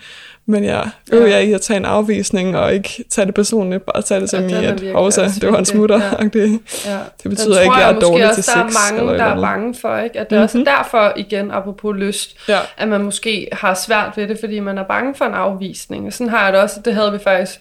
Men 0.47 0.65
jeg 0.65 0.89
øver 1.13 1.27
ja. 1.27 1.35
jeg 1.35 1.45
i 1.45 1.53
at 1.53 1.61
tage 1.61 1.77
en 1.77 1.85
afvisning, 1.85 2.57
og 2.57 2.75
ikke 2.75 3.05
tage 3.11 3.27
det 3.27 3.35
personligt, 3.35 3.87
bare 3.87 4.03
tage 4.03 4.21
det 4.21 4.31
som 4.31 4.49
ja, 4.49 4.61
i, 4.61 4.65
at 4.65 4.93
Hovsa, 4.95 5.29
det 5.41 5.53
var 5.53 5.59
en 5.59 5.65
smutter. 5.65 6.01
Ja. 6.05 6.27
Det, 6.27 6.61
ja. 6.87 6.99
det 7.23 7.31
betyder 7.31 7.61
ikke, 7.61 7.75
at 7.75 7.81
jeg 7.81 7.91
er 7.91 8.01
dårlig 8.01 8.31
til 8.35 8.45
sex. 8.45 8.55
der 8.55 8.61
er 8.61 8.91
mange, 8.91 9.01
eller 9.01 9.25
der 9.25 9.35
er 9.35 9.41
bange 9.41 9.75
for, 9.81 9.97
ikke? 9.99 10.21
at 10.21 10.31
det 10.31 10.37
mm-hmm. 10.37 10.43
også 10.43 10.59
er 10.59 10.65
derfor, 10.65 11.13
igen, 11.17 11.51
apropos 11.51 11.97
lyst, 11.97 12.49
ja. 12.49 12.59
at 12.79 12.89
man 12.89 13.03
måske 13.03 13.49
har 13.53 13.75
svært 13.75 14.13
ved 14.17 14.29
det, 14.29 14.39
fordi 14.41 14.61
man 14.61 14.79
er 14.79 14.85
bange 14.85 15.15
for 15.15 15.25
en 15.25 15.35
afvisning. 15.35 16.13
Sådan 16.13 16.29
har 16.29 16.45
jeg 16.45 16.53
det 16.53 16.61
også, 16.61 16.81
det 16.85 16.95
havde 16.95 17.13
vi 17.13 17.19
faktisk 17.19 17.61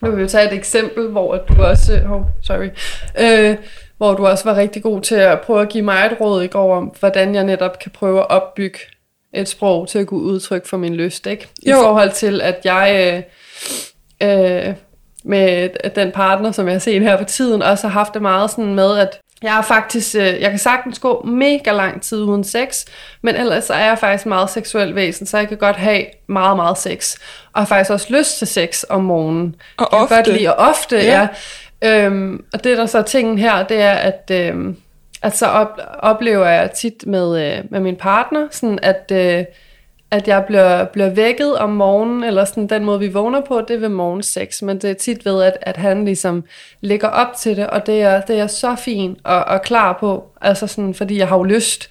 nu 0.00 0.10
vil 0.10 0.22
vi 0.22 0.28
tage 0.28 0.46
et 0.46 0.52
eksempel, 0.52 1.08
hvor 1.08 1.36
du 1.36 1.62
også, 1.62 2.00
oh, 2.10 2.22
sorry, 2.42 2.68
øh, 3.20 3.56
hvor 3.98 4.14
du 4.14 4.26
også 4.26 4.44
var 4.44 4.56
rigtig 4.56 4.82
god 4.82 5.00
til 5.00 5.14
at 5.14 5.40
prøve 5.40 5.62
at 5.62 5.68
give 5.68 5.84
mig 5.84 6.06
et 6.06 6.20
råd 6.20 6.42
i 6.42 6.46
går 6.46 6.76
om, 6.76 6.94
hvordan 7.00 7.34
jeg 7.34 7.44
netop 7.44 7.78
kan 7.78 7.90
prøve 7.90 8.20
at 8.20 8.30
opbygge 8.30 8.78
et 9.34 9.48
sprog 9.48 9.88
til 9.88 9.98
at 9.98 10.06
kunne 10.06 10.22
udtrykke 10.22 10.68
for 10.68 10.76
min 10.76 10.94
lyst, 10.94 11.26
ikke? 11.26 11.48
I 11.62 11.70
jo. 11.70 11.76
forhold 11.76 12.12
til, 12.12 12.40
at 12.40 12.60
jeg 12.64 13.24
øh, 14.20 14.68
øh, 14.68 14.74
med 15.24 15.68
den 15.94 16.12
partner, 16.12 16.52
som 16.52 16.66
jeg 16.66 16.74
har 16.74 16.78
set 16.78 17.02
her 17.02 17.16
på 17.16 17.24
tiden, 17.24 17.62
også 17.62 17.88
har 17.88 17.92
haft 17.92 18.14
det 18.14 18.22
meget 18.22 18.50
sådan 18.50 18.74
med, 18.74 18.98
at 18.98 19.20
jeg 19.42 19.58
er 19.58 19.62
faktisk, 19.62 20.14
øh, 20.14 20.40
jeg 20.40 20.50
kan 20.50 20.58
sagtens 20.58 20.98
gå 20.98 21.22
mega 21.22 21.72
lang 21.72 22.02
tid 22.02 22.22
uden 22.22 22.44
sex, 22.44 22.84
men 23.22 23.36
ellers 23.36 23.70
er 23.70 23.78
jeg 23.78 23.98
faktisk 23.98 24.26
meget 24.26 24.50
seksuel 24.50 24.94
væsen, 24.94 25.26
så 25.26 25.38
jeg 25.38 25.48
kan 25.48 25.56
godt 25.56 25.76
have 25.76 26.04
meget, 26.28 26.56
meget 26.56 26.78
sex. 26.78 27.16
Og 27.52 27.60
har 27.60 27.66
faktisk 27.66 27.90
også 27.90 28.06
lyst 28.10 28.38
til 28.38 28.46
sex 28.46 28.84
om 28.88 29.04
morgenen. 29.04 29.54
Og 29.76 29.88
jeg 29.92 30.00
ofte. 30.00 30.14
Godt 30.14 30.26
lide, 30.28 30.54
og 30.56 30.68
ofte, 30.68 30.96
ja. 30.96 31.20
ja. 31.20 31.28
Øhm, 31.84 32.44
og 32.52 32.64
det 32.64 32.78
der 32.78 32.86
så 32.86 32.98
er 32.98 33.02
tingen 33.02 33.38
her, 33.38 33.66
det 33.66 33.80
er, 33.80 33.92
at, 33.92 34.30
øhm, 34.32 34.76
at 35.22 35.36
så 35.36 35.46
op, 35.46 35.80
oplever 35.98 36.46
jeg 36.46 36.70
tit 36.70 37.06
med, 37.06 37.56
øh, 37.58 37.64
med 37.70 37.80
min 37.80 37.96
partner, 37.96 38.48
sådan 38.50 38.78
at... 38.82 39.12
Øh, 39.12 39.44
at 40.10 40.28
jeg 40.28 40.44
bliver, 40.46 40.84
bliver 40.84 41.10
vækket 41.10 41.58
om 41.58 41.70
morgenen, 41.70 42.24
eller 42.24 42.44
sådan 42.44 42.66
den 42.66 42.84
måde, 42.84 42.98
vi 42.98 43.08
vågner 43.08 43.40
på, 43.40 43.60
det 43.60 43.76
er 43.76 43.80
ved 43.80 43.88
morgensex, 43.88 44.62
men 44.62 44.78
det 44.78 44.90
er 44.90 44.94
tit 44.94 45.24
ved, 45.24 45.42
at, 45.42 45.58
at 45.62 45.76
han 45.76 46.04
ligesom 46.04 46.44
ligger 46.80 47.08
op 47.08 47.36
til 47.36 47.56
det, 47.56 47.66
og 47.66 47.86
det 47.86 48.02
er, 48.02 48.20
det 48.20 48.38
er 48.38 48.46
så 48.46 48.76
fint 48.76 49.18
og, 49.24 49.44
og 49.44 49.62
klar 49.62 49.96
på, 50.00 50.24
altså 50.40 50.66
sådan, 50.66 50.94
fordi 50.94 51.18
jeg 51.18 51.28
har 51.28 51.36
jo 51.36 51.42
lyst. 51.42 51.90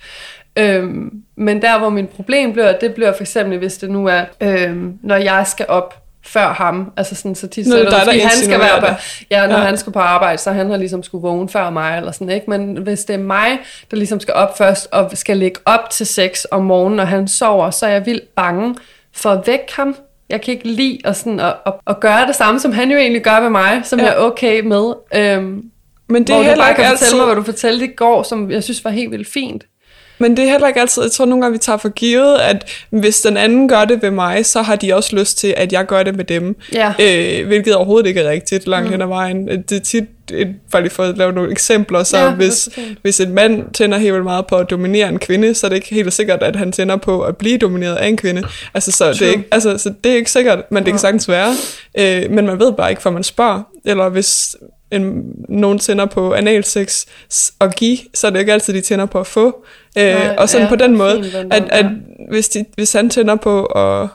Øhm, 0.55 1.23
men 1.35 1.61
der, 1.61 1.79
hvor 1.79 1.89
min 1.89 2.07
problem 2.07 2.53
bliver, 2.53 2.77
det 2.79 2.93
bliver 2.93 3.13
for 3.13 3.23
eksempel, 3.23 3.57
hvis 3.57 3.77
det 3.77 3.89
nu 3.89 4.07
er, 4.07 4.25
øhm, 4.41 4.99
når 5.03 5.15
jeg 5.15 5.47
skal 5.47 5.65
op 5.69 6.06
før 6.28 6.53
ham. 6.53 6.91
Altså 6.97 7.15
sådan, 7.15 7.36
så 7.36 7.47
tit, 7.47 7.67
så 7.67 7.78
der, 7.78 7.89
der, 7.89 8.21
han 8.21 8.32
skal 8.43 8.59
være 8.59 8.82
på, 8.82 8.88
ja, 9.32 9.47
når 9.47 9.57
ja. 9.57 9.61
han 9.61 9.78
skal 9.78 9.93
på 9.93 9.99
arbejde, 9.99 10.38
så 10.38 10.51
han 10.51 10.69
har 10.69 10.78
ligesom 10.78 11.03
skulle 11.03 11.21
vågne 11.21 11.49
før 11.49 11.69
mig, 11.69 11.97
eller 11.97 12.11
sådan, 12.11 12.30
ikke? 12.30 12.49
Men 12.49 12.78
hvis 12.78 13.05
det 13.05 13.13
er 13.13 13.19
mig, 13.19 13.59
der 13.91 13.97
ligesom 13.97 14.19
skal 14.19 14.34
op 14.34 14.57
først, 14.57 14.88
og 14.91 15.11
skal 15.13 15.38
ligge 15.38 15.59
op 15.65 15.89
til 15.89 16.05
sex 16.05 16.43
om 16.51 16.63
morgenen, 16.63 16.97
når 16.97 17.05
han 17.05 17.28
sover, 17.28 17.71
så 17.71 17.86
er 17.86 17.89
jeg 17.89 18.05
vildt 18.05 18.36
bange 18.36 18.75
for 19.15 19.30
at 19.30 19.47
vække 19.47 19.75
ham. 19.75 19.95
Jeg 20.30 20.41
kan 20.41 20.53
ikke 20.53 20.67
lide 20.67 20.99
at, 21.05 21.17
sådan, 21.17 21.39
at, 21.39 21.53
at, 21.65 21.73
at 21.88 21.99
gøre 21.99 22.28
det 22.28 22.36
samme, 22.36 22.59
som 22.59 22.71
han 22.71 22.91
jo 22.91 22.97
egentlig 22.97 23.23
gør 23.23 23.39
ved 23.39 23.49
mig, 23.49 23.82
som 23.84 23.99
ja. 23.99 24.05
jeg 24.05 24.13
er 24.13 24.19
okay 24.19 24.61
med. 24.61 24.93
Øhm, 25.15 25.63
men 26.09 26.28
det 26.28 26.36
er 26.36 26.41
heller 26.41 26.69
ikke 26.69 26.84
altid... 26.84 27.05
Fortælle 27.05 27.17
mig, 27.17 27.25
hvad 27.25 27.36
du 27.36 27.43
fortalte 27.43 27.86
i 27.86 27.95
går, 27.95 28.23
som 28.23 28.51
jeg 28.51 28.63
synes 28.63 28.86
var 28.86 28.91
helt 28.91 29.11
vildt 29.11 29.28
fint. 29.28 29.63
Men 30.20 30.38
det 30.38 30.45
er 30.45 30.51
heller 30.51 30.68
ikke 30.68 30.80
altid, 30.80 31.03
jeg 31.03 31.11
tror 31.11 31.26
nogle 31.26 31.41
gange, 31.41 31.53
vi 31.53 31.59
tager 31.59 31.78
for 31.78 31.89
givet, 31.89 32.36
at 32.36 32.65
hvis 32.89 33.22
den 33.22 33.38
anden 33.38 33.68
gør 33.68 33.86
det 33.86 34.01
ved 34.01 34.11
mig, 34.11 34.45
så 34.45 34.61
har 34.61 34.76
de 34.76 34.95
også 34.95 35.15
lyst 35.15 35.38
til, 35.38 35.53
at 35.57 35.74
jeg 35.74 35.86
gør 35.86 36.03
det 36.03 36.15
med 36.15 36.26
dem. 36.26 36.55
Ja. 36.74 36.93
Øh, 36.99 37.47
hvilket 37.47 37.76
overhovedet 37.76 38.07
ikke 38.07 38.22
er 38.22 38.30
rigtigt 38.30 38.68
langt 38.68 38.86
mm. 38.86 38.91
hen 38.91 39.01
ad 39.01 39.07
vejen. 39.07 39.47
Det 39.47 39.72
er 39.72 39.80
tit, 39.80 40.03
et, 40.32 40.47
bare 40.72 40.82
lige 40.82 40.91
for 40.91 41.03
at 41.03 41.18
lave 41.18 41.34
nogle 41.34 41.51
eksempler, 41.51 42.03
så 42.03 42.18
ja, 42.18 42.32
hvis, 42.32 42.70
hvis 43.01 43.20
en 43.20 43.34
mand 43.34 43.74
tænder 43.74 43.97
helt 43.97 44.13
vildt 44.13 44.24
meget 44.24 44.47
på 44.47 44.55
at 44.55 44.70
dominere 44.70 45.09
en 45.09 45.20
kvinde, 45.20 45.55
så 45.55 45.68
er 45.68 45.70
det 45.70 45.76
ikke 45.76 45.95
helt 45.95 46.13
sikkert, 46.13 46.43
at 46.43 46.55
han 46.55 46.72
tænder 46.72 46.95
på 46.95 47.22
at 47.22 47.38
blive 47.38 47.57
domineret 47.57 47.95
af 47.95 48.07
en 48.07 48.18
kvinde. 48.18 48.43
Altså, 48.74 48.91
så, 48.91 49.13
det 49.13 49.22
er, 49.22 49.30
ikke, 49.30 49.43
altså, 49.51 49.78
så 49.78 49.93
det 50.03 50.11
er 50.11 50.15
ikke 50.15 50.32
sikkert, 50.32 50.59
men 50.72 50.86
det 50.86 50.93
kan 50.93 50.99
sagtens 50.99 51.30
være. 51.30 51.53
Øh, 51.97 52.32
men 52.32 52.45
man 52.45 52.59
ved 52.59 52.74
bare 52.74 52.89
ikke, 52.89 53.01
for 53.01 53.09
man 53.09 53.24
spørger. 53.24 53.63
Eller 53.86 54.09
hvis 54.09 54.55
en, 54.91 55.23
nogen 55.49 55.79
tænder 55.79 56.05
på 56.05 56.33
analsex 56.33 57.05
og 57.59 57.71
give, 57.71 57.97
så 58.13 58.27
er 58.27 58.31
det 58.31 58.39
ikke 58.39 58.53
altid, 58.53 58.73
de 58.73 58.81
tænder 58.81 59.05
på 59.05 59.19
at 59.19 59.27
få. 59.27 59.65
Øh, 59.97 60.03
Nej, 60.03 60.35
og 60.38 60.49
sådan 60.49 60.65
ja, 60.65 60.69
på 60.69 60.75
den 60.75 60.97
måde, 60.97 61.23
fint, 61.23 61.53
at, 61.53 61.63
at 61.69 61.85
hvis, 62.29 62.49
de, 62.49 62.65
hvis 62.75 62.93
han 62.93 63.09
tænder 63.09 63.35
på 63.35 63.65
at 63.65 64.07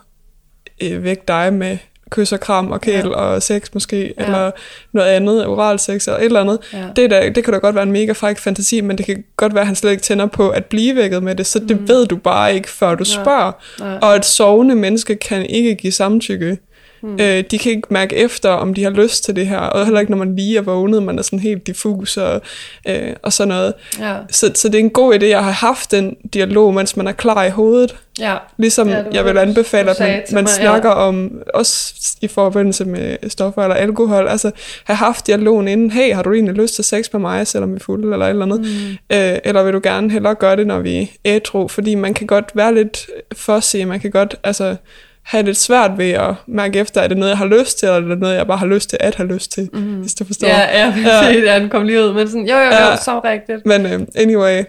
øh, 0.82 1.04
vække 1.04 1.22
dig 1.28 1.54
med 1.54 1.78
kys 2.12 2.32
og 2.32 2.40
kram 2.40 2.70
og 2.70 2.80
kæl 2.80 2.94
ja. 2.94 3.08
og 3.08 3.42
sex 3.42 3.74
måske, 3.74 4.14
ja. 4.18 4.24
eller 4.24 4.50
noget 4.92 5.08
andet, 5.08 5.46
oral 5.46 5.78
sex 5.78 6.06
eller 6.06 6.18
et 6.18 6.24
eller 6.24 6.40
andet, 6.40 6.58
ja. 6.72 6.84
det, 6.96 7.10
der, 7.10 7.30
det 7.30 7.44
kan 7.44 7.52
da 7.52 7.58
godt 7.58 7.74
være 7.74 7.84
en 7.84 7.92
mega 7.92 8.12
fræk 8.12 8.38
fantasi, 8.38 8.80
men 8.80 8.98
det 8.98 9.06
kan 9.06 9.24
godt 9.36 9.54
være, 9.54 9.60
at 9.60 9.66
han 9.66 9.76
slet 9.76 9.90
ikke 9.90 10.02
tænder 10.02 10.26
på 10.26 10.50
at 10.50 10.64
blive 10.64 10.96
vækket 10.96 11.22
med 11.22 11.34
det, 11.34 11.46
så 11.46 11.58
det 11.58 11.80
mm. 11.80 11.88
ved 11.88 12.06
du 12.06 12.16
bare 12.16 12.54
ikke, 12.54 12.70
før 12.70 12.94
du 12.94 13.04
spørger. 13.04 13.52
Ja. 13.80 13.98
Og 13.98 14.16
et 14.16 14.24
sovende 14.24 14.74
menneske 14.74 15.16
kan 15.16 15.46
ikke 15.46 15.74
give 15.74 15.92
samtykke. 15.92 16.58
Mm. 17.02 17.16
Øh, 17.20 17.44
de 17.50 17.58
kan 17.58 17.72
ikke 17.72 17.88
mærke 17.90 18.16
efter, 18.16 18.50
om 18.50 18.74
de 18.74 18.82
har 18.82 18.90
lyst 18.90 19.24
til 19.24 19.36
det 19.36 19.46
her, 19.46 19.58
og 19.58 19.84
heller 19.84 20.00
ikke, 20.00 20.12
når 20.12 20.18
man 20.18 20.36
lige 20.36 20.58
er 20.58 20.62
vågnet, 20.62 21.02
man 21.02 21.18
er 21.18 21.22
sådan 21.22 21.38
helt 21.38 21.66
diffus 21.66 22.16
og, 22.16 22.40
øh, 22.88 23.12
og 23.22 23.32
sådan 23.32 23.48
noget. 23.48 23.74
Ja. 24.00 24.16
Så, 24.30 24.50
så 24.54 24.68
det 24.68 24.74
er 24.74 24.78
en 24.78 24.90
god 24.90 25.14
idé 25.14 25.24
at 25.24 25.42
have 25.42 25.52
haft 25.52 25.90
den 25.90 26.16
dialog, 26.34 26.74
mens 26.74 26.96
man 26.96 27.06
er 27.06 27.12
klar 27.12 27.44
i 27.44 27.50
hovedet. 27.50 27.96
Ja. 28.18 28.36
Ligesom 28.56 28.88
ja, 28.88 29.02
jeg 29.12 29.24
vil 29.24 29.38
anbefale, 29.38 29.90
at 29.90 30.00
man, 30.00 30.22
man 30.32 30.44
mig, 30.44 30.50
snakker 30.50 30.88
ja. 30.88 30.94
om, 30.94 31.42
også 31.54 31.94
i 32.20 32.28
forbindelse 32.28 32.84
med 32.84 33.16
stoffer 33.28 33.62
eller 33.62 33.74
alkohol, 33.74 34.28
altså 34.28 34.50
have 34.84 34.96
haft 34.96 35.26
dialogen 35.26 35.68
inden, 35.68 35.90
hey, 35.90 36.14
har 36.14 36.22
du 36.22 36.32
egentlig 36.32 36.54
lyst 36.54 36.74
til 36.74 36.84
sex 36.84 37.12
med 37.12 37.20
mig, 37.20 37.46
selvom 37.46 37.70
vi 37.70 37.76
er 37.76 37.80
fulde 37.80 38.12
eller 38.12 38.26
et 38.26 38.30
eller 38.30 38.44
andet? 38.44 38.60
Mm. 38.60 39.16
Øh, 39.16 39.38
eller 39.44 39.62
vil 39.62 39.72
du 39.72 39.80
gerne 39.82 40.10
hellere 40.10 40.34
gøre 40.34 40.56
det, 40.56 40.66
når 40.66 40.78
vi 40.80 40.98
er 40.98 41.06
ædru? 41.24 41.68
Fordi 41.68 41.94
man 41.94 42.14
kan 42.14 42.26
godt 42.26 42.50
være 42.54 42.74
lidt 42.74 43.06
fussy, 43.36 43.76
man 43.76 44.00
kan 44.00 44.10
godt, 44.10 44.36
altså 44.44 44.76
have 45.22 45.44
lidt 45.44 45.56
svært 45.56 45.98
ved 45.98 46.10
at 46.10 46.34
mærke 46.46 46.78
efter, 46.78 47.00
er 47.00 47.08
det 47.08 47.16
noget, 47.16 47.30
jeg 47.30 47.38
har 47.38 47.46
lyst 47.46 47.78
til, 47.78 47.86
eller 47.86 48.00
er 48.00 48.08
det 48.08 48.18
noget, 48.18 48.36
jeg 48.36 48.46
bare 48.46 48.58
har 48.58 48.66
lyst 48.66 48.90
til 48.90 48.98
at 49.00 49.14
have 49.14 49.28
lyst 49.28 49.52
til, 49.52 49.70
mm. 49.72 49.80
hvis 49.80 50.14
du 50.14 50.24
forstår. 50.24 50.48
Ja, 50.48 50.78
ja, 50.78 50.94
ja. 51.04 51.28
ja 51.52 51.60
den 51.60 51.68
kom 51.68 51.84
lige 51.84 52.04
ud, 52.04 52.12
men 52.12 52.28
sådan, 52.28 52.46
jo, 52.46 52.54
jo, 52.54 52.64
jo, 52.64 52.70
ja. 52.70 52.96
så 52.96 53.20
rigtigt. 53.24 53.66
Men 53.66 53.86
uh, 53.86 54.06
anyway, 54.14 54.64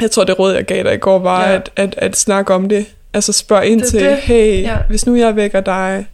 jeg 0.00 0.10
tror, 0.10 0.24
det 0.24 0.38
råd, 0.38 0.52
jeg 0.52 0.64
gav 0.64 0.82
dig 0.82 0.94
i 0.94 0.98
går, 0.98 1.18
var 1.18 1.48
ja. 1.48 1.54
at, 1.54 1.70
at, 1.76 1.94
at 1.98 2.16
snakke 2.16 2.54
om 2.54 2.68
det. 2.68 2.86
Altså 3.14 3.32
spørg 3.32 3.66
ind 3.66 3.80
det, 3.80 3.88
til, 3.88 4.00
det. 4.00 4.16
hey, 4.16 4.62
ja. 4.62 4.76
hvis 4.88 5.06
nu 5.06 5.14
jeg 5.14 5.36
vækker 5.36 5.60
dig 5.60 6.06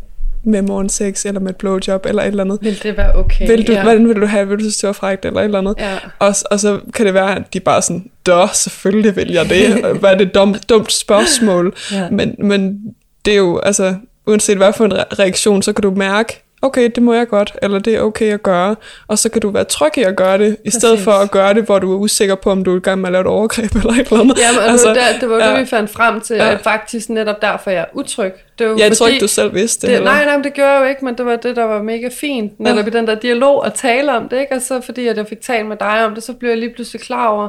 med 0.45 0.63
morgensex, 0.63 1.25
eller 1.25 1.41
med 1.41 1.51
et 1.51 1.57
blowjob, 1.57 2.07
eller 2.07 2.23
et 2.23 2.27
eller 2.27 2.45
andet. 2.45 2.59
Vil 2.63 2.83
det 2.83 2.97
være 2.97 3.15
okay? 3.15 3.47
Vil 3.47 3.67
du, 3.67 3.73
ja. 3.73 3.83
Hvordan 3.83 4.09
vil 4.09 4.21
du 4.21 4.27
have? 4.27 4.49
Vil 4.49 4.59
du 4.59 4.63
synes, 4.63 4.77
det 4.77 4.87
var 4.87 4.93
frækt, 4.93 5.25
eller 5.25 5.41
et 5.41 5.45
eller 5.45 5.59
andet? 5.59 5.75
Ja. 5.79 5.99
Og, 6.19 6.35
og 6.51 6.61
så 6.61 6.81
kan 6.95 7.07
det 7.07 7.15
være, 7.15 7.37
at 7.37 7.43
de 7.55 7.61
bare 7.61 7.83
sådan, 7.83 8.11
dør, 8.27 8.51
selvfølgelig 8.55 9.17
vil 9.17 9.33
jeg 9.33 9.49
det. 9.49 9.85
Hvad 10.01 10.11
er 10.11 10.19
det 10.19 10.35
dumt, 10.35 10.69
dumt 10.69 10.93
spørgsmål? 10.93 11.75
ja. 11.93 12.11
men, 12.11 12.35
men 12.39 12.81
det 13.25 13.33
er 13.33 13.39
jo, 13.39 13.59
altså, 13.59 13.95
uanset 14.27 14.57
hvad 14.57 14.73
for 14.73 14.85
en 14.85 14.93
reaktion, 15.19 15.63
så 15.63 15.73
kan 15.73 15.83
du 15.83 15.91
mærke, 15.91 16.43
okay, 16.63 16.91
det 16.95 17.03
må 17.03 17.15
jeg 17.15 17.29
godt, 17.29 17.57
eller 17.63 17.79
det 17.79 17.95
er 17.95 18.01
okay 18.01 18.33
at 18.33 18.43
gøre, 18.43 18.77
og 19.09 19.19
så 19.19 19.29
kan 19.29 19.41
du 19.41 19.51
være 19.51 19.65
tryg 19.65 19.99
i 19.99 20.03
at 20.03 20.17
gøre 20.17 20.39
det, 20.39 20.53
i 20.53 20.57
Præcis. 20.57 20.75
stedet 20.75 20.99
for 20.99 21.13
at 21.13 21.31
gøre 21.31 21.55
det, 21.55 21.65
hvor 21.65 21.79
du 21.79 21.93
er 21.93 21.97
usikker 21.97 22.35
på, 22.35 22.51
om 22.51 22.65
du 22.65 22.73
er 22.73 22.77
i 22.77 22.81
gang 22.81 23.01
med 23.01 23.09
at 23.09 23.13
lave 23.13 23.21
et 23.21 23.27
overgreb 23.27 23.75
eller 23.77 23.93
et 23.93 23.99
eller 23.99 24.21
andet. 24.21 24.39
Jamen, 24.39 24.71
altså, 24.71 24.89
det 24.89 25.21
det, 25.21 25.31
var 25.31 25.37
ja. 25.37 25.51
det, 25.51 25.61
vi 25.61 25.67
fandt 25.67 25.91
frem 25.91 26.21
til, 26.21 26.37
ja. 26.37 26.53
at 26.53 26.61
faktisk 26.61 27.09
netop 27.09 27.43
derfor 27.43 27.71
jeg 27.71 27.81
er 27.81 27.85
utryg. 27.93 28.33
Det 28.59 28.67
var 28.67 28.73
jeg 28.73 28.87
fordi, 28.87 28.97
tror 28.97 29.07
ikke, 29.07 29.21
du 29.21 29.29
selv 29.29 29.55
vidste 29.55 29.87
det. 29.87 29.97
det 29.97 30.05
nej, 30.05 30.25
nej, 30.25 30.37
det 30.37 30.53
gjorde 30.53 30.71
jeg 30.71 30.83
jo 30.83 30.89
ikke, 30.89 31.05
men 31.05 31.15
det 31.15 31.27
var 31.27 31.37
det, 31.37 31.57
der 31.57 31.65
var 31.65 31.83
mega 31.83 32.09
fint, 32.21 32.61
netop 32.61 32.85
ja. 32.85 32.87
i 32.87 32.91
den 32.91 33.07
der 33.07 33.15
dialog 33.15 33.67
at 33.67 33.75
tale 33.75 34.17
om 34.17 34.29
det, 34.29 34.41
ikke? 34.41 34.55
og 34.55 34.63
så 34.63 34.81
fordi 34.81 35.07
at 35.07 35.17
jeg 35.17 35.27
fik 35.27 35.41
talt 35.41 35.67
med 35.67 35.77
dig 35.77 36.05
om 36.05 36.15
det, 36.15 36.23
så 36.23 36.33
blev 36.33 36.51
jeg 36.51 36.59
lige 36.59 36.75
pludselig 36.75 37.03
klar 37.03 37.29
over, 37.29 37.49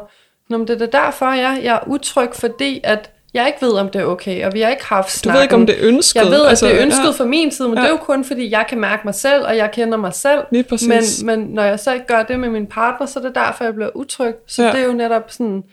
Nå, 0.49 0.57
men 0.57 0.67
det 0.67 0.82
er 0.82 0.86
derfor, 0.86 1.26
ja, 1.26 1.49
jeg 1.63 1.76
er 1.76 1.88
utryg, 1.88 2.30
fordi 2.34 2.82
at 2.84 3.09
jeg 3.34 3.47
ikke 3.47 3.61
ved, 3.61 3.73
om 3.73 3.89
det 3.89 4.01
er 4.01 4.05
okay, 4.05 4.45
og 4.45 4.53
vi 4.53 4.61
har 4.61 4.69
ikke 4.69 4.86
haft 4.86 5.11
snakken. 5.11 5.34
Du 5.34 5.38
ved 5.38 5.43
ikke, 5.43 5.55
om 5.55 5.65
det 5.65 5.84
er 5.84 5.88
ønsket. 5.88 6.21
Jeg 6.21 6.32
ved, 6.32 6.41
at 6.41 6.49
altså, 6.49 6.65
det 6.65 6.75
er 6.75 6.82
ønsket 6.86 7.05
ja. 7.05 7.09
fra 7.09 7.25
min 7.25 7.51
side, 7.51 7.69
men 7.69 7.77
ja. 7.77 7.82
det 7.82 7.88
er 7.88 7.91
jo 7.91 7.97
kun, 7.97 8.25
fordi 8.25 8.51
jeg 8.51 8.65
kan 8.69 8.79
mærke 8.79 9.01
mig 9.05 9.15
selv, 9.15 9.45
og 9.45 9.57
jeg 9.57 9.71
kender 9.71 9.97
mig 9.97 10.13
selv. 10.13 10.39
Lige 10.51 10.63
præcis. 10.63 11.23
Men, 11.23 11.39
men 11.39 11.53
når 11.53 11.63
jeg 11.63 11.79
så 11.79 11.93
ikke 11.93 12.07
gør 12.07 12.23
det 12.23 12.39
med 12.39 12.49
min 12.49 12.67
partner, 12.67 13.07
så 13.07 13.19
er 13.19 13.23
det 13.23 13.36
derfor, 13.36 13.63
jeg 13.63 13.73
bliver 13.73 13.89
utryg. 13.95 14.36
Så 14.47 14.63
ja. 14.63 14.71
det 14.71 14.79
er 14.79 14.86
jo 14.86 14.93
netop 14.93 15.32
sådan, 15.32 15.63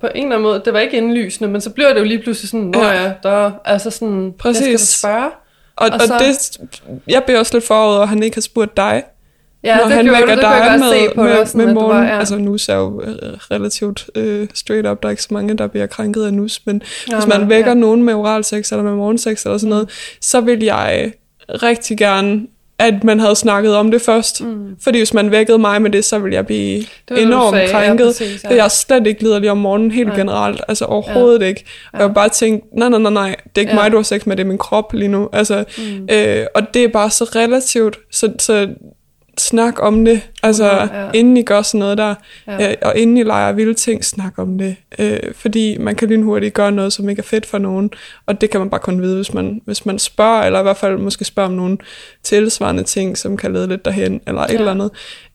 på 0.00 0.06
en 0.06 0.22
eller 0.24 0.36
anden 0.36 0.42
måde, 0.42 0.62
det 0.64 0.72
var 0.72 0.80
ikke 0.80 0.96
indlysende, 0.96 1.50
men 1.50 1.60
så 1.60 1.70
bliver 1.70 1.92
det 1.92 2.00
jo 2.00 2.04
lige 2.04 2.22
pludselig 2.22 2.48
sådan, 2.50 2.66
nå 2.66 2.82
ja, 2.82 3.02
ja 3.02 3.12
der, 3.22 3.50
altså 3.64 3.90
sådan, 3.90 4.34
præcis. 4.38 4.68
jeg 4.68 4.80
skal 4.80 4.98
spørge. 4.98 5.30
Og, 5.76 5.86
og, 5.86 5.90
og 5.94 6.00
så, 6.00 6.18
det, 6.18 6.60
jeg 7.08 7.24
bliver 7.24 7.38
også 7.38 7.54
lidt 7.54 7.64
forud, 7.64 8.02
at 8.02 8.08
han 8.08 8.22
ikke 8.22 8.36
har 8.36 8.42
spurgt 8.42 8.76
dig. 8.76 9.02
Ja, 9.64 9.76
Når 9.76 9.84
det 9.84 9.92
han 9.92 10.06
vækker 10.06 10.34
det, 10.34 10.42
dig 10.42 10.76
med, 10.78 10.88
se 10.88 11.14
på 11.14 11.22
med, 11.22 11.46
det, 11.46 11.54
med 11.54 11.74
morgen, 11.74 11.96
var, 11.96 12.04
ja. 12.04 12.18
altså 12.18 12.38
nus 12.38 12.68
er 12.68 12.74
jo 12.74 13.02
øh, 13.02 13.16
relativt 13.50 14.10
uh, 14.18 14.46
straight 14.54 14.86
up, 14.88 15.02
der 15.02 15.08
er 15.08 15.10
ikke 15.10 15.22
så 15.22 15.28
mange, 15.34 15.58
der 15.58 15.66
bliver 15.66 15.86
krænket 15.86 16.24
af 16.24 16.34
nus, 16.34 16.60
men 16.64 16.82
ja, 17.10 17.16
hvis 17.16 17.26
man 17.26 17.48
vækker 17.48 17.70
ja. 17.70 17.74
nogen 17.74 18.02
med 18.02 18.14
oral 18.14 18.44
sex 18.44 18.72
eller 18.72 18.82
med 18.82 18.94
morgensex 18.94 19.44
eller 19.44 19.58
sådan 19.58 19.70
noget, 19.70 20.16
så 20.20 20.40
vil 20.40 20.62
jeg 20.62 21.12
rigtig 21.48 21.98
gerne 21.98 22.46
at 22.78 23.04
man 23.04 23.20
havde 23.20 23.36
snakket 23.36 23.76
om 23.76 23.90
det 23.90 24.02
først. 24.02 24.44
Mm. 24.44 24.76
Fordi 24.80 24.98
hvis 24.98 25.14
man 25.14 25.30
vækkede 25.30 25.58
mig 25.58 25.82
med 25.82 25.90
det, 25.90 26.04
så 26.04 26.18
ville 26.18 26.34
jeg 26.34 26.46
blive 26.46 26.84
det 27.08 27.22
enormt 27.22 27.56
sagde, 27.56 27.68
krænket. 27.68 28.04
Ja, 28.04 28.08
præcis, 28.08 28.44
ja. 28.44 28.54
Jeg 28.54 28.64
er 28.64 28.68
slet 28.68 29.06
ikke 29.06 29.22
liderlig 29.22 29.50
om 29.50 29.58
morgenen, 29.58 29.90
helt 29.90 30.08
ja. 30.08 30.14
generelt. 30.14 30.60
Altså 30.68 30.84
overhovedet 30.84 31.42
ja. 31.42 31.46
ikke. 31.46 31.64
Og 31.92 31.98
ja. 31.98 32.06
jeg 32.06 32.14
bare 32.14 32.28
tænkt, 32.28 32.64
nej, 32.76 32.88
nej, 32.88 32.98
nej, 32.98 33.12
nej, 33.12 33.36
det 33.44 33.56
er 33.56 33.60
ikke 33.60 33.72
ja. 33.72 33.78
mig, 33.78 33.92
du 33.92 33.96
har 33.96 34.02
sex 34.02 34.26
med, 34.26 34.36
det 34.36 34.42
er 34.42 34.48
min 34.48 34.58
krop 34.58 34.92
lige 34.92 35.08
nu. 35.08 35.28
Altså, 35.32 35.64
mm. 35.78 36.08
øh, 36.14 36.46
og 36.54 36.74
det 36.74 36.84
er 36.84 36.88
bare 36.88 37.10
så 37.10 37.24
relativt. 37.24 37.98
Så, 38.10 38.32
så 38.38 38.68
snak 39.38 39.74
om 39.82 40.04
det. 40.04 40.20
Altså, 40.42 40.70
Mhm, 40.82 40.94
ja. 40.94 41.10
inden 41.14 41.36
I 41.36 41.42
gør 41.42 41.62
sådan 41.62 41.78
noget 41.78 41.98
der, 41.98 42.14
Ja. 42.46 42.70
øh, 42.70 42.76
og 42.82 42.96
inden 42.96 43.16
I 43.16 43.22
leger 43.22 43.52
vilde 43.52 43.74
ting, 43.74 44.04
snak 44.04 44.32
om 44.38 44.58
det. 44.58 44.76
Øh, 44.98 45.18
fordi 45.34 45.76
man 45.78 45.94
kan 45.94 46.08
lynhurtigt 46.08 46.54
gøre 46.54 46.72
noget, 46.72 46.92
som 46.92 47.08
ikke 47.08 47.20
er 47.20 47.24
fedt 47.24 47.46
for 47.46 47.58
nogen, 47.58 47.90
og 48.26 48.40
det 48.40 48.50
kan 48.50 48.60
man 48.60 48.70
bare 48.70 48.80
kun 48.80 49.02
vide, 49.02 49.16
hvis 49.16 49.34
man, 49.34 49.60
hvis 49.64 49.86
man 49.86 49.98
spørger, 49.98 50.42
eller 50.42 50.58
i 50.58 50.62
hvert 50.62 50.76
fald 50.76 50.98
måske 50.98 51.24
spørger 51.24 51.48
om 51.48 51.54
nogle 51.56 51.78
tilsvarende 52.22 52.82
ting, 52.82 53.18
som 53.18 53.36
kan 53.36 53.52
lede 53.52 53.66
lidt 53.68 53.84
derhen, 53.84 54.20
eller 54.26 54.40
et 54.42 54.50
Ja. 54.50 54.54
eller 54.58 54.70
andet. 54.70 54.90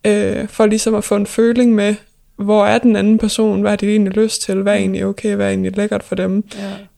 Øh, 0.07 0.47
for 0.47 0.65
ligesom 0.65 0.95
at 0.95 1.03
få 1.03 1.15
en 1.15 1.25
føling 1.27 1.75
med, 1.75 1.95
hvor 2.37 2.65
er 2.65 2.77
den 2.77 2.95
anden 2.95 3.17
person, 3.17 3.61
hvad 3.61 3.71
har 3.71 3.75
de 3.77 3.89
egentlig 3.89 4.13
lyst 4.13 4.41
til, 4.41 4.61
hvad 4.61 4.73
er 4.73 4.77
egentlig 4.77 5.05
okay, 5.05 5.35
hvad 5.35 5.45
er 5.45 5.49
egentlig 5.49 5.77
lækkert 5.77 6.03
for 6.03 6.15
dem. 6.15 6.43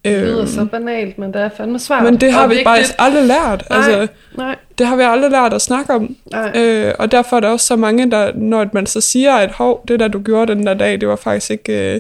Ja. 0.03 0.09
Det 0.11 0.23
lyder 0.23 0.39
Øhm. 0.39 0.47
så 0.47 0.65
banalt, 0.65 1.17
men 1.17 1.33
det 1.33 1.41
er 1.41 1.49
fandme 1.57 1.79
svært. 1.79 2.03
Men 2.03 2.15
det 2.21 2.31
har 2.31 2.43
og 2.43 2.49
vi 2.49 2.55
bare 2.63 2.79
aldrig 2.99 3.23
lært. 3.25 3.63
Nej, 3.69 3.77
Altså, 3.79 4.07
nej, 4.37 4.55
det 4.77 4.87
har 4.87 4.95
vi 4.95 5.03
aldrig 5.03 5.31
lært 5.31 5.53
at 5.53 5.61
snakke 5.61 5.93
om. 5.93 6.15
nej. 6.31 6.51
Øh, 6.55 6.93
og 6.99 7.11
derfor 7.11 7.35
er 7.35 7.39
der 7.39 7.49
også 7.49 7.65
så 7.67 7.75
mange, 7.75 8.11
der, 8.11 8.31
når 8.35 8.65
man 8.73 8.85
så 8.85 9.01
siger, 9.01 9.33
at 9.35 9.51
hov, 9.51 9.83
det 9.87 9.99
der 9.99 10.07
du 10.07 10.19
gjorde 10.19 10.55
den 10.55 10.67
der 10.67 10.73
dag, 10.73 11.01
det 11.01 11.07
var 11.09 11.15
faktisk 11.15 11.51
ikke... 11.51 11.93
Øh, 11.95 11.99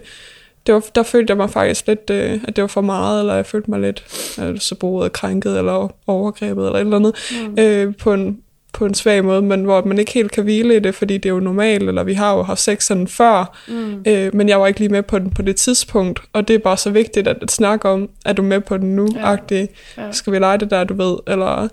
det 0.67 0.73
var, 0.73 0.83
der 0.95 1.03
følte 1.03 1.31
jeg 1.31 1.37
mig 1.37 1.49
faktisk 1.49 1.87
lidt, 1.87 2.09
øh, 2.09 2.39
at 2.47 2.55
det 2.55 2.61
var 2.61 2.67
for 2.67 2.81
meget, 2.81 3.19
eller 3.19 3.35
jeg 3.35 3.45
følte 3.45 3.69
mig 3.71 3.79
lidt 3.79 4.03
øh, 4.43 4.59
så 4.59 4.75
bruget 4.75 5.11
krænket, 5.13 5.57
eller 5.57 5.93
overgrebet, 6.07 6.65
eller 6.65 6.75
et 6.75 6.79
eller 6.81 6.95
andet, 6.95 7.13
mm. 7.47 7.55
øh, 7.59 7.95
på, 7.95 8.13
en, 8.13 8.37
på 8.73 8.85
en 8.85 8.93
svag 8.93 9.25
måde, 9.25 9.41
men 9.41 9.63
hvor 9.63 9.83
man 9.85 9.99
ikke 9.99 10.11
helt 10.11 10.31
kan 10.31 10.43
hvile 10.43 10.75
i 10.75 10.79
det, 10.79 10.95
fordi 10.95 11.17
det 11.17 11.25
er 11.29 11.33
jo 11.33 11.39
normalt, 11.39 11.87
eller 11.87 12.03
vi 12.03 12.13
har 12.13 12.35
jo 12.35 12.43
haft 12.43 12.59
sex 12.59 12.83
sådan 12.83 13.07
før, 13.07 13.57
mm. 13.67 14.03
øh, 14.07 14.35
men 14.35 14.49
jeg 14.49 14.59
var 14.59 14.67
ikke 14.67 14.79
lige 14.79 14.89
med 14.89 15.03
på 15.03 15.19
den 15.19 15.29
på 15.29 15.41
det 15.41 15.55
tidspunkt, 15.55 16.19
og 16.33 16.47
det 16.47 16.53
er 16.53 16.59
bare 16.59 16.77
så 16.77 16.89
vigtigt 16.89 17.27
at, 17.27 17.37
at 17.41 17.51
snakke 17.51 17.89
om, 17.89 18.09
er 18.25 18.33
du 18.33 18.41
med 18.41 18.61
på 18.61 18.77
den 18.77 18.95
nu, 18.95 19.07
Ja. 19.15 19.29
ja. 19.51 19.65
Ja. 19.97 20.11
skal 20.11 20.33
vi 20.33 20.39
lege 20.39 20.57
det 20.57 20.69
der, 20.69 20.83
du 20.83 20.93
ved, 20.93 21.17
eller 21.27 21.67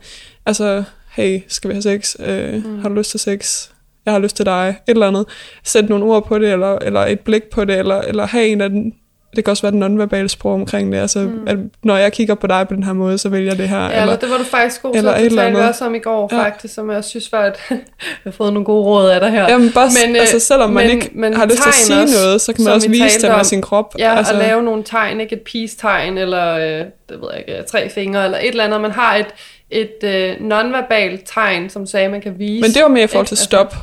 altså, 0.47 0.85
hey, 1.11 1.41
skal 1.49 1.69
vi 1.69 1.75
have 1.75 1.83
sex, 1.83 2.17
øh, 2.27 2.65
mm. 2.65 2.79
har 2.79 2.89
du 2.89 2.95
lyst 2.95 3.11
til 3.11 3.21
sex, 3.21 3.69
jeg 4.05 4.15
har 4.15 4.21
lyst 4.21 4.37
til 4.37 4.47
dig, 4.47 4.69
et 4.69 4.91
eller 4.91 5.09
andet, 5.09 5.27
sæt 5.65 5.89
nogle 5.89 6.05
ord 6.05 6.27
på 6.27 6.39
det, 6.39 6.53
eller, 6.53 6.79
eller 6.79 7.01
et 7.01 7.21
blik 7.21 7.43
på 7.45 7.65
det, 7.65 7.79
eller, 7.79 8.01
eller 8.01 8.27
have 8.27 8.47
en 8.47 8.61
af 8.61 8.71
den, 8.71 8.95
det 9.37 9.45
kan 9.45 9.51
også 9.51 9.63
være 9.63 9.71
den 9.73 9.81
nonverbale 9.81 10.29
sprog 10.29 10.55
omkring 10.55 10.93
det, 10.93 10.99
altså, 10.99 11.19
mm. 11.19 11.41
at 11.47 11.57
når 11.83 11.97
jeg 11.97 12.13
kigger 12.13 12.35
på 12.35 12.47
dig 12.47 12.69
på 12.69 12.75
den 12.75 12.83
her 12.85 12.93
måde, 12.93 13.19
så 13.19 13.29
vælger 13.29 13.51
jeg 13.51 13.59
det 13.59 13.69
her, 13.69 13.79
Ja, 13.91 14.01
eller, 14.01 14.17
det 14.17 14.31
var 14.31 14.37
du 14.39 14.45
faktisk 14.45 14.83
god 14.83 14.93
til, 14.93 14.99
eller 14.99 15.13
at 15.13 15.21
talte 15.21 15.35
vi 15.37 15.41
andet. 15.41 15.69
også 15.69 15.85
om 15.87 15.95
i 15.95 15.99
går, 15.99 16.29
Ja. 16.35 16.39
faktisk, 16.43 16.75
som 16.75 16.91
jeg 16.91 17.05
synes 17.05 17.33
var, 17.33 17.39
at 17.43 17.59
jeg 17.71 17.79
har 18.25 18.31
fået 18.31 18.53
nogle 18.53 18.65
gode 18.65 18.85
råd 18.85 19.09
af 19.11 19.21
dig 19.21 19.31
her. 19.31 19.49
Jamen 19.51 19.71
bare, 19.73 19.89
Men, 20.07 20.17
øh, 20.17 20.21
altså 20.21 20.39
selvom 20.39 20.71
man 20.71 20.87
men- 20.87 20.97
ikke 20.97 21.11
men 21.15 21.35
har 21.35 21.45
lyst 21.47 21.63
til 21.63 21.69
at 21.69 21.75
sige 21.75 22.03
også, 22.03 22.15
noget, 22.25 22.41
så 22.41 22.53
kan 22.53 22.65
man 22.65 22.73
også 22.73 22.89
vi 22.89 22.93
vise 23.03 23.21
det 23.21 23.29
med 23.31 23.39
om. 23.39 23.45
sin 23.45 23.63
krop. 23.63 23.95
Ja, 23.99 24.09
altså, 24.11 24.19
altså, 24.19 24.33
at 24.43 24.49
lave 24.49 24.63
nogle 24.63 24.83
tegn, 24.83 25.21
ikke 25.21 25.37
et 25.37 25.43
peace-tegn, 25.53 26.19
eller 26.19 26.55
øh, 26.55 26.63
det 26.63 26.87
ved 27.09 27.29
jeg 27.33 27.39
ikke, 27.49 27.63
tre 27.71 27.89
fingre, 27.91 28.25
eller 28.25 28.39
et 28.39 28.49
eller 28.49 28.65
andet. 28.65 28.81
Man 28.81 28.91
har 28.91 29.17
et, 29.17 29.27
et 29.71 30.05
øh, 30.05 30.35
nonverbalt 30.41 31.23
tegn, 31.35 31.71
som 31.71 31.87
sagde, 31.87 32.09
man 32.09 32.21
kan 32.21 32.35
vise. 32.39 32.61
Men 32.63 32.71
det 32.71 32.83
var 32.83 32.89
mere 32.89 33.05
i 33.05 33.07
forhold 33.07 33.27
til 33.27 33.37
stop. 33.37 33.75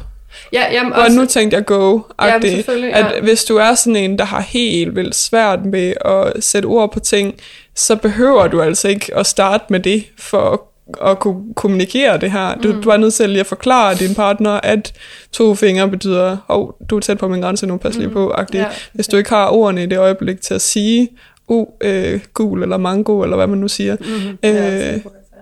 Ja, 0.54 0.64
jamen, 0.72 0.94
Og 0.94 1.02
også, 1.02 1.18
nu 1.18 1.26
tænkte 1.26 1.58
jeg 1.58 1.66
go 1.66 2.00
Jamen, 2.22 2.42
selvfølgelig, 2.42 2.94
at 2.94 3.06
ja. 3.16 3.22
hvis 3.22 3.44
du 3.44 3.58
er 3.58 3.76
sådan 3.76 3.96
en, 3.96 4.18
der 4.18 4.26
har 4.26 4.42
helt 4.42 4.96
vildt 4.96 5.16
svært 5.16 5.66
med 5.66 5.94
at 6.06 6.44
sætte 6.44 6.66
ord 6.66 6.94
på 6.94 7.00
ting, 7.00 7.36
så 7.76 7.96
behøver 7.96 8.48
du 8.48 8.62
altså 8.62 8.88
ikke 8.88 9.16
at 9.16 9.26
starte 9.26 9.64
med 9.70 9.80
det 9.80 10.04
for 10.18 10.50
at 10.50 10.60
at 11.02 11.20
kunne 11.20 11.54
kommunikere 11.56 12.18
det 12.18 12.32
her. 12.32 12.56
Du, 12.56 12.74
mm. 12.74 12.82
du 12.82 12.90
er 12.90 12.98
nødt 12.98 13.14
til 13.14 13.30
lige 13.30 13.40
at 13.40 13.46
forklare 13.46 13.96
din 13.96 14.16
partner, 14.16 14.52
at 14.52 14.94
to 15.32 15.56
fingre 15.56 15.90
betyder, 15.90 16.38
hov, 16.48 16.68
oh, 16.68 16.88
du 16.90 16.96
er 16.96 17.00
tæt 17.00 17.18
på 17.18 17.28
min 17.28 17.42
grænse 17.42 17.68
nu, 17.68 17.78
pas 17.78 17.98
lige 17.98 18.10
på, 18.10 18.30
agtigt. 18.30 18.62
Ja. 18.62 18.68
Hvis 18.94 19.08
du 19.08 19.18
ikke 19.18 19.30
har 19.30 19.50
ordene 19.50 19.84
i 19.84 19.86
det 19.86 19.98
øjeblik 19.98 20.42
til 20.42 20.54
at 20.54 20.62
sige, 20.62 21.10
uh, 21.48 21.68
øh, 21.82 22.20
gul 22.34 22.64
eller 22.64 22.78
mango, 22.78 23.24
eller 23.24 23.36
hvad 23.36 23.48
man 23.48 23.58
nu 23.58 23.68
siger. 23.68 23.96
Mhm. 24.00 24.38
Øh, 24.44 24.54
Ja, 24.54 25.00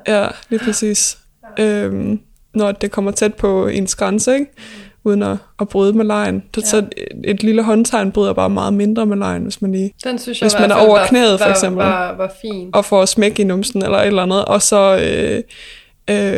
Ja, 0.08 0.28
lige 0.50 0.60
præcis. 0.60 1.18
Øhm, 1.60 2.20
når 2.54 2.72
det 2.72 2.92
kommer 2.92 3.12
tæt 3.12 3.34
på 3.34 3.68
ens 3.68 3.96
grænse, 3.96 4.34
ikke? 4.34 4.46
uden 5.04 5.24
at, 5.24 5.38
at 5.60 5.70
bryde 5.70 5.94
med 5.94 6.06
lejen. 6.06 6.44
Så, 6.56 6.62
Ja. 6.62 6.66
så 6.68 6.78
et, 6.78 6.86
et 7.24 7.44
lille 7.44 7.64
håndtegn 7.64 8.12
bryder 8.12 8.34
bare 8.34 8.50
meget 8.50 8.74
mindre 8.74 9.06
med 9.06 9.18
lejen, 9.18 9.44
hvis 9.44 9.62
man 9.62 9.72
lige... 9.72 9.94
Den 10.04 10.20
synes 10.20 10.42
jeg 10.42 10.46
Hvis 10.50 10.60
man 10.60 10.72
er 10.72 10.76
over 10.76 11.00
var- 11.00 11.08
knæet, 11.08 11.40
for 11.40 11.46
var, 11.46 11.52
eksempel. 11.54 11.84
Var, 11.86 12.16
var 12.18 12.32
fin. 12.42 12.70
Og 12.74 12.86
får 12.86 13.06
smæk 13.06 13.40
i 13.40 13.44
numsen 13.44 13.84
eller 13.84 13.98
et 13.98 14.08
eller 14.08 14.24
andet, 14.24 14.46
og 14.46 14.62
så, 14.62 15.00
øh, 15.04 15.44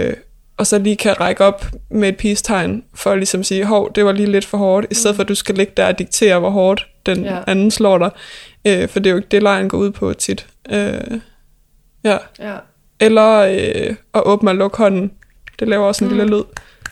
øh, 0.08 0.14
og 0.58 0.68
så 0.68 0.80
lige 0.80 0.96
kan 0.96 1.20
række 1.20 1.44
op 1.46 1.66
med 1.92 2.10
et 2.10 2.18
peace-tegn, 2.18 2.84
for 2.96 3.12
at 3.12 3.18
ligesom 3.18 3.44
sige, 3.44 3.66
hov, 3.66 3.92
det 3.96 4.06
var 4.06 4.12
lige 4.12 4.32
lidt 4.32 4.46
for 4.46 4.58
hårdt, 4.58 4.88
i 4.92 4.94
stedet 4.94 5.16
for 5.16 5.24
at 5.24 5.30
du 5.30 5.36
skal 5.36 5.56
ligge 5.56 5.74
der 5.78 5.88
og 5.88 6.00
diktere, 6.00 6.40
hvor 6.40 6.50
hårdt 6.50 6.88
den 7.06 7.24
ja. 7.24 7.38
anden 7.48 7.72
slår 7.72 7.98
dig. 7.98 8.10
Øh, 8.68 8.88
for 8.90 9.00
det 9.00 9.08
er 9.10 9.12
jo 9.12 9.18
ikke 9.18 9.30
det, 9.32 9.44
lejen 9.44 9.70
går 9.70 9.78
ud 9.78 9.92
på 9.92 10.14
tit. 10.14 10.48
Øh, 10.72 10.94
ja. 12.04 12.18
Ja, 12.40 12.56
Eller 13.00 13.30
øh, 13.40 13.96
at 14.14 14.22
åbne 14.26 14.52
og 14.52 14.56
lukke 14.56 14.78
hånden. 14.78 15.12
Det 15.60 15.68
laver 15.68 15.86
også 15.88 16.06
en 16.06 16.12
Mm. 16.12 16.18
lille 16.18 16.36
lyd. 16.38 16.44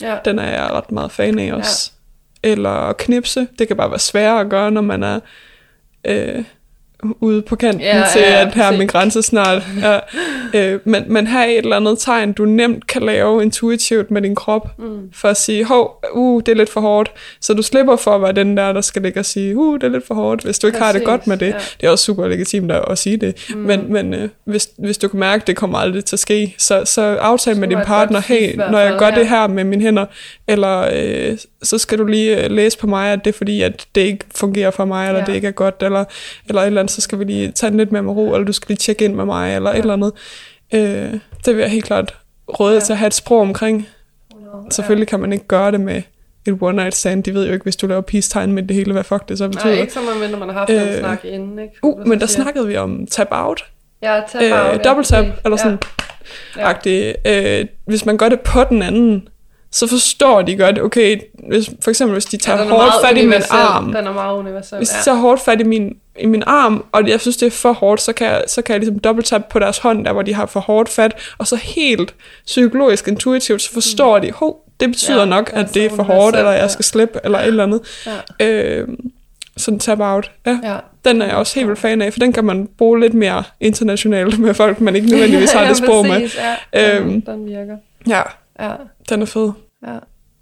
ja. 0.01 0.17
Den 0.25 0.39
er 0.39 0.49
jeg 0.49 0.69
ret 0.71 0.91
meget 0.91 1.11
fan 1.11 1.39
af 1.39 1.53
også. 1.53 1.91
Ja. 2.43 2.49
Eller 2.49 2.93
knipse. 2.93 3.47
Det 3.59 3.67
kan 3.67 3.77
bare 3.77 3.89
være 3.89 3.99
sværere 3.99 4.39
at 4.41 4.49
gøre, 4.49 4.71
når 4.71 4.81
man 4.81 5.03
er 5.03 5.19
øh, 6.07 6.43
ude 7.19 7.41
på 7.41 7.55
kanten 7.55 7.81
Ja, 7.81 7.97
ja, 7.97 8.03
til, 8.13 8.21
ja, 8.21 8.41
at 8.41 8.53
her 8.53 8.63
er 8.63 8.67
præcis. 8.67 8.79
min 8.79 8.87
grænse 8.87 9.21
snart. 9.21 9.63
Ja. 9.81 9.99
Øh, 10.53 10.79
men, 10.85 11.03
men 11.07 11.27
have 11.27 11.51
et 11.51 11.57
eller 11.57 11.75
andet 11.75 11.99
tegn, 11.99 12.33
du 12.33 12.45
nemt 12.45 12.87
kan 12.87 13.01
lave 13.01 13.43
intuitivt 13.43 14.11
med 14.11 14.21
din 14.21 14.35
krop, 14.35 14.67
Mm. 14.77 15.09
for 15.13 15.27
at 15.27 15.37
sige, 15.37 15.65
hov, 15.65 16.03
uh, 16.13 16.41
det 16.45 16.51
er 16.51 16.55
lidt 16.55 16.69
for 16.69 16.81
hårdt. 16.81 17.11
Så 17.41 17.53
du 17.53 17.61
slipper 17.61 17.95
for 17.95 18.11
at 18.11 18.21
være 18.21 18.31
den 18.31 18.57
der, 18.57 18.73
der 18.73 18.81
skal 18.81 19.01
ligge 19.01 19.19
og 19.19 19.25
sige, 19.25 19.57
uh, 19.57 19.75
det 19.75 19.83
er 19.83 19.89
lidt 19.89 20.07
for 20.07 20.15
hårdt, 20.15 20.43
hvis 20.43 20.59
du 20.59 20.67
ikke 20.67 20.79
har 20.79 20.91
det 20.91 21.01
Præcis, 21.01 21.05
godt 21.05 21.27
med 21.27 21.37
det. 21.37 21.47
ja. 21.47 21.53
Det 21.81 21.87
er 21.87 21.89
også 21.91 22.05
super 22.05 22.27
legitimt 22.27 22.71
at, 22.71 22.81
at 22.89 22.97
sige 22.97 23.17
det. 23.17 23.47
Mm. 23.49 23.57
Men, 23.57 23.93
men 23.93 24.13
øh, 24.13 24.29
hvis, 24.45 24.69
hvis 24.77 24.97
du 24.97 25.07
kan 25.07 25.19
mærke, 25.19 25.41
at 25.41 25.47
det 25.47 25.55
kommer 25.55 25.77
aldrig 25.77 26.05
til 26.05 26.15
at 26.15 26.19
ske, 26.19 26.55
så, 26.57 26.81
så 26.85 27.01
aftal 27.01 27.57
med 27.57 27.67
din 27.67 27.77
partner, 27.85 28.19
hey, 28.19 28.55
når 28.55 28.79
jeg 28.79 28.95
gør 28.99 29.07
ja. 29.07 29.15
det 29.15 29.29
her 29.29 29.47
med 29.47 29.63
mine 29.63 29.81
hænder, 29.81 30.05
eller 30.47 30.89
øh, 30.93 31.37
så 31.63 31.77
skal 31.77 31.97
du 31.97 32.05
lige 32.05 32.43
øh, 32.45 32.51
læse 32.51 32.77
på 32.77 32.87
mig, 32.87 33.13
at 33.13 33.19
det 33.25 33.33
er 33.33 33.37
fordi, 33.37 33.61
at 33.61 33.85
det 33.95 34.01
ikke 34.01 34.25
fungerer 34.35 34.71
for 34.71 34.85
mig, 34.85 35.07
eller 35.07 35.19
Ja. 35.19 35.25
ja. 35.25 35.25
det 35.25 35.35
ikke 35.35 35.47
er 35.47 35.51
godt, 35.51 35.75
eller, 35.81 36.05
eller 36.47 36.61
et 36.61 36.67
eller 36.67 36.81
andet, 36.81 36.91
så 36.95 37.01
skal 37.01 37.19
vi 37.19 37.23
lige 37.23 37.51
tage 37.51 37.69
den 37.69 37.77
lidt 37.77 37.91
mere 37.91 38.03
med 38.03 38.11
ro, 38.13 38.33
eller 38.33 38.45
du 38.45 38.53
skal 38.53 38.67
lige 38.67 38.77
tjekke 38.77 39.05
ind 39.05 39.15
med 39.15 39.25
mig, 39.25 39.55
eller 39.55 39.69
ja. 39.69 39.75
et 39.75 39.81
eller 39.81 39.93
andet. 39.93 40.11
Øh, 40.73 41.19
det 41.45 41.55
vil 41.55 41.61
jeg 41.61 41.69
helt 41.71 41.85
klart 41.85 42.15
råde 42.59 42.69
Ja. 42.71 42.75
ja. 42.75 42.79
til 42.85 42.93
at 42.93 42.97
have 42.99 43.07
et 43.07 43.13
sprog 43.13 43.41
omkring. 43.41 43.87
Selvfølgelig 44.71 45.07
kan 45.07 45.19
man 45.19 45.33
ikke 45.33 45.47
gøre 45.47 45.71
det 45.71 45.81
med 45.81 46.01
et 46.47 46.57
one 46.61 46.75
night 46.77 46.95
stand. 46.95 47.23
De 47.23 47.33
ved 47.33 47.47
jo 47.47 47.53
ikke, 47.53 47.63
hvis 47.63 47.75
du 47.75 47.87
laver 47.87 48.01
peace-tegn 48.01 48.51
med 48.53 48.63
det 48.63 48.75
hele, 48.75 48.93
hvad 48.93 49.03
fuck 49.03 49.29
det 49.29 49.37
så 49.37 49.47
betyder. 49.47 49.65
Nej, 49.71 49.81
ikke 49.81 49.93
som 49.93 50.03
man, 50.21 50.29
når 50.29 50.39
man 50.39 50.49
har 50.49 50.55
haft 50.59 50.69
øh, 50.69 50.87
en 50.93 50.99
snak 50.99 51.25
inden, 51.25 51.59
ikke? 51.59 51.73
Uh, 51.83 52.07
men 52.07 52.19
der 52.19 52.25
Så 52.25 52.33
siger- 52.33 52.43
snakkede 52.43 52.67
vi 52.67 52.77
om 52.77 53.07
tap 53.11 53.27
out, 53.31 53.65
Ja, 54.03 54.21
tap 54.31 54.41
out, 54.41 54.43
øh, 54.43 54.49
ja, 54.49 54.77
double 54.77 55.03
tap, 55.03 55.25
præcis. 55.25 55.41
eller 55.45 55.57
sådan 55.57 55.77
Ja. 56.57 56.73
ja. 57.25 57.59
Øh, 57.59 57.65
hvis 57.85 58.05
man 58.05 58.17
gør 58.17 58.29
det 58.29 58.39
på 58.41 58.63
den 58.69 58.81
anden, 58.81 59.27
så 59.71 59.87
forstår 59.87 60.41
de 60.41 60.55
godt, 60.57 60.79
okay, 60.79 61.19
hvis, 61.47 61.69
for 61.83 61.89
eksempel 61.89 62.13
hvis 62.13 62.25
de 62.25 62.37
tager 62.37 62.63
ja, 62.63 62.69
hårdt 62.69 62.93
fat 63.05 63.17
i 63.17 63.25
min 63.25 63.41
arm, 63.49 63.85
Den 63.85 64.07
er 64.07 64.13
meget 64.13 64.37
universel, 64.37 64.77
hvis 64.77 64.89
de 64.89 64.95
ja. 64.97 65.01
tager 65.03 65.17
hårdt 65.17 65.41
fat 65.41 65.61
i 65.61 65.63
min, 65.63 65.95
i 66.19 66.25
min 66.25 66.43
arm, 66.47 66.85
og 66.91 67.07
jeg 67.07 67.21
synes, 67.21 67.37
det 67.37 67.45
er 67.45 67.51
for 67.51 67.71
hårdt, 67.73 68.01
så 68.01 68.13
kan, 68.13 68.27
jeg, 68.27 68.43
så 68.47 68.61
kan 68.61 68.73
jeg 68.73 68.79
ligesom 68.79 68.99
double 68.99 69.23
tap 69.23 69.41
på 69.49 69.59
deres 69.59 69.77
hånd, 69.77 70.05
der 70.05 70.13
hvor 70.13 70.21
de 70.21 70.33
har 70.33 70.45
for 70.45 70.59
hårdt 70.59 70.89
fat, 70.89 71.33
og 71.37 71.47
så 71.47 71.55
helt 71.55 72.13
psykologisk 72.45 73.07
intuitivt, 73.07 73.61
så 73.61 73.71
forstår 73.71 74.19
de, 74.19 74.31
hov, 74.31 74.65
det 74.79 74.89
betyder 74.89 75.13
Ja, 75.17 75.23
ja, 75.23 75.25
nok, 75.29 75.51
at 75.53 75.73
det 75.73 75.85
er 75.85 75.89
for 75.95 76.03
hårdt, 76.03 76.35
eller 76.35 76.51
ja. 76.51 76.57
jeg 76.59 76.71
skal 76.71 76.85
slippe, 76.85 77.19
eller 77.23 77.39
et 77.39 77.47
eller 77.47 77.63
andet. 77.63 77.81
Ja. 78.39 78.47
Øh, 78.47 78.87
sådan 79.57 79.79
tap 79.79 79.99
out. 79.99 80.31
Ja. 80.45 80.59
Ja. 80.63 80.75
Den 81.05 81.21
er 81.21 81.25
jeg 81.25 81.35
også 81.35 81.55
helt 81.55 81.67
vildt 81.67 81.79
fan 81.79 82.01
af, 82.01 82.13
for 82.13 82.19
den 82.19 82.33
kan 82.33 82.45
man 82.45 82.69
bruge 82.77 82.99
lidt 82.99 83.13
mere 83.13 83.43
internationalt 83.59 84.39
med 84.39 84.53
folk, 84.53 84.81
man 84.81 84.95
ikke 84.95 85.09
nødvendigvis 85.11 85.51
har 85.51 85.61
ja, 85.63 85.69
det 85.69 85.77
sprog 85.77 86.07
med. 86.07 86.29
Ja, 86.73 86.95
den, 86.97 87.01
Øhm. 87.07 87.21
den 87.21 87.45
virker. 87.45 87.77
Ja, 88.07 88.21
Ja, 88.61 88.75
den 89.09 89.21
er 89.21 89.25
fed. 89.25 89.51
ja. 89.87 89.97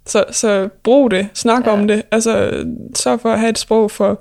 Så, 0.06 0.24
så 0.30 0.68
brug 0.82 1.10
det, 1.10 1.28
snak 1.34 1.66
Ja. 1.66 1.70
om 1.72 1.88
det. 1.88 2.02
Altså, 2.10 2.64
sørg 2.96 3.20
for 3.20 3.32
at 3.32 3.38
have 3.40 3.50
et 3.50 3.58
sprog 3.58 3.90
for, 3.90 4.20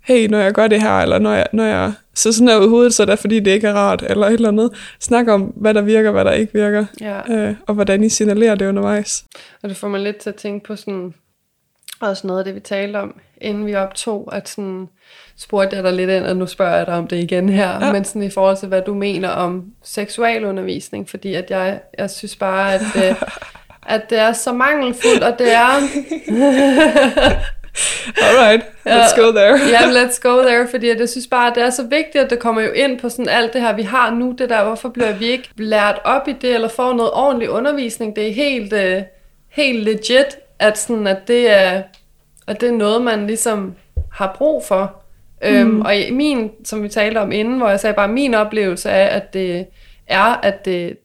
hey, 0.00 0.26
når 0.26 0.38
jeg 0.38 0.52
gør 0.52 0.66
det 0.68 0.82
her, 0.82 0.98
eller 0.98 1.18
når 1.18 1.32
jeg, 1.32 1.46
når 1.52 1.64
jeg 1.64 1.92
så 2.14 2.32
sådan 2.32 2.44
noget 2.44 2.66
i 2.66 2.68
hovedet, 2.68 2.94
så 2.94 3.02
er 3.02 3.06
det 3.06 3.18
fordi, 3.18 3.40
det 3.40 3.50
ikke 3.50 3.66
er 3.68 3.72
rart, 3.74 4.04
eller 4.08 4.26
et 4.26 4.32
eller 4.32 4.48
andet. 4.48 4.70
Snak 5.00 5.28
om, 5.28 5.42
hvad 5.42 5.74
der 5.74 5.80
virker, 5.82 6.10
hvad 6.10 6.24
der 6.24 6.32
ikke 6.32 6.52
virker, 6.52 6.86
ja. 7.00 7.20
øh, 7.34 7.54
og 7.66 7.74
hvordan 7.74 8.04
I 8.04 8.08
signalerer 8.08 8.54
det 8.54 8.68
undervejs. 8.68 9.24
Og 9.62 9.68
det 9.68 9.76
får 9.76 9.88
mig 9.88 10.00
lidt 10.00 10.16
til 10.16 10.30
at 10.30 10.36
tænke 10.36 10.66
på 10.66 10.76
sådan, 10.76 11.14
også 12.00 12.26
noget 12.26 12.38
af 12.40 12.44
det, 12.44 12.54
vi 12.54 12.60
talte 12.60 12.96
om, 12.96 13.14
inden 13.40 13.66
vi 13.66 13.74
optog, 13.74 14.28
at 14.36 14.48
sådan, 14.48 14.88
spurgte 15.40 15.76
jeg 15.76 15.84
dig 15.84 15.92
lidt 15.92 16.10
ind, 16.10 16.24
og 16.24 16.36
nu 16.36 16.46
spørger 16.46 16.76
jeg 16.76 16.86
dig 16.86 16.94
om 16.94 17.06
det 17.06 17.16
igen 17.16 17.48
her, 17.48 17.86
ja. 17.86 17.92
Men 17.92 18.04
sådan 18.04 18.22
i 18.22 18.30
forhold 18.30 18.56
til, 18.56 18.68
hvad 18.68 18.82
du 18.82 18.94
mener 18.94 19.28
om 19.28 19.64
seksualundervisning, 19.84 21.08
fordi 21.08 21.34
at 21.34 21.50
jeg, 21.50 21.80
jeg 21.98 22.10
synes 22.10 22.36
bare, 22.36 22.74
at, 22.74 22.82
øh, 22.96 23.22
at 23.94 24.10
det 24.10 24.18
er 24.18 24.32
så 24.32 24.52
mangelfuldt, 24.52 25.24
og 25.24 25.38
det 25.38 25.52
er, 25.52 25.70
Alright, 28.22 28.62
let's 28.86 29.20
go 29.20 29.32
there. 29.32 29.58
ja, 29.68 29.80
let's 29.80 30.20
go 30.22 30.42
there, 30.42 30.68
fordi 30.70 30.88
jeg 30.88 31.08
synes 31.08 31.26
bare, 31.26 31.50
at 31.50 31.54
det 31.54 31.62
er 31.62 31.70
så 31.70 31.82
vigtigt, 31.82 32.24
at 32.24 32.30
det 32.30 32.38
kommer 32.38 32.62
jo 32.62 32.70
ind 32.70 33.00
på 33.00 33.08
sådan 33.08 33.28
alt 33.28 33.52
det 33.52 33.60
her, 33.60 33.72
vi 33.72 33.82
har 33.82 34.10
nu, 34.10 34.34
det 34.38 34.50
der, 34.50 34.64
hvorfor 34.64 34.88
bliver 34.88 35.12
vi 35.12 35.24
ikke 35.24 35.48
lært 35.56 36.00
op 36.04 36.28
i 36.28 36.32
det, 36.32 36.54
eller 36.54 36.68
får 36.68 36.92
noget 36.92 37.12
ordentlig 37.12 37.50
undervisning, 37.50 38.16
det 38.16 38.28
er 38.28 38.32
helt, 38.32 38.72
øh, 38.72 39.02
helt 39.48 39.84
legit, 39.84 40.38
at, 40.58 40.78
sådan, 40.78 41.06
at, 41.06 41.28
det 41.28 41.50
er, 41.50 41.82
at 42.46 42.60
det 42.60 42.68
er 42.68 42.72
noget, 42.72 43.02
man 43.02 43.26
ligesom 43.26 43.74
har 44.12 44.34
brug 44.38 44.64
for. 44.64 45.02
Mm. 45.42 45.48
Øhm, 45.48 45.80
og 45.80 45.92
min, 46.12 46.50
som 46.64 46.82
vi 46.82 46.88
talte 46.88 47.18
om 47.18 47.32
inden, 47.32 47.58
hvor 47.58 47.68
jeg 47.68 47.80
sagde 47.80 47.94
bare, 47.94 48.08
min 48.08 48.34
oplevelse 48.34 48.90
er, 48.90 49.06
at 49.06 49.34
det 49.34 49.66
er, 50.06 50.40
at 50.42 50.64
det, 50.64 50.96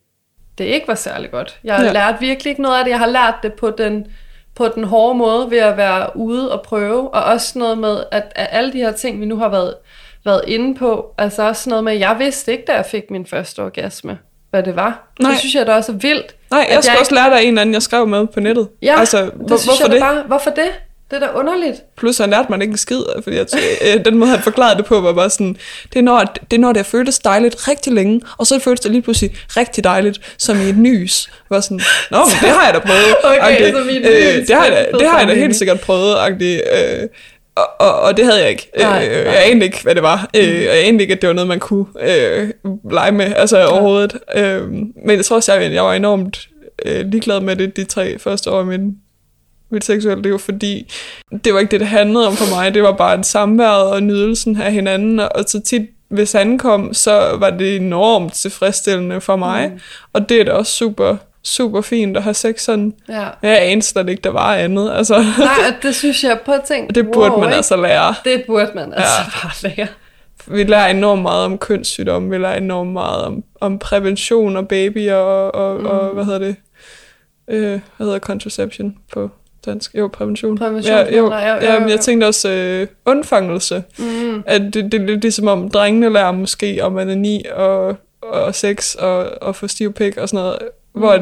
det 0.58 0.66
ikke 0.66 0.88
var 0.88 0.96
særlig 0.96 1.32
godt. 1.32 1.60
Jeg 1.64 1.76
har 1.76 1.84
ja. 1.86 1.92
Lært 1.92 2.16
virkelig 2.20 2.50
ikke 2.52 2.62
noget 2.62 2.78
af 2.78 2.84
det. 2.84 2.92
Jeg 2.92 3.00
har 3.00 3.08
lært 3.08 3.36
det 3.44 3.54
på 3.54 3.70
den 3.70 4.08
på 4.56 4.68
den 4.76 4.84
hårde 4.84 5.18
måde 5.18 5.52
ved 5.52 5.58
at 5.58 5.78
være 5.78 6.18
ude 6.18 6.52
og 6.52 6.62
prøve, 6.62 7.14
og 7.14 7.24
også 7.24 7.60
noget 7.60 7.78
med, 7.78 8.04
at, 8.12 8.24
at 8.36 8.48
alle 8.52 8.74
de 8.74 8.78
her 8.78 8.92
ting, 8.92 9.22
vi 9.22 9.26
nu 9.26 9.38
har 9.38 9.50
været, 9.50 9.74
været 10.26 10.42
inde 10.48 10.76
på, 10.76 11.14
altså 11.18 11.44
også 11.44 11.70
noget 11.70 11.84
med, 11.84 11.94
at 11.94 12.00
jeg 12.00 12.16
vidste 12.20 12.52
ikke, 12.52 12.64
da 12.68 12.74
jeg 12.74 12.86
fik 12.86 13.12
min 13.12 13.26
første 13.26 13.60
orgasme, 13.60 14.18
hvad 14.50 14.64
det 14.64 14.76
var. 14.76 15.08
Nej. 15.20 15.32
Det 15.32 15.40
synes 15.40 15.56
jeg 15.56 15.68
da 15.68 15.74
også 15.74 15.92
er 15.92 15.96
vildt. 15.96 16.36
Nej, 16.52 16.68
jeg 16.72 16.84
skal 16.84 16.94
ikke- 16.94 17.02
også 17.02 17.16
lære 17.16 17.30
dig 17.38 17.44
en 17.48 17.58
anden, 17.58 17.74
jeg 17.74 17.82
skrev 17.82 18.08
med 18.08 18.28
på 18.28 18.40
nettet. 18.40 18.68
Ja, 18.82 19.00
altså, 19.00 19.22
det 19.22 19.32
hvor, 19.34 19.58
synes 19.58 19.66
hvorfor 19.66 19.84
jeg 19.84 19.92
det? 19.92 20.02
Bare, 20.02 20.24
hvorfor 20.28 20.50
det? 20.50 20.70
Det 21.12 21.16
er 21.24 21.28
da 21.28 21.39
underligt. 21.39 21.76
Plus 21.97 22.18
han 22.18 22.30
lærte 22.30 22.45
mig 22.49 22.62
ikke 22.62 22.72
en 22.72 22.78
skid, 22.78 23.01
fordi 23.24 23.36
jeg, 23.36 23.45
øh, 23.95 24.06
den 24.06 24.18
måde, 24.18 24.32
han 24.32 24.39
forklarede 24.39 24.78
det 24.78 24.86
på, 24.86 25.01
var 25.01 25.14
bare 25.14 25.30
sådan, 25.30 25.58
det 25.93 25.99
er, 25.99 26.03
når, 26.03 26.20
det 26.51 26.58
er 26.58 26.62
når 26.62 26.74
det 26.74 26.86
føltes 26.86 27.20
dejligt 27.20 27.68
rigtig 27.68 27.93
længe, 27.93 28.22
og 28.38 28.47
så 28.47 28.60
føles 28.60 28.80
det 28.80 28.91
lige 28.91 29.01
pludselig 29.01 29.36
rigtig 29.58 29.84
dejligt, 29.84 30.36
som 30.38 30.62
i 30.62 30.70
et 30.70 30.78
nys. 30.78 31.30
Var 31.49 31.60
sådan, 31.60 31.82
nå, 32.12 32.18
men 32.18 32.28
det 32.41 32.49
har 32.49 32.66
jeg 32.66 32.74
da 32.74 32.80
prøvet. 32.80 33.16
Okay, 33.24 33.38
agtigt. 33.41 33.78
som 33.78 33.89
i 33.89 33.95
et 33.97 34.06
øh, 34.06 34.39
nys. 34.41 34.47
det 34.47 34.56
har 34.56 34.66
jeg 34.66 34.88
da, 34.91 34.97
det 34.97 35.08
har 35.08 35.20
jeg 35.20 35.28
da 35.28 35.34
helt 35.34 35.56
sikkert 35.56 35.80
prøvet, 35.80 36.16
agtigt. 36.18 36.62
Øh, 36.74 37.08
og, 37.56 37.68
og, 37.80 37.99
og 38.01 38.18
det 38.18 38.26
havde 38.26 38.41
jeg 38.41 38.49
ikke. 38.49 38.72
Nej, 38.80 39.08
øh, 39.12 39.26
nej. 39.26 39.34
Jeg 39.34 39.49
anede 39.51 39.66
ikke, 39.66 39.84
hvad 39.84 39.95
det 39.95 40.03
var. 40.03 40.30
Øh, 40.36 40.64
jeg 40.64 40.88
anede 40.88 41.03
ikke, 41.03 41.14
at 41.14 41.22
det 41.22 41.28
var 41.28 41.34
noget, 41.34 41.47
man 41.47 41.60
kunne 41.60 41.86
øh, 42.01 42.49
lege 42.91 43.12
med, 43.12 43.34
altså 43.36 43.68
overhovedet. 43.68 44.18
Øh, 44.36 44.72
men 44.72 45.18
jeg 45.18 45.26
tror 45.26 45.36
også, 45.36 45.53
jeg, 45.53 45.74
jeg 45.74 45.84
var 45.84 45.93
enormt 45.93 46.47
øh, 46.86 47.06
ligeglad 47.06 47.39
med 47.39 47.56
det 47.56 47.78
de 47.78 47.84
tre 47.84 48.20
første 48.20 48.51
år 48.51 48.62
i 48.62 48.66
min 48.66 48.95
mit 49.70 49.86
seksuelle 49.86 50.24
liv, 50.24 50.39
fordi 50.39 50.93
det 51.45 51.53
var 51.53 51.59
ikke 51.59 51.72
det, 51.72 51.80
det 51.80 51.88
handlede 51.88 52.28
om 52.28 52.36
for 52.36 52.55
mig. 52.55 52.74
Det 52.74 52.84
var 52.84 52.91
bare 52.91 53.16
en 53.16 53.24
samværet 53.24 53.88
og 53.91 54.03
nydelsen 54.03 54.61
af 54.61 54.72
hinanden, 54.72 55.20
og 55.20 55.45
så 55.47 55.61
tit, 55.61 55.82
hvis 56.09 56.32
han 56.32 56.57
kom, 56.57 56.93
så 56.93 57.36
var 57.39 57.49
det 57.49 57.76
enormt 57.76 58.34
tilfredsstillende 58.34 59.22
for 59.22 59.36
mig, 59.36 59.70
mm. 59.74 59.80
og 60.13 60.30
det 60.30 60.41
er 60.41 60.43
da 60.43 60.51
også 60.51 60.72
super, 60.72 61.16
super 61.43 61.82
fint 61.82 62.18
at 62.18 62.24
have 62.24 62.34
sex 62.34 62.61
sådan. 62.61 62.93
Ja. 63.09 63.28
Jeg 63.41 63.61
anede 63.63 63.82
slet 63.86 64.09
ikke, 64.09 64.22
der 64.22 64.30
var 64.30 64.55
andet. 64.55 64.91
Altså, 64.93 65.26
Nej, 65.39 65.74
det 65.82 65.95
synes 65.95 66.24
jeg 66.24 66.39
på 66.45 66.53
ting. 66.68 66.95
det 66.95 67.11
burde 67.13 67.32
man 67.32 67.43
ikke? 67.43 67.55
altså 67.55 67.76
lære. 67.76 68.16
Det 68.24 68.43
burde 68.47 68.72
man 68.76 68.93
altså 68.93 69.22
bare 69.43 69.72
lære. 69.78 69.88
Vi 70.47 70.63
lærer 70.63 70.88
enormt 70.88 71.22
meget 71.22 71.45
om 71.45 71.57
kønssygdomme, 71.57 72.30
vi 72.30 72.38
lærer 72.38 72.57
enormt 72.57 72.93
meget 72.93 73.24
om, 73.24 73.43
om 73.61 73.80
prævention 73.80 74.57
og 74.57 74.68
babyer 74.68 75.16
og, 75.16 75.55
og, 75.55 75.80
mm. 75.80 75.86
og 75.86 76.13
hvad 76.13 76.26
hedder 76.26 76.39
det? 76.39 76.55
Øh, 77.47 77.80
hvad 77.97 78.07
hedder 78.07 78.20
contraception 78.20 78.95
på 79.13 79.30
dansk? 79.66 79.95
Jo, 79.95 80.07
prævention. 80.07 80.57
Prævention, 80.57 80.95
ja, 80.95 81.18
jo, 81.18 81.30
nej, 81.30 81.47
jo, 81.47 81.53
jo, 81.53 81.61
ja, 81.61 81.74
jo, 81.74 81.80
men 81.80 81.89
jo. 81.89 81.95
jeg 81.95 81.99
tænkte 81.99 82.26
også 82.26 82.49
øh, 82.49 82.88
undfangelse. 83.05 83.84
Mm. 83.99 84.43
At 84.45 84.61
det, 84.61 84.74
det 84.74 84.93
er 84.93 85.05
lidt 85.05 85.22
ligesom 85.22 85.47
om 85.47 85.70
drengene 85.70 86.09
lærer 86.09 86.32
måske 86.32 86.80
om 86.84 86.97
anani 86.97 87.43
og, 87.55 87.97
og 88.22 88.55
sex 88.55 88.95
og, 88.95 89.32
og 89.41 89.55
få 89.55 89.68
stiv 89.68 89.93
pik 89.93 90.18
og 90.18 90.30
sådan 90.30 90.43
noget, 90.43 90.59
mm. 90.93 91.01
hvor 91.01 91.20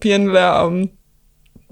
pigerne 0.00 0.32
lærer 0.32 0.50
om 0.50 0.88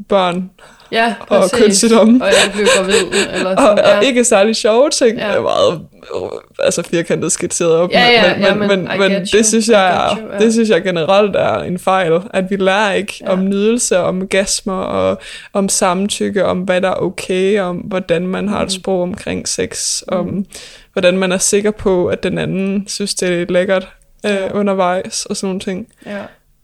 børn 0.09 0.51
Ja, 0.93 1.15
og 1.21 1.27
præcis. 1.29 1.59
kønssygdomme. 1.59 2.25
Og 2.25 2.29
jeg 2.29 2.53
blev 2.55 2.67
gravid. 2.77 2.95
Eller 3.35 3.51
og, 3.51 3.57
sådan, 3.63 3.79
og 3.79 3.91
ja. 3.91 4.01
ikke 4.01 4.25
særlig 4.25 4.57
sjove 4.57 4.91
ting. 4.91 5.19
Ja. 5.19 5.29
Det 5.29 5.37
er 5.37 5.41
meget 5.43 5.81
øh, 6.15 6.29
altså 6.59 6.83
firkantet 6.83 7.33
skitseret 7.33 7.73
op. 7.73 7.91
Ja, 7.93 8.09
ja, 8.11 8.35
men, 8.37 8.43
ja, 8.45 8.55
men, 8.55 8.69
men 8.69 8.89
men, 8.99 9.13
you, 9.13 9.21
det, 9.33 9.47
synes 9.47 9.69
jeg 9.69 9.91
er, 10.11 10.17
you, 10.17 10.33
ja. 10.33 10.39
det 10.39 10.53
synes 10.53 10.69
jeg 10.69 10.83
generelt 10.83 11.37
er 11.37 11.55
en 11.59 11.79
fejl, 11.79 12.13
at 12.35 12.45
vi 12.51 12.57
lærer 12.57 12.93
ikke 12.93 13.15
Ja. 13.21 13.33
om 13.33 13.45
nydelse, 13.45 13.99
om 13.99 14.23
orgasmer, 14.23 14.73
og 14.81 15.19
om 15.53 15.69
samtykke, 15.69 16.45
om 16.45 16.59
hvad 16.59 16.81
der 16.81 16.89
er 16.89 16.95
okay, 17.03 17.61
om 17.61 17.77
hvordan 17.77 18.27
man 18.27 18.49
har 18.49 18.59
Mm. 18.61 18.65
et 18.67 18.73
sprog 18.73 19.03
omkring 19.03 19.49
sex, 19.49 20.03
om 20.09 20.45
hvordan 20.93 21.19
man 21.19 21.33
er 21.33 21.39
sikker 21.39 21.71
på, 21.71 22.07
at 22.07 22.23
den 22.23 22.39
anden 22.39 22.85
synes, 22.89 23.15
det 23.15 23.43
er 23.43 23.47
lækkert 23.49 23.89
øh, 24.27 24.33
Ja. 24.33 24.53
undervejs, 24.53 25.27
og 25.27 25.37
sådan 25.37 25.47
nogle 25.47 25.61
ting. 25.61 25.87
ja, 26.07 26.19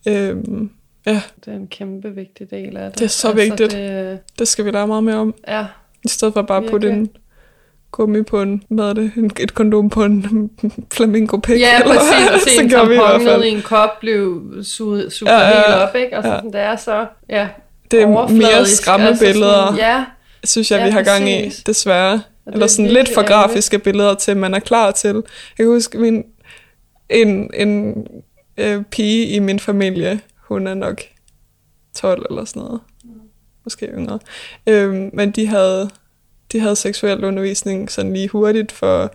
Øhm, 0.09 0.71
ja, 1.07 1.21
det 1.45 1.53
er 1.53 1.57
en 1.57 1.67
kæmpe 1.69 2.15
vigtig 2.15 2.51
del 2.51 2.77
af 2.77 2.91
det. 2.91 2.99
Det 2.99 3.05
er 3.05 3.09
så 3.09 3.33
vigtigt. 3.33 3.73
Det, 3.73 4.19
det 4.39 4.49
skal 4.49 4.65
vi 4.65 4.71
lære 4.71 4.87
meget 4.87 5.05
mere 5.05 5.17
om. 5.17 5.35
ja, 5.49 5.67
I 6.05 6.09
stedet 6.09 6.35
for 6.35 6.43
bare 6.43 6.65
at 6.65 6.71
putte 6.71 6.91
en 6.91 7.11
gummi 7.91 8.23
på 8.23 8.43
en, 8.43 8.63
hvad 8.69 8.85
er 8.85 8.93
det, 8.93 9.13
et 9.41 9.55
kondom 9.55 9.91
på 9.91 10.05
en 10.05 10.51
flamingo 10.95 11.37
pik. 11.37 11.61
ja, 11.61 11.81
præcis. 11.85 12.31
Og 12.35 12.41
se 12.41 12.63
en 12.63 12.71
tampon 12.71 13.23
ned 13.25 13.45
i 13.45 13.49
en 13.49 13.63
kop 13.63 14.01
blev 14.01 14.43
suget, 14.63 15.13
suget 15.13 15.33
Ja, 15.33 15.39
ja, 15.41 15.47
helt 15.55 15.67
op, 15.89 15.95
ikke? 15.97 16.17
Og 16.17 16.23
så 16.23 16.29
Ja. 16.29 16.37
sådan, 16.37 16.53
det 16.53 16.61
er 16.61 16.77
så, 16.77 17.07
ja, 17.29 17.49
Det 17.91 18.03
er 18.03 18.07
mere 18.07 18.17
overfladisk, 18.19 18.83
skræmmebilleder, 18.83 19.53
Altså 19.63 19.77
sådan, 19.77 19.79
ja, 19.79 20.05
synes 20.45 20.71
jeg, 20.71 20.79
Ja, 20.79 20.85
vi 20.85 20.91
har 20.91 21.03
gang 21.03 21.31
i, 21.31 21.45
præcis. 21.45 21.65
desværre. 21.65 22.23
Eller 22.47 22.63
er 22.63 22.67
sådan 22.67 22.91
lidt 22.91 23.15
for 23.15 23.27
grafiske 23.27 23.79
billeder 23.79 24.15
til, 24.15 24.37
man 24.37 24.55
er 24.55 24.59
klar 24.59 24.91
til. 24.91 25.15
Jeg 25.15 25.23
kan 25.59 25.67
huske, 25.67 25.99
min, 25.99 26.25
en, 27.11 27.51
en 27.55 27.95
øh, 28.59 28.83
pige 28.91 29.27
i 29.27 29.39
min 29.39 29.59
familie, 29.61 30.21
hun 30.49 30.67
er 30.67 30.75
nok 30.75 31.01
12 31.97 32.27
eller 32.31 32.45
sådan 32.45 32.63
noget. 32.63 32.81
Måske 33.65 33.87
yngre. 33.87 34.19
Øhm, 34.67 35.11
men 35.13 35.31
de 35.31 35.47
havde, 35.47 35.91
de 36.53 36.61
havde 36.61 36.77
seksuel 36.77 37.25
undervisning 37.25 37.91
sådan 37.91 38.13
lige 38.13 38.29
hurtigt 38.29 38.73
for, 38.73 39.13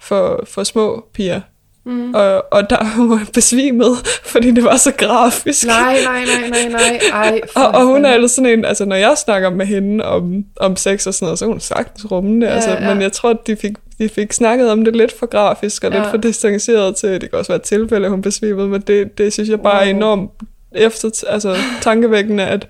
for, 0.00 0.44
for 0.48 0.64
små 0.64 1.04
piger. 1.14 1.40
Mm. 1.84 2.14
Og, 2.14 2.44
og 2.52 2.70
der 2.70 2.76
var 2.98 3.06
hun 3.06 3.26
besvimet, 3.34 3.96
fordi 4.24 4.50
det 4.50 4.64
var 4.64 4.76
så 4.76 4.92
grafisk. 4.98 5.66
Nej, 5.66 5.98
nej, 6.04 6.24
nej, 6.24 6.48
nej, 6.48 6.68
nej. 6.68 7.00
Ej, 7.12 7.40
Og, 7.56 7.66
og 7.68 7.86
hun 7.86 8.04
er 8.04 8.14
ellers 8.14 8.30
sådan 8.30 8.58
en, 8.58 8.64
altså 8.64 8.84
når 8.84 8.96
jeg 8.96 9.18
snakker 9.24 9.50
med 9.50 9.66
hende 9.66 10.04
om, 10.04 10.44
om 10.56 10.76
sex 10.76 11.06
og 11.06 11.14
sådan 11.14 11.26
noget, 11.26 11.38
så 11.38 11.44
er 11.44 11.48
hun 11.48 11.60
sagtens 11.60 12.10
rumme 12.10 12.40
det, 12.40 12.46
Ja, 12.46 12.52
altså, 12.52 12.70
ja. 12.70 12.94
men 12.94 13.02
jeg 13.02 13.12
tror, 13.12 13.32
de 13.32 13.56
fik, 13.56 13.72
de 13.98 14.08
fik 14.08 14.32
snakket 14.32 14.70
om 14.70 14.84
det 14.84 14.96
lidt 14.96 15.12
for 15.18 15.26
grafisk 15.26 15.84
og 15.84 15.90
lidt 15.90 16.02
Ja. 16.02 16.10
for 16.10 16.16
distanceret 16.16 16.96
til, 16.96 17.20
det 17.20 17.30
kan 17.30 17.38
også 17.38 17.52
være 17.52 17.56
et 17.56 17.62
tilfælde, 17.62 18.04
at 18.04 18.10
hun 18.10 18.22
besvimede, 18.22 18.68
men 18.68 18.80
det, 18.80 19.18
det 19.18 19.32
synes 19.32 19.48
jeg 19.48 19.60
bare 19.60 19.82
er 19.82 19.86
Wow. 19.88 19.96
enormt 19.96 20.30
efter, 20.74 21.24
altså, 21.28 21.56
tankevækkende, 21.80 22.46
at 22.46 22.68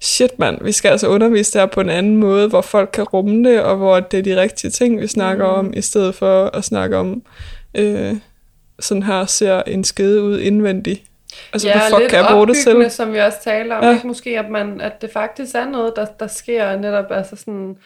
shit 0.00 0.38
mand, 0.38 0.64
vi 0.64 0.72
skal 0.72 0.88
altså 0.88 1.08
undervise 1.08 1.52
det 1.52 1.60
her 1.60 1.66
på 1.66 1.80
en 1.80 1.88
anden 1.90 2.16
måde, 2.16 2.48
hvor 2.48 2.60
folk 2.60 2.90
kan 2.92 3.04
rumme 3.04 3.50
det, 3.50 3.60
og 3.62 3.76
hvor 3.76 4.00
det 4.00 4.18
er 4.18 4.22
de 4.22 4.40
rigtige 4.40 4.70
ting, 4.70 5.00
vi 5.00 5.06
snakker 5.06 5.44
Mm. 5.44 5.58
om, 5.58 5.72
i 5.76 5.80
stedet 5.80 6.14
for 6.14 6.44
at 6.46 6.64
snakke 6.64 6.96
om, 6.96 7.22
øh, 7.74 8.14
sådan 8.80 9.02
her 9.02 9.26
ser 9.26 9.62
en 9.62 9.84
skede 9.84 10.22
ud 10.22 10.40
indvendigt. 10.40 11.02
Altså, 11.52 11.68
ja, 11.68 11.88
fuck 11.88 11.98
lidt 11.98 12.10
kan 12.10 12.18
jeg 12.18 12.28
bruge 12.30 12.46
det 12.46 12.56
til? 12.56 12.90
som 12.90 13.12
vi 13.12 13.18
også 13.18 13.38
taler 13.44 13.76
om, 13.76 13.84
ja. 13.84 13.94
ikke? 13.94 14.06
Måske, 14.06 14.38
at, 14.38 14.50
man, 14.50 14.80
at 14.80 15.02
det 15.02 15.10
faktisk 15.12 15.54
er 15.54 15.70
noget, 15.70 15.92
der, 15.96 16.06
der 16.20 16.26
sker 16.26 16.76
netop, 16.76 17.04
altså 17.10 17.36
sådan, 17.36 17.76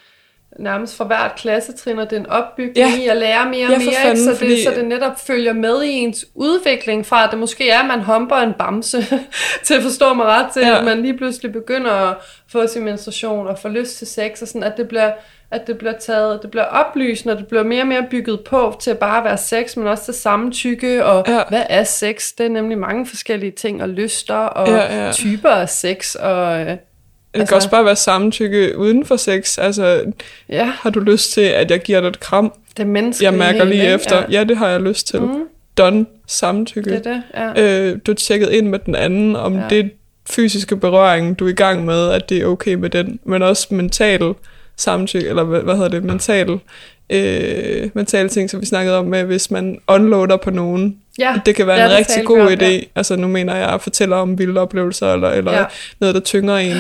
nærmest 0.59 0.97
fra 0.97 1.05
hvert 1.05 1.33
klassetrin, 1.37 1.99
og 1.99 2.11
det 2.11 2.17
er 2.17 2.21
en 2.21 2.27
opbygning 2.27 2.77
Ja. 2.77 2.99
i 2.99 3.07
at 3.07 3.17
lære 3.17 3.49
mere 3.51 3.67
og 3.67 3.71
Ja, 3.71 3.77
for 3.77 3.79
mere, 3.79 3.85
ikke? 3.89 3.97
fanden, 4.03 4.25
Så, 4.25 4.31
det, 4.31 4.39
fordi- 4.39 4.65
så 4.65 4.71
det 4.71 4.85
netop 4.85 5.21
følger 5.27 5.53
med 5.53 5.83
i 5.83 5.89
ens 5.91 6.25
udvikling 6.35 7.07
fra, 7.07 7.25
at 7.25 7.31
det 7.31 7.39
måske 7.39 7.71
er, 7.71 7.79
at 7.81 7.87
man 7.87 8.01
humper 8.03 8.37
en 8.37 8.53
bamse, 8.59 9.07
til 9.65 9.75
at 9.75 9.83
forstå 9.83 10.15
mig 10.15 10.27
ret, 10.27 10.47
til 10.53 10.63
Ja. 10.63 10.79
at 10.79 10.85
man 10.85 11.03
lige 11.03 11.17
pludselig 11.17 11.53
begynder 11.53 11.91
at 11.93 12.17
få 12.53 12.67
sin 12.67 12.85
menstruation 12.85 13.47
og 13.47 13.59
få 13.59 13.69
lyst 13.69 13.99
til 13.99 14.07
sex, 14.07 14.43
og 14.43 14.49
sådan, 14.49 14.63
at 14.65 14.77
det 14.77 14.89
bliver 14.89 15.11
at 15.51 15.67
det 15.67 15.79
bliver 15.79 15.93
taget, 15.93 16.43
det 16.43 16.51
bliver 16.51 16.65
oplysende, 16.65 17.33
og 17.35 17.39
det 17.39 17.47
bliver 17.47 17.63
mere 17.63 17.83
og 17.83 17.87
mere 17.87 18.07
bygget 18.11 18.41
på 18.41 18.77
til 18.81 18.91
at 18.91 18.99
bare 18.99 19.25
være 19.25 19.37
sex, 19.37 19.77
men 19.77 19.87
også 19.87 20.05
til 20.05 20.15
samtykke, 20.15 21.05
og 21.05 21.25
Ja. 21.29 21.35
ja. 21.35 21.43
hvad 21.49 21.63
er 21.69 21.85
sex? 21.85 22.25
Det 22.39 22.47
er 22.47 22.51
nemlig 22.51 22.79
mange 22.79 23.07
forskellige 23.07 23.51
ting, 23.53 23.83
og 23.83 23.89
lyster, 23.89 24.35
og 24.35 24.69
Ja, 24.69 25.05
ja. 25.07 25.13
typer 25.13 25.49
af 25.51 25.69
sex, 25.69 26.15
og 26.15 26.67
øh, 27.39 27.41
Det 27.41 27.41
Altså- 27.41 27.51
kan 27.51 27.57
også 27.57 27.71
bare 27.71 27.85
være 27.85 27.97
samtykke 27.97 28.79
uden 28.79 29.05
for 29.05 29.17
sex. 29.17 29.59
Altså, 29.59 30.03
ja, 30.49 30.65
har 30.65 30.91
du 30.91 31.01
lyst 31.01 31.33
til, 31.33 31.41
at 31.41 31.71
jeg 31.71 31.81
giver 31.81 32.01
dig 32.01 32.09
et 32.09 32.21
kram? 32.21 32.53
det 32.77 32.83
er. 32.97 33.19
Jeg 33.23 33.35
mærker 33.35 33.65
lige 33.65 33.83
ikke? 33.83 33.95
efter. 33.95 34.23
Ja. 34.31 34.45
det 34.45 34.57
har 34.57 34.69
jeg 34.69 34.81
lyst 34.81 35.07
til. 35.07 35.21
Mm. 35.21 35.43
Done. 35.79 36.07
Samtykke. 36.27 36.91
det 36.91 37.07
er 37.07 37.13
det, 37.13 37.23
ja. 37.57 37.91
Øh, 37.91 37.99
du 38.07 38.15
tjekket 38.15 38.51
ind 38.51 38.69
med 38.69 38.79
den 38.79 38.95
anden, 38.95 39.37
om 39.37 39.55
ja. 39.55 39.61
Ja. 39.61 39.69
det 39.69 39.91
fysiske 40.31 40.77
berøring, 40.77 41.39
du 41.39 41.45
er 41.47 41.49
i 41.51 41.53
gang 41.55 41.85
med, 41.85 42.09
at 42.11 42.29
det 42.29 42.39
er 42.39 42.47
okay 42.47 42.75
med 42.75 42.91
den. 42.91 43.19
Men 43.25 43.43
også 43.43 43.67
mental 43.75 44.33
samtykke, 44.77 45.29
eller 45.29 45.45
hvad, 45.45 45.61
hvad 45.61 45.75
hedder 45.75 45.89
det, 45.89 46.05
mental, 46.05 46.59
øh, 47.11 47.91
mentale 47.95 48.29
ting, 48.29 48.51
som 48.51 48.61
vi 48.61 48.67
snakkede 48.67 48.99
om 48.99 49.05
med, 49.07 49.25
hvis 49.25 49.51
man 49.51 49.79
unloader 49.89 50.37
på 50.37 50.51
nogen. 50.51 50.97
Ja, 51.19 51.35
Det 51.47 51.55
kan 51.55 51.67
være 51.67 51.77
ja, 51.81 51.85
en 51.85 51.97
rigtig 51.97 52.25
god 52.25 52.41
om, 52.41 52.49
idé. 52.49 52.65
ja. 52.65 52.81
Altså 52.97 53.17
nu 53.17 53.27
mener 53.29 53.57
jeg 53.57 53.69
at 53.69 53.83
fortælle 53.83 54.15
om 54.17 54.39
vilde 54.39 54.61
oplevelser, 54.61 55.13
eller, 55.13 55.31
eller 55.31 55.53
ja. 55.53 55.59
Ja. 55.59 55.65
noget, 56.01 56.15
der 56.15 56.21
tynger 56.21 56.57
en. 56.57 56.77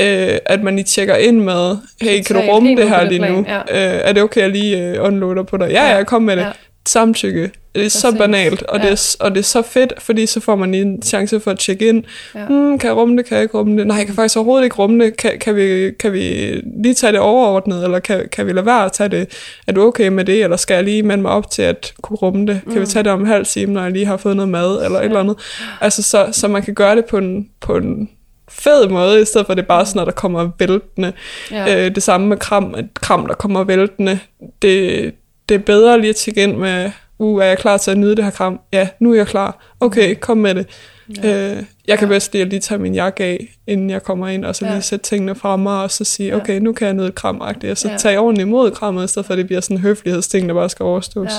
Øh, 0.00 0.38
at 0.46 0.62
man 0.62 0.76
lige 0.76 0.84
tjekker 0.84 1.14
ind 1.16 1.40
med, 1.40 1.76
hey, 2.02 2.22
kan 2.22 2.36
du 2.36 2.42
rumme 2.42 2.76
det 2.76 2.88
her 2.88 3.04
lige 3.04 3.18
nu? 3.32 3.42
plan, 3.42 3.60
Øh, 3.70 4.00
er 4.04 4.12
det 4.12 4.22
okay, 4.22 4.40
at 4.40 4.44
jeg 4.44 4.50
lige 4.52 4.78
øh, 4.82 5.04
unloader 5.04 5.42
på 5.42 5.56
dig? 5.56 5.70
Ja, 5.70 5.84
ja, 5.90 5.96
Ja, 5.96 6.04
kom 6.04 6.22
med 6.22 6.36
det. 6.36 6.42
ja. 6.42 6.50
Samtykke. 6.92 7.50
Det 7.74 7.84
er 7.84 7.88
så 7.90 8.16
banalt, 8.18 8.62
og, 8.62 8.78
det 8.78 8.84
Ja. 8.86 8.90
er, 8.90 8.94
s- 8.94 9.14
og 9.20 9.30
det 9.30 9.38
er 9.38 9.42
så 9.44 9.62
fedt, 9.62 9.92
fordi 9.98 10.26
så 10.26 10.40
får 10.40 10.56
man 10.56 10.72
lige 10.72 10.82
en 10.82 11.02
chance 11.02 11.40
for 11.40 11.50
at 11.50 11.58
tjekke 11.58 11.88
ind. 11.88 12.04
Ja. 12.34 12.46
Hmm, 12.46 12.78
kan 12.78 12.88
jeg 12.88 12.96
rumme 12.96 13.16
det? 13.16 13.26
Kan 13.26 13.34
jeg 13.34 13.42
ikke 13.42 13.58
rumme 13.58 13.78
det? 13.78 13.86
Nej, 13.86 13.96
jeg 13.96 14.06
kan 14.06 14.14
faktisk 14.14 14.36
overhovedet 14.36 14.64
ikke 14.64 14.76
rumme 14.76 15.04
det. 15.04 15.16
Kan, 15.16 15.38
kan, 15.40 15.56
vi, 15.56 15.90
kan 16.00 16.12
vi 16.12 16.20
lige 16.82 16.94
tage 16.94 17.12
det 17.12 17.20
overordnet, 17.20 17.84
eller 17.84 17.98
kan, 17.98 18.28
kan 18.32 18.46
vi 18.46 18.52
lade 18.52 18.66
være 18.66 18.84
at 18.84 18.92
tage 18.92 19.08
det? 19.08 19.28
Er 19.66 19.72
du 19.72 19.82
okay 19.82 20.08
med 20.08 20.24
det, 20.24 20.44
eller 20.44 20.56
skal 20.56 20.74
jeg 20.74 20.84
lige 20.84 21.02
melde 21.02 21.22
mig 21.22 21.30
op 21.30 21.50
til 21.50 21.62
at 21.62 21.92
kunne 22.02 22.16
rumme 22.16 22.46
det? 22.46 22.60
Kan 22.72 22.80
vi 22.80 22.86
tage 22.86 23.02
det 23.02 23.12
om 23.12 23.20
en 23.20 23.26
halv 23.26 23.46
time, 23.46 23.72
når 23.72 23.82
jeg 23.82 23.92
lige 23.92 24.06
har 24.06 24.16
fået 24.16 24.36
noget 24.36 24.48
mad, 24.48 24.84
eller 24.84 24.98
et 24.98 25.04
eller 25.04 25.20
andet? 25.20 25.36
Altså, 25.80 26.02
så, 26.02 26.28
så 26.32 26.48
man 26.48 26.62
kan 26.62 26.74
gøre 26.74 26.96
det 26.96 27.04
på 27.04 27.18
en, 27.18 27.48
på 27.60 27.76
en 27.76 28.08
fed 28.48 28.88
måde, 28.88 29.22
i 29.22 29.24
stedet 29.24 29.46
for 29.46 29.50
at 29.52 29.56
det 29.56 29.62
er 29.62 29.66
bare 29.68 29.86
sådan, 29.86 30.00
at 30.00 30.06
der 30.06 30.12
kommer 30.12 30.50
væltende. 30.58 31.12
Ja. 31.50 31.84
Øh, 31.86 31.94
det 31.94 32.02
samme 32.02 32.26
med 32.26 32.36
kram, 32.36 32.74
kram, 33.00 33.26
der 33.26 33.34
kommer 33.34 33.64
væltende. 33.64 34.18
Det, 34.62 35.12
det 35.50 35.54
er 35.60 35.64
bedre 35.64 36.00
lige 36.00 36.10
at 36.10 36.16
tjekke 36.16 36.42
ind 36.42 36.56
med, 36.56 36.90
uh, 37.18 37.42
er 37.42 37.46
jeg 37.46 37.58
klar 37.58 37.76
til 37.76 37.90
at 37.90 37.98
nyde 37.98 38.16
det 38.16 38.24
her 38.24 38.30
kram? 38.30 38.60
Ja, 38.72 38.88
nu 38.98 39.12
er 39.12 39.16
jeg 39.16 39.26
klar. 39.26 39.72
Okay, 39.80 40.14
kom 40.20 40.36
med 40.38 40.54
det. 40.54 40.66
Ja. 41.24 41.50
Øh, 41.56 41.62
Jeg 41.88 41.98
kan 41.98 42.08
bedst 42.08 42.32
lige 42.32 42.42
at 42.42 42.48
lige 42.48 42.60
tage 42.60 42.78
min 42.78 42.94
jakke 42.94 43.24
af, 43.24 43.56
inden 43.66 43.90
jeg 43.90 44.02
kommer 44.02 44.28
ind, 44.28 44.44
og 44.44 44.56
så 44.56 44.64
Ja. 44.66 44.72
lige 44.72 44.82
sætte 44.82 45.04
tingene 45.04 45.34
fra 45.34 45.56
mig, 45.56 45.82
og 45.82 45.90
så 45.90 46.04
sige, 46.04 46.28
Ja. 46.28 46.36
okay, 46.36 46.58
nu 46.60 46.72
kan 46.72 46.86
jeg 46.86 46.94
nyde 46.94 47.06
et 47.06 47.14
kram 47.14 47.40
og 47.40 47.54
så 47.74 47.88
Ja. 47.88 47.96
tage 47.96 48.18
ordentligt 48.18 48.46
imod 48.46 48.70
krammet, 48.70 49.04
i 49.04 49.08
stedet 49.08 49.26
for 49.26 49.32
at 49.34 49.38
det 49.38 49.46
bliver 49.46 49.60
sådan 49.60 49.76
en 49.76 49.80
høflighedsting, 49.82 50.48
der 50.48 50.54
bare 50.54 50.68
skal 50.68 50.84
overstås. 50.84 51.30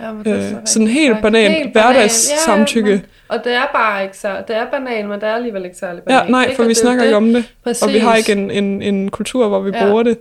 Ja. 0.00 0.04
Ja, 0.06 0.12
men 0.12 0.24
det 0.24 0.32
er 0.32 0.36
Øh, 0.36 0.42
så 0.42 0.48
sådan 0.72 0.88
rigtigt 0.88 0.90
helt 1.02 1.12
sagt. 1.14 1.22
banal 1.22 1.50
Helt 1.50 1.72
hverdagssamtykke. 1.72 2.90
men- 2.90 3.02
Og 3.28 3.40
det 3.44 3.54
er 3.54 3.70
bare 3.74 4.02
ikke 4.02 4.18
så, 4.18 4.28
det 4.48 4.56
er 4.56 4.64
banalt, 4.72 5.08
men 5.08 5.20
det 5.20 5.28
er 5.28 5.34
alligevel 5.34 5.64
ikke 5.64 5.76
særlig 5.76 6.02
Ja, 6.08 6.12
banalt. 6.12 6.30
nej, 6.30 6.42
ikke? 6.44 6.56
for 6.56 6.62
Og 6.62 6.68
vi 6.68 6.72
det 6.74 6.78
er 6.78 6.80
snakker 6.80 7.04
ikke 7.04 7.16
om 7.16 7.32
det, 7.32 7.44
Præcis. 7.64 7.82
og 7.82 7.88
vi 7.92 7.98
har 7.98 8.14
ikke 8.14 8.32
en, 8.32 8.50
en, 8.50 8.82
en 8.82 9.10
kultur, 9.10 9.48
hvor 9.48 9.60
vi 9.60 9.70
Ja. 9.74 9.86
bruger 9.86 10.02
det. 10.02 10.18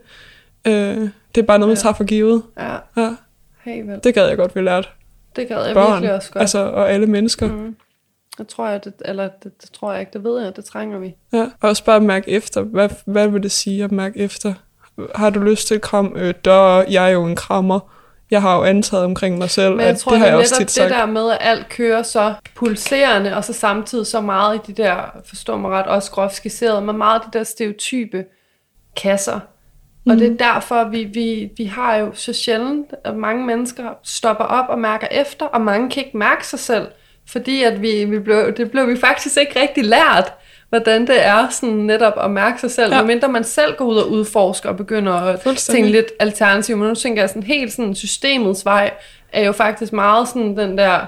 Øh, 0.68 1.10
det 1.36 1.42
er 1.42 1.46
bare 1.46 1.60
noget, 1.60 1.70
man 1.70 1.78
Ja. 1.78 1.82
tager 1.82 1.94
for 1.94 2.04
givet. 2.04 2.44
Ja, 2.60 2.76
Ja, 2.98 3.16
helt 3.64 3.88
vildt. 3.88 4.04
det 4.04 4.14
gad 4.14 4.28
jeg 4.28 4.38
godt, 4.38 4.56
vi 4.56 4.62
lærte 4.62 4.88
Det 5.36 5.48
gad 5.48 5.66
jeg 5.66 5.74
børn, 5.74 5.92
virkelig 5.92 6.14
også 6.14 6.32
godt. 6.32 6.42
altså, 6.42 6.60
og 6.60 6.92
alle 6.92 7.08
mennesker. 7.08 7.48
Mm. 7.48 7.76
Det 8.38 8.48
tror 8.48 8.68
jeg, 8.70 8.84
det, 8.86 8.94
eller 9.06 9.24
det, 9.44 9.62
det, 9.62 9.72
tror 9.72 9.92
jeg 9.92 10.00
ikke, 10.00 10.14
det 10.14 10.24
ved 10.24 10.42
jeg, 10.44 10.56
det 10.56 10.66
trænger 10.66 11.00
vi. 11.00 11.16
Ja, 11.34 11.44
og 11.62 11.70
også 11.70 11.86
bare 11.86 12.00
mærke 12.00 12.30
efter. 12.32 12.62
Hvad, 12.62 12.90
hvad 13.06 13.28
vil 13.28 13.44
det 13.44 13.52
sige 13.52 13.84
at 13.84 13.92
mærke 13.92 14.20
efter? 14.20 14.54
Har 15.16 15.30
du 15.30 15.40
lyst 15.40 15.68
til 15.68 15.76
et 15.76 15.82
kram? 15.82 16.14
Øh, 16.18 16.34
der 16.46 16.84
jeg 16.90 17.06
er 17.06 17.10
jo 17.10 17.26
en 17.26 17.36
krammer. 17.36 17.80
Jeg 18.32 18.42
har 18.42 18.58
jo 18.58 18.64
antaget 18.64 19.06
omkring 19.06 19.38
mig 19.38 19.50
selv, 19.50 19.72
Men 19.72 19.80
jeg 19.80 19.90
at 19.90 19.98
tror, 19.98 20.12
det 20.12 20.20
har 20.20 20.26
det 20.26 20.32
jeg 20.32 20.40
også 20.40 20.56
tit 20.56 20.66
det 20.66 20.72
sagt. 20.72 20.90
der 20.90 21.06
med, 21.06 21.32
at 21.32 21.38
alt 21.42 21.70
kører 21.70 22.04
så 22.04 22.34
pulserende, 22.56 23.36
og 23.36 23.44
så 23.44 23.54
samtidig 23.54 24.08
så 24.08 24.22
meget 24.22 24.56
i 24.56 24.72
de 24.74 24.84
der, 24.84 24.96
forstår 25.26 25.58
mig 25.58 25.72
ret, 25.72 25.86
også 25.86 26.12
groft 26.12 26.36
skitseret, 26.36 26.84
men 26.84 26.98
meget 26.98 27.22
de 27.34 27.38
der 27.38 27.44
stereotype 27.44 28.26
kasser. 28.96 29.40
Mm. 30.06 30.12
Og 30.12 30.18
det 30.18 30.32
Mhm. 30.32 30.38
er 30.42 30.54
derfor, 30.54 30.84
vi, 30.90 31.04
vi, 31.04 31.50
vi 31.58 31.64
har 31.64 31.96
jo 31.96 32.12
så 32.14 32.34
sjældent, 32.34 32.88
at 33.06 33.16
mange 33.16 33.46
mennesker 33.46 33.84
stopper 34.04 34.44
op 34.44 34.66
og 34.70 34.80
mærker 34.80 35.08
efter, 35.12 35.46
og 35.46 35.62
mange 35.62 35.90
kan 35.90 36.04
ikke 36.06 36.18
mærke 36.18 36.48
sig 36.48 36.60
selv, 36.60 36.88
fordi 37.30 37.64
at 37.64 37.82
vi, 37.82 38.06
vi 38.06 38.20
blev, 38.20 38.54
det 38.58 38.72
blev 38.72 38.88
vi 38.88 38.98
faktisk 38.98 39.38
ikke 39.38 39.62
rigtig 39.62 39.86
lært, 39.86 40.34
hvordan 40.70 41.08
det 41.08 41.26
er 41.26 41.50
sådan 41.50 41.76
netop 41.76 42.14
at 42.24 42.32
mærke 42.32 42.60
sig 42.62 42.72
selv, 42.72 42.94
Ja. 42.94 42.98
medmindre 43.02 43.28
man 43.30 43.44
selv 43.44 43.76
går 43.76 43.86
ud 43.86 43.98
og 43.98 44.12
udforsker 44.12 44.70
og 44.70 44.78
begynder 44.78 45.14
at 45.14 45.40
tænke 45.58 45.90
lidt 45.90 46.12
alternativ. 46.20 46.78
Men 46.78 46.88
nu 46.88 46.96
tænker 46.96 47.22
jeg 47.22 47.30
sådan 47.30 47.44
helt 47.44 47.74
sådan 47.74 47.96
systemets 47.96 48.66
vej, 48.66 48.92
er 49.34 49.46
jo 49.46 49.52
faktisk 49.52 49.94
meget 49.94 50.28
sådan 50.28 50.58
den 50.58 50.78
der, 50.78 51.00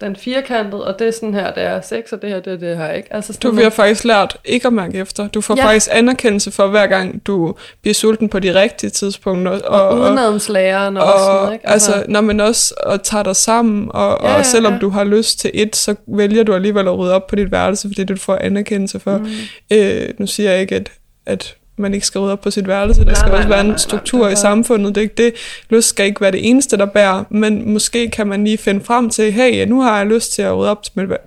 den 0.00 0.16
firkantede, 0.16 0.86
og 0.86 0.98
det 0.98 1.06
er 1.06 1.10
sådan 1.10 1.34
her, 1.34 1.52
det 1.54 1.62
er 1.62 1.80
sex, 1.80 2.12
og 2.12 2.22
det 2.22 2.30
her, 2.30 2.40
det 2.40 2.52
er 2.52 2.56
det 2.56 2.76
her, 2.76 2.92
ikke? 2.92 3.14
Altså 3.14 3.32
sådan 3.32 3.50
Du 3.50 3.54
noget- 3.54 3.64
har 3.64 3.70
faktisk 3.70 4.04
lært 4.04 4.36
ikke 4.44 4.66
at 4.66 4.72
mærke 4.72 4.98
efter. 4.98 5.28
Du 5.28 5.40
får 5.40 5.56
ja. 5.56 5.64
Faktisk 5.64 5.88
anerkendelse 5.92 6.50
for 6.50 6.66
hver 6.66 6.86
gang, 6.86 7.26
du 7.26 7.54
bliver 7.82 7.94
sulten 7.94 8.28
på 8.28 8.38
de 8.38 8.54
rigtige 8.60 8.90
tidspunkter. 8.90 9.52
Og, 9.52 9.58
og, 9.62 9.80
og, 9.80 9.88
og 9.88 10.40
sådan 10.40 10.92
noget, 10.92 11.04
og 11.46 11.52
ikke? 11.52 11.68
altså, 11.68 12.04
når 12.08 12.20
man 12.20 12.40
også 12.40 12.74
og 12.82 13.02
tager 13.02 13.22
dig 13.22 13.36
sammen, 13.36 13.88
og, 13.94 14.18
Ja, 14.22 14.38
og 14.38 14.46
selvom 14.46 14.72
ja. 14.72 14.78
du 14.78 14.88
har 14.88 15.04
lyst 15.04 15.38
til 15.40 15.50
et, 15.54 15.76
så 15.76 15.94
vælger 16.06 16.42
du 16.42 16.54
alligevel 16.54 16.88
at 16.88 16.98
rydde 16.98 17.14
op 17.14 17.26
på 17.26 17.36
dit 17.36 17.52
værelse, 17.52 17.88
fordi 17.88 18.04
du 18.04 18.16
får 18.16 18.36
anerkendelse 18.40 18.98
for. 19.00 19.18
Mm. 19.18 19.26
Øh, 19.72 20.08
nu 20.18 20.26
siger 20.26 20.50
jeg 20.50 20.60
ikke, 20.60 20.76
at, 20.76 20.90
at 21.26 21.54
man 21.78 21.94
ikke 21.94 22.06
skal 22.06 22.18
rydde 22.20 22.32
op 22.32 22.40
på 22.40 22.50
sit 22.50 22.68
værelse. 22.68 23.00
Der 23.00 23.06
Nej, 23.06 23.14
skal 23.14 23.28
nej, 23.28 23.36
også 23.36 23.48
nej, 23.48 23.56
være 23.56 23.64
nej, 23.64 23.66
en 23.66 23.70
nej, 23.70 23.78
struktur 23.78 24.18
det 24.24 24.26
er 24.28 24.32
i 24.32 24.36
samfundet. 24.36 24.94
Det 24.94 25.00
er 25.00 25.02
ikke 25.02 25.22
det. 25.22 25.32
Lyst 25.70 25.88
skal 25.88 26.06
ikke 26.06 26.20
være 26.20 26.30
det 26.32 26.48
eneste, 26.48 26.76
der 26.76 26.86
bærer, 26.86 27.24
men 27.30 27.72
måske 27.72 28.10
kan 28.10 28.26
man 28.26 28.44
lige 28.44 28.58
finde 28.58 28.84
frem 28.84 29.10
til, 29.10 29.32
hey, 29.32 29.66
nu 29.66 29.80
har 29.80 29.98
jeg 29.98 30.06
lyst 30.06 30.32
til 30.32 30.42
at 30.42 30.56
rydde 30.56 30.70
op 30.70 30.82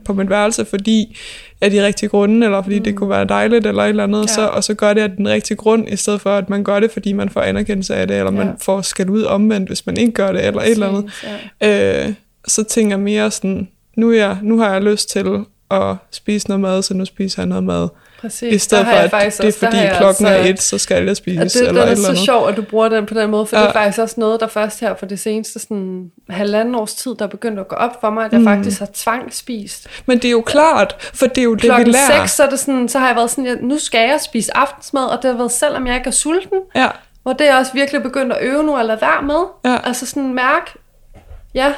på 0.05 0.13
mit 0.13 0.29
værelse, 0.29 0.65
fordi 0.65 1.17
af 1.61 1.71
de 1.71 1.85
rigtige 1.85 2.09
grunde, 2.09 2.45
eller 2.45 2.61
fordi 2.61 2.77
mm. 2.77 2.83
det 2.83 2.95
kunne 2.95 3.09
være 3.09 3.25
dejligt, 3.25 3.67
eller 3.67 3.83
et 3.83 3.89
eller 3.89 4.03
andet, 4.03 4.21
ja. 4.21 4.27
så, 4.27 4.47
og 4.47 4.63
så 4.63 4.73
gør 4.73 4.93
det 4.93 5.01
af 5.01 5.09
den 5.11 5.27
rigtige 5.27 5.57
grund, 5.57 5.89
i 5.89 5.95
stedet 5.95 6.21
for, 6.21 6.29
at 6.29 6.49
man 6.49 6.63
gør 6.63 6.79
det, 6.79 6.91
fordi 6.91 7.13
man 7.13 7.29
får 7.29 7.41
anerkendelse 7.41 7.95
af 7.95 8.07
det, 8.07 8.17
eller 8.17 8.31
man 8.31 8.47
Ja. 8.47 8.53
får 8.61 8.81
skæld 8.81 9.09
ud 9.09 9.23
omvendt, 9.23 9.69
hvis 9.69 9.85
man 9.85 9.97
ikke 9.97 10.11
gør 10.13 10.31
det, 10.31 10.45
eller 10.45 10.61
et 10.61 10.71
eller 10.71 10.87
andet. 10.87 11.11
Ja. 11.61 12.05
Øh, 12.07 12.13
så 12.47 12.63
tænker 12.63 12.91
jeg 12.91 12.99
mere 12.99 13.31
sådan, 13.31 13.67
nu, 13.97 14.11
er 14.11 14.15
jeg, 14.17 14.37
nu 14.41 14.59
har 14.59 14.73
jeg 14.73 14.81
lyst 14.81 15.09
til 15.09 15.25
at 15.71 15.95
spise 16.11 16.47
noget 16.47 16.61
mad, 16.61 16.81
så 16.81 16.93
nu 16.93 17.05
spiser 17.05 17.41
jeg 17.41 17.47
noget 17.47 17.63
mad. 17.63 17.87
Præcis. 18.21 18.53
I 18.53 18.57
stedet 18.57 18.85
for, 18.85 18.91
jeg 18.93 19.03
at 19.03 19.37
det 19.37 19.47
er 19.47 19.51
fordi 19.51 19.77
jeg 19.77 19.95
klokken 19.97 20.25
altså- 20.25 20.47
er 20.49 20.53
et, 20.53 20.61
så 20.61 20.77
skal 20.77 21.05
jeg 21.05 21.17
spise, 21.17 21.39
det, 21.43 21.55
eller 21.55 21.71
det 21.73 21.81
et 21.81 21.87
er 21.87 21.91
eller 22.05 22.15
så 22.15 22.25
sjovt, 22.25 22.49
at 22.49 22.57
du 22.57 22.61
bruger 22.61 22.89
den 22.89 23.05
på 23.05 23.13
den 23.13 23.29
måde, 23.31 23.45
for 23.45 23.55
Ja. 23.57 23.61
det 23.61 23.69
er 23.69 23.73
faktisk 23.73 23.99
også 23.99 24.15
noget, 24.17 24.39
der 24.39 24.47
først 24.47 24.79
her 24.79 24.95
for 24.95 25.05
det 25.05 25.19
seneste 25.19 25.59
sådan, 25.59 26.11
halvanden 26.29 26.75
års 26.75 26.93
tid, 26.95 27.15
der 27.19 27.25
er 27.25 27.29
begyndt 27.29 27.59
at 27.59 27.67
gå 27.67 27.75
op 27.75 28.01
for 28.01 28.09
mig, 28.09 28.25
at 28.25 28.31
jeg 28.31 28.39
Mm. 28.39 28.45
faktisk 28.47 28.79
har 28.79 28.89
tvangspist. 28.93 29.87
Men 30.05 30.17
det 30.17 30.25
er 30.25 30.31
jo 30.31 30.41
klart, 30.41 30.95
for 31.13 31.25
det 31.27 31.37
er 31.37 31.43
jo 31.43 31.53
det, 31.53 31.63
vi 31.63 31.67
Klokken 31.67 31.87
lærer. 31.87 32.21
6, 32.21 32.31
så, 32.31 32.43
er 32.43 32.49
det 32.49 32.59
sådan, 32.59 32.89
så 32.89 32.99
har 32.99 33.07
jeg 33.07 33.15
været 33.15 33.29
sådan, 33.29 33.47
at 33.47 33.63
nu 33.63 33.79
skal 33.79 34.09
jeg 34.09 34.21
spise 34.21 34.57
aftensmad, 34.57 35.03
og 35.05 35.17
det 35.21 35.29
har 35.31 35.37
været 35.37 35.51
selvom 35.51 35.87
jeg 35.87 35.95
ikke 35.95 36.07
er 36.07 36.11
sulten, 36.11 36.59
Ja, 36.75 36.87
hvor 37.23 37.33
det 37.33 37.49
er 37.49 37.57
også 37.57 37.71
virkelig 37.73 38.03
begyndt 38.03 38.33
at 38.33 38.37
øve 38.41 38.63
nu, 38.63 38.75
lade 38.85 39.01
være 39.01 39.21
med. 39.21 39.71
Ja. 39.71 39.77
Altså 39.83 40.05
sådan 40.05 40.33
mærk, 40.33 40.75
ja, 41.55 41.73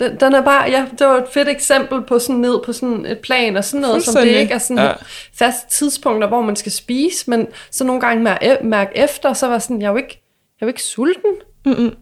den, 0.00 0.16
den 0.20 0.34
er 0.34 0.40
bare, 0.42 0.70
ja, 0.70 0.84
det 0.98 1.06
var 1.06 1.16
et 1.16 1.24
fedt 1.34 1.48
eksempel 1.48 2.02
på 2.02 2.18
sådan 2.18 2.36
ned 2.36 2.54
på 2.64 2.72
sådan 2.72 3.06
et 3.06 3.18
plan, 3.18 3.56
og 3.56 3.64
sådan 3.64 3.80
noget, 3.80 4.02
som 4.02 4.14
det 4.22 4.30
ikke 4.30 4.54
er 4.54 4.58
sådan 4.58 4.82
Ja. 4.84 4.92
faste 5.38 5.70
tidspunkter, 5.70 6.28
hvor 6.28 6.42
man 6.42 6.56
skal 6.56 6.72
spise, 6.72 7.30
men 7.30 7.46
så 7.70 7.84
nogle 7.84 8.00
gange 8.00 8.22
mærke, 8.24 8.58
mærke 8.62 8.90
efter, 8.94 9.32
så 9.32 9.46
var 9.46 9.58
sådan, 9.58 9.80
jeg 9.80 9.86
er 9.86 9.90
jo 9.90 9.96
ikke, 9.96 10.22
jeg 10.60 10.66
er 10.66 10.66
jo 10.66 10.68
ikke 10.68 10.82
sulten. 10.82 11.30
Mm-mm. 11.66 11.94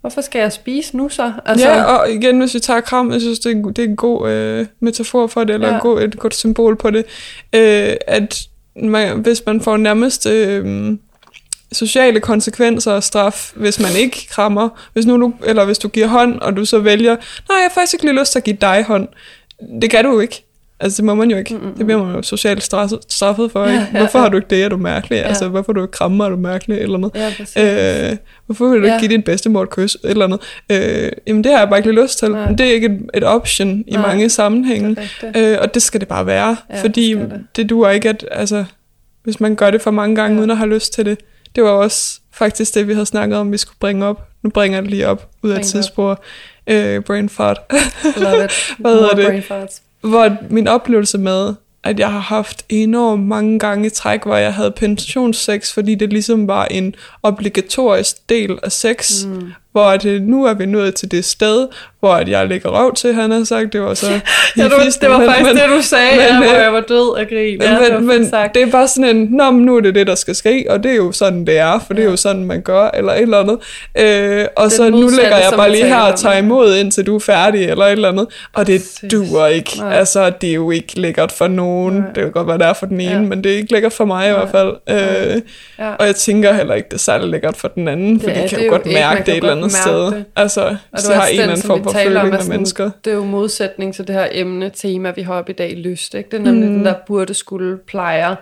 Hvorfor 0.00 0.20
skal 0.20 0.38
jeg 0.38 0.52
spise 0.52 0.96
nu 0.96 1.08
så? 1.08 1.32
Altså, 1.46 1.68
ja, 1.68 1.82
og 1.84 2.10
igen, 2.12 2.38
hvis 2.40 2.54
vi 2.54 2.60
tager 2.60 2.80
kram, 2.80 3.12
jeg 3.12 3.20
synes, 3.20 3.38
det 3.38 3.52
er, 3.52 3.56
en- 3.56 3.64
det 3.72 3.78
er 3.78 3.88
en 3.88 3.96
god 3.96 4.30
øh, 4.30 4.66
metafor 4.80 5.26
for 5.26 5.44
det, 5.44 5.54
eller 5.54 5.72
ja. 5.72 5.78
God, 5.78 6.02
et 6.02 6.18
godt 6.18 6.34
symbol 6.34 6.76
på 6.76 6.90
det, 6.90 7.04
øh, 7.54 7.94
at 8.06 8.38
man, 8.82 9.18
hvis 9.18 9.42
man 9.46 9.60
får 9.60 9.76
nærmest 9.76 10.26
øh, 10.26 10.92
sociale 11.72 12.20
konsekvenser 12.20 12.92
og 12.92 13.02
straf, 13.02 13.52
hvis 13.54 13.80
man 13.80 13.90
ikke 13.98 14.26
krammer, 14.30 14.68
hvis 14.92 15.06
nu 15.06 15.20
du, 15.20 15.32
eller 15.46 15.64
hvis 15.64 15.78
du 15.78 15.88
giver 15.88 16.06
hånd, 16.06 16.40
og 16.40 16.56
du 16.56 16.64
så 16.64 16.78
vælger, 16.78 17.16
nej, 17.16 17.56
jeg 17.58 17.62
har 17.68 17.70
faktisk 17.74 17.94
ikke 17.94 18.04
lige 18.04 18.20
lyst 18.20 18.32
til 18.32 18.38
at 18.38 18.44
give 18.44 18.56
dig 18.60 18.84
hånd. 18.88 19.08
Det 19.82 19.90
kan 19.90 20.04
du 20.04 20.10
jo 20.12 20.20
ikke. 20.20 20.44
Altså, 20.82 20.96
det 20.96 21.04
må 21.04 21.14
man 21.14 21.30
jo 21.30 21.36
ikke. 21.36 21.54
Mm-mm. 21.54 21.74
Det 21.74 21.86
bliver 21.86 22.04
man 22.04 22.14
jo 22.16 22.22
socialt 22.22 22.62
straffet, 22.62 22.98
straffet 23.08 23.52
for, 23.52 23.66
ikke? 23.66 23.78
Ja, 23.78 23.86
ja, 23.92 23.98
Hvorfor 23.98 24.18
ja. 24.18 24.22
har 24.22 24.28
du 24.28 24.36
ikke 24.36 24.46
det? 24.50 24.64
Er 24.64 24.68
du 24.68 24.76
mærkelig? 24.76 25.16
Ja. 25.16 25.22
Altså, 25.22 25.48
hvorfor 25.48 25.72
du 25.72 25.82
ikke 25.82 25.92
krammer? 25.92 26.24
Er 26.24 26.28
du 26.28 26.36
mærkelig? 26.36 26.78
Eller 26.78 26.98
noget. 26.98 27.14
ja, 27.14 27.32
præcis. 27.38 27.56
Øh, 28.12 28.16
hvorfor 28.46 28.68
vil 28.68 28.78
du 28.78 28.84
ikke 28.84 28.94
Ja. 28.94 29.00
give 29.00 29.08
din 29.10 29.22
bedstemor 29.22 29.62
et 29.62 29.70
kys? 29.70 29.96
Eller 30.04 30.24
andet. 30.24 30.40
Øh, 30.72 31.12
jamen, 31.26 31.44
det 31.44 31.52
har 31.52 31.58
jeg 31.58 31.68
bare 31.68 31.78
ikke 31.78 31.92
lyst 32.02 32.18
til. 32.18 32.30
Nej. 32.30 32.46
Men 32.48 32.58
det 32.58 32.66
er 32.66 32.72
ikke 32.72 32.86
et, 32.86 33.00
et 33.14 33.24
option 33.24 33.84
i 33.86 33.92
Nej. 33.92 34.02
mange 34.06 34.28
sammenhænge. 34.30 34.96
Øh, 35.36 35.58
og 35.60 35.74
det 35.74 35.82
skal 35.82 36.00
det 36.00 36.08
bare 36.08 36.26
være. 36.26 36.56
Ja, 36.70 36.82
fordi 36.82 37.14
det, 37.14 37.32
det. 37.56 37.70
duer 37.70 37.90
ikke, 37.90 38.08
at 38.08 38.26
altså, 38.32 38.64
hvis 39.24 39.40
man 39.40 39.54
gør 39.56 39.70
det 39.70 39.82
for 39.82 39.90
mange 39.90 40.16
gange. 40.16 40.34
Ja. 40.34 40.40
uden 40.40 40.50
at 40.50 40.56
have 40.56 40.70
lyst 40.74 40.92
til 40.92 41.06
det. 41.06 41.18
Det 41.54 41.64
var 41.64 41.70
også 41.70 42.20
faktisk 42.32 42.74
det, 42.74 42.88
vi 42.88 42.92
havde 42.92 43.06
snakket 43.06 43.38
om, 43.38 43.52
vi 43.52 43.56
skulle 43.56 43.76
bringe 43.80 44.06
op. 44.06 44.28
Nu 44.42 44.50
bringer 44.50 44.76
jeg 44.76 44.82
det 44.82 44.90
lige 44.90 45.08
op 45.08 45.28
ud 45.42 45.50
af 45.50 45.54
Bring 45.54 45.66
tidsspor. 45.66 46.22
Øh, 46.66 47.02
brain 47.02 47.28
fart. 47.28 47.60
Love 48.16 48.44
it. 48.44 48.50
Hvad 48.78 48.92
hedder 48.92 49.14
det? 49.14 49.26
brain 49.26 49.42
farts. 49.42 49.82
hvor 50.00 50.36
min 50.50 50.68
oplevelse 50.68 51.18
med, 51.18 51.54
at 51.84 51.98
jeg 51.98 52.12
har 52.12 52.18
haft 52.18 52.64
enormt 52.68 53.26
mange 53.26 53.58
gange 53.58 53.86
i 53.86 53.90
træk, 53.90 54.22
hvor 54.24 54.36
jeg 54.36 54.54
havde 54.54 54.70
pensionssex, 54.70 55.72
fordi 55.72 55.94
det 55.94 56.10
ligesom 56.12 56.48
var 56.48 56.64
en 56.64 56.94
obligatorisk 57.22 58.28
del 58.28 58.58
af 58.62 58.72
sex, 58.72 59.24
mm. 59.24 59.52
Hvor 59.72 59.84
at, 59.84 60.04
øh, 60.04 60.22
nu 60.22 60.44
er 60.44 60.54
vi 60.54 60.66
nået 60.66 60.94
til 60.94 61.10
det 61.10 61.24
sted, 61.24 61.66
hvor 62.00 62.12
at 62.12 62.28
jeg 62.28 62.46
lægger 62.48 62.68
røv 62.70 62.94
til, 62.94 63.14
han 63.14 63.30
har 63.30 63.44
sagt, 63.44 63.72
det 63.72 63.80
var 63.80 63.94
så 63.94 64.06
i 64.56 64.60
Ja, 64.60 64.64
du, 64.68 64.70
fisten, 64.84 65.02
det 65.02 65.10
var 65.10 65.18
men- 65.18 65.26
faktisk 65.28 65.46
men- 65.46 65.56
det, 65.56 65.70
du 65.76 65.82
sagde, 65.82 66.10
men, 66.16 66.20
ja, 66.20 66.36
hvor 66.36 66.56
øh, 66.56 66.62
jeg 66.64 66.72
var 66.72 66.80
død 66.80 67.16
af 67.18 67.28
grin. 67.28 67.62
Ja, 67.62 67.72
men, 67.78 67.84
det 67.84 67.94
var 67.94 68.00
men 68.18 68.30
sagt. 68.30 68.54
det 68.54 68.62
er 68.62 68.70
bare 68.70 68.88
sådan 68.88 69.16
en, 69.16 69.28
Nå, 69.30 69.50
men 69.50 69.64
nu 69.64 69.76
er 69.76 69.80
det 69.80 69.94
det, 69.94 70.06
der 70.06 70.14
skal 70.14 70.34
ske, 70.34 70.66
og 70.68 70.82
det 70.82 70.90
er 70.92 70.96
jo 70.96 71.12
sådan, 71.12 71.46
det 71.46 71.58
er, 71.58 71.78
for 71.86 71.94
det 71.94 72.04
er 72.04 72.10
jo 72.10 72.16
sådan, 72.16 72.44
man 72.44 72.62
gør, 72.62 72.90
eller 72.94 73.12
et 73.12 73.20
eller 73.22 73.38
andet. 73.38 73.58
Øh, 73.98 74.46
og 74.56 74.62
Den 74.62 74.70
så 74.70 74.90
nu 74.90 75.08
lægger 75.08 75.36
jeg 75.36 75.52
bare 75.56 75.70
lige 75.70 75.84
her 75.86 76.00
og 76.00 76.18
tager 76.18 76.34
ja. 76.34 76.42
imod, 76.42 76.76
indtil 76.76 77.06
du 77.06 77.14
er 77.16 77.20
færdig, 77.20 77.64
eller 77.64 77.84
et 77.84 77.92
eller 77.92 78.08
andet. 78.08 78.26
Og 78.54 78.66
det 78.66 78.80
Præcis. 78.80 79.10
duer 79.12 79.46
ikke. 79.46 79.70
Nej. 79.78 79.92
Altså, 79.96 80.32
det 80.40 80.50
er 80.50 80.54
jo 80.54 80.70
ikke 80.70 81.00
lækkert 81.00 81.32
for 81.32 81.48
nogen. 81.48 81.94
Nej. 81.94 82.06
Det 82.14 82.22
kan 82.22 82.32
godt 82.32 82.46
være, 82.46 82.58
det 82.58 82.66
er 82.66 82.72
for 82.72 82.86
den 82.86 83.00
ene, 83.00 83.10
Ja. 83.10 83.20
men 83.20 83.44
det 83.44 83.52
er 83.52 83.56
ikke 83.56 83.72
lækkert 83.72 83.92
for 83.92 84.04
mig 84.04 84.26
i 84.28 84.30
Nej. 84.32 84.38
hvert 84.38 84.50
fald. 84.50 84.72
Øh, 84.90 85.40
Ja. 85.78 85.90
og 85.98 86.06
jeg 86.06 86.16
tænker 86.16 86.52
heller 86.52 86.74
ikke, 86.74 86.86
det 86.88 86.94
er 86.94 86.98
særlig 86.98 87.28
lækkert 87.28 87.56
for 87.56 87.68
den 87.68 87.88
anden, 87.88 88.20
for 88.20 88.26
Det 88.30 88.42
de 88.42 88.48
kan 88.48 88.58
det 88.58 88.66
jo 88.66 88.70
godt 88.70 88.86
mærke 88.86 89.22
det 89.26 89.28
et 89.28 89.36
eller 89.36 89.52
andet 89.64 89.78
sted. 89.78 90.06
det. 90.06 90.24
Altså, 90.36 90.76
hvis 90.90 91.04
det 91.04 91.14
har 91.14 91.26
en 91.26 91.30
eller 91.30 91.42
den, 91.42 91.50
anden 91.50 91.66
form 91.66 91.82
for 91.82 91.90
føling 91.90 92.28
med 92.30 92.48
mennesker. 92.48 92.90
Det 93.04 93.10
er 93.10 93.14
jo 93.14 93.24
modsætning 93.24 93.94
til 93.94 94.06
det 94.06 94.14
her 94.14 94.28
emne, 94.32 94.70
tema, 94.74 95.10
vi 95.10 95.22
har 95.22 95.34
op 95.34 95.48
i 95.48 95.52
dag, 95.52 95.76
lyst. 95.76 96.14
Ikke? 96.14 96.30
Det 96.30 96.36
er 96.38 96.42
nemlig 96.42 96.68
mm. 96.68 96.74
den 96.74 96.84
der 96.84 96.94
burde, 97.06 97.34
skulle, 97.34 97.78
plejer, 97.86 98.34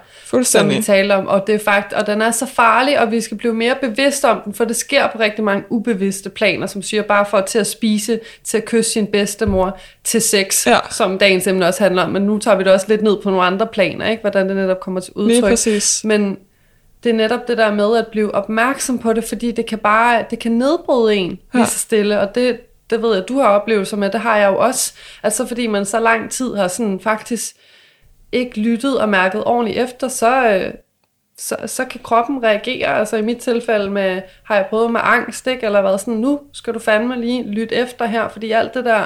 som 0.43 0.69
vi 0.70 0.82
taler 0.82 1.15
om. 1.15 1.27
Og, 1.27 1.47
det 1.47 1.55
er 1.55 1.59
fakt, 1.59 1.93
og 1.93 2.07
den 2.07 2.23
er 2.23 2.31
så 2.31 2.47
farlig, 2.47 3.01
og 3.01 3.11
vi 3.11 3.20
skal 3.20 3.36
blive 3.36 3.55
mere 3.55 3.74
bevidste 3.81 4.24
om 4.24 4.40
den, 4.45 4.55
for 4.55 4.65
det 4.65 4.77
sker 4.77 5.07
på 5.12 5.19
rigtig 5.19 5.45
mange 5.45 5.65
ubevidste 5.70 6.31
planer, 6.31 6.66
som 6.66 6.82
siger 6.82 7.03
bare 7.03 7.27
for 7.31 7.40
til 7.40 7.59
at 7.59 7.66
spise, 7.66 8.20
til 8.45 8.57
at 8.57 8.65
kysse 8.65 8.93
sin 8.93 9.07
bedstemor, 9.07 9.78
til 10.05 10.23
sex, 10.23 10.66
Ja. 10.66 10.78
som 10.90 11.19
dagens 11.19 11.47
emne 11.47 11.66
også 11.66 11.82
handler 11.82 12.03
om. 12.03 12.11
Men 12.11 12.23
nu 12.23 12.39
tager 12.39 12.57
vi 12.57 12.65
det 12.65 12.73
også 12.73 12.86
lidt 12.89 13.03
ned 13.03 13.16
på 13.23 13.31
nogle 13.31 13.45
andre 13.47 13.66
planer, 13.66 14.11
ikke? 14.11 14.20
hvordan 14.20 14.49
det 14.49 14.57
netop 14.57 14.81
kommer 14.81 15.01
til 15.01 15.12
udtryk. 15.16 15.59
Men 16.05 16.39
det 17.04 17.10
er 17.10 17.14
netop 17.14 17.48
det 17.48 17.58
der 17.58 17.74
med 17.74 17.96
at 17.96 18.06
blive 18.06 18.34
opmærksom 18.34 18.98
på 18.98 19.12
det, 19.12 19.24
fordi 19.24 19.50
det 19.52 19.66
kan 19.66 19.78
bare, 19.78 20.24
det 20.30 20.38
kan 20.38 20.52
nedbryde 20.52 21.14
en 21.14 21.30
Ja. 21.30 21.58
lige 21.58 21.66
så 21.66 21.78
stille, 21.78 22.20
og 22.20 22.34
det, 22.34 22.60
det 22.90 23.02
ved 23.02 23.14
jeg, 23.14 23.28
du 23.28 23.38
har 23.38 23.48
oplevelser 23.48 23.96
med, 23.96 24.10
det 24.10 24.20
har 24.20 24.36
jeg 24.36 24.48
jo 24.48 24.58
også. 24.58 24.92
Altså 25.22 25.46
fordi 25.46 25.66
man 25.66 25.84
så 25.84 26.00
lang 26.00 26.30
tid 26.30 26.54
har 26.54 26.68
sådan 26.68 27.00
faktisk 27.00 27.56
ikke 28.32 28.60
lyttet 28.60 29.00
og 29.00 29.08
mærket 29.08 29.44
ordentligt 29.44 29.78
efter, 29.78 30.08
så, 30.08 30.48
øh, 30.54 30.74
så, 31.38 31.56
så 31.66 31.84
kan 31.84 32.00
kroppen 32.04 32.42
reagere. 32.42 32.86
Altså 32.98 33.16
i 33.16 33.22
mit 33.22 33.38
tilfælde 33.38 33.90
med, 33.90 34.22
har 34.44 34.56
jeg 34.56 34.66
prøvet 34.70 34.90
med 34.90 35.00
angst, 35.04 35.46
ikke? 35.46 35.66
eller 35.66 35.82
været 35.82 36.00
sådan, 36.00 36.14
nu 36.14 36.40
skal 36.52 36.74
du 36.74 36.78
fandme 36.78 37.20
lige 37.20 37.42
lytte 37.42 37.74
efter 37.74 38.04
her, 38.06 38.28
fordi 38.28 38.50
alt 38.52 38.74
det 38.74 38.84
der, 38.84 39.04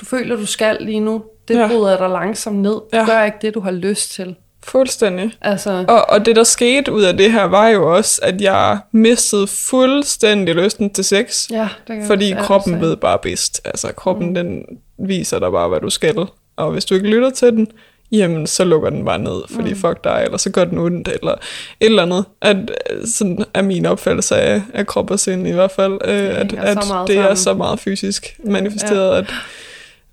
du 0.00 0.04
føler, 0.04 0.36
du 0.36 0.46
skal 0.46 0.76
lige 0.80 1.00
nu, 1.00 1.24
det 1.48 1.54
Ja. 1.54 1.60
ja. 1.60 1.68
bryder 1.68 1.96
dig 1.98 2.08
langsomt 2.10 2.56
ned. 2.58 2.72
Du 2.72 2.88
Ja. 2.92 3.04
gør 3.06 3.22
ikke 3.24 3.38
det, 3.42 3.54
du 3.54 3.60
har 3.60 3.70
lyst 3.70 4.10
til. 4.12 4.36
Fuldstændig. 4.64 5.32
Altså, 5.40 5.84
Og, 5.88 6.10
og 6.10 6.26
det, 6.26 6.36
der 6.36 6.44
skete 6.44 6.92
ud 6.92 7.02
af 7.02 7.16
det 7.16 7.32
her, 7.32 7.44
var 7.44 7.68
jo 7.68 7.96
også, 7.96 8.20
at 8.22 8.40
jeg 8.40 8.78
mistede 8.92 9.46
fuldstændig 9.46 10.54
lysten 10.54 10.90
til 10.90 11.04
sex. 11.04 11.50
ja, 11.50 11.68
det 11.88 11.96
kan 11.96 12.06
Fordi 12.06 12.34
kroppen 12.38 12.80
ved 12.80 12.96
bare 12.96 13.18
bedst. 13.22 13.60
Altså 13.64 13.92
kroppen, 13.92 14.28
mm. 14.28 14.34
den 14.34 14.64
viser 14.98 15.38
dig 15.38 15.52
bare, 15.52 15.68
hvad 15.68 15.80
du 15.80 15.90
skal. 15.90 16.26
Og 16.56 16.70
hvis 16.70 16.84
du 16.84 16.94
ikke 16.94 17.08
lytter 17.08 17.30
til 17.30 17.52
den, 17.52 17.68
jamen 18.12 18.46
så 18.46 18.64
lukker 18.64 18.90
den 18.90 19.04
bare 19.04 19.18
ned, 19.18 19.42
fordi 19.50 19.68
mm. 19.68 19.76
fuck 19.76 20.04
dig, 20.04 20.22
eller 20.24 20.38
så 20.38 20.50
gør 20.50 20.64
den 20.64 20.78
ondt, 20.78 21.08
eller 21.08 21.32
et 21.32 21.38
eller 21.80 22.02
andet. 22.02 22.24
At, 22.42 22.56
øh, 22.90 23.06
sådan 23.06 23.44
er 23.54 23.62
min 23.62 23.86
opfattelse 23.86 24.36
af, 24.36 24.62
af 24.74 24.86
krop 24.86 25.10
og 25.10 25.20
sind 25.20 25.48
i 25.48 25.52
hvert 25.52 25.70
fald, 25.70 25.92
øh, 26.04 26.40
at, 26.40 26.52
at 26.52 26.78
det 27.06 27.18
er 27.18 27.34
så 27.34 27.54
meget 27.54 27.80
fysisk 27.80 28.36
manifesteret, 28.44 29.12
ja. 29.12 29.18
at 29.18 29.34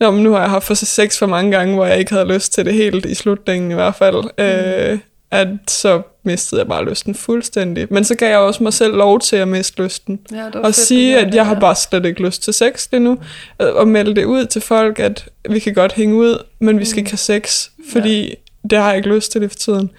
Nå, 0.01 0.11
men 0.11 0.23
nu 0.23 0.31
har 0.31 0.39
jeg 0.41 0.49
haft 0.49 0.67
for 0.67 0.73
sex 0.73 1.19
for 1.19 1.25
mange 1.25 1.51
gange, 1.51 1.75
hvor 1.75 1.85
jeg 1.85 1.99
ikke 1.99 2.13
havde 2.13 2.33
lyst 2.33 2.53
til 2.53 2.65
det 2.65 2.73
helt 2.73 3.05
i 3.05 3.13
slutningen 3.15 3.71
i 3.71 3.73
hvert 3.73 3.95
fald. 3.95 4.23
Mm. 4.37 4.43
Øh, 4.43 4.99
at 5.31 5.47
så 5.67 6.01
mistede 6.23 6.61
jeg 6.61 6.67
bare 6.67 6.89
lysten 6.89 7.15
fuldstændig. 7.15 7.87
Men 7.89 8.03
så 8.03 8.15
gav 8.15 8.29
jeg 8.29 8.39
også 8.39 8.63
mig 8.63 8.73
selv 8.73 8.95
lov 8.95 9.19
til 9.19 9.35
at 9.35 9.47
miste 9.47 9.83
lysten. 9.83 10.19
Ja, 10.31 10.45
det 10.45 10.55
Og 10.55 10.65
fedt, 10.65 10.75
sige, 10.75 11.17
at 11.17 11.25
jeg 11.25 11.33
det, 11.33 11.45
har 11.45 11.59
bare 11.59 11.75
slet 11.75 12.05
ikke 12.05 12.23
lyst 12.25 12.43
til 12.43 12.53
sex 12.53 12.87
lige 12.91 12.99
nu. 12.99 13.17
Øh, 13.61 13.67
Og 13.73 13.87
melde 13.87 14.15
det 14.15 14.25
ud 14.25 14.45
til 14.45 14.61
folk, 14.61 14.99
at 14.99 15.29
vi 15.49 15.59
kan 15.59 15.73
godt 15.73 15.93
hænge 15.93 16.15
ud, 16.15 16.43
men 16.59 16.79
vi 16.79 16.85
skal 16.85 16.99
ikke 16.99 17.11
have 17.11 17.17
sex, 17.17 17.67
fordi 17.91 18.27
ja. 18.27 18.33
det 18.69 18.77
har 18.77 18.87
jeg 18.87 18.97
ikke 18.97 19.09
lyst 19.09 19.31
til 19.31 19.41
det 19.41 19.51
for 19.51 19.57
tiden. 19.57 19.89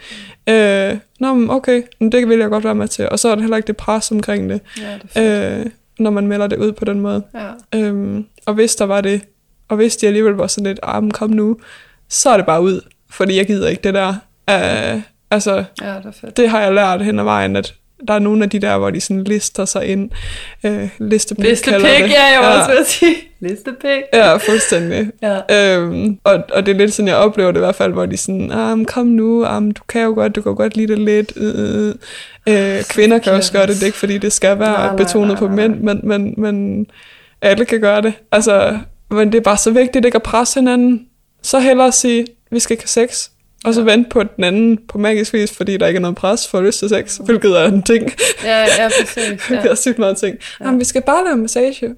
Øh, 0.48 0.98
nå, 1.20 1.34
men 1.34 1.50
okay, 1.50 1.82
men 2.00 2.12
det 2.12 2.28
vil 2.28 2.38
jeg 2.38 2.48
godt 2.48 2.64
være 2.64 2.74
med 2.74 2.88
til. 2.88 3.08
Og 3.08 3.18
så 3.18 3.28
er 3.28 3.34
der 3.34 3.42
heller 3.42 3.56
ikke 3.56 3.66
det 3.66 3.76
pres 3.76 4.10
omkring 4.10 4.50
det, 4.50 4.60
Ja, 4.80 5.22
det 5.22 5.60
øh, 5.60 5.66
når 5.98 6.10
man 6.10 6.26
melder 6.26 6.46
det 6.46 6.58
ud 6.58 6.72
på 6.72 6.84
den 6.84 7.00
måde. 7.00 7.22
Ja. 7.34 7.78
Øhm, 7.78 8.24
og 8.46 8.54
hvis 8.54 8.74
der 8.76 8.84
var 8.84 9.00
det, 9.00 9.20
og 9.72 9.76
hvis 9.76 9.96
de 9.96 10.06
alligevel 10.06 10.32
var 10.32 10.46
sådan 10.46 10.66
lidt, 10.66 10.80
ah, 10.82 11.10
kom 11.10 11.30
nu, 11.30 11.56
så 12.08 12.30
er 12.30 12.36
det 12.36 12.46
bare 12.46 12.62
ud, 12.62 12.80
fordi 13.10 13.36
jeg 13.36 13.46
gider 13.46 13.68
ikke 13.68 13.82
det 13.82 13.94
der. 13.94 14.08
Uh, 14.50 15.00
altså, 15.30 15.64
ja, 15.82 15.86
det 15.86 16.06
er 16.06 16.12
fedt. 16.20 16.36
det 16.36 16.48
har 16.48 16.60
jeg 16.60 16.74
lært 16.74 17.04
hen 17.04 17.18
ad 17.18 17.24
vejen, 17.24 17.56
at 17.56 17.74
der 18.08 18.14
er 18.14 18.18
nogle 18.18 18.44
af 18.44 18.50
de 18.50 18.58
der, 18.58 18.78
hvor 18.78 18.90
de 18.90 19.00
sådan 19.00 19.24
lister 19.24 19.64
sig 19.64 19.86
ind. 19.86 20.10
Uh, 20.64 20.88
listepik, 20.98 21.44
Listepik, 21.44 21.72
kalder 21.72 21.98
det. 21.98 22.10
ja, 22.10 22.24
jeg 22.24 22.40
var 22.40 22.58
også 22.58 22.70
ved 22.70 22.78
at 22.78 22.86
sige. 22.86 23.14
Listepik. 23.48 24.02
Ja, 24.12 24.36
fuldstændig. 24.36 25.10
Ja. 25.22 25.76
Øhm, 25.76 26.18
og, 26.24 26.44
og 26.52 26.66
det 26.66 26.74
er 26.74 26.78
lidt 26.78 26.92
sådan, 26.92 27.08
jeg 27.08 27.16
oplever 27.16 27.50
det 27.50 27.58
i 27.58 27.64
hvert 27.64 27.74
fald, 27.74 27.92
hvor 27.92 28.06
de 28.06 28.16
sådan, 28.16 28.50
ah, 28.52 28.84
kom 28.84 29.06
nu, 29.06 29.44
ah, 29.44 29.62
du 29.62 29.82
kan 29.88 30.02
jo 30.02 30.14
godt, 30.14 30.36
du 30.36 30.42
kan 30.42 30.54
godt 30.54 30.76
lide 30.76 30.92
det 30.92 30.98
lidt. 30.98 31.32
Øh, 31.36 31.88
øh. 31.88 31.94
Øh, 32.48 32.84
kvinder 32.84 33.18
kan 33.18 33.32
også 33.32 33.52
gøre 33.52 33.66
det, 33.66 33.74
det 33.74 33.82
er 33.82 33.86
ikke 33.86 33.98
fordi, 33.98 34.18
det 34.18 34.32
skal 34.32 34.58
være 34.58 34.72
Nej, 34.72 34.86
nej, 34.86 34.96
betonet 34.96 35.28
nej, 35.28 35.38
på 35.38 35.46
nej, 35.46 35.56
mænd, 35.56 35.80
men, 35.80 36.00
men, 36.02 36.34
men 36.36 36.86
alle 37.42 37.64
kan 37.64 37.80
gøre 37.80 38.02
det. 38.02 38.12
Altså, 38.32 38.78
men 39.14 39.32
det 39.32 39.39
er 39.39 39.43
bare 39.43 39.56
så 39.56 39.70
vigtigt 39.70 40.05
ikke 40.05 40.16
at 40.16 40.22
presse 40.22 40.60
hinanden. 40.60 41.06
Så 41.43 41.59
hellere 41.59 41.93
sige, 41.93 42.26
vi 42.51 42.59
skal 42.60 42.74
ikke 42.74 42.82
have 42.94 43.09
sex, 43.09 43.28
og 43.64 43.74
så 43.74 43.80
Ja. 43.80 43.84
vente 43.90 44.10
på 44.10 44.22
den 44.22 44.44
anden 44.44 44.78
på 44.89 44.98
magisk 44.98 45.32
vis, 45.32 45.56
fordi 45.56 45.76
der 45.76 45.86
ikke 45.86 45.97
er 45.98 46.01
noget 46.01 46.16
pres 46.16 46.48
for 46.48 46.60
lyst 46.60 46.78
til 46.78 46.89
sex, 46.89 47.16
hvilket 47.16 47.51
er 47.60 47.64
en 47.64 47.82
ting. 47.82 48.12
Ja, 48.44 48.60
ja, 48.60 48.89
præcis. 49.01 49.40
Ja. 49.51 49.56
er 49.56 49.74
sygt 49.74 49.98
meget 49.98 50.16
ting. 50.16 50.36
Ja. 50.60 50.64
Jamen, 50.64 50.80
vi 50.80 50.84
skal 50.84 51.02
bare 51.02 51.24
lave 51.24 51.36
massage. 51.36 51.94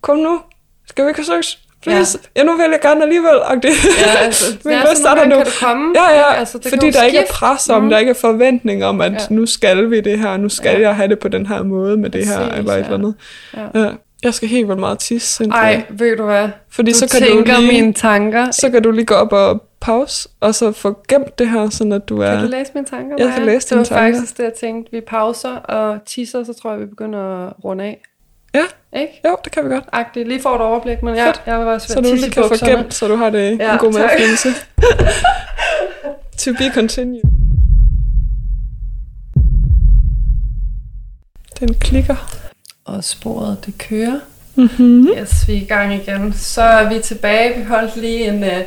Kom 0.00 0.16
nu, 0.16 0.40
skal 0.88 1.04
vi 1.04 1.10
ikke 1.10 1.24
have 1.26 1.42
sex? 1.42 1.56
Please. 1.82 2.18
Ja. 2.36 2.40
ja, 2.40 2.46
nu 2.46 2.56
vil 2.56 2.66
jeg 2.70 2.80
gerne 2.82 3.02
alligevel. 3.02 3.30
agtigt. 3.44 3.74
Ja, 4.06 4.18
altså, 4.18 4.44
Min 4.64 4.74
ja, 4.74 4.94
så 4.94 5.08
er 5.08 5.14
nogle 5.14 5.28
nu. 5.30 5.36
kan 5.36 5.44
du 5.44 5.50
komme. 5.60 5.94
Ja, 6.00 6.18
ja, 6.18 6.34
Altså, 6.34 6.58
det 6.58 6.68
fordi 6.68 6.90
der 6.90 7.02
ikke 7.02 7.18
er 7.18 7.26
pres 7.30 7.68
om, 7.68 7.80
Mhm. 7.82 7.90
der 7.90 7.98
ikke 7.98 8.10
er 8.10 8.14
forventning 8.14 8.84
om, 8.84 9.00
at 9.00 9.12
Ja. 9.12 9.18
nu 9.30 9.46
skal 9.46 9.90
vi 9.90 10.00
det 10.00 10.18
her, 10.18 10.36
nu 10.36 10.48
skal 10.48 10.72
Ja. 10.72 10.80
jeg 10.88 10.96
have 10.96 11.08
det 11.08 11.18
på 11.18 11.28
den 11.28 11.46
her 11.46 11.62
måde 11.62 11.96
med 11.96 12.10
det 12.10 12.26
her, 12.26 12.40
eller 12.40 12.72
et 12.72 12.78
ja. 12.78 12.84
eller 12.84 12.94
andet. 12.94 13.14
Ja. 13.56 13.80
Ja. 13.80 13.90
Jeg 14.22 14.34
skal 14.34 14.48
helt 14.48 14.68
vildt 14.68 14.80
meget 14.80 14.98
tisse, 14.98 15.34
Cynthia. 15.34 15.58
Ej, 15.60 15.84
ved 15.90 16.16
du 16.16 16.24
hvad? 16.24 16.48
fordi 16.70 16.92
Du 16.92 16.98
så 16.98 17.08
kan 17.08 17.20
tænker 17.28 17.54
du 17.54 17.60
lige, 17.60 17.72
mine 17.72 17.92
tanker. 17.92 18.50
så 18.50 18.70
kan 18.70 18.82
du 18.82 18.90
lige 18.90 19.04
gå 19.06 19.14
op 19.14 19.32
og 19.32 19.62
pause, 19.80 20.28
og 20.40 20.54
så 20.54 20.72
få 20.72 20.98
gemt 21.08 21.38
det 21.38 21.48
her, 21.50 21.70
sådan 21.70 21.92
at 21.92 22.08
du 22.08 22.20
er... 22.20 22.30
Kan 22.34 22.44
du 22.44 22.50
læse 22.50 22.70
mine 22.74 22.86
tanker? 22.86 23.16
Jeg 23.18 23.32
kan 23.32 23.42
Maja? 23.42 23.52
læse 23.54 23.68
Det 23.68 23.76
var 23.78 23.84
dine 23.84 23.96
tanker. 23.96 24.18
faktisk 24.18 24.36
det, 24.38 24.42
jeg 24.44 24.52
tænkte. 24.60 24.92
Vi 24.92 25.00
pauser 25.00 25.50
og 25.56 25.98
tisser, 26.06 26.44
så 26.44 26.52
tror 26.62 26.70
jeg, 26.70 26.80
vi 26.80 26.86
begynder 26.86 27.46
at 27.46 27.52
runde 27.64 27.84
af. 27.84 28.00
Ja. 28.54 28.64
Ikke? 29.00 29.20
Jo, 29.24 29.36
det 29.44 29.52
kan 29.52 29.64
vi 29.64 29.68
godt. 29.68 29.84
Agtigt. 29.92 30.28
Lige 30.28 30.40
får 30.42 30.54
et 30.54 30.60
overblik, 30.60 31.02
men 31.02 31.14
ja, 31.14 31.26
Fedt. 31.26 31.42
jeg 31.46 31.58
var 31.58 31.64
også 31.74 31.88
Så 31.88 32.00
du 32.00 32.14
lige 32.14 32.30
kan 32.30 32.44
få 32.58 32.66
gemt, 32.66 32.94
så 32.94 33.08
du 33.08 33.16
har 33.16 33.30
det 33.30 33.58
Ja, 33.58 33.72
en 33.72 33.78
god 33.78 33.92
medfølelse. 33.92 34.48
to 36.42 36.52
be 36.52 36.70
continued. 36.74 37.22
Den 41.60 41.74
klikker. 41.74 42.14
Og 42.88 43.04
sporet, 43.04 43.66
det 43.66 43.78
kører. 43.78 44.20
Mm-hmm. 44.54 45.08
Yes, 45.18 45.48
vi 45.48 45.52
er 45.52 45.60
i 45.60 45.64
gang 45.64 45.94
igen. 45.94 46.32
Så 46.32 46.62
er 46.62 46.88
vi 46.88 46.98
tilbage. 46.98 47.58
Vi 47.58 47.64
holdt 47.64 47.96
lige 47.96 48.28
en, 48.28 48.44
øh, 48.44 48.60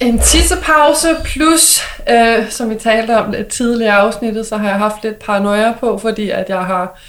en 0.00 0.18
tissepause, 0.18 1.08
plus, 1.24 1.80
øh, 2.10 2.50
som 2.50 2.70
vi 2.70 2.74
talte 2.74 3.16
om 3.16 3.30
lidt 3.30 3.48
tidligere 3.48 3.94
i 3.94 4.06
afsnittet, 4.06 4.46
så 4.46 4.56
har 4.56 4.68
jeg 4.68 4.78
haft 4.78 5.04
lidt 5.04 5.18
paranoia 5.18 5.72
på, 5.72 5.98
fordi 5.98 6.30
at 6.30 6.48
jeg 6.48 6.64
har 6.64 7.00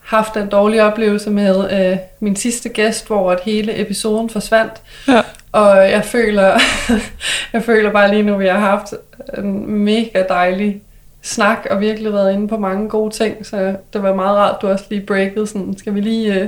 haft 0.00 0.36
en 0.36 0.48
dårlig 0.48 0.82
oplevelse 0.82 1.30
med 1.30 1.90
øh, 1.90 1.98
min 2.20 2.36
sidste 2.36 2.68
gæst, 2.68 3.06
hvor 3.06 3.32
at 3.32 3.40
hele 3.44 3.80
episoden 3.80 4.30
forsvandt. 4.30 4.72
Ja. 5.08 5.22
Og 5.52 5.90
jeg 5.90 6.04
føler, 6.04 6.58
jeg 7.52 7.62
føler 7.62 7.92
bare 7.92 8.10
lige 8.10 8.22
nu, 8.22 8.34
at 8.34 8.40
vi 8.40 8.46
har 8.46 8.58
haft 8.58 8.94
en 9.38 9.70
mega 9.70 10.22
dejlig 10.28 10.82
snak, 11.28 11.66
og 11.70 11.80
virkelig 11.80 12.12
været 12.12 12.32
inde 12.32 12.48
på 12.48 12.56
mange 12.56 12.88
gode 12.88 13.14
ting, 13.14 13.46
så 13.46 13.56
det 13.92 14.02
var 14.02 14.14
meget 14.14 14.36
rart, 14.36 14.62
du 14.62 14.68
også 14.68 14.84
lige 14.90 15.00
breakede 15.06 15.46
sådan, 15.46 15.74
skal 15.78 15.94
vi 15.94 16.00
lige, 16.00 16.34
øh, 16.34 16.46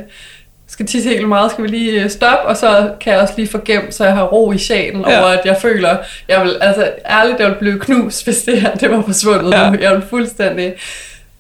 skal 0.67 0.87
tisse 0.87 1.09
helt 1.09 1.29
meget, 1.29 1.51
skal 1.51 1.65
vi 1.65 1.69
lige 1.69 2.03
øh, 2.05 2.11
stoppe, 2.11 2.49
og 2.49 2.57
så 2.57 2.91
kan 3.01 3.13
jeg 3.13 3.21
også 3.23 3.35
lige 3.37 3.49
få 3.49 3.59
gemt, 3.65 3.95
så 3.95 4.05
jeg 4.05 4.13
har 4.15 4.25
ro 4.25 4.53
i 4.53 4.59
sjælen 4.59 5.05
Ja. 5.09 5.19
over, 5.21 5.29
at 5.29 5.41
jeg 5.45 5.57
føler, 5.63 5.97
jeg 6.29 6.43
vil, 6.43 6.57
altså 6.61 6.91
ærligt, 7.11 7.41
jeg 7.41 7.49
vil 7.49 7.55
blive 7.61 7.79
knust, 7.81 8.25
hvis 8.27 8.43
det 8.43 8.61
her, 8.61 8.75
det 8.75 8.91
var 8.91 9.03
forsvundet 9.03 9.53
Ja. 9.53 9.71
nu. 9.71 9.77
Jeg 9.81 9.93
vil 9.95 10.03
fuldstændig, 10.11 10.73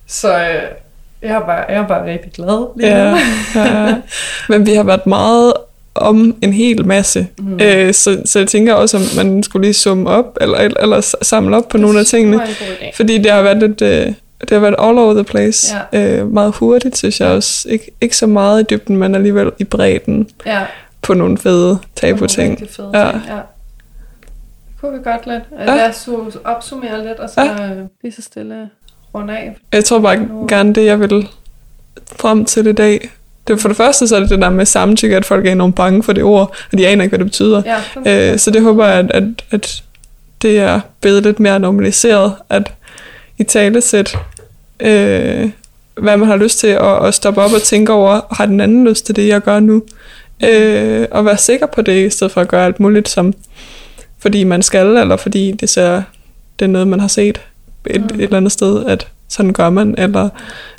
så 0.06 0.28
øh, 0.38 0.62
jeg 1.22 1.30
er 1.30 1.40
bare, 1.40 1.64
jeg 1.68 1.76
er 1.76 1.86
bare 1.86 2.06
rigtig 2.12 2.32
glad 2.32 2.66
lige 2.76 2.96
Ja, 2.96 3.16
ja. 3.54 3.94
Men 4.48 4.66
vi 4.66 4.74
har 4.74 4.82
været 4.82 5.06
meget 5.06 5.52
om 6.01 6.36
en 6.43 6.52
hel 6.52 6.86
masse. 6.86 7.27
Mm. 7.39 7.60
Øh, 7.60 7.94
så, 7.94 8.22
så 8.24 8.39
jeg 8.39 8.48
tænker 8.48 8.74
også, 8.74 8.97
om 8.97 9.02
man 9.16 9.43
skulle 9.43 9.66
lige 9.66 9.74
summe 9.74 10.10
op, 10.10 10.36
eller, 10.40 10.59
eller, 10.59 11.14
samle 11.22 11.56
op 11.56 11.68
på 11.68 11.78
nogle 11.78 12.01
af 12.01 12.06
tingene. 12.06 12.36
Det. 12.39 12.90
Fordi 12.97 13.18
det 13.18 13.31
har 13.32 13.43
været 13.43 13.59
lidt, 13.59 13.82
øh, 13.82 14.06
det 14.40 14.51
har 14.51 14.59
været 14.59 14.74
all 14.78 14.98
over 14.98 15.14
the 15.14 15.24
place. 15.24 15.77
Ja. 15.93 16.18
Øh, 16.20 16.32
meget 16.32 16.55
hurtigt, 16.55 16.97
synes 16.98 17.20
jeg 17.20 17.28
også. 17.28 17.68
Ik- 17.68 17.89
ikke 18.01 18.16
så 18.16 18.27
meget 18.27 18.60
i 18.60 18.64
dybden, 18.70 18.97
men 18.97 19.14
alligevel 19.14 19.51
i 19.59 19.64
bredden 19.64 20.28
Ja. 20.47 20.60
på 21.02 21.14
nogle 21.14 21.39
fede 21.39 21.68
Det 21.70 21.78
tabu-ting. 21.97 22.51
rigtig 22.51 22.68
fede 22.77 22.90
Ja. 22.94 23.10
ting, 23.10 23.22
ja. 23.28 23.35
Det 23.35 24.81
kunne 24.81 24.93
vi 24.93 25.05
godt 25.05 25.27
lidt. 25.27 25.43
Ja. 25.66 25.70
Ja. 25.72 25.77
Lad 25.77 25.89
os 25.89 26.09
su- 26.09 26.39
opsummere 26.44 27.06
lidt, 27.06 27.18
og 27.18 27.31
så 27.31 27.40
ja. 27.43 27.68
lige 28.02 28.12
så 28.12 28.22
stille 28.22 28.68
runde 29.14 29.39
af. 29.39 29.56
Jeg 29.72 29.85
tror 29.85 29.98
bare 29.98 30.28
gerne, 30.48 30.72
det 30.74 30.85
jeg 30.85 31.01
vil 31.01 31.28
frem 32.16 32.44
til 32.44 32.66
i 32.66 32.72
dag. 32.72 33.10
Det, 33.51 33.60
for 33.60 33.68
det 33.68 33.77
første 33.77 34.09
så 34.09 34.16
er 34.16 34.20
det 34.20 34.31
det 34.31 34.39
der 34.40 34.51
med 34.51 34.66
samtykke, 34.66 35.16
at 35.16 35.24
folk 35.24 35.47
er 35.47 35.52
enormt 35.52 35.74
bange 35.74 36.02
for 36.02 36.12
det 36.12 36.24
ord, 36.24 36.55
og 36.72 36.78
de 36.78 36.89
aner 36.89 37.02
ikke, 37.05 37.10
hvad 37.10 37.18
det 37.18 37.27
betyder. 37.27 37.62
Ja, 37.66 37.77
sådan- 37.94 38.32
Øh, 38.32 38.39
så 38.39 38.51
det 38.51 38.62
håber 38.62 38.86
jeg, 38.86 38.98
at, 38.98 39.10
at, 39.14 39.24
at 39.51 39.82
det 40.43 40.59
er 40.59 40.81
blevet 41.01 41.22
lidt 41.22 41.40
mere 41.40 41.60
normaliseret, 41.60 42.32
at 42.48 42.72
i 43.39 43.44
talesæt, 43.44 44.18
øh, 44.81 45.51
hvad 45.94 46.16
man 46.16 46.28
har 46.28 46.36
lyst 46.36 46.59
til, 46.59 46.66
at, 46.66 47.06
at 47.06 47.14
stoppe 47.14 47.40
op 47.40 47.52
og 47.52 47.62
tænke 47.62 47.93
over, 47.93 48.20
har 48.35 48.47
den 48.47 48.60
anden 48.60 48.89
lyst 48.89 49.06
til 49.06 49.16
det, 49.16 49.28
jeg 49.28 49.40
gør 49.40 49.60
nu? 49.60 49.82
Øh, 50.44 51.06
og 51.10 51.24
være 51.24 51.36
sikker 51.39 51.66
på 51.66 51.82
det, 51.82 52.06
i 52.06 52.10
stedet 52.10 52.32
for 52.32 52.40
at 52.40 52.48
gøre 52.48 52.64
alt 52.66 52.81
muligt, 52.81 53.09
som 53.09 53.35
fordi 54.18 54.44
man 54.44 54.62
skal, 54.62 54.86
eller 54.86 55.16
fordi 55.16 55.52
det, 55.52 55.68
ser, 55.68 56.02
det 56.59 56.64
er 56.64 56.68
noget, 56.70 56.89
man 56.89 57.01
har 57.01 57.09
set 57.09 57.40
et, 57.86 58.01
Mm. 58.01 58.06
et 58.06 58.20
eller 58.22 58.36
andet 58.36 58.52
sted, 58.52 58.85
at 58.86 59.06
sådan 59.31 59.52
gør 59.52 59.70
man, 59.70 59.94
eller 59.98 60.28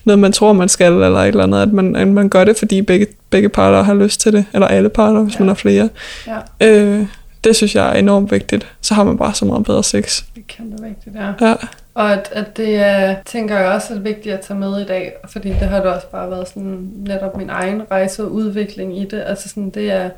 noget, 0.05 0.19
man 0.19 0.31
tror, 0.31 0.53
man 0.53 0.69
skal, 0.69 0.91
eller 0.93 1.19
et 1.19 1.27
eller 1.27 1.43
andet, 1.43 1.61
at 1.61 1.73
man, 1.73 1.95
at 1.95 2.07
man 2.07 2.29
gør 2.29 2.43
det, 2.43 2.57
fordi 2.57 2.81
begge, 2.81 3.07
begge 3.29 3.49
parter 3.49 3.81
har 3.81 3.93
lyst 3.93 4.21
til 4.21 4.33
det, 4.33 4.45
eller 4.53 4.67
alle 4.67 4.89
parter, 4.89 5.21
hvis 5.23 5.35
Ja. 5.35 5.39
man 5.39 5.47
har 5.47 5.55
flere. 5.55 5.89
Ja, 6.27 6.37
Øh, 6.61 7.05
det 7.43 7.55
synes 7.55 7.75
jeg 7.75 7.89
er 7.89 7.93
enormt 7.93 8.31
vigtigt. 8.31 8.67
Så 8.81 8.93
har 8.93 9.03
man 9.03 9.17
bare 9.17 9.33
så 9.33 9.45
meget 9.45 9.65
bedre 9.65 9.83
sex. 9.83 10.23
det 10.35 10.41
er 10.41 10.45
kæmpe 10.47 10.83
vigtigt, 10.83 11.15
ja. 11.15 11.47
Ja, 11.47 11.53
Og 11.93 12.11
at, 12.13 12.29
at 12.31 12.57
det 12.57 12.75
er, 12.75 13.15
tænker 13.25 13.59
jeg 13.59 13.71
også 13.71 13.93
er 13.93 13.99
vigtigt 13.99 14.35
at 14.35 14.41
tage 14.41 14.59
med 14.59 14.81
i 14.81 14.85
dag, 14.85 15.13
fordi 15.29 15.49
det 15.49 15.57
har 15.67 15.75
det 15.79 15.85
også 15.93 16.07
bare 16.07 16.29
været 16.29 16.47
sådan 16.47 16.89
netop 17.07 17.37
min 17.37 17.49
egen 17.49 17.81
rejse 17.91 18.23
og 18.23 18.31
udvikling 18.31 19.01
i 19.01 19.05
det. 19.05 19.23
Altså 19.27 19.49
sådan, 19.49 19.69
det 19.69 19.91
er, 19.91 20.09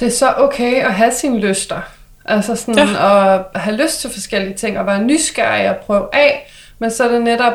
det 0.00 0.06
er 0.06 0.10
så 0.12 0.32
okay 0.36 0.74
at 0.84 0.94
have 0.94 1.12
sine 1.12 1.38
lyster. 1.38 1.80
Altså 2.24 2.56
sådan, 2.56 2.88
ja. 2.88 3.34
at 3.36 3.42
have 3.54 3.76
lyst 3.76 4.00
til 4.00 4.10
forskellige 4.10 4.54
ting, 4.54 4.78
og 4.78 4.86
være 4.86 5.02
nysgerrig 5.02 5.70
og 5.70 5.76
prøve 5.76 6.04
af, 6.12 6.52
men 6.78 6.90
så 6.90 7.04
er 7.04 7.12
det 7.12 7.22
netop, 7.22 7.52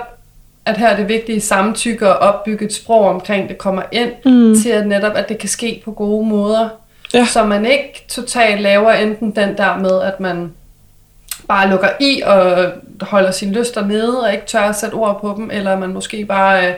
at 0.65 0.77
her 0.77 0.87
er 0.87 0.95
det 0.95 1.07
vigtige 1.07 1.41
samtykke 1.41 2.09
og 2.09 2.15
opbygge 2.33 2.65
et 2.65 2.73
sprog 2.73 3.09
omkring 3.09 3.49
det 3.49 3.57
kommer 3.57 3.81
ind, 3.91 4.11
mm. 4.25 4.55
til 4.61 4.69
at 4.69 4.87
netop, 4.87 5.15
at 5.15 5.29
det 5.29 5.37
kan 5.37 5.49
ske 5.49 5.81
på 5.85 5.91
gode 5.91 6.25
måder. 6.27 6.69
Ja. 7.13 7.25
Så 7.25 7.43
man 7.43 7.65
ikke 7.65 8.05
totalt 8.07 8.61
laver 8.61 8.91
enten 8.91 9.31
den 9.31 9.57
der 9.57 9.77
med, 9.77 10.01
at 10.01 10.19
man 10.19 10.53
bare 11.47 11.69
lukker 11.69 11.89
i 11.99 12.21
og 12.25 12.71
holder 13.01 13.31
sine 13.31 13.51
lyster 13.53 13.85
nede 13.85 14.23
og 14.23 14.33
ikke 14.33 14.45
tør 14.45 14.59
at 14.61 14.75
sætte 14.75 14.93
ord 14.93 15.21
på 15.21 15.33
dem, 15.37 15.49
eller 15.53 15.79
man 15.79 15.89
måske 15.89 16.25
bare 16.25 16.67
øh, 16.67 16.73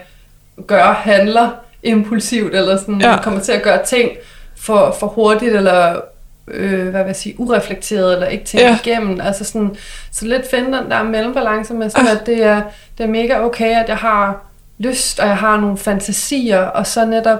gør, 0.67 0.91
handler 0.93 1.49
impulsivt, 1.83 2.55
eller 2.55 2.77
sådan 2.77 3.01
Ja. 3.01 3.17
kommer 3.23 3.39
til 3.39 3.51
at 3.51 3.61
gøre 3.61 3.85
ting 3.85 4.09
for, 4.57 4.95
for 4.99 5.07
hurtigt, 5.07 5.55
eller 5.55 6.01
øh, 6.47 6.81
hvad 6.89 7.01
vil 7.03 7.07
jeg 7.09 7.15
sige, 7.15 7.39
ureflekteret, 7.39 8.13
eller 8.13 8.27
ikke 8.27 8.45
tænkt 8.45 8.63
Ja. 8.63 8.77
igennem. 8.85 9.21
Altså 9.21 9.43
sådan, 9.43 9.75
så 10.11 10.25
lidt 10.25 10.49
finde 10.49 10.77
den 10.77 10.91
der 10.91 11.03
mellembalance 11.03 11.73
med, 11.73 11.89
sådan, 11.89 12.07
at 12.07 12.25
det 12.25 12.43
er, 12.43 12.61
det 12.97 13.03
er 13.03 13.07
mega 13.07 13.39
okay, 13.39 13.75
at 13.83 13.89
jeg 13.89 13.97
har 13.97 14.45
lyst, 14.77 15.19
og 15.19 15.27
jeg 15.27 15.37
har 15.37 15.57
nogle 15.59 15.77
fantasier, 15.77 16.59
og 16.59 16.87
så 16.87 17.05
netop 17.05 17.39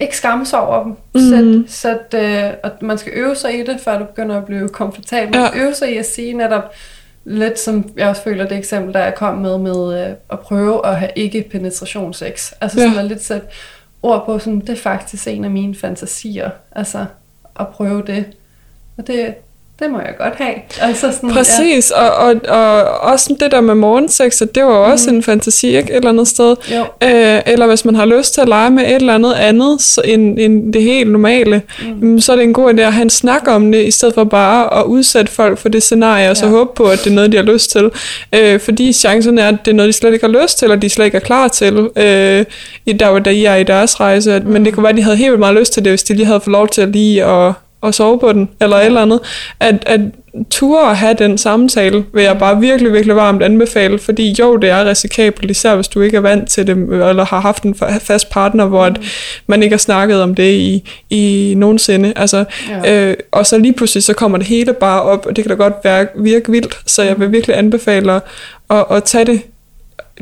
ikke 0.00 0.16
skamme 0.16 0.46
sig 0.46 0.60
over 0.60 0.82
dem. 0.82 0.92
Mhm. 1.14 1.64
Sæt, 1.68 1.98
sæt, 2.12 2.20
øh, 2.20 2.50
og 2.64 2.70
man 2.80 2.98
skal 2.98 3.12
øve 3.16 3.34
sig 3.36 3.58
i 3.60 3.64
det, 3.66 3.80
før 3.80 3.98
du 3.98 4.04
begynder 4.04 4.36
at 4.38 4.44
blive 4.44 4.68
komfortabel. 4.68 5.36
Ja. 5.36 5.48
øve 5.56 5.74
sig 5.74 5.94
i 5.94 5.96
at 5.96 6.06
sige 6.06 6.32
netop, 6.32 6.72
lidt 7.24 7.58
som 7.60 7.90
jeg 7.96 8.08
også 8.08 8.22
føler 8.22 8.48
det 8.48 8.58
eksempel, 8.58 8.94
der 8.94 9.00
jeg 9.00 9.14
kom 9.14 9.34
med, 9.38 9.58
med 9.58 10.06
øh, 10.06 10.14
at 10.32 10.40
prøve 10.40 10.86
at 10.86 10.96
have 10.96 11.10
ikke 11.16 11.48
penetrationssex. 11.52 12.52
Altså 12.60 12.80
Ja. 12.80 12.84
sådan 12.86 12.98
at 12.98 13.04
lidt 13.04 13.24
sætte 13.24 13.46
ord 14.02 14.26
på, 14.26 14.38
sådan, 14.38 14.60
det 14.60 14.68
er 14.70 14.76
faktisk 14.76 15.28
en 15.28 15.44
af 15.44 15.50
mine 15.50 15.74
fantasier. 15.74 16.50
Altså 16.72 17.04
at 17.60 17.68
prøve 17.68 18.02
det. 18.06 18.36
Og 18.96 19.06
det, 19.06 19.34
det 19.82 19.90
må 19.90 19.98
jeg 19.98 20.14
godt 20.18 20.34
have. 20.36 20.54
Altså 20.80 21.12
sådan, 21.12 21.30
Præcis, 21.30 21.90
og, 21.90 22.10
og, 22.10 22.34
og 22.48 22.82
også 23.00 23.36
det 23.40 23.50
der 23.50 23.60
med 23.60 23.74
morgensex, 23.74 24.42
det 24.54 24.64
var 24.64 24.70
også 24.70 25.10
en 25.10 25.22
fantasi, 25.22 25.76
ikke? 25.76 25.90
Et 25.90 25.96
eller 25.96 26.08
andet 26.08 26.28
sted. 26.28 26.56
Ja. 26.70 26.78
Jo. 26.78 26.84
Øh, 27.36 27.42
eller 27.46 27.66
hvis 27.66 27.84
man 27.84 27.94
har 27.94 28.04
lyst 28.06 28.34
til 28.34 28.40
at 28.40 28.48
lege 28.48 28.70
med 28.70 28.84
et 28.84 28.94
eller 28.94 29.14
andet 29.14 29.32
andet 29.32 29.82
så 29.82 30.02
end, 30.04 30.38
end 30.38 30.72
det 30.72 30.82
helt 30.82 31.10
normale, 31.10 31.62
mm. 32.00 32.20
så 32.20 32.32
er 32.32 32.36
det 32.36 32.44
en 32.44 32.52
god 32.52 32.74
idé 32.74 32.80
at 32.80 32.92
have 32.92 33.02
en 33.02 33.10
snak 33.10 33.42
om 33.48 33.72
det, 33.72 33.86
i 33.86 33.90
stedet 33.90 34.14
for 34.14 34.24
bare 34.24 34.78
at 34.78 34.84
udsætte 34.84 35.32
folk 35.32 35.58
for 35.58 35.68
det 35.68 35.82
scenarie, 35.82 36.30
og 36.30 36.36
så 36.36 36.44
Ja. 36.46 36.50
håbe 36.50 36.70
på, 36.74 36.84
at 36.84 36.98
det 37.04 37.10
er 37.10 37.14
noget, 37.14 37.32
de 37.32 37.36
har 37.36 37.44
lyst 37.44 37.70
til. 37.70 37.90
Øh, 38.32 38.60
fordi 38.60 38.92
chancen 38.92 39.38
er, 39.38 39.48
at 39.48 39.56
det 39.64 39.70
er 39.70 39.74
noget, 39.74 39.88
de 39.88 39.92
slet 39.92 40.12
ikke 40.12 40.26
har 40.26 40.42
lyst 40.42 40.58
til, 40.58 40.70
og 40.70 40.82
de 40.82 40.88
slet 40.88 41.04
ikke 41.04 41.16
er 41.16 41.20
klar 41.20 41.48
til, 41.48 41.88
øh, 41.96 42.44
i 42.86 42.92
der, 42.92 43.10
hvor 43.10 43.28
I 43.28 43.44
er 43.44 43.54
i 43.54 43.62
deres 43.62 44.00
rejse. 44.00 44.40
Mm. 44.44 44.50
Men 44.50 44.64
det 44.64 44.74
kunne 44.74 44.82
være, 44.82 44.90
at 44.90 44.96
de 44.96 45.02
havde 45.02 45.16
helt 45.16 45.30
vildt 45.30 45.40
meget 45.40 45.56
lyst 45.56 45.72
til 45.72 45.84
det, 45.84 45.92
hvis 45.92 46.02
de 46.02 46.14
lige 46.14 46.26
havde 46.26 46.40
fået 46.40 46.52
lov 46.52 46.68
til 46.68 46.82
at 46.82 46.88
lige 46.88 47.24
at, 47.24 47.52
at 47.84 47.94
sove 47.94 48.18
på 48.18 48.32
den, 48.32 48.48
eller 48.60 48.76
et 48.76 48.86
eller 48.86 49.00
andet. 49.02 49.20
At, 49.60 49.74
at 49.86 50.00
ture 50.50 50.90
at 50.90 50.96
have 50.96 51.14
den 51.14 51.38
samtale, 51.38 52.04
vil 52.12 52.22
jeg 52.24 52.38
bare 52.38 52.60
virkelig, 52.60 52.92
virkelig 52.92 53.16
varmt 53.16 53.42
anbefale, 53.42 53.98
fordi 53.98 54.36
jo, 54.40 54.56
det 54.56 54.70
er 54.70 54.84
risikabelt, 54.84 55.50
især 55.50 55.74
hvis 55.74 55.88
du 55.88 56.00
ikke 56.00 56.16
er 56.16 56.20
vant 56.20 56.48
til 56.50 56.66
det, 56.66 56.76
eller 56.76 57.24
har 57.24 57.40
haft 57.40 57.62
en 57.62 57.74
fa- 57.82 57.98
fast 57.98 58.30
partner, 58.30 58.64
hvor 58.66 58.84
at 58.84 59.00
man 59.46 59.62
ikke 59.62 59.72
har 59.72 59.78
snakket 59.78 60.22
om 60.22 60.34
det 60.34 60.52
i, 60.54 60.90
i 61.10 61.54
nogensinde. 61.56 62.12
Altså, 62.16 62.44
Ja. 62.84 63.08
øh, 63.10 63.16
og 63.32 63.46
så 63.46 63.58
lige 63.58 63.72
pludselig, 63.72 64.02
så 64.02 64.12
kommer 64.14 64.38
det 64.38 64.46
hele 64.46 64.72
bare 64.72 65.02
op, 65.02 65.26
og 65.26 65.36
det 65.36 65.44
kan 65.44 65.48
da 65.50 65.54
godt 65.56 65.74
være, 65.84 66.06
virke 66.16 66.50
vildt, 66.50 66.78
så 66.86 67.02
jeg 67.02 67.20
vil 67.20 67.32
virkelig 67.32 67.58
anbefale 67.58 68.12
at, 68.12 68.22
at, 68.70 68.84
at 68.90 69.04
tage 69.04 69.24
det 69.24 69.40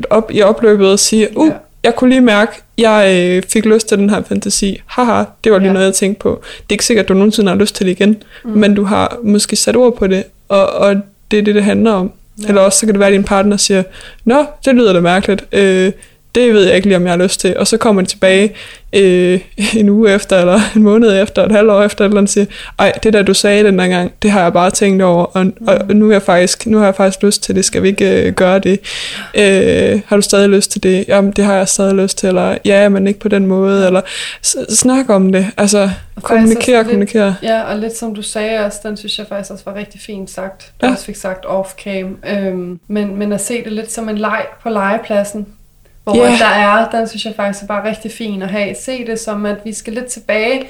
op 0.09 0.31
i 0.33 0.41
opløbet 0.41 0.91
og 0.91 0.99
sige, 0.99 1.37
uh, 1.37 1.47
Ja. 1.47 1.53
jeg 1.83 1.95
kunne 1.95 2.09
lige 2.09 2.21
mærke, 2.21 2.51
jeg 2.77 3.29
øh, 3.29 3.43
fik 3.53 3.65
lyst 3.65 3.87
til 3.87 3.97
den 3.97 4.09
her 4.09 4.23
fantasi. 4.23 4.81
Haha, 4.85 5.23
det 5.43 5.51
var 5.51 5.57
lige 5.57 5.67
Ja. 5.67 5.73
noget, 5.73 5.85
jeg 5.85 5.93
tænkte 5.93 6.19
på. 6.21 6.41
Det 6.57 6.59
er 6.69 6.73
ikke 6.73 6.85
sikkert, 6.85 7.03
at 7.03 7.09
du 7.09 7.13
nogensinde 7.13 7.49
har 7.51 7.57
lyst 7.57 7.75
til 7.75 7.85
det 7.85 7.91
igen, 7.91 8.23
mm. 8.45 8.51
men 8.51 8.75
du 8.75 8.83
har 8.83 9.17
måske 9.23 9.55
sat 9.55 9.75
ord 9.75 9.97
på 9.97 10.07
det, 10.07 10.23
og, 10.49 10.67
og 10.69 10.95
det 11.31 11.39
er 11.39 11.43
det, 11.43 11.55
det 11.55 11.63
handler 11.63 11.91
om. 11.91 12.11
Ja. 12.43 12.47
Eller 12.47 12.61
også 12.61 12.79
så 12.79 12.85
kan 12.85 12.93
det 12.93 12.99
være, 12.99 13.07
at 13.09 13.13
din 13.13 13.23
partner 13.23 13.57
siger, 13.57 13.83
Nå, 14.25 14.45
det 14.65 14.75
lyder 14.75 14.93
da 14.93 14.99
mærkeligt. 14.99 15.45
Øh, 15.51 15.91
det 16.35 16.53
ved 16.53 16.63
jeg 16.65 16.75
ikke 16.75 16.87
lige, 16.87 16.97
om 16.97 17.03
jeg 17.03 17.11
har 17.11 17.17
lyst 17.17 17.39
til. 17.39 17.57
Og 17.57 17.67
så 17.67 17.77
kommer 17.77 18.01
de 18.01 18.07
tilbage 18.07 18.53
øh, 18.93 19.39
en 19.79 19.89
uge 19.89 20.11
efter, 20.11 20.39
eller 20.39 20.59
en 20.75 20.83
måned 20.83 21.21
efter, 21.21 21.45
et 21.45 21.51
halvt 21.51 21.71
år 21.71 21.83
efter, 21.83 22.05
eller 22.05 22.17
andet, 22.17 22.29
og 22.29 22.33
siger, 22.33 22.45
ej, 22.79 22.91
det 23.03 23.13
der, 23.13 23.21
du 23.21 23.33
sagde 23.33 23.63
den 23.63 23.79
der 23.79 23.87
gang, 23.87 24.13
det 24.21 24.31
har 24.31 24.41
jeg 24.41 24.53
bare 24.53 24.71
tænkt 24.71 25.01
over, 25.01 25.25
og, 25.25 25.45
mm. 25.45 25.67
og 25.67 25.95
nu, 25.95 26.07
er 26.07 26.11
jeg 26.11 26.21
faktisk, 26.21 26.65
nu 26.65 26.77
har 26.77 26.85
jeg 26.85 26.95
faktisk 26.95 27.23
lyst 27.23 27.43
til 27.43 27.55
det, 27.55 27.65
skal 27.65 27.83
vi 27.83 27.87
ikke 27.87 28.27
øh, 28.27 28.33
gøre 28.33 28.59
det? 28.59 28.79
Øh, 29.35 30.01
har 30.05 30.15
du 30.15 30.21
stadig 30.21 30.49
lyst 30.49 30.71
til 30.71 30.83
det? 30.83 31.05
Jamen, 31.07 31.31
det 31.31 31.45
har 31.45 31.55
jeg 31.55 31.67
stadig 31.67 31.95
lyst 31.95 32.17
til, 32.17 32.27
eller 32.27 32.57
ja, 32.65 32.89
men 32.89 33.07
ikke 33.07 33.19
på 33.19 33.29
den 33.29 33.47
måde, 33.47 33.87
eller 33.87 34.01
snak 34.69 35.09
om 35.09 35.31
det, 35.31 35.47
altså 35.57 35.89
faktisk 36.15 36.27
kommunikere, 36.27 36.77
lidt- 36.77 36.87
kommunikere. 36.87 37.35
Ja, 37.43 37.61
og 37.61 37.79
lidt 37.79 37.97
som 37.97 38.15
du 38.15 38.21
sagde 38.21 38.65
også, 38.65 38.79
den 38.83 38.97
synes 38.97 39.17
jeg 39.17 39.25
faktisk 39.29 39.51
også 39.51 39.63
var 39.65 39.75
rigtig 39.75 40.01
fint 40.01 40.29
sagt. 40.29 40.71
Du 40.81 40.85
ja. 40.85 40.91
også 40.91 41.05
fik 41.05 41.15
sagt 41.15 41.45
off-cam. 41.45 42.29
Øhm, 42.29 42.79
men, 42.87 43.15
men 43.19 43.33
at 43.33 43.41
se 43.41 43.63
det 43.63 43.71
lidt 43.71 43.91
som 43.91 44.09
en 44.09 44.17
leg 44.17 44.45
på 44.63 44.69
legepladsen, 44.69 45.47
hvor 46.03 46.15
yeah. 46.15 46.39
der 46.39 46.45
er, 46.45 46.89
den 46.89 47.07
synes 47.07 47.25
jeg 47.25 47.33
faktisk 47.35 47.63
er 47.63 47.67
bare 47.67 47.89
rigtig 47.89 48.11
fin 48.11 48.41
at 48.41 48.49
have. 48.49 48.75
Se 48.81 49.05
det 49.07 49.19
som, 49.19 49.45
at 49.45 49.55
vi 49.63 49.73
skal 49.73 49.93
lidt 49.93 50.05
tilbage 50.05 50.63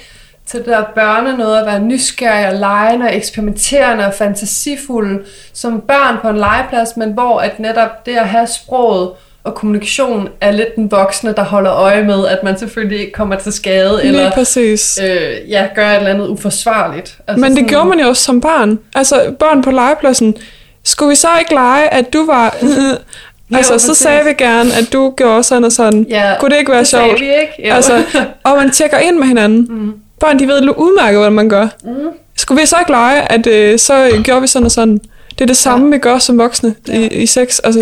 til 0.45 0.59
det 0.59 0.67
der 0.67 0.83
børne 0.95 1.37
noget, 1.37 1.59
at 1.59 1.65
være 1.65 1.79
nysgerrig 1.79 2.47
og 2.47 2.53
legende 2.59 3.05
og 3.05 3.15
eksperimenterende 3.15 4.05
og 4.05 4.13
fantasifulde 4.13 5.23
som 5.53 5.81
børn 5.81 6.17
på 6.21 6.29
en 6.29 6.37
legeplads, 6.37 6.97
men 6.97 7.11
hvor 7.11 7.39
at 7.39 7.59
netop 7.59 8.05
det 8.05 8.15
at 8.17 8.27
have 8.29 8.47
sproget 8.47 9.11
og 9.43 9.55
kommunikation 9.55 10.29
er 10.41 10.51
lidt 10.51 10.75
den 10.75 10.91
voksne, 10.91 11.33
der 11.33 11.43
holder 11.43 11.73
øje 11.73 12.03
med, 12.03 12.27
at 12.27 12.43
man 12.43 12.57
selvfølgelig 12.57 12.99
ikke 12.99 13.11
kommer 13.11 13.35
til 13.35 13.51
skade, 13.53 13.97
Lige 14.01 14.07
eller 14.07 14.31
præcis. 14.31 14.99
øh, 15.03 15.49
ja, 15.49 15.67
gør 15.75 15.89
et 15.89 15.95
eller 15.95 16.09
andet 16.09 16.27
uforsvarligt. 16.27 17.17
Altså 17.27 17.41
Men 17.41 17.51
det 17.51 17.57
sådan- 17.57 17.67
gjorde 17.69 17.85
man 17.89 17.99
jo 17.99 18.07
også 18.07 18.23
som 18.23 18.41
barn. 18.41 18.79
Altså, 18.95 19.33
børn 19.39 19.61
på 19.61 19.71
legepladsen. 19.71 20.35
Skulle 20.83 21.09
vi 21.09 21.15
så 21.15 21.27
ikke 21.39 21.53
lege, 21.53 21.93
at 21.93 22.13
du 22.13 22.25
var... 22.25 22.55
altså, 23.55 23.79
så 23.79 23.93
sagde 23.93 24.25
vi 24.25 24.33
gerne, 24.33 24.69
at 24.73 24.93
du 24.93 25.13
gjorde 25.17 25.43
sådan 25.43 25.63
og 25.63 25.71
sådan. 25.71 26.05
Ja, 26.09 26.33
Kunne 26.39 26.49
det 26.51 26.57
ikke 26.59 26.71
være 26.71 26.79
det 26.79 26.87
sjovt? 26.87 27.19
vi 27.19 27.25
ikke. 27.25 27.67
Jo. 27.69 27.73
Altså, 27.73 28.03
og 28.43 28.57
man 28.57 28.71
tjekker 28.71 28.97
ind 28.97 29.17
med 29.17 29.27
hinanden. 29.27 29.67
Mm. 29.69 29.93
Børn, 30.19 30.39
de 30.39 30.47
ved 30.47 30.61
udmærket, 30.77 31.19
hvad 31.21 31.29
man 31.29 31.49
gør. 31.49 31.67
Mm. 31.83 31.91
Skulle 32.37 32.61
vi 32.61 32.65
så 32.67 32.75
ikke 32.79 32.91
lege, 32.91 33.31
at 33.31 33.47
øh, 33.47 33.79
så 33.79 34.21
gjorde 34.23 34.41
vi 34.41 34.47
sådan 34.47 34.65
og 34.65 34.71
sådan? 34.71 35.01
Det 35.39 35.41
er 35.41 35.45
det 35.45 35.57
samme, 35.57 35.85
ja. 35.85 35.91
vi 35.91 35.97
gør 35.97 36.17
som 36.17 36.37
voksne 36.37 36.75
ja. 36.87 36.93
i, 36.93 37.07
i 37.07 37.25
sex. 37.25 37.59
Altså, 37.63 37.79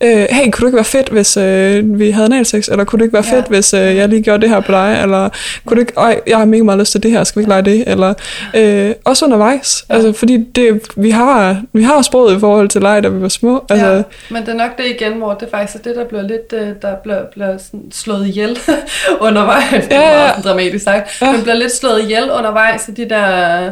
ja. 0.00 0.22
øh, 0.22 0.26
hey, 0.30 0.50
kunne 0.50 0.60
det 0.60 0.66
ikke 0.66 0.76
være 0.76 0.84
fedt, 0.84 1.08
hvis 1.08 1.36
øh, 1.36 1.98
vi 1.98 2.10
havde 2.10 2.24
analsex? 2.26 2.68
Eller 2.68 2.84
kunne 2.84 2.98
det 2.98 3.04
ikke 3.04 3.12
være 3.14 3.24
Ja. 3.32 3.36
fedt, 3.36 3.46
hvis 3.48 3.74
øh, 3.74 3.96
jeg 3.96 4.08
lige 4.08 4.22
gjorde 4.22 4.40
det 4.40 4.48
her 4.48 4.60
på 4.60 4.72
dig? 4.72 4.98
Eller 5.02 5.28
kunne 5.66 5.74
det 5.76 5.80
ikke, 5.82 5.92
øj, 5.96 6.20
jeg 6.26 6.38
har 6.38 6.44
mega 6.44 6.62
meget 6.62 6.78
lyst 6.80 6.92
til 6.92 7.02
det 7.02 7.10
her, 7.10 7.24
skal 7.24 7.40
vi 7.40 7.42
ikke 7.42 7.48
lege 7.50 7.62
det? 7.62 7.84
Eller 7.86 8.14
øh, 8.54 8.92
også 9.04 9.24
undervejs. 9.24 9.84
Ja. 9.90 9.94
Altså, 9.94 10.12
fordi 10.12 10.36
det, 10.54 10.80
vi, 10.96 11.10
har, 11.10 11.62
vi 11.72 11.82
har 11.82 12.02
sproget 12.02 12.36
i 12.36 12.40
forhold 12.40 12.68
til 12.68 12.80
leg, 12.82 13.02
da 13.02 13.08
vi 13.08 13.22
var 13.22 13.28
små. 13.28 13.64
Altså, 13.70 13.86
ja, 13.86 14.02
men 14.30 14.42
det 14.42 14.48
er 14.48 14.54
nok 14.56 14.78
det 14.78 14.84
igen, 15.00 15.12
hvor 15.12 15.34
det 15.34 15.48
faktisk 15.50 15.74
er 15.78 15.82
det, 15.88 15.96
der 15.96 16.04
bliver 16.04 16.22
lidt, 16.22 16.52
øh, 16.52 16.68
der 16.82 16.94
bliver, 17.02 17.24
bliver 17.32 17.58
sådan 17.58 17.82
slået 17.92 18.26
ihjel 18.26 18.58
undervejs. 19.20 19.84
Det 19.84 19.92
er 19.92 20.00
Ja, 20.00 20.10
ja. 20.20 20.26
meget 20.32 20.44
dramatisk 20.44 20.84
sagt. 20.84 21.22
Ja. 21.22 21.32
Men 21.32 21.42
bliver 21.42 21.54
lidt 21.56 21.72
slået 21.76 22.02
ihjel 22.02 22.30
undervejs 22.38 22.88
af 22.88 22.94
de 22.94 23.08
der 23.08 23.70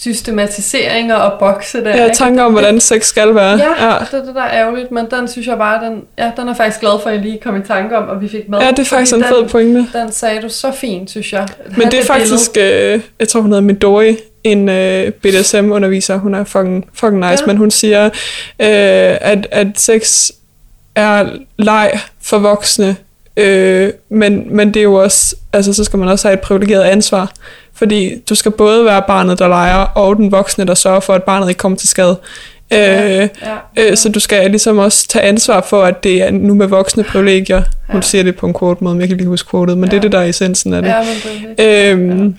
systematiseringer 0.00 1.14
og 1.14 1.38
bokse 1.38 1.84
der. 1.84 2.04
ikke? 2.04 2.16
tanker 2.16 2.42
om, 2.42 2.52
hvordan 2.52 2.80
sex 2.80 3.04
skal 3.06 3.34
være. 3.34 3.58
Ja, 3.58 3.86
ja, 3.86 3.98
det 3.98 4.14
er 4.14 4.24
det, 4.24 4.34
der 4.34 4.42
er 4.42 4.60
ærgerligt, 4.60 4.90
men 4.90 5.06
den 5.10 5.28
synes 5.28 5.46
jeg 5.46 5.58
bare, 5.58 5.84
den, 5.84 6.02
ja, 6.18 6.30
den 6.36 6.48
er 6.48 6.54
faktisk 6.54 6.80
glad 6.80 7.02
for, 7.02 7.08
at 7.08 7.14
jeg 7.14 7.22
lige 7.22 7.38
kom 7.38 7.56
i 7.56 7.62
tanke 7.66 7.96
om, 7.96 8.08
og 8.08 8.20
vi 8.20 8.28
fik 8.28 8.48
med. 8.48 8.58
ja, 8.58 8.70
det 8.70 8.78
er 8.78 8.84
faktisk 8.84 9.16
en 9.16 9.24
fed 9.24 9.48
pointe. 9.48 9.86
Den 9.92 10.12
sagde 10.12 10.42
du 10.42 10.48
så 10.48 10.72
fint, 10.72 11.10
synes 11.10 11.32
jeg. 11.32 11.48
Men 11.76 11.90
det 11.90 12.00
er 12.00 12.04
faktisk, 12.04 12.50
øh, 12.56 13.00
jeg 13.18 13.28
tror 13.28 13.40
hun 13.40 13.50
hedder 13.50 13.64
Midori, 13.64 14.16
en 14.44 14.68
øh, 14.68 15.12
BDSM-underviser, 15.12 16.16
hun 16.16 16.34
er 16.34 16.44
fucking, 16.44 16.88
fucking 16.94 17.20
nice, 17.20 17.26
ja. 17.26 17.36
Ja. 17.40 17.46
men 17.46 17.56
hun 17.56 17.70
siger, 17.70 18.04
øh, 18.04 18.10
at, 19.20 19.46
at 19.50 19.66
sex 19.76 20.30
er 20.94 21.28
leg 21.58 22.00
for 22.22 22.38
voksne, 22.38 22.96
øh, 23.36 23.92
men, 24.08 24.56
men 24.56 24.74
det 24.74 24.80
er 24.80 24.84
jo 24.84 24.94
også, 24.94 25.36
altså 25.52 25.72
så 25.72 25.84
skal 25.84 25.98
man 25.98 26.08
også 26.08 26.28
have 26.28 26.34
et 26.34 26.40
privilegeret 26.40 26.82
ansvar, 26.82 27.32
fordi 27.80 28.14
du 28.28 28.34
skal 28.34 28.50
både 28.52 28.84
være 28.84 29.02
barnet, 29.06 29.38
der 29.38 29.48
leger, 29.48 29.76
og 29.76 30.16
den 30.16 30.32
voksne, 30.32 30.64
der 30.64 30.74
sørger 30.74 31.00
for, 31.00 31.14
at 31.14 31.22
barnet 31.22 31.48
ikke 31.48 31.58
kommer 31.58 31.78
til 31.78 31.88
skade. 31.88 32.16
Øh, 32.72 32.78
Ja, 32.78 33.28
Øh, 33.78 33.96
så 33.96 34.08
du 34.08 34.20
skal 34.20 34.50
ligesom 34.50 34.78
også 34.78 35.08
tage 35.08 35.22
ansvar 35.24 35.60
for, 35.68 35.82
at 35.84 36.04
det 36.04 36.22
er 36.22 36.30
nu 36.30 36.54
med 36.54 36.66
voksne 36.66 37.04
privilegier. 37.04 37.62
Hun 37.88 37.96
Ja. 37.96 38.00
siger 38.00 38.24
det 38.24 38.36
på 38.36 38.46
en 38.46 38.54
quote 38.58 38.84
måde, 38.84 38.94
men 38.94 39.00
jeg 39.00 39.08
kan 39.08 39.16
lige 39.16 39.28
huske 39.28 39.50
quotet, 39.50 39.78
men 39.78 39.84
ja. 39.84 39.90
det 39.90 39.92
er 39.92 39.96
Ja. 39.98 40.02
det, 40.02 40.12
der 40.12 40.18
er 40.18 40.24
essensen 40.24 40.74
af 40.74 40.82
det. 40.82 40.88
Ja, 40.88 40.98
men 40.98 41.56
det 41.56 41.86
er. 41.88 41.92
Øhm, 41.92 42.34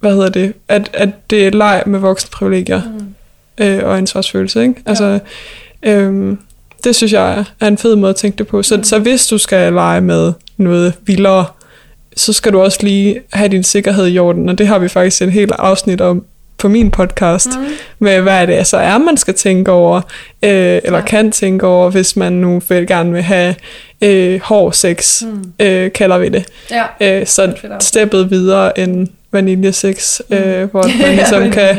Hvad 0.00 0.12
hedder 0.14 0.28
det? 0.28 0.52
At, 0.68 0.90
at 0.92 1.08
det 1.30 1.46
er 1.46 1.50
leg 1.50 1.82
med 1.86 1.98
voksne 1.98 2.28
privilegier 2.32 2.80
Mm. 3.58 3.64
øh, 3.64 3.84
og 3.84 3.96
ansvarsfølelse, 3.98 4.62
ikke? 4.62 4.74
Altså, 4.86 5.18
øhm, 5.82 6.38
det 6.84 6.96
synes 6.96 7.12
jeg 7.12 7.32
er- 7.38 7.44
er 7.60 7.68
en 7.68 7.78
fed 7.78 7.96
måde 7.96 8.10
at 8.10 8.16
tænke 8.16 8.38
det 8.38 8.46
på. 8.46 8.62
Så, 8.62 8.76
Mm. 8.76 8.84
så 8.84 8.98
hvis 8.98 9.26
du 9.26 9.38
skal 9.38 9.72
lege 9.72 10.00
med 10.00 10.32
noget 10.56 10.92
vildere, 11.06 11.44
så 12.20 12.32
skal 12.32 12.52
du 12.52 12.60
også 12.60 12.78
lige 12.82 13.20
have 13.32 13.48
din 13.48 13.62
sikkerhed 13.64 14.08
i 14.08 14.18
orden, 14.18 14.48
og 14.48 14.58
det 14.58 14.66
har 14.66 14.78
vi 14.78 14.88
faktisk 14.88 15.22
et 15.22 15.32
helt 15.32 15.52
afsnit 15.58 16.00
om 16.00 16.24
på 16.58 16.68
min 16.68 16.90
podcast, 16.90 17.48
Mm. 17.58 17.64
med 17.98 18.20
hvad 18.20 18.46
det 18.46 18.66
så 18.66 18.76
er, 18.76 18.98
man 18.98 19.16
skal 19.16 19.34
tænke 19.34 19.70
over, 19.72 19.96
øh, 20.42 20.50
eller 20.84 20.98
Ja. 20.98 21.04
kan 21.04 21.32
tænke 21.32 21.66
over, 21.66 21.90
hvis 21.90 22.16
man 22.16 22.32
nu 22.32 22.62
vil 22.68 22.86
gerne 22.86 23.12
vil 23.12 23.22
have 23.22 23.54
øh, 24.04 24.40
hård 24.42 24.72
sex, 24.72 25.22
Mm. 25.22 25.44
øh, 25.60 25.92
kalder 25.92 26.18
vi 26.18 26.28
det. 26.28 26.44
Ja. 26.70 27.20
Øh, 27.20 27.26
så 27.26 27.52
steppet 27.80 28.30
videre 28.30 28.78
end 28.78 29.08
vaniljesex, 29.32 30.20
Mm. 30.30 30.36
øh, 30.36 30.70
hvor 30.70 30.82
man 31.06 31.14
ligesom 31.16 31.42
Ja, 31.42 31.50
kan, 31.50 31.76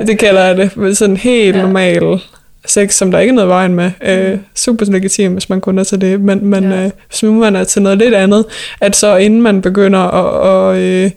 det 0.00 0.10
er 0.10 0.16
kalder 0.16 0.44
jeg 0.44 0.56
det, 0.56 0.96
sådan 0.96 1.16
helt 1.16 1.56
Ja. 1.56 1.62
normal 1.62 2.18
sex, 2.66 2.94
som 2.94 3.10
der 3.10 3.18
ikke 3.18 3.30
er 3.30 3.34
noget 3.34 3.48
vejen 3.48 3.74
med. 3.74 3.90
Øh, 4.02 4.38
super 4.54 4.86
legitim, 4.86 5.32
hvis 5.32 5.48
man 5.48 5.60
kun 5.60 5.78
er 5.78 5.84
til 5.84 6.00
det, 6.00 6.20
men, 6.20 6.46
men 6.46 6.70
Ja. 6.72 6.84
øh, 6.84 6.90
hvis 7.08 7.22
nu 7.22 7.32
man 7.32 7.56
er 7.56 7.64
til 7.64 7.82
noget 7.82 7.98
lidt 7.98 8.14
andet, 8.14 8.44
at 8.80 8.96
så 8.96 9.16
inden 9.16 9.42
man 9.42 9.62
begynder 9.62 9.98
at, 10.00 10.74
at 10.74 10.82
øh, 10.82 11.10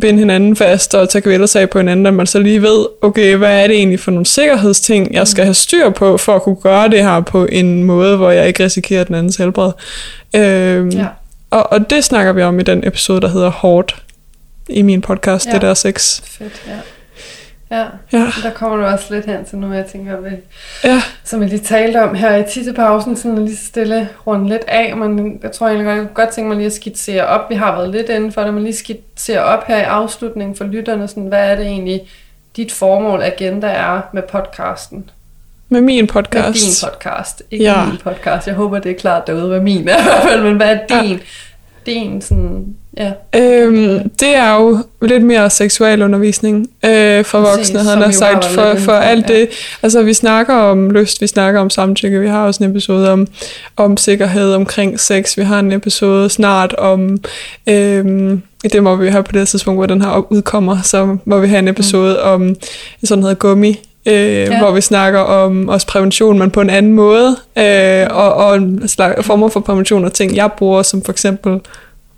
binde 0.00 0.18
hinanden 0.18 0.56
fast 0.56 0.94
og 0.94 1.08
tage 1.08 1.22
kvældesag 1.22 1.70
på 1.70 1.78
hinanden, 1.78 2.06
at 2.06 2.14
man 2.14 2.26
så 2.26 2.38
lige 2.38 2.62
ved, 2.62 2.86
okay, 3.02 3.36
hvad 3.36 3.62
er 3.62 3.66
det 3.66 3.76
egentlig 3.76 4.00
for 4.00 4.10
nogle 4.10 4.26
sikkerhedsting, 4.26 5.14
jeg 5.14 5.28
skal 5.28 5.44
have 5.44 5.54
styr 5.54 5.90
på, 5.90 6.16
for 6.16 6.34
at 6.36 6.42
kunne 6.42 6.56
gøre 6.62 6.88
det 6.88 7.02
her 7.04 7.20
på 7.20 7.44
en 7.52 7.82
måde, 7.84 8.16
hvor 8.16 8.30
jeg 8.30 8.48
ikke 8.48 8.64
risikerer 8.64 9.04
den 9.04 9.14
andens 9.14 9.36
helbred. 9.36 9.72
Øh, 10.36 10.94
Ja. 10.94 11.06
og, 11.50 11.72
og 11.72 11.90
det 11.90 12.04
snakker 12.04 12.32
vi 12.32 12.42
om 12.42 12.60
i 12.60 12.62
den 12.62 12.86
episode, 12.86 13.20
der 13.20 13.28
hedder 13.28 13.50
Hårdt. 13.50 13.96
i 14.68 14.82
min 14.82 15.00
podcast, 15.00 15.46
Ja. 15.46 15.52
det 15.52 15.62
der 15.62 15.74
sex. 15.74 16.20
Fedt, 16.24 16.62
ja. 16.66 16.72
Ja, 17.70 17.84
Ja, 18.12 18.26
der 18.42 18.50
kommer 18.54 18.76
du 18.76 18.84
også 18.84 19.14
lidt 19.14 19.26
hen 19.26 19.44
til 19.44 19.58
nu, 19.58 19.72
jeg 19.72 19.86
tænker, 19.86 20.20
vi, 20.20 20.30
ja, 20.84 21.02
som 21.24 21.40
jeg 21.42 21.48
lige 21.48 21.60
talte 21.60 22.02
om 22.02 22.14
her 22.14 22.36
i 22.36 22.44
tissepausen, 22.52 23.16
sådan 23.16 23.44
lige 23.44 23.56
stille 23.56 24.08
rundt 24.26 24.48
lidt 24.48 24.64
af, 24.68 24.96
men 24.96 25.40
jeg 25.42 25.52
tror 25.52 25.66
egentlig 25.66 25.84
godt, 25.86 25.96
jeg 25.96 26.04
kunne 26.06 26.14
godt 26.14 26.28
tænke 26.28 26.48
mig 26.48 26.56
lige 26.56 26.66
at 26.66 26.72
skitsere 26.72 27.26
op. 27.26 27.50
Vi 27.50 27.54
har 27.54 27.76
været 27.76 27.90
lidt 27.90 28.08
inden 28.08 28.32
for 28.32 28.42
det, 28.42 28.54
men 28.54 28.62
lige 28.62 28.74
skitsere 28.76 29.40
op 29.44 29.66
her 29.66 29.76
i 29.76 29.82
afslutningen 29.82 30.56
for 30.56 30.64
lytterne, 30.64 31.08
sådan, 31.08 31.22
hvad 31.26 31.50
er 31.50 31.54
det 31.56 31.66
egentlig, 31.66 32.00
dit 32.56 32.72
formål, 32.72 33.22
agenda 33.22 33.66
er 33.66 34.00
med 34.12 34.22
podcasten? 34.22 35.10
med 35.72 35.80
min 35.80 36.02
Med 36.02 36.08
podcast. 36.08 36.82
din 36.82 36.88
podcast, 36.90 37.42
ikke 37.50 37.64
Ja. 37.64 37.80
ja. 37.80 37.86
min 37.86 37.96
podcast. 37.96 38.46
Jeg 38.46 38.54
håber, 38.54 38.78
det 38.78 38.90
er 38.90 38.96
klart 38.96 39.26
derude, 39.26 39.48
hvad 39.48 39.60
min 39.60 39.88
er 39.88 39.98
i 39.98 40.02
hvert 40.02 40.22
fald, 40.22 40.42
men 40.42 40.56
hvad 40.56 40.76
er 40.88 41.02
din? 41.02 41.20
Din 41.86 42.20
sådan, 42.22 42.76
ja. 42.96 43.12
Øhm, 43.36 44.08
det 44.08 44.36
er 44.36 44.54
jo 44.54 44.78
lidt 45.02 45.22
mere 45.22 45.50
seksualundervisning 45.50 46.70
øh, 46.84 47.24
for 47.24 47.44
Præcis, 47.44 47.58
voksne, 47.58 47.84
som 47.84 48.02
han 48.02 48.12
sagt, 48.12 48.44
for, 48.44 48.74
for 48.78 48.92
alt 48.92 49.30
ja. 49.30 49.34
det. 49.34 49.48
Altså, 49.82 50.02
vi 50.02 50.14
snakker 50.14 50.54
om 50.54 50.90
lyst, 50.90 51.20
vi 51.20 51.26
snakker 51.26 51.60
om 51.60 51.70
samtykke, 51.70 52.20
vi 52.20 52.28
har 52.28 52.46
også 52.46 52.64
en 52.64 52.70
episode 52.70 53.10
om, 53.10 53.26
om 53.76 53.96
sikkerhed 53.96 54.54
omkring 54.54 55.00
sex, 55.00 55.36
vi 55.36 55.42
har 55.42 55.58
en 55.58 55.72
episode 55.72 56.28
snart 56.30 56.72
om, 56.72 57.18
øhm, 57.66 58.42
det 58.72 58.82
må 58.82 58.96
vi 58.96 59.08
have 59.08 59.22
på 59.22 59.32
det 59.32 59.48
tidspunkt, 59.48 59.78
hvor 59.78 59.86
den 59.86 60.02
her 60.02 60.32
udkommer, 60.32 60.82
så 60.82 61.16
må 61.24 61.38
vi 61.38 61.46
have 61.46 61.58
en 61.58 61.68
episode 61.68 62.18
mm. 62.24 62.30
om 62.30 62.56
sådan 63.04 63.20
noget 63.20 63.38
gummi, 63.38 63.80
øh, 64.06 64.14
ja. 64.14 64.58
hvor 64.58 64.72
vi 64.72 64.80
snakker 64.80 65.20
om 65.20 65.68
også 65.68 65.86
prævention, 65.86 66.38
men 66.38 66.50
på 66.50 66.60
en 66.60 66.70
anden 66.70 66.92
måde, 66.92 67.36
øh, 67.58 68.06
og, 68.10 68.34
og 68.34 68.56
en 68.56 68.88
slags 68.88 69.26
former 69.26 69.48
for 69.48 69.60
prævention 69.60 70.04
og 70.04 70.12
ting, 70.12 70.36
jeg 70.36 70.50
bruger, 70.52 70.82
som 70.82 71.02
for 71.02 71.12
eksempel 71.12 71.60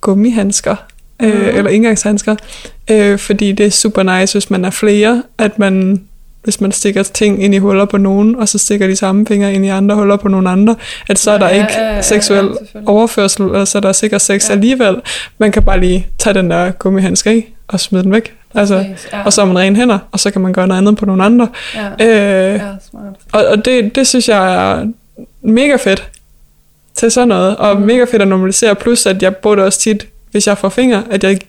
gummihandsker, 0.03 0.75
øh, 1.21 1.33
Mhm. 1.33 1.57
eller 1.57 1.71
indgangshandsker, 1.71 2.35
øh, 2.91 3.17
fordi 3.19 3.51
det 3.51 3.65
er 3.65 3.69
super 3.69 4.19
nice, 4.19 4.33
hvis 4.33 4.49
man 4.49 4.65
er 4.65 4.69
flere, 4.69 5.23
at 5.37 5.59
man 5.59 6.01
hvis 6.43 6.61
man 6.61 6.71
stikker 6.71 7.03
ting 7.03 7.43
ind 7.43 7.55
i 7.55 7.57
huller 7.57 7.85
på 7.85 7.97
nogen, 7.97 8.35
og 8.35 8.49
så 8.49 8.57
stikker 8.57 8.87
de 8.87 8.95
samme 8.95 9.25
fingre 9.27 9.53
ind 9.53 9.65
i 9.65 9.67
andre 9.67 9.95
huller 9.95 10.15
på 10.17 10.27
nogle 10.27 10.49
andre, 10.49 10.75
at 11.09 11.19
så 11.19 11.31
er 11.31 11.37
der 11.37 11.47
Ja, 11.49 11.53
ikke 11.53 11.73
ja, 11.77 11.83
ja, 11.87 11.95
ja, 11.95 12.01
seksuel 12.01 12.39
selvfølgelig. 12.59 12.89
overførsel, 12.89 13.41
eller 13.45 13.65
så 13.65 13.77
er 13.77 13.81
der 13.81 13.91
sikkert 13.91 14.21
sex 14.21 14.49
Ja. 14.49 14.53
alligevel. 14.53 14.95
Man 15.37 15.51
kan 15.51 15.63
bare 15.63 15.79
lige 15.79 16.07
tage 16.19 16.33
den 16.33 16.49
der 16.51 16.71
gummihandske 16.71 17.37
i, 17.37 17.45
og 17.67 17.79
smide 17.79 18.03
den 18.03 18.11
væk. 18.11 18.33
Altså, 18.55 18.85
ja. 19.13 19.23
og 19.25 19.33
så 19.33 19.41
har 19.41 19.45
man 19.53 19.57
rene 19.57 19.75
hænder, 19.75 19.99
og 20.11 20.19
så 20.19 20.31
kan 20.31 20.41
man 20.41 20.53
gøre 20.53 20.67
noget 20.67 20.77
andet 20.81 20.97
på 20.97 21.05
nogle 21.05 21.23
andre. 21.23 21.47
ja. 21.99 22.07
Øh, 22.07 22.53
ja, 22.53 22.59
smart. 22.89 23.03
og, 23.31 23.45
og 23.45 23.65
det, 23.65 23.95
det 23.95 24.07
synes 24.07 24.29
jeg 24.29 24.55
er 24.55 24.85
mega 25.41 25.75
fedt 25.75 26.09
til 26.95 27.11
sådan 27.11 27.27
noget, 27.27 27.55
og 27.55 27.75
mm. 27.79 27.85
mega 27.85 28.03
fedt 28.03 28.21
at 28.21 28.27
normalisere, 28.27 28.75
plus 28.75 29.05
at 29.05 29.23
jeg 29.23 29.35
bruger 29.35 29.55
det 29.55 29.65
også 29.65 29.79
tit, 29.79 30.07
hvis 30.31 30.47
jeg 30.47 30.57
får 30.57 30.69
fingre, 30.69 31.03
at 31.11 31.23
jeg 31.23 31.39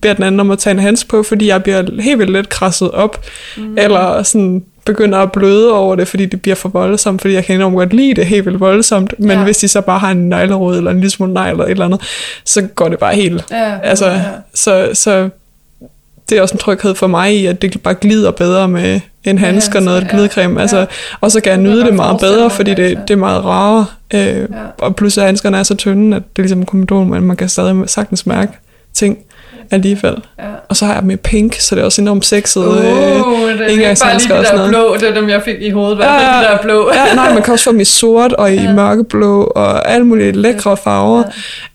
beder 0.00 0.14
den 0.14 0.24
anden 0.24 0.40
om 0.40 0.50
at 0.50 0.58
tage 0.58 0.72
en 0.72 0.78
hands 0.78 1.04
på, 1.04 1.22
fordi 1.22 1.46
jeg 1.46 1.62
bliver 1.62 2.00
helt 2.00 2.18
vildt 2.18 2.32
lidt 2.32 2.48
krasset 2.48 2.90
op, 2.90 3.24
mm. 3.56 3.78
eller 3.78 4.22
sådan 4.22 4.64
begynder 4.84 5.18
at 5.18 5.32
bløde 5.32 5.72
over 5.72 5.96
det, 5.96 6.08
fordi 6.08 6.26
det 6.26 6.42
bliver 6.42 6.54
for 6.54 6.68
voldsomt, 6.68 7.20
fordi 7.20 7.34
jeg 7.34 7.44
kan 7.44 7.54
enormt 7.54 7.76
godt 7.76 7.92
lide 7.92 8.14
det 8.14 8.26
helt 8.26 8.46
vildt 8.46 8.60
voldsomt, 8.60 9.14
men 9.18 9.30
Ja. 9.30 9.44
hvis 9.44 9.58
de 9.58 9.68
så 9.68 9.80
bare 9.80 9.98
har 9.98 10.10
en 10.10 10.28
neglerod, 10.28 10.76
eller 10.76 10.90
en 10.90 10.96
lille 10.96 11.10
smule 11.10 11.32
negl, 11.34 11.50
eller 11.50 11.64
et 11.64 11.70
eller 11.70 11.84
andet, 11.84 12.00
så 12.44 12.62
går 12.62 12.88
det 12.88 12.98
bare 12.98 13.14
helt 13.14 13.44
Ja, 13.50 13.78
Altså, 13.82 14.06
ja. 14.10 14.20
så, 14.54 14.90
så 14.94 15.28
det 16.30 16.38
er 16.38 16.42
også 16.42 16.54
en 16.54 16.58
tryghed 16.58 16.94
for 16.94 17.06
mig 17.06 17.34
i, 17.36 17.46
at 17.46 17.62
det 17.62 17.82
bare 17.82 17.94
glider 17.94 18.30
bedre 18.30 18.68
med 18.68 19.00
en 19.24 19.38
handske 19.38 19.78
og 19.78 19.82
noget 19.82 20.02
ja, 20.02 20.06
glidecreme. 20.10 20.60
Altså, 20.60 20.78
ja. 20.78 20.84
Og 21.20 21.30
så 21.30 21.40
kan 21.40 21.52
jeg 21.52 21.60
nyde 21.60 21.84
det 21.84 21.94
meget 21.94 22.20
bedre, 22.20 22.50
fordi 22.50 22.74
det, 22.74 22.82
altså. 22.82 23.02
det 23.08 23.14
er 23.14 23.18
meget 23.18 23.44
rarere. 23.44 23.86
Øh, 24.14 24.48
Og 24.78 24.96
plus 24.96 25.18
at 25.18 25.24
handskerne 25.24 25.56
er 25.56 25.62
så 25.62 25.74
tynde, 25.74 26.16
at 26.16 26.22
det 26.22 26.38
er 26.38 26.42
ligesom 26.42 26.58
en 26.58 26.66
kondom, 26.66 27.06
men 27.06 27.22
man 27.22 27.36
kan 27.36 27.48
stadig 27.48 27.82
sagtens 27.86 28.26
mærke 28.26 28.52
ting 28.94 29.18
alligevel. 29.70 30.14
Ja. 30.38 30.44
Og 30.68 30.76
så 30.76 30.84
har 30.86 30.92
jeg 30.92 31.02
dem 31.02 31.10
i 31.10 31.16
pink, 31.16 31.54
så 31.54 31.74
det 31.74 31.80
er 31.80 31.84
også 31.84 32.02
enormt 32.02 32.24
sexet. 32.26 32.66
Uh, 32.66 32.76
øh, 32.76 32.82
det 32.82 32.90
er 33.60 33.66
ikke 33.66 33.96
bare 34.02 34.18
lige 34.18 34.28
de 34.28 34.34
der 34.44 34.56
noget. 34.56 34.68
blå, 34.70 34.96
det 35.00 35.08
er 35.08 35.14
dem, 35.14 35.28
jeg 35.28 35.42
fik 35.42 35.56
i 35.60 35.70
hovedet, 35.70 35.98
Ja, 35.98 36.14
ja, 36.14 36.38
de 36.38 36.44
der 36.44 36.58
blå. 36.62 36.90
ja, 36.94 37.14
nej, 37.14 37.34
man 37.34 37.42
kan 37.42 37.52
også 37.52 37.64
få 37.64 37.72
dem 37.72 37.80
i 37.80 37.84
sort 37.84 38.32
og 38.32 38.52
i 38.52 38.54
Ja. 38.54 38.72
mørkeblå 38.72 39.42
og 39.44 39.90
alle 39.90 40.06
mulige 40.06 40.32
lækre 40.32 40.76
farver. 40.76 41.22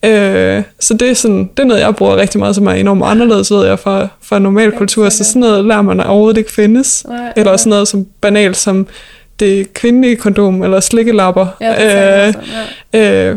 Ja. 0.02 0.56
Øh, 0.56 0.62
så 0.80 0.94
det 0.94 1.10
er, 1.10 1.14
sådan, 1.14 1.50
det 1.56 1.62
er 1.62 1.66
noget, 1.66 1.80
jeg 1.80 1.96
bruger 1.96 2.16
rigtig 2.16 2.38
meget, 2.40 2.54
som 2.54 2.66
er 2.66 2.72
enormt 2.72 3.02
anderledes, 3.04 3.50
ved 3.50 3.66
jeg, 3.66 3.78
fra, 3.78 4.08
fra 4.22 4.38
normal 4.38 4.72
kultur. 4.72 5.08
Så 5.08 5.24
sådan 5.24 5.40
noget 5.40 5.64
lærer 5.64 5.82
man 5.82 6.00
overhovedet 6.00 6.38
ikke 6.38 6.52
findes. 6.52 7.04
Nej, 7.08 7.32
Eller 7.36 7.50
ja. 7.50 7.56
sådan 7.56 7.70
noget 7.70 7.88
som 7.88 8.06
banalt 8.20 8.56
som 8.56 8.86
det 9.40 9.74
kvindelige 9.74 10.16
kondom, 10.16 10.62
eller 10.62 10.80
slikkelapper. 10.80 11.46
Ja, 11.60 12.26
øh, 12.28 12.34
ja. 12.94 13.28
øh, 13.30 13.36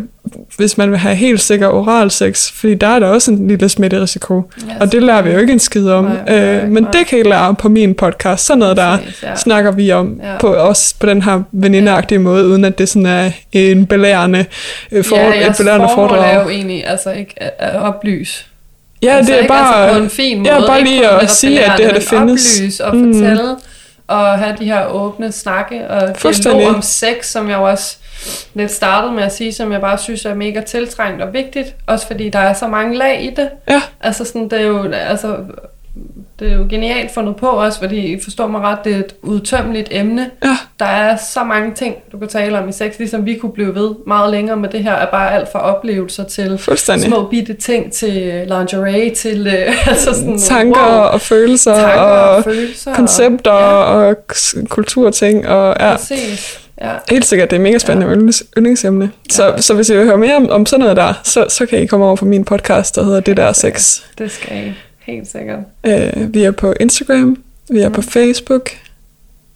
hvis 0.58 0.78
man 0.78 0.90
vil 0.92 1.00
have 1.00 1.16
helt 1.16 1.42
sikker 1.42 1.68
oral 1.68 2.12
sex, 2.12 2.52
fordi 2.52 2.76
der 2.76 2.88
er 2.88 3.00
der 3.00 3.08
også 3.08 3.32
en 3.32 3.48
lille 3.48 3.70
smitterisiko. 3.70 4.42
Ja, 4.68 4.74
Og 4.80 4.92
det 4.92 5.04
lærer 5.04 5.22
vi 5.22 5.32
jo 5.32 5.38
ikke 5.40 5.54
en 5.54 5.60
skid 5.60 5.90
om. 5.90 6.04
Nej, 6.06 6.16
nej, 6.28 6.56
øh, 6.64 6.70
men 6.70 6.84
nej. 6.84 6.92
det 6.92 7.08
kan 7.08 7.20
I 7.20 7.24
lære 7.24 7.56
på 7.56 7.70
min 7.70 7.94
podcast. 7.94 8.46
Sådan 8.46 8.60
noget 8.60 8.78
der 8.78 8.98
Præcis, 8.98 9.24
ja. 9.24 9.36
snakker 9.36 9.72
vi 9.72 9.92
om, 9.92 10.20
Ja. 10.24 10.38
på, 10.38 10.48
også 10.54 10.96
på 11.00 11.06
den 11.06 11.22
her 11.22 11.42
venindeagtige 11.52 12.20
måde, 12.20 12.48
uden 12.48 12.66
at 12.66 12.78
det 12.78 12.90
sådan 12.90 13.06
er 13.06 13.32
en 13.52 13.86
belærende, 13.86 14.46
øh, 14.92 15.04
for, 15.04 15.16
ja, 15.16 15.50
et 15.50 15.56
belærende 15.58 15.88
foredrag. 15.96 16.34
er 16.36 16.44
jo 16.44 16.50
egentlig 16.50 16.88
altså 16.88 17.12
ikke 17.12 17.34
at, 17.38 17.52
at 17.60 17.82
oplyse. 17.82 18.46
Ja, 19.04 19.16
altså, 19.18 19.32
det 19.32 19.38
er 19.38 19.42
ikke? 19.42 19.48
bare... 19.54 19.84
altså 19.86 19.98
på 20.00 20.04
en 20.04 20.10
fin 20.10 20.38
måde. 20.38 20.54
ja, 20.54 20.60
bare 20.68 20.84
lige 20.84 21.08
at 21.08 21.14
netop 21.14 21.30
sige, 21.30 21.64
at 21.66 21.78
det 21.78 21.86
her, 21.86 21.94
det 21.94 22.04
findes. 22.04 22.60
Oplyse 22.60 22.86
og 22.86 22.96
Mm. 22.96 23.14
fortælle, 23.14 23.42
og 24.10 24.40
have 24.40 24.56
de 24.60 24.66
her 24.66 24.86
åbne 24.86 25.32
snakke, 25.32 25.88
og 25.88 26.16
dialog 26.22 26.76
om 26.76 26.82
sex, 26.82 27.26
som 27.26 27.50
jeg 27.50 27.58
jo 27.58 27.64
også 27.64 27.98
lidt 28.54 28.72
startede 28.72 29.14
med 29.14 29.24
at 29.24 29.34
sige, 29.34 29.54
som 29.54 29.72
jeg 29.72 29.82
bare 29.82 29.98
synes 29.98 30.26
er 30.26 30.34
mega 30.34 30.62
tiltrængt 30.62 31.22
og 31.22 31.34
vigtigt, 31.34 31.76
også 31.88 32.08
fordi 32.08 32.30
der 32.30 32.40
er 32.40 32.54
så 32.54 32.68
mange 32.68 32.98
lag 32.98 33.24
i 33.24 33.30
det. 33.30 33.50
Ja. 33.70 33.82
Altså 34.02 34.26
sådan, 34.26 34.50
det 34.50 34.62
er 34.62 34.66
jo, 34.66 34.92
altså, 34.92 35.38
det 36.40 36.52
er 36.52 36.56
jo 36.56 36.66
genialt 36.70 37.12
fundet 37.14 37.36
på 37.36 37.48
også, 37.48 37.80
fordi 37.80 38.20
forstår 38.24 38.48
mig 38.48 38.62
ret, 38.62 38.80
det 38.84 38.94
er 38.94 38.98
et 38.98 39.16
udtømmeligt 39.22 39.88
emne. 39.92 40.30
Ja. 40.44 40.58
Der 40.80 40.86
er 40.86 41.18
så 41.34 41.44
mange 41.44 41.74
ting, 41.76 41.96
du 42.12 42.18
kan 42.18 42.28
tale 42.28 42.60
om 42.60 42.70
i 42.70 42.72
sex, 42.72 42.98
ligesom 42.98 43.26
vi 43.26 43.36
kunne 43.36 43.52
blive 43.52 43.76
ved 43.76 43.92
meget 44.08 44.32
længere 44.32 44.58
med 44.58 44.70
det 44.70 44.84
her, 44.84 44.94
er 44.94 45.12
bare 45.12 45.34
alt 45.34 45.52
fra 45.52 45.60
oplevelser 45.76 46.24
til 46.24 46.60
små 47.00 47.28
bitte 47.28 47.54
ting, 47.54 47.92
til 47.92 48.12
lingerie, 48.48 49.16
til 49.16 49.48
øh, 49.48 49.88
altså 49.92 50.14
sådan, 50.14 50.38
Tanker 50.40 50.88
wow, 50.88 51.00
og 51.00 51.22
følelser 51.22 51.74
tanker 51.74 52.00
og, 52.00 52.36
og 52.36 52.44
følelser. 52.44 52.94
koncepter 52.96 53.52
og, 53.52 53.86
og, 53.86 54.08
og 54.08 54.16
kulturting. 54.70 55.48
Og, 55.48 55.76
ja, 55.80 55.90
ja, 55.90 55.96
præcis. 55.96 56.60
Ja. 56.82 56.92
helt 57.10 57.26
sikkert, 57.26 57.50
det 57.50 57.56
er 57.56 57.62
mega 57.62 57.78
spændende 57.78 58.08
ja. 58.08 58.14
yndlings, 58.14 58.44
yndlingsemne. 58.58 59.12
Så, 59.30 59.46
Ja. 59.46 59.62
så 59.62 59.74
hvis 59.74 59.90
I 59.90 59.98
vil 59.98 60.06
høre 60.06 60.18
mere 60.18 60.36
om, 60.36 60.50
om 60.50 60.66
sådan 60.66 60.80
noget 60.80 60.98
der, 60.98 61.14
så, 61.24 61.46
så 61.50 61.66
kan 61.66 61.82
I 61.82 61.86
komme 61.86 62.06
over 62.06 62.16
på 62.16 62.26
min 62.26 62.46
podcast, 62.46 62.96
der 62.96 63.04
hedder 63.04 63.20
Det 63.20 63.38
der 63.38 63.54
sex. 63.54 64.00
Det 64.18 64.32
skal 64.32 64.58
I 64.68 64.74
helt 65.10 65.28
sikkert. 65.28 65.60
Øh, 65.84 66.34
vi 66.34 66.44
er 66.44 66.52
på 66.52 66.74
Instagram, 66.80 67.44
vi 67.70 67.80
er 67.80 67.90
på 67.90 68.02
Facebook, 68.02 68.70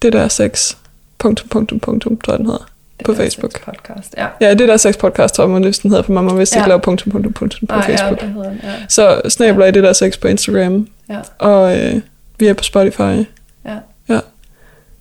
det 0.02 0.12
der 0.12 0.28
sex, 0.28 0.74
punktum, 1.18 1.48
punktum, 1.48 1.80
punktum, 1.80 2.16
tror 2.20 2.32
jeg 2.32 2.38
den 2.38 2.46
hedder. 2.46 2.70
Det 2.98 3.06
På 3.06 3.14
Facebook. 3.14 3.52
sex 3.52 3.62
Podcast. 3.64 4.14
Ja. 4.18 4.26
Ja, 4.40 4.54
det 4.54 4.68
der 4.68 4.76
sex 4.76 4.98
podcast, 4.98 5.34
tror 5.34 5.44
jeg, 5.44 5.50
man 5.50 5.62
den 5.62 5.90
hedder, 5.90 6.02
for 6.02 6.12
mamma 6.12 6.34
vidste 6.34 6.56
ikke 6.56 6.62
Ja. 6.64 6.68
lave 6.68 6.80
punktum, 6.80 7.12
punktum, 7.12 7.32
punktum 7.32 7.66
på 7.68 7.74
ja, 7.74 7.80
Facebook. 7.80 8.20
det 8.20 8.28
hedder 8.28 8.50
ja. 8.62 8.72
Så 8.88 9.20
snabler 9.28 9.66
i 9.66 9.70
det 9.70 9.82
der 9.82 9.92
sex 9.92 10.18
på 10.18 10.28
Instagram, 10.28 10.88
Ja. 11.10 11.18
og 11.38 11.78
øh, 11.78 12.00
vi 12.38 12.46
er 12.46 12.54
på 12.54 12.64
Spotify. 12.64 13.00
Ja. 13.00 13.74
ja. 14.08 14.18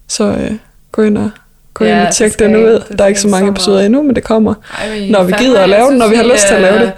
Så 0.08 0.24
øh, 0.24 0.52
gå 0.92 1.02
ind 1.02 1.18
og, 1.18 1.30
gå 1.74 1.86
Ja, 1.86 2.00
ind 2.00 2.08
og 2.08 2.14
tjek 2.14 2.40
den 2.40 2.56
ud. 2.56 2.64
Det 2.90 2.98
Der 2.98 3.04
er 3.04 3.08
ikke 3.08 3.20
så 3.22 3.28
mange 3.28 3.50
episoder 3.52 3.82
endnu, 3.86 4.04
men 4.04 4.16
det 4.16 4.24
kommer. 4.24 4.54
Ej, 4.80 5.08
Når 5.10 5.24
vi 5.24 5.34
gider 5.40 5.60
at 5.62 5.70
lave 5.70 5.88
den, 5.90 5.98
når 5.98 6.08
vi 6.08 6.16
har 6.16 6.24
lyst 6.24 6.48
til 6.48 6.54
at 6.56 6.62
lave 6.62 6.80
det. 6.80 6.92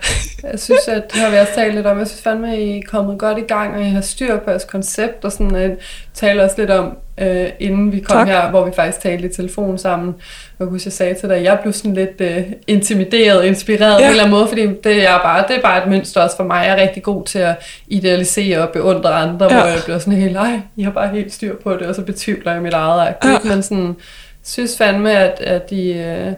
Jeg 0.51 0.59
synes, 0.59 0.87
at 0.87 1.13
det 1.13 1.21
har 1.21 1.29
vi 1.29 1.37
også 1.37 1.53
talt 1.55 1.75
lidt 1.75 1.85
om. 1.85 1.99
Jeg 1.99 2.07
synes 2.07 2.21
fandme, 2.21 2.53
at 2.53 2.59
I 2.59 2.77
er 2.77 2.81
kommet 2.87 3.17
godt 3.17 3.37
i 3.37 3.41
gang, 3.41 3.75
og 3.75 3.81
I 3.81 3.89
har 3.89 4.01
styr 4.01 4.37
på 4.37 4.49
jeres 4.49 4.63
koncept, 4.63 5.25
og 5.25 5.31
sådan 5.31 5.55
at 5.55 5.71
tale 6.13 6.43
også 6.43 6.55
lidt 6.57 6.69
om, 6.69 6.97
øh, 7.17 7.49
inden 7.59 7.91
vi 7.91 7.99
kom 7.99 8.17
Tak. 8.17 8.27
her, 8.27 8.49
hvor 8.49 8.65
vi 8.65 8.71
faktisk 8.75 8.99
talte 8.99 9.27
i 9.27 9.33
telefon 9.33 9.77
sammen. 9.77 10.15
Jeg 10.59 10.67
husker, 10.67 10.87
jeg 10.87 10.93
sagde 10.93 11.13
til 11.13 11.29
dig, 11.29 11.37
at 11.37 11.43
jeg 11.43 11.59
blev 11.61 11.73
sådan 11.73 11.93
lidt 11.93 12.21
øh, 12.21 12.43
intimideret, 12.67 13.45
inspireret 13.45 13.91
ja. 13.91 13.97
på 13.97 14.03
en 14.03 14.09
eller 14.09 14.23
anden 14.23 14.35
måde, 14.37 14.47
fordi 14.47 14.61
det 14.61 15.07
er, 15.07 15.17
bare, 15.17 15.45
det 15.47 15.55
er 15.57 15.61
bare 15.61 15.83
et 15.83 15.89
mønster 15.89 16.21
også 16.21 16.37
for 16.37 16.43
mig. 16.43 16.63
Jeg 16.65 16.79
er 16.79 16.81
rigtig 16.81 17.03
god 17.03 17.25
til 17.25 17.39
at 17.39 17.55
idealisere 17.87 18.59
og 18.59 18.69
beundre 18.69 19.09
andre, 19.13 19.45
ja. 19.45 19.59
Hvor 19.61 19.69
jeg 19.69 19.79
bliver 19.85 19.99
sådan 19.99 20.19
helt, 20.19 20.33
nej, 20.33 20.59
I 20.75 20.83
har 20.83 20.91
bare 20.91 21.07
helt 21.07 21.33
styr 21.33 21.55
på 21.63 21.73
det, 21.73 21.81
og 21.81 21.95
så 21.95 22.01
betvivler 22.01 22.53
jeg 22.53 22.61
mit 22.61 22.73
eget 22.73 23.07
akt. 23.07 23.25
Ja. 23.25 23.29
Ja. 23.29 23.37
Men 23.43 23.63
sådan, 23.63 23.95
synes 24.43 24.77
fandme, 24.77 25.11
at, 25.11 25.41
at 25.41 25.71
I, 25.71 25.91
øh, 25.93 26.31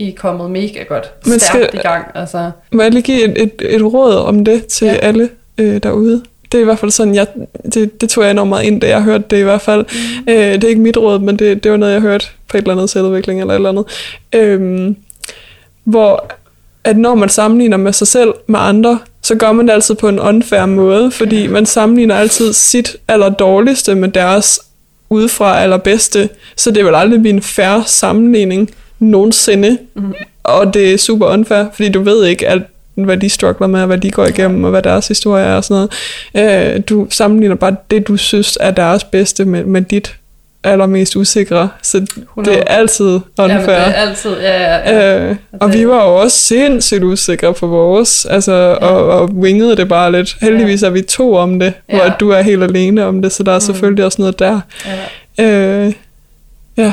I 0.00 0.08
er 0.08 0.12
kommet 0.16 0.50
mega 0.50 0.82
godt 0.82 1.12
Men 1.26 1.38
stærkt 1.38 1.64
skal- 1.68 1.68
i 1.74 1.78
gang. 1.82 2.04
Altså. 2.14 2.50
Må 2.72 2.82
jeg 2.82 2.90
lige 2.90 3.02
give 3.02 3.24
et, 3.24 3.42
et, 3.42 3.74
et 3.74 3.82
råd 3.82 4.14
om 4.14 4.44
det 4.44 4.66
til 4.66 4.86
Ja. 4.86 4.94
alle 4.94 5.28
øh, 5.58 5.82
derude? 5.82 6.22
Det 6.52 6.58
er 6.58 6.62
i 6.62 6.64
hvert 6.64 6.78
fald 6.78 6.90
sådan, 6.90 7.14
jeg, 7.14 7.26
det, 7.74 8.00
det 8.00 8.08
tog 8.10 8.24
jeg 8.24 8.30
enormt 8.30 8.48
meget 8.48 8.64
ind, 8.64 8.80
da 8.80 8.88
jeg 8.88 9.02
hørte 9.02 9.24
det 9.30 9.36
i 9.38 9.42
hvert 9.42 9.60
fald. 9.60 9.84
Mm. 10.26 10.32
Øh, 10.32 10.36
det 10.54 10.64
er 10.64 10.68
ikke 10.68 10.80
mit 10.80 10.96
råd, 10.96 11.18
men 11.18 11.36
det, 11.38 11.64
det 11.64 11.70
var 11.70 11.76
noget, 11.78 11.92
jeg 11.92 12.00
hørte 12.00 12.26
på 12.48 12.56
et 12.56 12.60
eller 12.62 12.74
andet 12.74 12.90
selvudvikling 12.90 13.40
eller 13.40 13.54
et 13.54 13.56
eller 13.56 13.68
andet. 13.68 13.84
Øhm, 14.32 14.96
hvor 15.84 16.30
at 16.84 16.96
når 16.98 17.14
man 17.14 17.28
sammenligner 17.28 17.76
med 17.76 17.92
sig 17.92 18.06
selv 18.06 18.34
med 18.46 18.60
andre, 18.62 18.98
så 19.22 19.34
gør 19.34 19.52
man 19.52 19.66
det 19.68 19.72
altid 19.72 19.94
på 19.94 20.08
en 20.08 20.20
unfair 20.20 20.66
måde, 20.66 21.10
fordi 21.10 21.46
man 21.46 21.66
sammenligner 21.66 22.14
altid 22.14 22.52
sit 22.52 22.96
aller 23.08 23.28
dårligste 23.28 23.94
med 23.94 24.08
deres 24.08 24.60
udefra 25.10 25.60
allerbedste, 25.62 26.28
så 26.56 26.70
det 26.70 26.84
vil 26.84 26.94
aldrig 26.94 27.20
blive 27.20 27.34
en 27.34 27.42
fair 27.42 27.82
sammenligning 27.86 28.70
nogensinde. 29.00 29.78
Mm. 29.94 30.14
Og 30.42 30.74
det 30.74 30.92
er 30.92 30.96
super 30.96 31.26
unfair, 31.26 31.64
fordi 31.72 31.88
du 31.88 32.02
ved 32.02 32.26
ikke, 32.26 32.48
at 32.48 32.62
hvad 32.94 33.16
de 33.16 33.28
struggler 33.28 33.66
med, 33.66 33.80
og 33.80 33.86
hvad 33.86 33.98
de 33.98 34.10
går 34.10 34.26
igennem, 34.26 34.64
og 34.64 34.70
hvad 34.70 34.82
deres 34.82 35.08
historie 35.08 35.44
er 35.44 35.54
og 35.54 35.64
sådan 35.64 35.88
noget. 36.34 36.74
Øh, 36.74 36.82
du 36.88 37.06
sammenligner 37.10 37.56
bare 37.56 37.76
det, 37.90 38.08
du 38.08 38.16
synes 38.16 38.58
er 38.60 38.70
deres 38.70 39.04
bedste 39.04 39.44
med, 39.44 39.64
med 39.64 39.82
dit 39.82 40.16
allermest 40.64 41.16
usikre, 41.16 41.68
så 41.82 41.96
100. 41.96 42.50
det 42.50 42.58
er 42.58 42.64
altid 42.74 43.20
unfair. 43.38 43.48
Ja, 43.48 43.58
det 43.58 43.70
er 43.70 43.92
altid, 43.92 44.30
ja, 44.30 44.62
ja, 44.62 44.96
ja. 44.96 45.30
Øh, 45.30 45.36
og 45.60 45.72
vi 45.72 45.88
var 45.88 46.04
jo 46.04 46.16
også 46.16 46.38
sindssygt 46.38 47.04
usikre 47.04 47.54
på 47.54 47.66
vores, 47.66 48.24
altså, 48.24 48.52
ja. 48.52 48.74
og, 48.74 49.20
og 49.20 49.30
wingede 49.30 49.76
det 49.76 49.88
bare 49.88 50.12
lidt. 50.12 50.36
Heldigvis 50.40 50.82
ja. 50.82 50.86
er 50.86 50.90
vi 50.90 51.02
to 51.02 51.34
om 51.34 51.58
det, 51.58 51.72
ja. 51.88 51.96
hvor 51.96 52.16
du 52.20 52.30
er 52.30 52.42
helt 52.42 52.62
alene 52.62 53.06
om 53.06 53.22
det, 53.22 53.32
så 53.32 53.42
der 53.42 53.52
er 53.52 53.56
mm. 53.58 53.60
selvfølgelig 53.60 54.04
også 54.04 54.22
noget 54.22 54.38
der. 54.38 54.60
Ja. 55.38 55.44
Øh, 55.44 55.92
ja. 56.76 56.92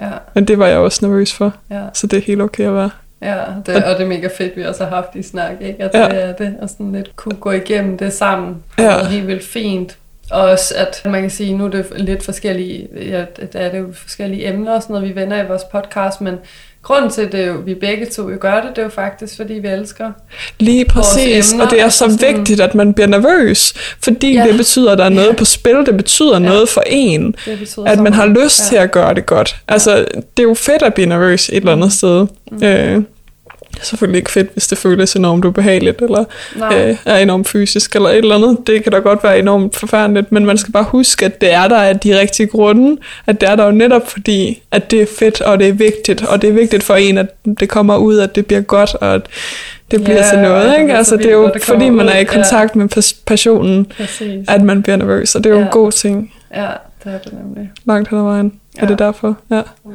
Ja. 0.00 0.10
Men 0.34 0.44
det 0.44 0.58
var 0.58 0.66
jeg 0.66 0.78
også 0.78 1.06
nervøs 1.06 1.32
for, 1.32 1.54
ja. 1.70 1.82
så 1.94 2.06
det 2.06 2.16
er 2.16 2.22
helt 2.22 2.42
okay 2.42 2.66
at 2.66 2.74
være. 2.74 2.90
Ja, 3.22 3.44
det, 3.66 3.84
og 3.84 3.98
det 3.98 4.00
er 4.00 4.06
mega 4.06 4.28
fedt, 4.38 4.56
vi 4.56 4.64
også 4.64 4.84
har 4.84 4.96
haft 4.96 5.14
i 5.14 5.22
snak, 5.22 5.52
ikke? 5.60 5.82
At 5.82 5.94
ja. 5.94 6.08
det 6.08 6.24
er 6.24 6.32
det, 6.32 6.56
og 6.60 6.68
sådan 6.68 6.92
lidt 6.92 7.16
kunne 7.16 7.36
gå 7.36 7.50
igennem 7.50 7.98
det 7.98 8.12
sammen. 8.12 8.62
Det 8.78 8.84
ja. 8.84 9.04
helt 9.04 9.26
vildt 9.26 9.44
fint. 9.44 9.96
Og 10.30 10.40
også 10.40 10.74
at 10.76 11.02
man 11.04 11.20
kan 11.20 11.30
sige, 11.30 11.56
nu 11.56 11.64
er 11.64 11.68
det 11.68 11.86
lidt 11.96 12.22
forskellige, 12.22 12.88
ja, 12.96 13.24
det 13.36 13.50
er 13.54 13.70
det 13.70 13.78
jo 13.78 13.92
forskellige 13.92 14.48
emner 14.48 14.74
og 14.74 14.82
sådan 14.82 14.94
noget, 14.94 15.08
vi 15.08 15.14
vender 15.14 15.42
i 15.42 15.46
vores 15.46 15.64
podcast, 15.64 16.20
men 16.20 16.38
grunden 16.82 17.10
til, 17.10 17.32
det 17.32 17.46
jo, 17.46 17.52
vi 17.52 17.74
begge 17.74 18.06
to 18.06 18.30
jo 18.30 18.36
gør 18.40 18.54
det, 18.60 18.70
det 18.70 18.78
er 18.78 18.82
jo 18.82 18.88
faktisk, 18.88 19.36
fordi 19.36 19.54
vi 19.54 19.68
elsker 19.68 20.12
Lige 20.58 20.84
præcis, 20.84 21.52
emner, 21.52 21.64
og 21.64 21.70
det 21.70 21.80
er 21.80 21.88
så 21.88 21.98
sådan, 21.98 22.36
vigtigt, 22.36 22.60
at 22.60 22.74
man 22.74 22.94
bliver 22.94 23.06
nervøs, 23.06 23.74
fordi 24.02 24.34
ja. 24.34 24.46
det 24.46 24.56
betyder, 24.56 24.92
at 24.92 24.98
der 24.98 25.04
er 25.04 25.08
noget 25.08 25.28
ja. 25.28 25.34
på 25.34 25.44
spil, 25.44 25.86
det 25.86 25.96
betyder 25.96 26.32
ja. 26.32 26.38
noget 26.38 26.68
for 26.68 26.82
en, 26.86 27.34
at 27.86 27.98
man 27.98 28.12
har 28.12 28.26
lyst 28.26 28.60
ja. 28.60 28.68
til 28.68 28.76
at 28.76 28.90
gøre 28.90 29.14
det 29.14 29.26
godt. 29.26 29.56
Altså, 29.68 30.04
det 30.36 30.42
er 30.42 30.48
jo 30.48 30.54
fedt 30.54 30.82
at 30.82 30.94
blive 30.94 31.08
nervøs 31.08 31.48
et 31.48 31.56
eller 31.56 31.72
andet 31.72 31.86
mm. 31.86 31.90
sted. 31.90 32.26
Mm. 32.52 32.64
Øh, 32.64 33.02
det 33.72 33.80
er 33.80 33.84
selvfølgelig 33.84 34.18
ikke 34.18 34.30
fedt, 34.30 34.52
hvis 34.52 34.66
det 34.66 34.78
føles 34.78 35.16
enormt 35.16 35.44
ubehageligt, 35.44 36.02
eller 36.02 36.24
øh, 36.56 36.96
er 37.04 37.16
enormt 37.16 37.48
fysisk, 37.48 37.96
eller 37.96 38.08
et 38.08 38.16
eller 38.16 38.34
andet. 38.34 38.58
Det 38.66 38.82
kan 38.82 38.92
da 38.92 38.98
godt 38.98 39.24
være 39.24 39.38
enormt 39.38 39.76
forfærdeligt, 39.76 40.32
men 40.32 40.46
man 40.46 40.58
skal 40.58 40.72
bare 40.72 40.84
huske, 40.84 41.24
at 41.24 41.40
det 41.40 41.52
er 41.52 41.68
der 41.68 41.76
af 41.76 41.98
de 41.98 42.20
rigtige 42.20 42.46
grunde, 42.46 43.00
at 43.26 43.40
det 43.40 43.48
er 43.48 43.56
der 43.56 43.64
jo 43.64 43.70
netop 43.70 44.10
fordi, 44.10 44.62
at 44.70 44.90
det 44.90 45.02
er 45.02 45.06
fedt, 45.18 45.40
og 45.40 45.58
det 45.58 45.68
er 45.68 45.72
vigtigt, 45.72 46.26
og 46.26 46.42
det 46.42 46.48
er 46.48 46.54
vigtigt 46.54 46.82
for 46.82 46.94
en, 46.94 47.18
at 47.18 47.26
det 47.60 47.68
kommer 47.68 47.96
ud, 47.96 48.18
at 48.18 48.34
det 48.34 48.46
bliver 48.46 48.60
godt, 48.60 48.94
og 48.94 49.14
at 49.14 49.22
det 49.90 50.04
bliver 50.04 50.24
ja, 50.24 50.30
til 50.30 50.38
noget. 50.38 50.80
Ikke? 50.80 50.94
Altså, 50.94 51.16
det 51.16 51.26
er 51.26 51.32
jo 51.32 51.50
det 51.54 51.62
fordi, 51.62 51.90
man 51.90 52.08
er 52.08 52.16
i 52.16 52.24
kontakt 52.24 52.76
ja. 52.76 52.78
med 52.78 53.14
passionen, 53.26 53.86
Præcis. 53.96 54.44
at 54.48 54.62
man 54.62 54.82
bliver 54.82 54.96
nervøs, 54.96 55.34
og 55.34 55.44
det 55.44 55.50
er 55.50 55.54
jo 55.54 55.60
ja. 55.60 55.66
en 55.66 55.72
god 55.72 55.92
ting. 55.92 56.32
Ja, 56.54 56.68
det 57.04 57.14
er 57.14 57.18
det 57.18 57.32
nemlig. 57.32 57.70
Langt 57.84 58.08
hen 58.08 58.18
ad 58.18 58.22
vejen 58.22 58.52
ja. 58.76 58.82
er 58.82 58.86
det 58.86 58.98
derfor. 58.98 59.36
Ja. 59.50 59.62
Mm. 59.84 59.92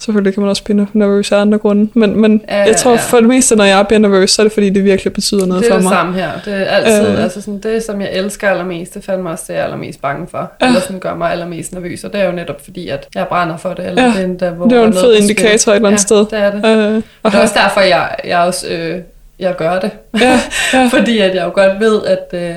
Selvfølgelig 0.00 0.34
kan 0.34 0.40
man 0.40 0.50
også 0.50 0.64
blive 0.64 0.86
nervøs 0.92 1.32
af 1.32 1.40
andre 1.40 1.58
grunde, 1.58 1.90
men, 1.94 2.20
men 2.20 2.44
ja, 2.48 2.56
jeg 2.56 2.76
tror 2.76 2.90
ja. 2.90 2.96
for 2.96 3.16
det 3.16 3.26
meste, 3.26 3.56
når 3.56 3.64
jeg 3.64 3.86
bliver 3.86 3.98
nervøs, 3.98 4.30
så 4.30 4.42
er 4.42 4.44
det 4.44 4.52
fordi, 4.52 4.70
det 4.70 4.84
virkelig 4.84 5.12
betyder 5.12 5.46
noget 5.46 5.64
for 5.64 5.74
mig. 5.74 5.82
Det 5.82 5.86
er 5.86 5.90
det 5.90 5.98
samme 5.98 6.14
her. 6.14 6.30
Det 6.44 6.54
er 6.54 6.64
altid, 6.64 7.12
øh. 7.12 7.22
altså 7.22 7.40
sådan, 7.40 7.60
det 7.60 7.82
som 7.82 8.00
jeg 8.00 8.12
elsker 8.12 8.50
allermest, 8.50 8.94
det 8.94 9.18
mig 9.18 9.32
også 9.32 9.44
det, 9.48 9.54
jeg 9.54 9.60
er 9.60 9.64
allermest 9.64 10.02
bange 10.02 10.26
for. 10.30 10.52
Ja. 10.60 10.66
Eller 10.66 10.80
sådan 10.80 11.00
gør 11.00 11.14
mig 11.14 11.32
allermest 11.32 11.72
nervøs, 11.72 12.04
og 12.04 12.12
det 12.12 12.20
er 12.20 12.24
jo 12.24 12.32
netop 12.32 12.64
fordi, 12.64 12.88
at 12.88 13.08
jeg 13.14 13.26
brænder 13.28 13.56
for 13.56 13.74
det. 13.74 13.86
Eller 13.86 14.02
ja. 14.02 14.26
det, 14.26 14.40
der, 14.40 14.50
hvor 14.50 14.64
det 14.64 14.76
er 14.76 14.80
jo 14.80 14.86
en 14.86 14.92
fed 14.92 15.16
indikator 15.16 15.72
et 15.72 15.76
eller 15.76 15.88
andet 15.88 15.98
ja, 15.98 16.02
sted. 16.02 16.18
det 16.18 16.38
er 16.38 16.50
det. 16.50 16.94
Øh. 16.94 17.02
Og 17.22 17.32
det 17.32 17.38
er 17.38 17.42
også 17.42 17.58
derfor, 17.64 17.80
jeg, 17.80 18.14
jeg 18.24 18.38
også 18.38 18.68
øh, 18.68 19.00
jeg 19.38 19.56
gør 19.56 19.80
det. 19.80 19.90
Ja, 20.20 20.40
ja. 20.72 20.88
fordi 20.96 21.18
at 21.18 21.34
jeg 21.34 21.44
jo 21.44 21.50
godt 21.54 21.80
ved, 21.80 22.00
at... 22.06 22.28
Øh, 22.32 22.56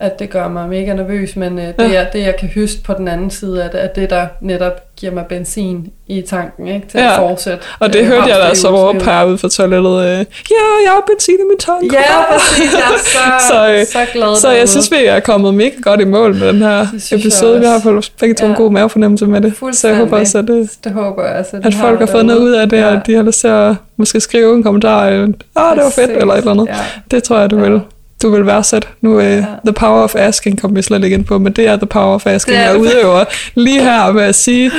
at 0.00 0.18
det 0.18 0.30
gør 0.30 0.48
mig 0.48 0.68
mega 0.68 0.94
nervøs, 0.94 1.36
men 1.36 1.58
øh, 1.58 1.66
det, 1.66 1.74
ja. 1.78 1.92
er, 1.92 2.10
det 2.10 2.20
jeg 2.20 2.36
kan 2.36 2.48
høste 2.48 2.82
på 2.82 2.94
den 2.98 3.08
anden 3.08 3.30
side 3.30 3.64
af 3.64 3.70
det, 3.70 3.82
er 3.82 3.86
det, 3.86 4.10
der 4.10 4.26
netop 4.40 4.72
giver 4.96 5.12
mig 5.12 5.26
benzin 5.26 5.92
i 6.06 6.22
tanken 6.22 6.68
ikke, 6.68 6.86
til 6.88 7.00
ja. 7.00 7.12
at 7.12 7.16
fortsætte. 7.16 7.64
Og 7.78 7.92
det 7.92 8.00
øh, 8.00 8.06
hørte 8.06 8.28
jeg 8.28 8.38
da 8.48 8.54
så 8.54 8.68
råbe 8.70 9.04
her 9.04 9.24
ude 9.24 9.38
fra 9.38 9.48
toilettet. 9.48 9.98
Øh, 9.98 10.18
ja, 10.50 10.64
jeg 10.84 10.92
har 10.92 11.04
benzin 11.06 11.34
i 11.34 11.46
min 11.48 11.58
tank. 11.58 11.92
Ja, 11.92 11.98
præcis. 12.32 12.72
Jeg 12.72 12.80
er 12.80 12.98
så, 12.98 13.46
så, 13.50 13.72
øh, 13.72 13.86
så 13.86 14.12
glad 14.12 14.36
Så 14.36 14.50
jeg 14.50 14.68
synes, 14.68 14.90
vi 14.90 14.96
er 15.04 15.20
kommet 15.20 15.54
mega 15.54 15.74
godt 15.82 16.00
i 16.00 16.04
mål 16.04 16.34
med 16.34 16.48
den 16.48 16.62
her 16.62 16.86
episode. 17.12 17.60
Vi 17.60 17.66
har 17.66 17.80
fået 17.80 18.12
begge 18.20 18.34
to 18.34 18.44
ja. 18.44 18.50
en 18.50 18.56
god 18.56 18.70
mavefornemmelse 18.70 19.26
med 19.26 19.40
det. 19.40 19.54
Så 19.72 19.88
jeg 19.88 19.96
håber 19.96 20.18
også, 20.18 20.38
at, 20.38 20.48
det, 20.48 20.70
det 20.84 20.92
håber 20.92 21.24
jeg, 21.24 21.34
altså, 21.34 21.60
at 21.64 21.74
folk 21.74 21.98
har 21.98 22.06
fået 22.06 22.26
noget 22.26 22.40
ud 22.40 22.50
af 22.52 22.68
det, 22.68 22.76
ja. 22.76 22.96
og 22.96 23.06
de 23.06 23.14
har 23.14 23.22
lyst 23.22 23.40
til 23.40 23.48
at 23.48 23.74
måske 23.96 24.20
skrive 24.20 24.56
en 24.56 24.62
kommentar. 24.62 25.06
Ah, 25.06 25.76
det 25.76 25.84
var 25.84 25.90
fedt, 25.90 26.10
eller 26.10 26.34
et 26.34 26.38
eller 26.38 26.50
andet. 26.50 26.66
Ja. 26.66 26.76
Det 27.10 27.22
tror 27.22 27.38
jeg, 27.38 27.50
du 27.50 27.56
ja. 27.56 27.62
vil 27.62 27.80
du 28.24 28.30
vil 28.30 28.46
værdsætte. 28.46 28.88
Nu 29.00 29.18
er 29.18 29.26
uh, 29.26 29.32
ja. 29.32 29.44
The 29.64 29.72
Power 29.72 30.02
of 30.02 30.14
Asking 30.16 30.60
kom 30.60 30.76
vi 30.76 30.82
slet 30.82 31.04
ikke 31.04 31.14
ind 31.14 31.24
på, 31.24 31.38
men 31.38 31.52
det 31.52 31.68
er 31.68 31.76
The 31.76 31.86
Power 31.86 32.14
of 32.14 32.26
Asking, 32.26 32.56
jeg 32.56 32.76
udøver 32.78 33.24
lige 33.54 33.82
her 33.82 34.12
med 34.12 34.22
at 34.22 34.34
sige, 34.34 34.70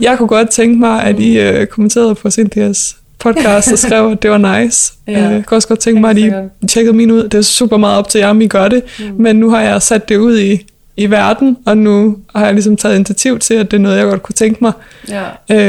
jeg 0.00 0.18
kunne 0.18 0.28
godt 0.28 0.50
tænke 0.50 0.78
mig, 0.78 1.02
at 1.02 1.20
I 1.20 1.48
uh, 1.48 1.66
kommenterede 1.66 2.14
på 2.14 2.30
Cynthias 2.30 2.96
podcast 3.18 3.72
og 3.72 3.78
skrev, 3.78 4.10
at 4.10 4.22
det 4.22 4.30
var 4.30 4.60
nice. 4.60 4.92
Ja. 5.08 5.26
Uh, 5.26 5.32
jeg 5.32 5.42
kunne 5.46 5.56
også 5.56 5.68
godt 5.68 5.80
tænke 5.80 6.00
mig, 6.00 6.10
at 6.10 6.18
I 6.18 6.32
tjekkede 6.68 6.96
min 6.96 7.10
ud. 7.10 7.22
Det 7.22 7.34
er 7.34 7.42
super 7.42 7.76
meget 7.76 7.98
op 7.98 8.08
til 8.08 8.18
jer, 8.18 8.28
om 8.28 8.40
I 8.40 8.46
gør 8.46 8.68
det. 8.68 8.82
Mm. 8.98 9.04
Men 9.18 9.36
nu 9.36 9.50
har 9.50 9.60
jeg 9.60 9.82
sat 9.82 10.08
det 10.08 10.16
ud 10.16 10.38
i, 10.38 10.66
i 10.96 11.10
verden, 11.10 11.56
og 11.66 11.78
nu 11.78 12.16
har 12.34 12.44
jeg 12.44 12.54
ligesom 12.54 12.76
taget 12.76 12.94
initiativ 12.94 13.38
til, 13.38 13.54
at 13.54 13.70
det 13.70 13.76
er 13.76 13.80
noget, 13.80 13.96
jeg 13.98 14.06
godt 14.06 14.22
kunne 14.22 14.34
tænke 14.34 14.58
mig 14.64 14.72
ja. 15.08 15.22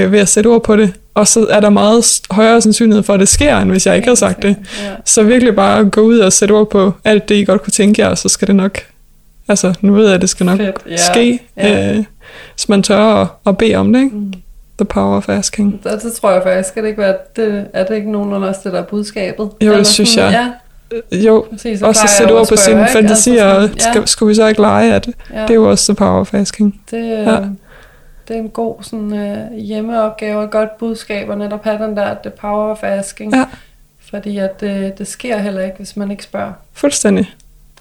øh, 0.04 0.12
ved 0.12 0.20
at 0.20 0.30
sætte 0.30 0.48
ord 0.48 0.64
på 0.64 0.76
det. 0.76 0.94
Og 1.14 1.28
så 1.28 1.48
er 1.50 1.60
der 1.60 1.70
meget 1.70 2.22
højere 2.32 2.62
sandsynlighed 2.62 3.04
for, 3.04 3.14
at 3.14 3.20
det 3.20 3.28
sker, 3.28 3.58
end 3.58 3.72
hvis 3.72 3.88
jeg 3.88 3.96
ikke 3.96 4.08
har 4.08 4.16
sagt 4.16 4.44
det. 4.44 4.56
Ja. 4.84 4.92
Så 5.06 5.24
virkelig 5.24 5.56
bare 5.56 5.86
gå 5.86 6.02
ud 6.02 6.20
og 6.20 6.34
sætte 6.34 6.52
ord 6.52 6.70
på 6.70 6.94
alt 7.06 7.30
det, 7.30 7.36
I 7.36 7.44
godt 7.44 7.64
kunne 7.64 7.72
tænke 7.72 8.02
jer, 8.02 8.10
og 8.10 8.18
så 8.18 8.30
skal 8.30 8.48
det 8.48 8.56
nok, 8.56 8.78
altså 9.48 9.74
nu 9.82 9.94
ved 9.94 10.06
jeg, 10.06 10.16
at 10.16 10.22
det 10.22 10.30
skal 10.30 10.46
nok 10.46 10.58
Fedt. 10.58 10.76
Ja. 10.90 10.98
ske, 10.98 11.40
ja. 11.58 11.96
Øh, 11.96 12.04
hvis 12.56 12.70
man 12.70 12.84
tør 12.84 12.98
at, 12.98 13.28
at 13.48 13.58
bede 13.58 13.76
om 13.76 13.94
det, 13.94 14.00
ikke? 14.00 14.16
Mm. 14.16 14.34
The 14.78 14.86
power 14.86 15.18
of 15.18 15.30
asking. 15.30 15.80
Det, 15.84 16.04
det 16.04 16.14
tror 16.14 16.32
jeg 16.32 16.44
faktisk, 16.44 16.70
skal 16.70 16.84
det 16.84 16.90
ikke 16.90 17.02
være, 17.02 17.16
det, 17.36 17.66
er 17.74 17.86
det 17.86 17.96
ikke 17.96 18.12
nogenlunde 18.12 18.48
også 18.48 18.62
det, 18.64 18.74
der 18.74 18.80
er 18.80 18.86
budskabet? 18.86 19.50
Jo, 19.62 19.74
det 19.74 19.88
synes 19.88 20.18
jeg. 20.18 20.32
Ja. 20.32 20.48
Jo, 21.18 21.46
Præcis, 21.52 21.82
også 21.82 22.02
at 22.04 22.10
sætte 22.10 22.32
ord 22.32 22.48
på 22.48 22.56
sine 22.56 22.88
fantasier, 22.94 23.46
altså, 23.46 23.88
ja. 23.88 23.92
skal, 23.92 24.08
skulle 24.08 24.28
vi 24.28 24.36
så 24.36 24.48
ikke 24.48 24.62
lege, 24.62 24.94
at 24.94 25.10
ja. 25.34 25.42
det 25.42 25.50
er 25.50 25.54
jo 25.54 25.70
også 25.70 25.94
the 25.94 25.96
power 25.96 26.20
of 26.20 26.34
asking. 26.34 26.82
Det, 26.92 27.10
ja. 27.10 27.38
Det 28.28 28.36
er 28.36 28.40
en 28.40 28.50
god 28.50 28.76
sådan, 28.82 29.12
uh, 29.12 29.58
hjemmeopgave 29.58 30.38
og 30.38 30.44
et 30.44 30.52
godt 30.52 30.78
budskab 30.78 31.30
at 31.30 31.38
netop 31.38 31.64
have 31.64 31.84
den 31.84 31.98
der 31.98 32.16
the 32.24 32.30
power 32.30 32.72
of 32.72 32.84
asking. 32.84 33.36
Ja. 33.36 33.46
Fordi 34.10 34.38
at 34.38 34.62
det, 34.62 34.98
det 34.98 35.08
sker 35.08 35.38
heller 35.38 35.62
ikke, 35.62 35.78
hvis 35.78 35.98
man 35.98 36.12
ikke 36.12 36.24
spørger. 36.24 36.54
Fuldstændig. 36.74 37.34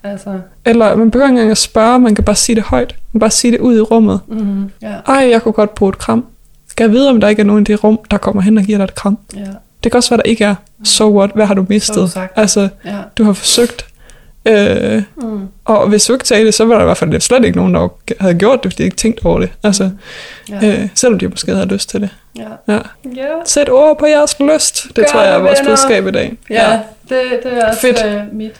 Altså. 0.02 0.40
Eller 0.64 0.96
man 0.96 1.10
behøver 1.10 1.28
ikke 1.28 1.32
engang 1.32 1.50
at 1.50 1.58
spørge, 1.58 1.98
man 1.98 2.14
kan 2.14 2.24
bare 2.24 2.36
sige 2.36 2.56
det 2.56 2.64
højt. 2.64 2.88
Man 2.88 3.12
kan 3.12 3.20
bare 3.20 3.30
sige 3.30 3.52
det 3.52 3.60
ud 3.60 3.76
i 3.76 3.80
rummet. 3.80 4.20
Mm-hmm. 4.26 4.70
Ja. 4.82 4.94
Ej, 5.06 5.28
jeg 5.30 5.42
kunne 5.42 5.52
godt 5.52 5.74
bruge 5.74 5.88
et 5.88 5.98
kram. 5.98 6.26
Skal 6.68 6.84
jeg 6.84 6.92
vide, 6.92 7.10
om 7.10 7.20
der 7.20 7.28
ikke 7.28 7.40
er 7.40 7.46
nogen 7.46 7.62
i 7.62 7.64
det 7.64 7.84
rum, 7.84 8.00
der 8.10 8.16
kommer 8.16 8.42
hen 8.42 8.58
og 8.58 8.64
giver 8.64 8.78
dig 8.78 8.84
et 8.84 8.94
kram? 8.94 9.18
Ja. 9.36 9.40
Det 9.84 9.92
kan 9.92 9.96
også 9.96 10.10
være, 10.10 10.16
der 10.16 10.22
ikke 10.22 10.44
er. 10.44 10.54
So 10.84 11.18
what? 11.18 11.30
Hvad 11.34 11.46
har 11.46 11.54
du 11.54 11.66
mistet? 11.68 12.12
Du 12.14 12.20
altså, 12.36 12.68
ja. 12.84 12.96
du 13.18 13.24
har 13.24 13.32
forsøgt. 13.32 13.86
Øh, 14.46 15.02
mm. 15.16 15.48
Og 15.64 15.88
hvis 15.88 16.04
du 16.04 16.12
ikke 16.12 16.28
sagde 16.28 16.44
det, 16.44 16.54
så 16.54 16.64
var 16.64 16.74
der 16.74 16.80
i 16.80 16.84
hvert 16.84 16.96
fald 16.96 17.20
slet 17.20 17.44
ikke 17.44 17.58
nogen, 17.58 17.74
der 17.74 17.88
havde 18.20 18.34
gjort 18.34 18.62
det, 18.62 18.72
fordi 18.72 18.82
de 18.82 18.84
ikke 18.84 18.96
tænkt 18.96 19.24
over 19.24 19.40
det. 19.40 19.50
Altså, 19.62 19.90
ja. 20.48 20.66
øh, 20.68 20.88
selvom 20.94 21.18
de 21.18 21.28
måske 21.28 21.52
havde 21.52 21.66
lyst 21.66 21.90
til 21.90 22.00
det. 22.00 22.10
Ja. 22.38 22.72
Ja. 22.74 22.78
Ja. 23.16 23.34
Sæt 23.44 23.68
ord 23.68 23.98
på 23.98 24.06
jeres 24.06 24.36
lyst. 24.40 24.84
Det 24.84 24.94
Gør 24.94 25.04
tror 25.04 25.20
jeg 25.20 25.34
er 25.34 25.38
vores 25.38 25.60
budskab 25.66 26.06
i 26.06 26.10
dag. 26.10 26.36
Ja, 26.50 26.70
ja. 26.70 26.78
Det, 27.08 27.22
det 27.42 27.52
er 27.52 27.68
også 27.68 27.80
Fedt. 27.80 28.06
Øh, 28.06 28.20
mit. 28.32 28.52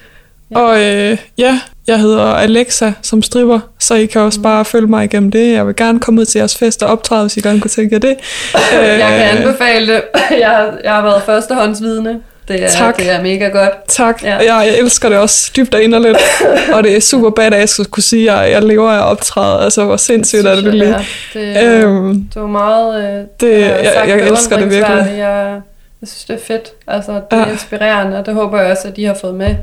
Ja. 0.51 0.59
Og 0.59 0.83
øh, 0.83 1.19
ja, 1.39 1.61
jeg 1.87 2.01
hedder 2.01 2.23
Alexa 2.25 2.93
som 3.03 3.23
stripper, 3.23 3.61
så 3.79 3.95
I 3.95 4.07
kan 4.07 4.21
også 4.21 4.39
mm. 4.39 4.43
bare 4.43 4.65
følge 4.65 4.87
mig 4.87 5.05
igennem 5.05 5.31
det. 5.31 5.53
Jeg 5.53 5.67
vil 5.67 5.77
gerne 5.77 6.01
komme 6.01 6.21
ud 6.21 6.27
til 6.27 6.39
jeres 6.39 6.57
fest 6.57 6.83
og 6.83 6.89
optræde, 6.89 7.23
hvis 7.23 7.37
I 7.37 7.41
gerne 7.41 7.61
kunne 7.61 7.69
tænke 7.69 7.95
jer 7.95 8.01
det. 8.01 8.17
jeg 8.73 9.09
kan 9.19 9.37
øh, 9.37 9.37
anbefale 9.37 9.95
det. 9.95 10.03
Jeg 10.41 10.49
har, 10.49 10.79
jeg 10.85 10.95
har 10.95 11.03
været 11.03 11.23
førstehåndsvidne. 11.23 12.21
Det 12.51 12.65
er, 12.65 12.69
tak. 12.69 12.97
det 12.97 13.11
er 13.11 13.23
mega 13.23 13.49
godt. 13.49 13.73
Tak. 13.89 14.23
Ja. 14.23 14.37
Jeg, 14.37 14.67
jeg 14.67 14.79
elsker 14.79 15.09
det 15.09 15.19
også 15.19 15.53
dybt 15.57 15.75
og 15.75 15.83
inderligt. 15.83 16.19
og 16.75 16.85
det 16.85 16.97
er 16.97 17.01
super 17.01 17.31
badass 17.31 17.81
at 17.81 17.91
kunne 17.91 18.03
sige, 18.03 18.33
at 18.33 18.51
jeg 18.51 18.63
lever 18.63 18.91
af 18.91 19.11
optræde. 19.11 19.65
Altså, 19.65 19.85
hvor 19.85 19.97
sindssygt 19.97 20.47
er 20.47 20.55
det 20.55 20.65
lige. 20.65 20.89
Ja. 20.89 21.05
Det, 21.35 21.85
øhm, 21.85 22.29
det 22.35 22.43
var 22.43 22.49
meget... 22.49 23.05
Øh, 23.05 23.25
det, 23.41 23.61
jeg, 23.61 23.81
jeg, 23.85 24.09
jeg 24.09 24.29
elsker 24.29 24.57
det 24.57 24.71
virkelig. 24.71 25.19
Jeg, 25.19 25.61
jeg 26.01 26.09
synes, 26.09 26.25
det 26.25 26.35
er 26.35 26.41
fedt. 26.47 26.73
Altså, 26.87 27.13
det 27.13 27.23
er 27.31 27.39
ja. 27.39 27.53
inspirerende, 27.53 28.19
og 28.19 28.27
det 28.27 28.35
håber 28.35 28.61
jeg 28.61 28.71
også, 28.71 28.89
at 28.89 28.97
de 28.97 29.05
har 29.05 29.15
fået 29.15 29.35
med 29.35 29.57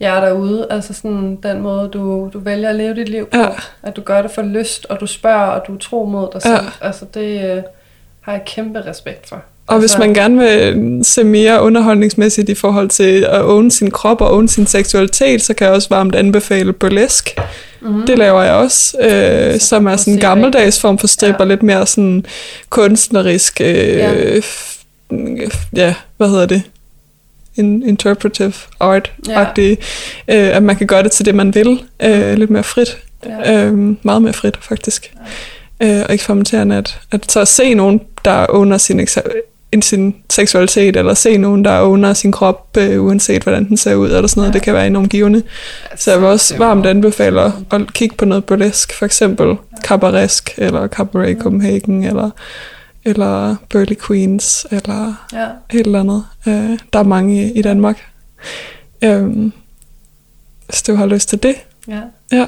jer 0.00 0.20
derude. 0.20 0.66
Altså 0.70 0.94
sådan 0.94 1.38
den 1.42 1.60
måde, 1.60 1.88
du, 1.92 2.30
du 2.32 2.38
vælger 2.38 2.68
at 2.68 2.76
leve 2.76 2.94
dit 2.94 3.08
liv 3.08 3.26
på. 3.26 3.38
Ja. 3.38 3.48
At 3.82 3.96
du 3.96 4.00
gør 4.00 4.22
det 4.22 4.30
for 4.30 4.42
lyst, 4.42 4.86
og 4.86 5.00
du 5.00 5.06
spørger, 5.06 5.46
og 5.46 5.66
du 5.66 5.74
er 5.74 5.78
tro 5.78 6.04
mod 6.04 6.28
dig 6.32 6.42
selv. 6.42 6.66
Altså 6.80 7.04
det 7.14 7.56
øh, 7.56 7.62
har 8.20 8.32
jeg 8.32 8.42
kæmpe 8.46 8.82
respekt 8.86 9.28
for. 9.28 9.42
Og 9.66 9.74
altså, 9.74 9.98
hvis 9.98 10.06
man 10.06 10.14
gerne 10.14 10.38
vil 10.38 11.04
se 11.04 11.24
mere 11.24 11.62
underholdningsmæssigt 11.62 12.48
i 12.48 12.54
forhold 12.54 12.88
til 12.88 13.26
at 13.30 13.42
åne 13.42 13.70
sin 13.70 13.90
krop 13.90 14.20
og 14.20 14.34
åne 14.34 14.48
sin 14.48 14.66
seksualitet, 14.66 15.42
så 15.42 15.54
kan 15.54 15.66
jeg 15.66 15.74
også 15.74 15.88
varmt 15.90 16.14
anbefale 16.14 16.72
burlesk. 16.72 17.38
Mm-hmm. 17.80 18.06
Det 18.06 18.18
laver 18.18 18.42
jeg 18.42 18.54
også, 18.54 18.98
øh, 19.00 19.60
som 19.60 19.86
er 19.86 19.96
sådan 19.96 20.12
en 20.12 20.20
gammeldags 20.20 20.80
form 20.80 20.98
for 20.98 21.06
strip, 21.06 21.34
ja. 21.34 21.38
og 21.38 21.46
lidt 21.46 21.62
mere 21.62 21.86
sådan 21.86 22.26
kunstnerisk, 22.70 23.60
øh, 23.60 23.68
ja. 23.68 24.40
ja, 25.76 25.94
hvad 26.16 26.28
hedder 26.28 26.46
det? 26.46 26.62
In, 27.56 27.82
interpretive 27.82 28.52
art-agtig, 28.80 29.78
ja. 30.28 30.48
øh, 30.48 30.56
at 30.56 30.62
man 30.62 30.76
kan 30.76 30.86
gøre 30.86 31.02
det 31.02 31.12
til 31.12 31.24
det, 31.24 31.34
man 31.34 31.54
vil, 31.54 31.82
øh, 32.02 32.34
lidt 32.34 32.50
mere 32.50 32.62
frit. 32.62 32.98
Ja. 33.26 33.64
Øh, 33.64 33.96
meget 34.02 34.22
mere 34.22 34.32
frit, 34.32 34.58
faktisk. 34.60 35.12
Ja. 35.80 35.98
Øh, 35.98 36.04
og 36.08 36.14
eksperimenterende, 36.14 36.76
at, 36.76 37.00
at 37.12 37.32
så 37.32 37.40
at 37.40 37.48
se 37.48 37.74
nogen, 37.74 38.00
der 38.24 38.46
under 38.50 38.78
sin 38.78 39.00
end 39.72 39.82
sin 39.82 40.14
seksualitet, 40.30 40.96
eller 40.96 41.14
se 41.14 41.36
nogen, 41.36 41.64
der 41.64 41.80
owner 41.80 42.12
sin 42.12 42.32
krop, 42.32 42.76
øh, 42.78 43.04
uanset 43.04 43.42
hvordan 43.42 43.68
den 43.68 43.76
ser 43.76 43.94
ud, 43.94 44.10
eller 44.10 44.26
sådan 44.26 44.40
noget. 44.40 44.48
Ja. 44.48 44.52
Det 44.52 44.62
kan 44.62 44.74
være 44.74 44.86
enormt 44.86 45.10
givende. 45.10 45.42
Så 45.96 46.10
jeg 46.10 46.20
vil 46.20 46.28
også 46.28 46.56
varmt 46.58 46.86
anbefale 46.86 47.40
at 47.70 47.92
kigge 47.92 48.16
på 48.16 48.24
noget 48.24 48.44
burlesk, 48.44 48.92
for 48.92 49.06
eksempel 49.06 49.56
Cabaresk, 49.82 50.54
eller 50.56 50.88
Cabaret 50.88 51.38
Copenhagen, 51.40 52.04
eller, 52.04 52.30
eller 53.04 53.56
Burley 53.70 53.96
Queens, 54.06 54.66
eller 54.70 55.26
ja. 55.32 55.46
et 55.78 55.86
eller 55.86 56.00
andet. 56.00 56.24
Øh, 56.46 56.78
der 56.92 56.98
er 56.98 57.02
mange 57.02 57.46
i, 57.46 57.52
i 57.52 57.62
Danmark. 57.62 58.04
Øhm, 59.02 59.52
hvis 60.66 60.82
du 60.82 60.94
har 60.94 61.06
lyst 61.06 61.28
til 61.28 61.42
det. 61.42 61.54
Ja. 61.88 62.00
ja. 62.32 62.46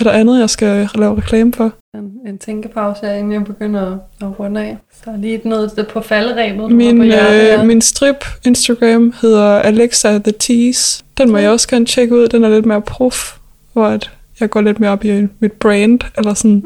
Er 0.00 0.04
der 0.04 0.10
andet, 0.10 0.40
jeg 0.40 0.50
skal 0.50 0.88
lave 0.94 1.16
reklame 1.16 1.52
for? 1.52 1.72
En, 1.94 2.12
en 2.26 2.38
tænkepause 2.38 3.18
inden 3.18 3.32
jeg 3.32 3.44
begynder 3.44 3.86
at, 3.86 3.98
at 4.22 4.40
runde 4.40 4.60
af. 4.60 4.76
Så 5.04 5.10
lige 5.18 5.40
noget 5.44 5.86
på 5.92 6.00
falderæbet. 6.00 6.70
Min, 6.72 6.98
på 6.98 7.04
øh, 7.04 7.66
min 7.66 7.80
strip 7.80 8.24
Instagram 8.44 9.14
hedder 9.20 9.58
Alexa 9.58 10.18
The 10.18 10.32
Tease. 10.32 11.04
Den 11.18 11.30
må 11.30 11.38
jeg 11.38 11.50
også 11.50 11.68
gerne 11.68 11.86
tjekke 11.86 12.14
ud. 12.14 12.28
Den 12.28 12.44
er 12.44 12.48
lidt 12.48 12.66
mere 12.66 12.82
prof, 12.82 13.36
hvor 13.72 13.86
at 13.86 14.10
jeg 14.40 14.50
går 14.50 14.60
lidt 14.60 14.80
mere 14.80 14.90
op 14.90 15.04
i 15.04 15.26
mit 15.40 15.52
brand, 15.52 16.00
eller 16.18 16.34
sådan. 16.34 16.64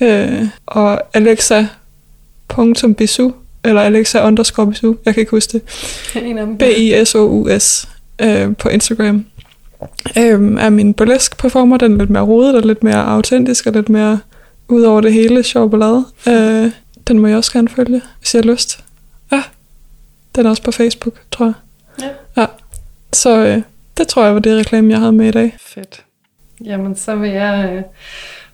Mm. 0.00 0.06
Øh, 0.06 0.42
og 0.66 1.16
Alexa.bisu, 1.16 2.10
eller 3.64 3.82
Alexa 3.82 4.26
underscore 4.26 4.66
bisu, 4.66 4.94
jeg 5.04 5.14
kan 5.14 5.20
ikke 5.20 5.30
huske 5.30 5.52
det. 5.52 5.62
B-I-S-O-U-S 6.58 7.88
øh, 8.22 8.56
på 8.56 8.68
Instagram 8.68 9.24
øhm, 10.18 10.58
er 10.58 10.70
min 10.70 10.94
burlesk 10.94 11.38
performer. 11.38 11.76
Den 11.76 11.92
er 11.92 11.98
lidt 11.98 12.10
mere 12.10 12.22
rodet 12.22 12.54
og 12.54 12.62
lidt 12.62 12.82
mere 12.82 13.06
autentisk 13.06 13.66
og 13.66 13.72
lidt 13.72 13.88
mere 13.88 14.20
ud 14.68 14.82
over 14.82 15.00
det 15.00 15.12
hele 15.12 15.42
sjov 15.42 15.70
ballade. 15.70 16.04
Øh, 16.28 16.70
den 17.06 17.18
må 17.18 17.26
jeg 17.26 17.36
også 17.36 17.52
gerne 17.52 17.68
følge, 17.68 18.02
hvis 18.18 18.34
jeg 18.34 18.42
har 18.44 18.50
lyst. 18.50 18.84
Ja, 19.32 19.42
den 20.34 20.46
er 20.46 20.50
også 20.50 20.62
på 20.62 20.72
Facebook, 20.72 21.14
tror 21.30 21.46
jeg. 21.46 21.54
Ja. 22.02 22.42
ja. 22.42 22.46
Så 23.12 23.38
øh, 23.46 23.62
det 23.96 24.08
tror 24.08 24.24
jeg 24.24 24.34
var 24.34 24.40
det 24.40 24.58
reklame, 24.58 24.90
jeg 24.90 24.98
havde 24.98 25.12
med 25.12 25.26
i 25.26 25.30
dag. 25.30 25.56
Fedt. 25.60 26.04
Jamen, 26.64 26.96
så 26.96 27.14
vil 27.14 27.30
jeg 27.30 27.70
øh, 27.72 27.82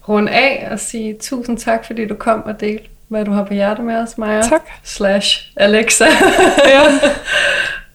runde 0.08 0.32
af 0.32 0.68
og 0.70 0.80
sige 0.80 1.16
tusind 1.20 1.58
tak, 1.58 1.84
fordi 1.86 2.06
du 2.06 2.14
kom 2.14 2.42
og 2.44 2.60
delte, 2.60 2.84
hvad 3.08 3.24
du 3.24 3.30
har 3.30 3.44
på 3.44 3.54
hjertet 3.54 3.84
med 3.84 3.96
os, 3.96 4.18
Maja. 4.18 4.42
Tak. 4.42 4.62
Slash 4.82 5.52
Alexa. 5.56 6.06
ja. 6.66 6.84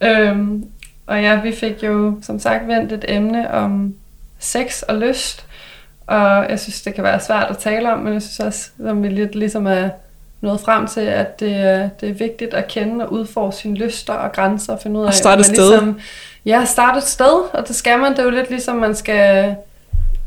øhm, 0.30 0.64
og 1.08 1.22
ja, 1.22 1.42
vi 1.42 1.52
fik 1.52 1.84
jo 1.84 2.20
som 2.22 2.40
sagt 2.40 2.68
vendt 2.68 2.92
et 2.92 3.06
emne 3.08 3.54
om 3.54 3.94
sex 4.40 4.82
og 4.82 4.96
lyst, 4.96 5.46
og 6.08 6.50
jeg 6.50 6.60
synes, 6.60 6.82
det 6.82 6.94
kan 6.94 7.04
være 7.04 7.20
svært 7.20 7.48
at 7.50 7.58
tale 7.58 7.94
om, 7.94 8.00
men 8.00 8.14
jeg 8.14 8.22
synes 8.22 8.40
også, 8.40 8.70
at 8.88 9.04
vi 9.04 9.08
lidt 9.08 9.36
ligesom 9.36 9.68
er 9.68 9.90
nået 10.42 10.60
frem 10.60 10.88
til, 10.88 11.02
at 11.02 11.40
det, 11.40 11.56
er, 11.56 11.90
det 12.02 12.10
er 12.10 12.14
vigtigt 12.14 12.54
at 12.54 12.68
kende 12.68 13.06
og 13.06 13.14
udforske 13.14 13.62
sine 13.62 13.76
lyster 13.76 14.14
og 14.14 14.32
grænser 14.32 14.74
og 14.74 14.80
finde 14.82 15.00
ud 15.00 15.04
af... 15.04 15.08
Og 15.08 15.14
starte 15.14 15.40
et 15.40 15.46
sted. 15.46 15.70
Ligesom, 15.70 16.00
ja, 16.46 16.66
starte 16.66 16.98
et 16.98 17.04
sted, 17.04 17.50
og 17.54 17.68
det 17.68 17.76
skal 17.76 18.00
man. 18.00 18.12
Det 18.12 18.20
er 18.20 18.24
jo 18.24 18.30
lidt 18.30 18.50
ligesom, 18.50 18.76
man 18.76 18.96
skal 18.96 19.56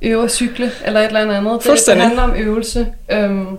øve 0.02 0.24
at 0.24 0.30
cykle, 0.30 0.70
eller 0.84 1.00
et 1.00 1.06
eller 1.06 1.20
andet. 1.20 1.64
Det, 1.64 1.78
det 1.86 2.02
handler 2.02 2.22
om 2.22 2.34
øvelse. 2.36 2.86
Øhm, 3.12 3.58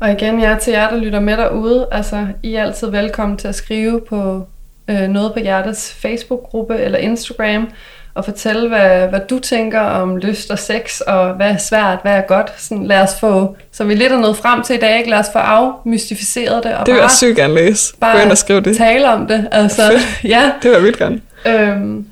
og 0.00 0.12
igen, 0.12 0.40
jeg 0.40 0.58
til 0.58 0.72
jer, 0.72 0.90
der 0.90 0.96
lytter 0.96 1.20
med 1.20 1.36
derude, 1.36 1.88
altså, 1.92 2.26
I 2.42 2.54
er 2.54 2.62
altid 2.62 2.90
velkommen 2.90 3.38
til 3.38 3.48
at 3.48 3.54
skrive 3.54 4.00
på 4.00 4.46
øh, 4.88 5.08
noget 5.08 5.32
på 5.32 5.38
Hjertes 5.38 5.92
Facebook-gruppe 5.92 6.76
eller 6.76 6.98
Instagram, 6.98 7.68
og 8.14 8.24
fortælle, 8.24 8.68
hvad, 8.68 9.08
hvad 9.08 9.20
du 9.30 9.38
tænker 9.38 9.80
om 9.80 10.16
lyst 10.16 10.50
og 10.50 10.58
sex, 10.58 11.00
og 11.00 11.34
hvad 11.34 11.50
er 11.50 11.56
svært, 11.56 11.98
hvad 12.02 12.12
er 12.12 12.20
godt. 12.20 12.52
Sådan, 12.58 12.86
lad 12.86 13.00
os 13.00 13.20
få, 13.20 13.56
så 13.72 13.84
vi 13.84 13.94
lidt 13.94 14.12
er 14.12 14.18
nået 14.18 14.36
frem 14.36 14.62
til 14.62 14.76
i 14.76 14.78
dag, 14.78 14.98
ikke? 14.98 15.10
lad 15.10 15.18
os 15.18 15.26
få 15.32 15.38
afmystificeret 15.38 16.64
det. 16.64 16.74
Og 16.74 16.86
det 16.86 16.94
vil 16.94 17.00
jeg 17.00 17.10
sygt 17.10 17.36
gerne 17.36 17.54
læse. 17.54 17.94
Bare 18.00 18.30
og 18.30 18.38
skrive 18.38 18.60
det. 18.60 18.76
tale 18.76 19.08
om 19.08 19.26
det. 19.26 19.48
Altså, 19.52 19.82
ja. 20.24 20.52
Det 20.62 20.70
vil 20.70 20.72
jeg 20.72 20.82
vildt 20.82 20.98
gerne. 20.98 21.20
Øhm, 21.46 22.06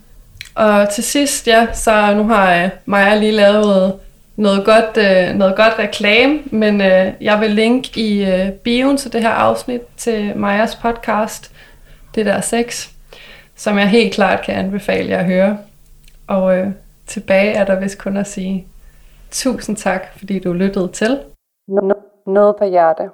og 0.54 0.88
til 0.88 1.04
sidst, 1.04 1.46
ja, 1.46 1.66
så 1.72 2.14
nu 2.14 2.24
har 2.24 2.64
uh, 2.64 2.70
Maja 2.86 3.18
lige 3.18 3.32
lavet 3.32 3.92
noget 4.36 4.64
godt, 4.64 4.96
uh, 4.96 5.38
noget 5.38 5.56
godt 5.56 5.74
reklame, 5.78 6.38
men 6.44 6.80
uh, 6.80 7.24
jeg 7.24 7.40
vil 7.40 7.50
linke 7.50 8.00
i 8.00 8.22
uh, 8.22 8.50
bioen 8.50 8.96
til 8.96 9.12
det 9.12 9.22
her 9.22 9.30
afsnit 9.30 9.80
til 9.96 10.32
Majas 10.36 10.74
podcast, 10.74 11.50
det 12.14 12.26
der 12.26 12.40
sex, 12.40 12.88
som 13.56 13.78
jeg 13.78 13.88
helt 13.88 14.14
klart 14.14 14.44
kan 14.44 14.54
anbefale 14.54 15.10
jer 15.10 15.18
at 15.18 15.24
høre. 15.24 15.58
Og 16.26 16.58
øh, 16.58 16.68
tilbage 17.06 17.52
er 17.52 17.64
der 17.64 17.80
vist 17.80 17.98
kun 17.98 18.16
at 18.16 18.26
sige 18.26 18.66
tusind 19.30 19.76
tak, 19.76 20.02
fordi 20.16 20.38
du 20.38 20.52
lyttede 20.52 20.88
til. 20.88 21.20
Noget 22.26 22.56
på 22.58 22.64
hjerte. 22.64 23.10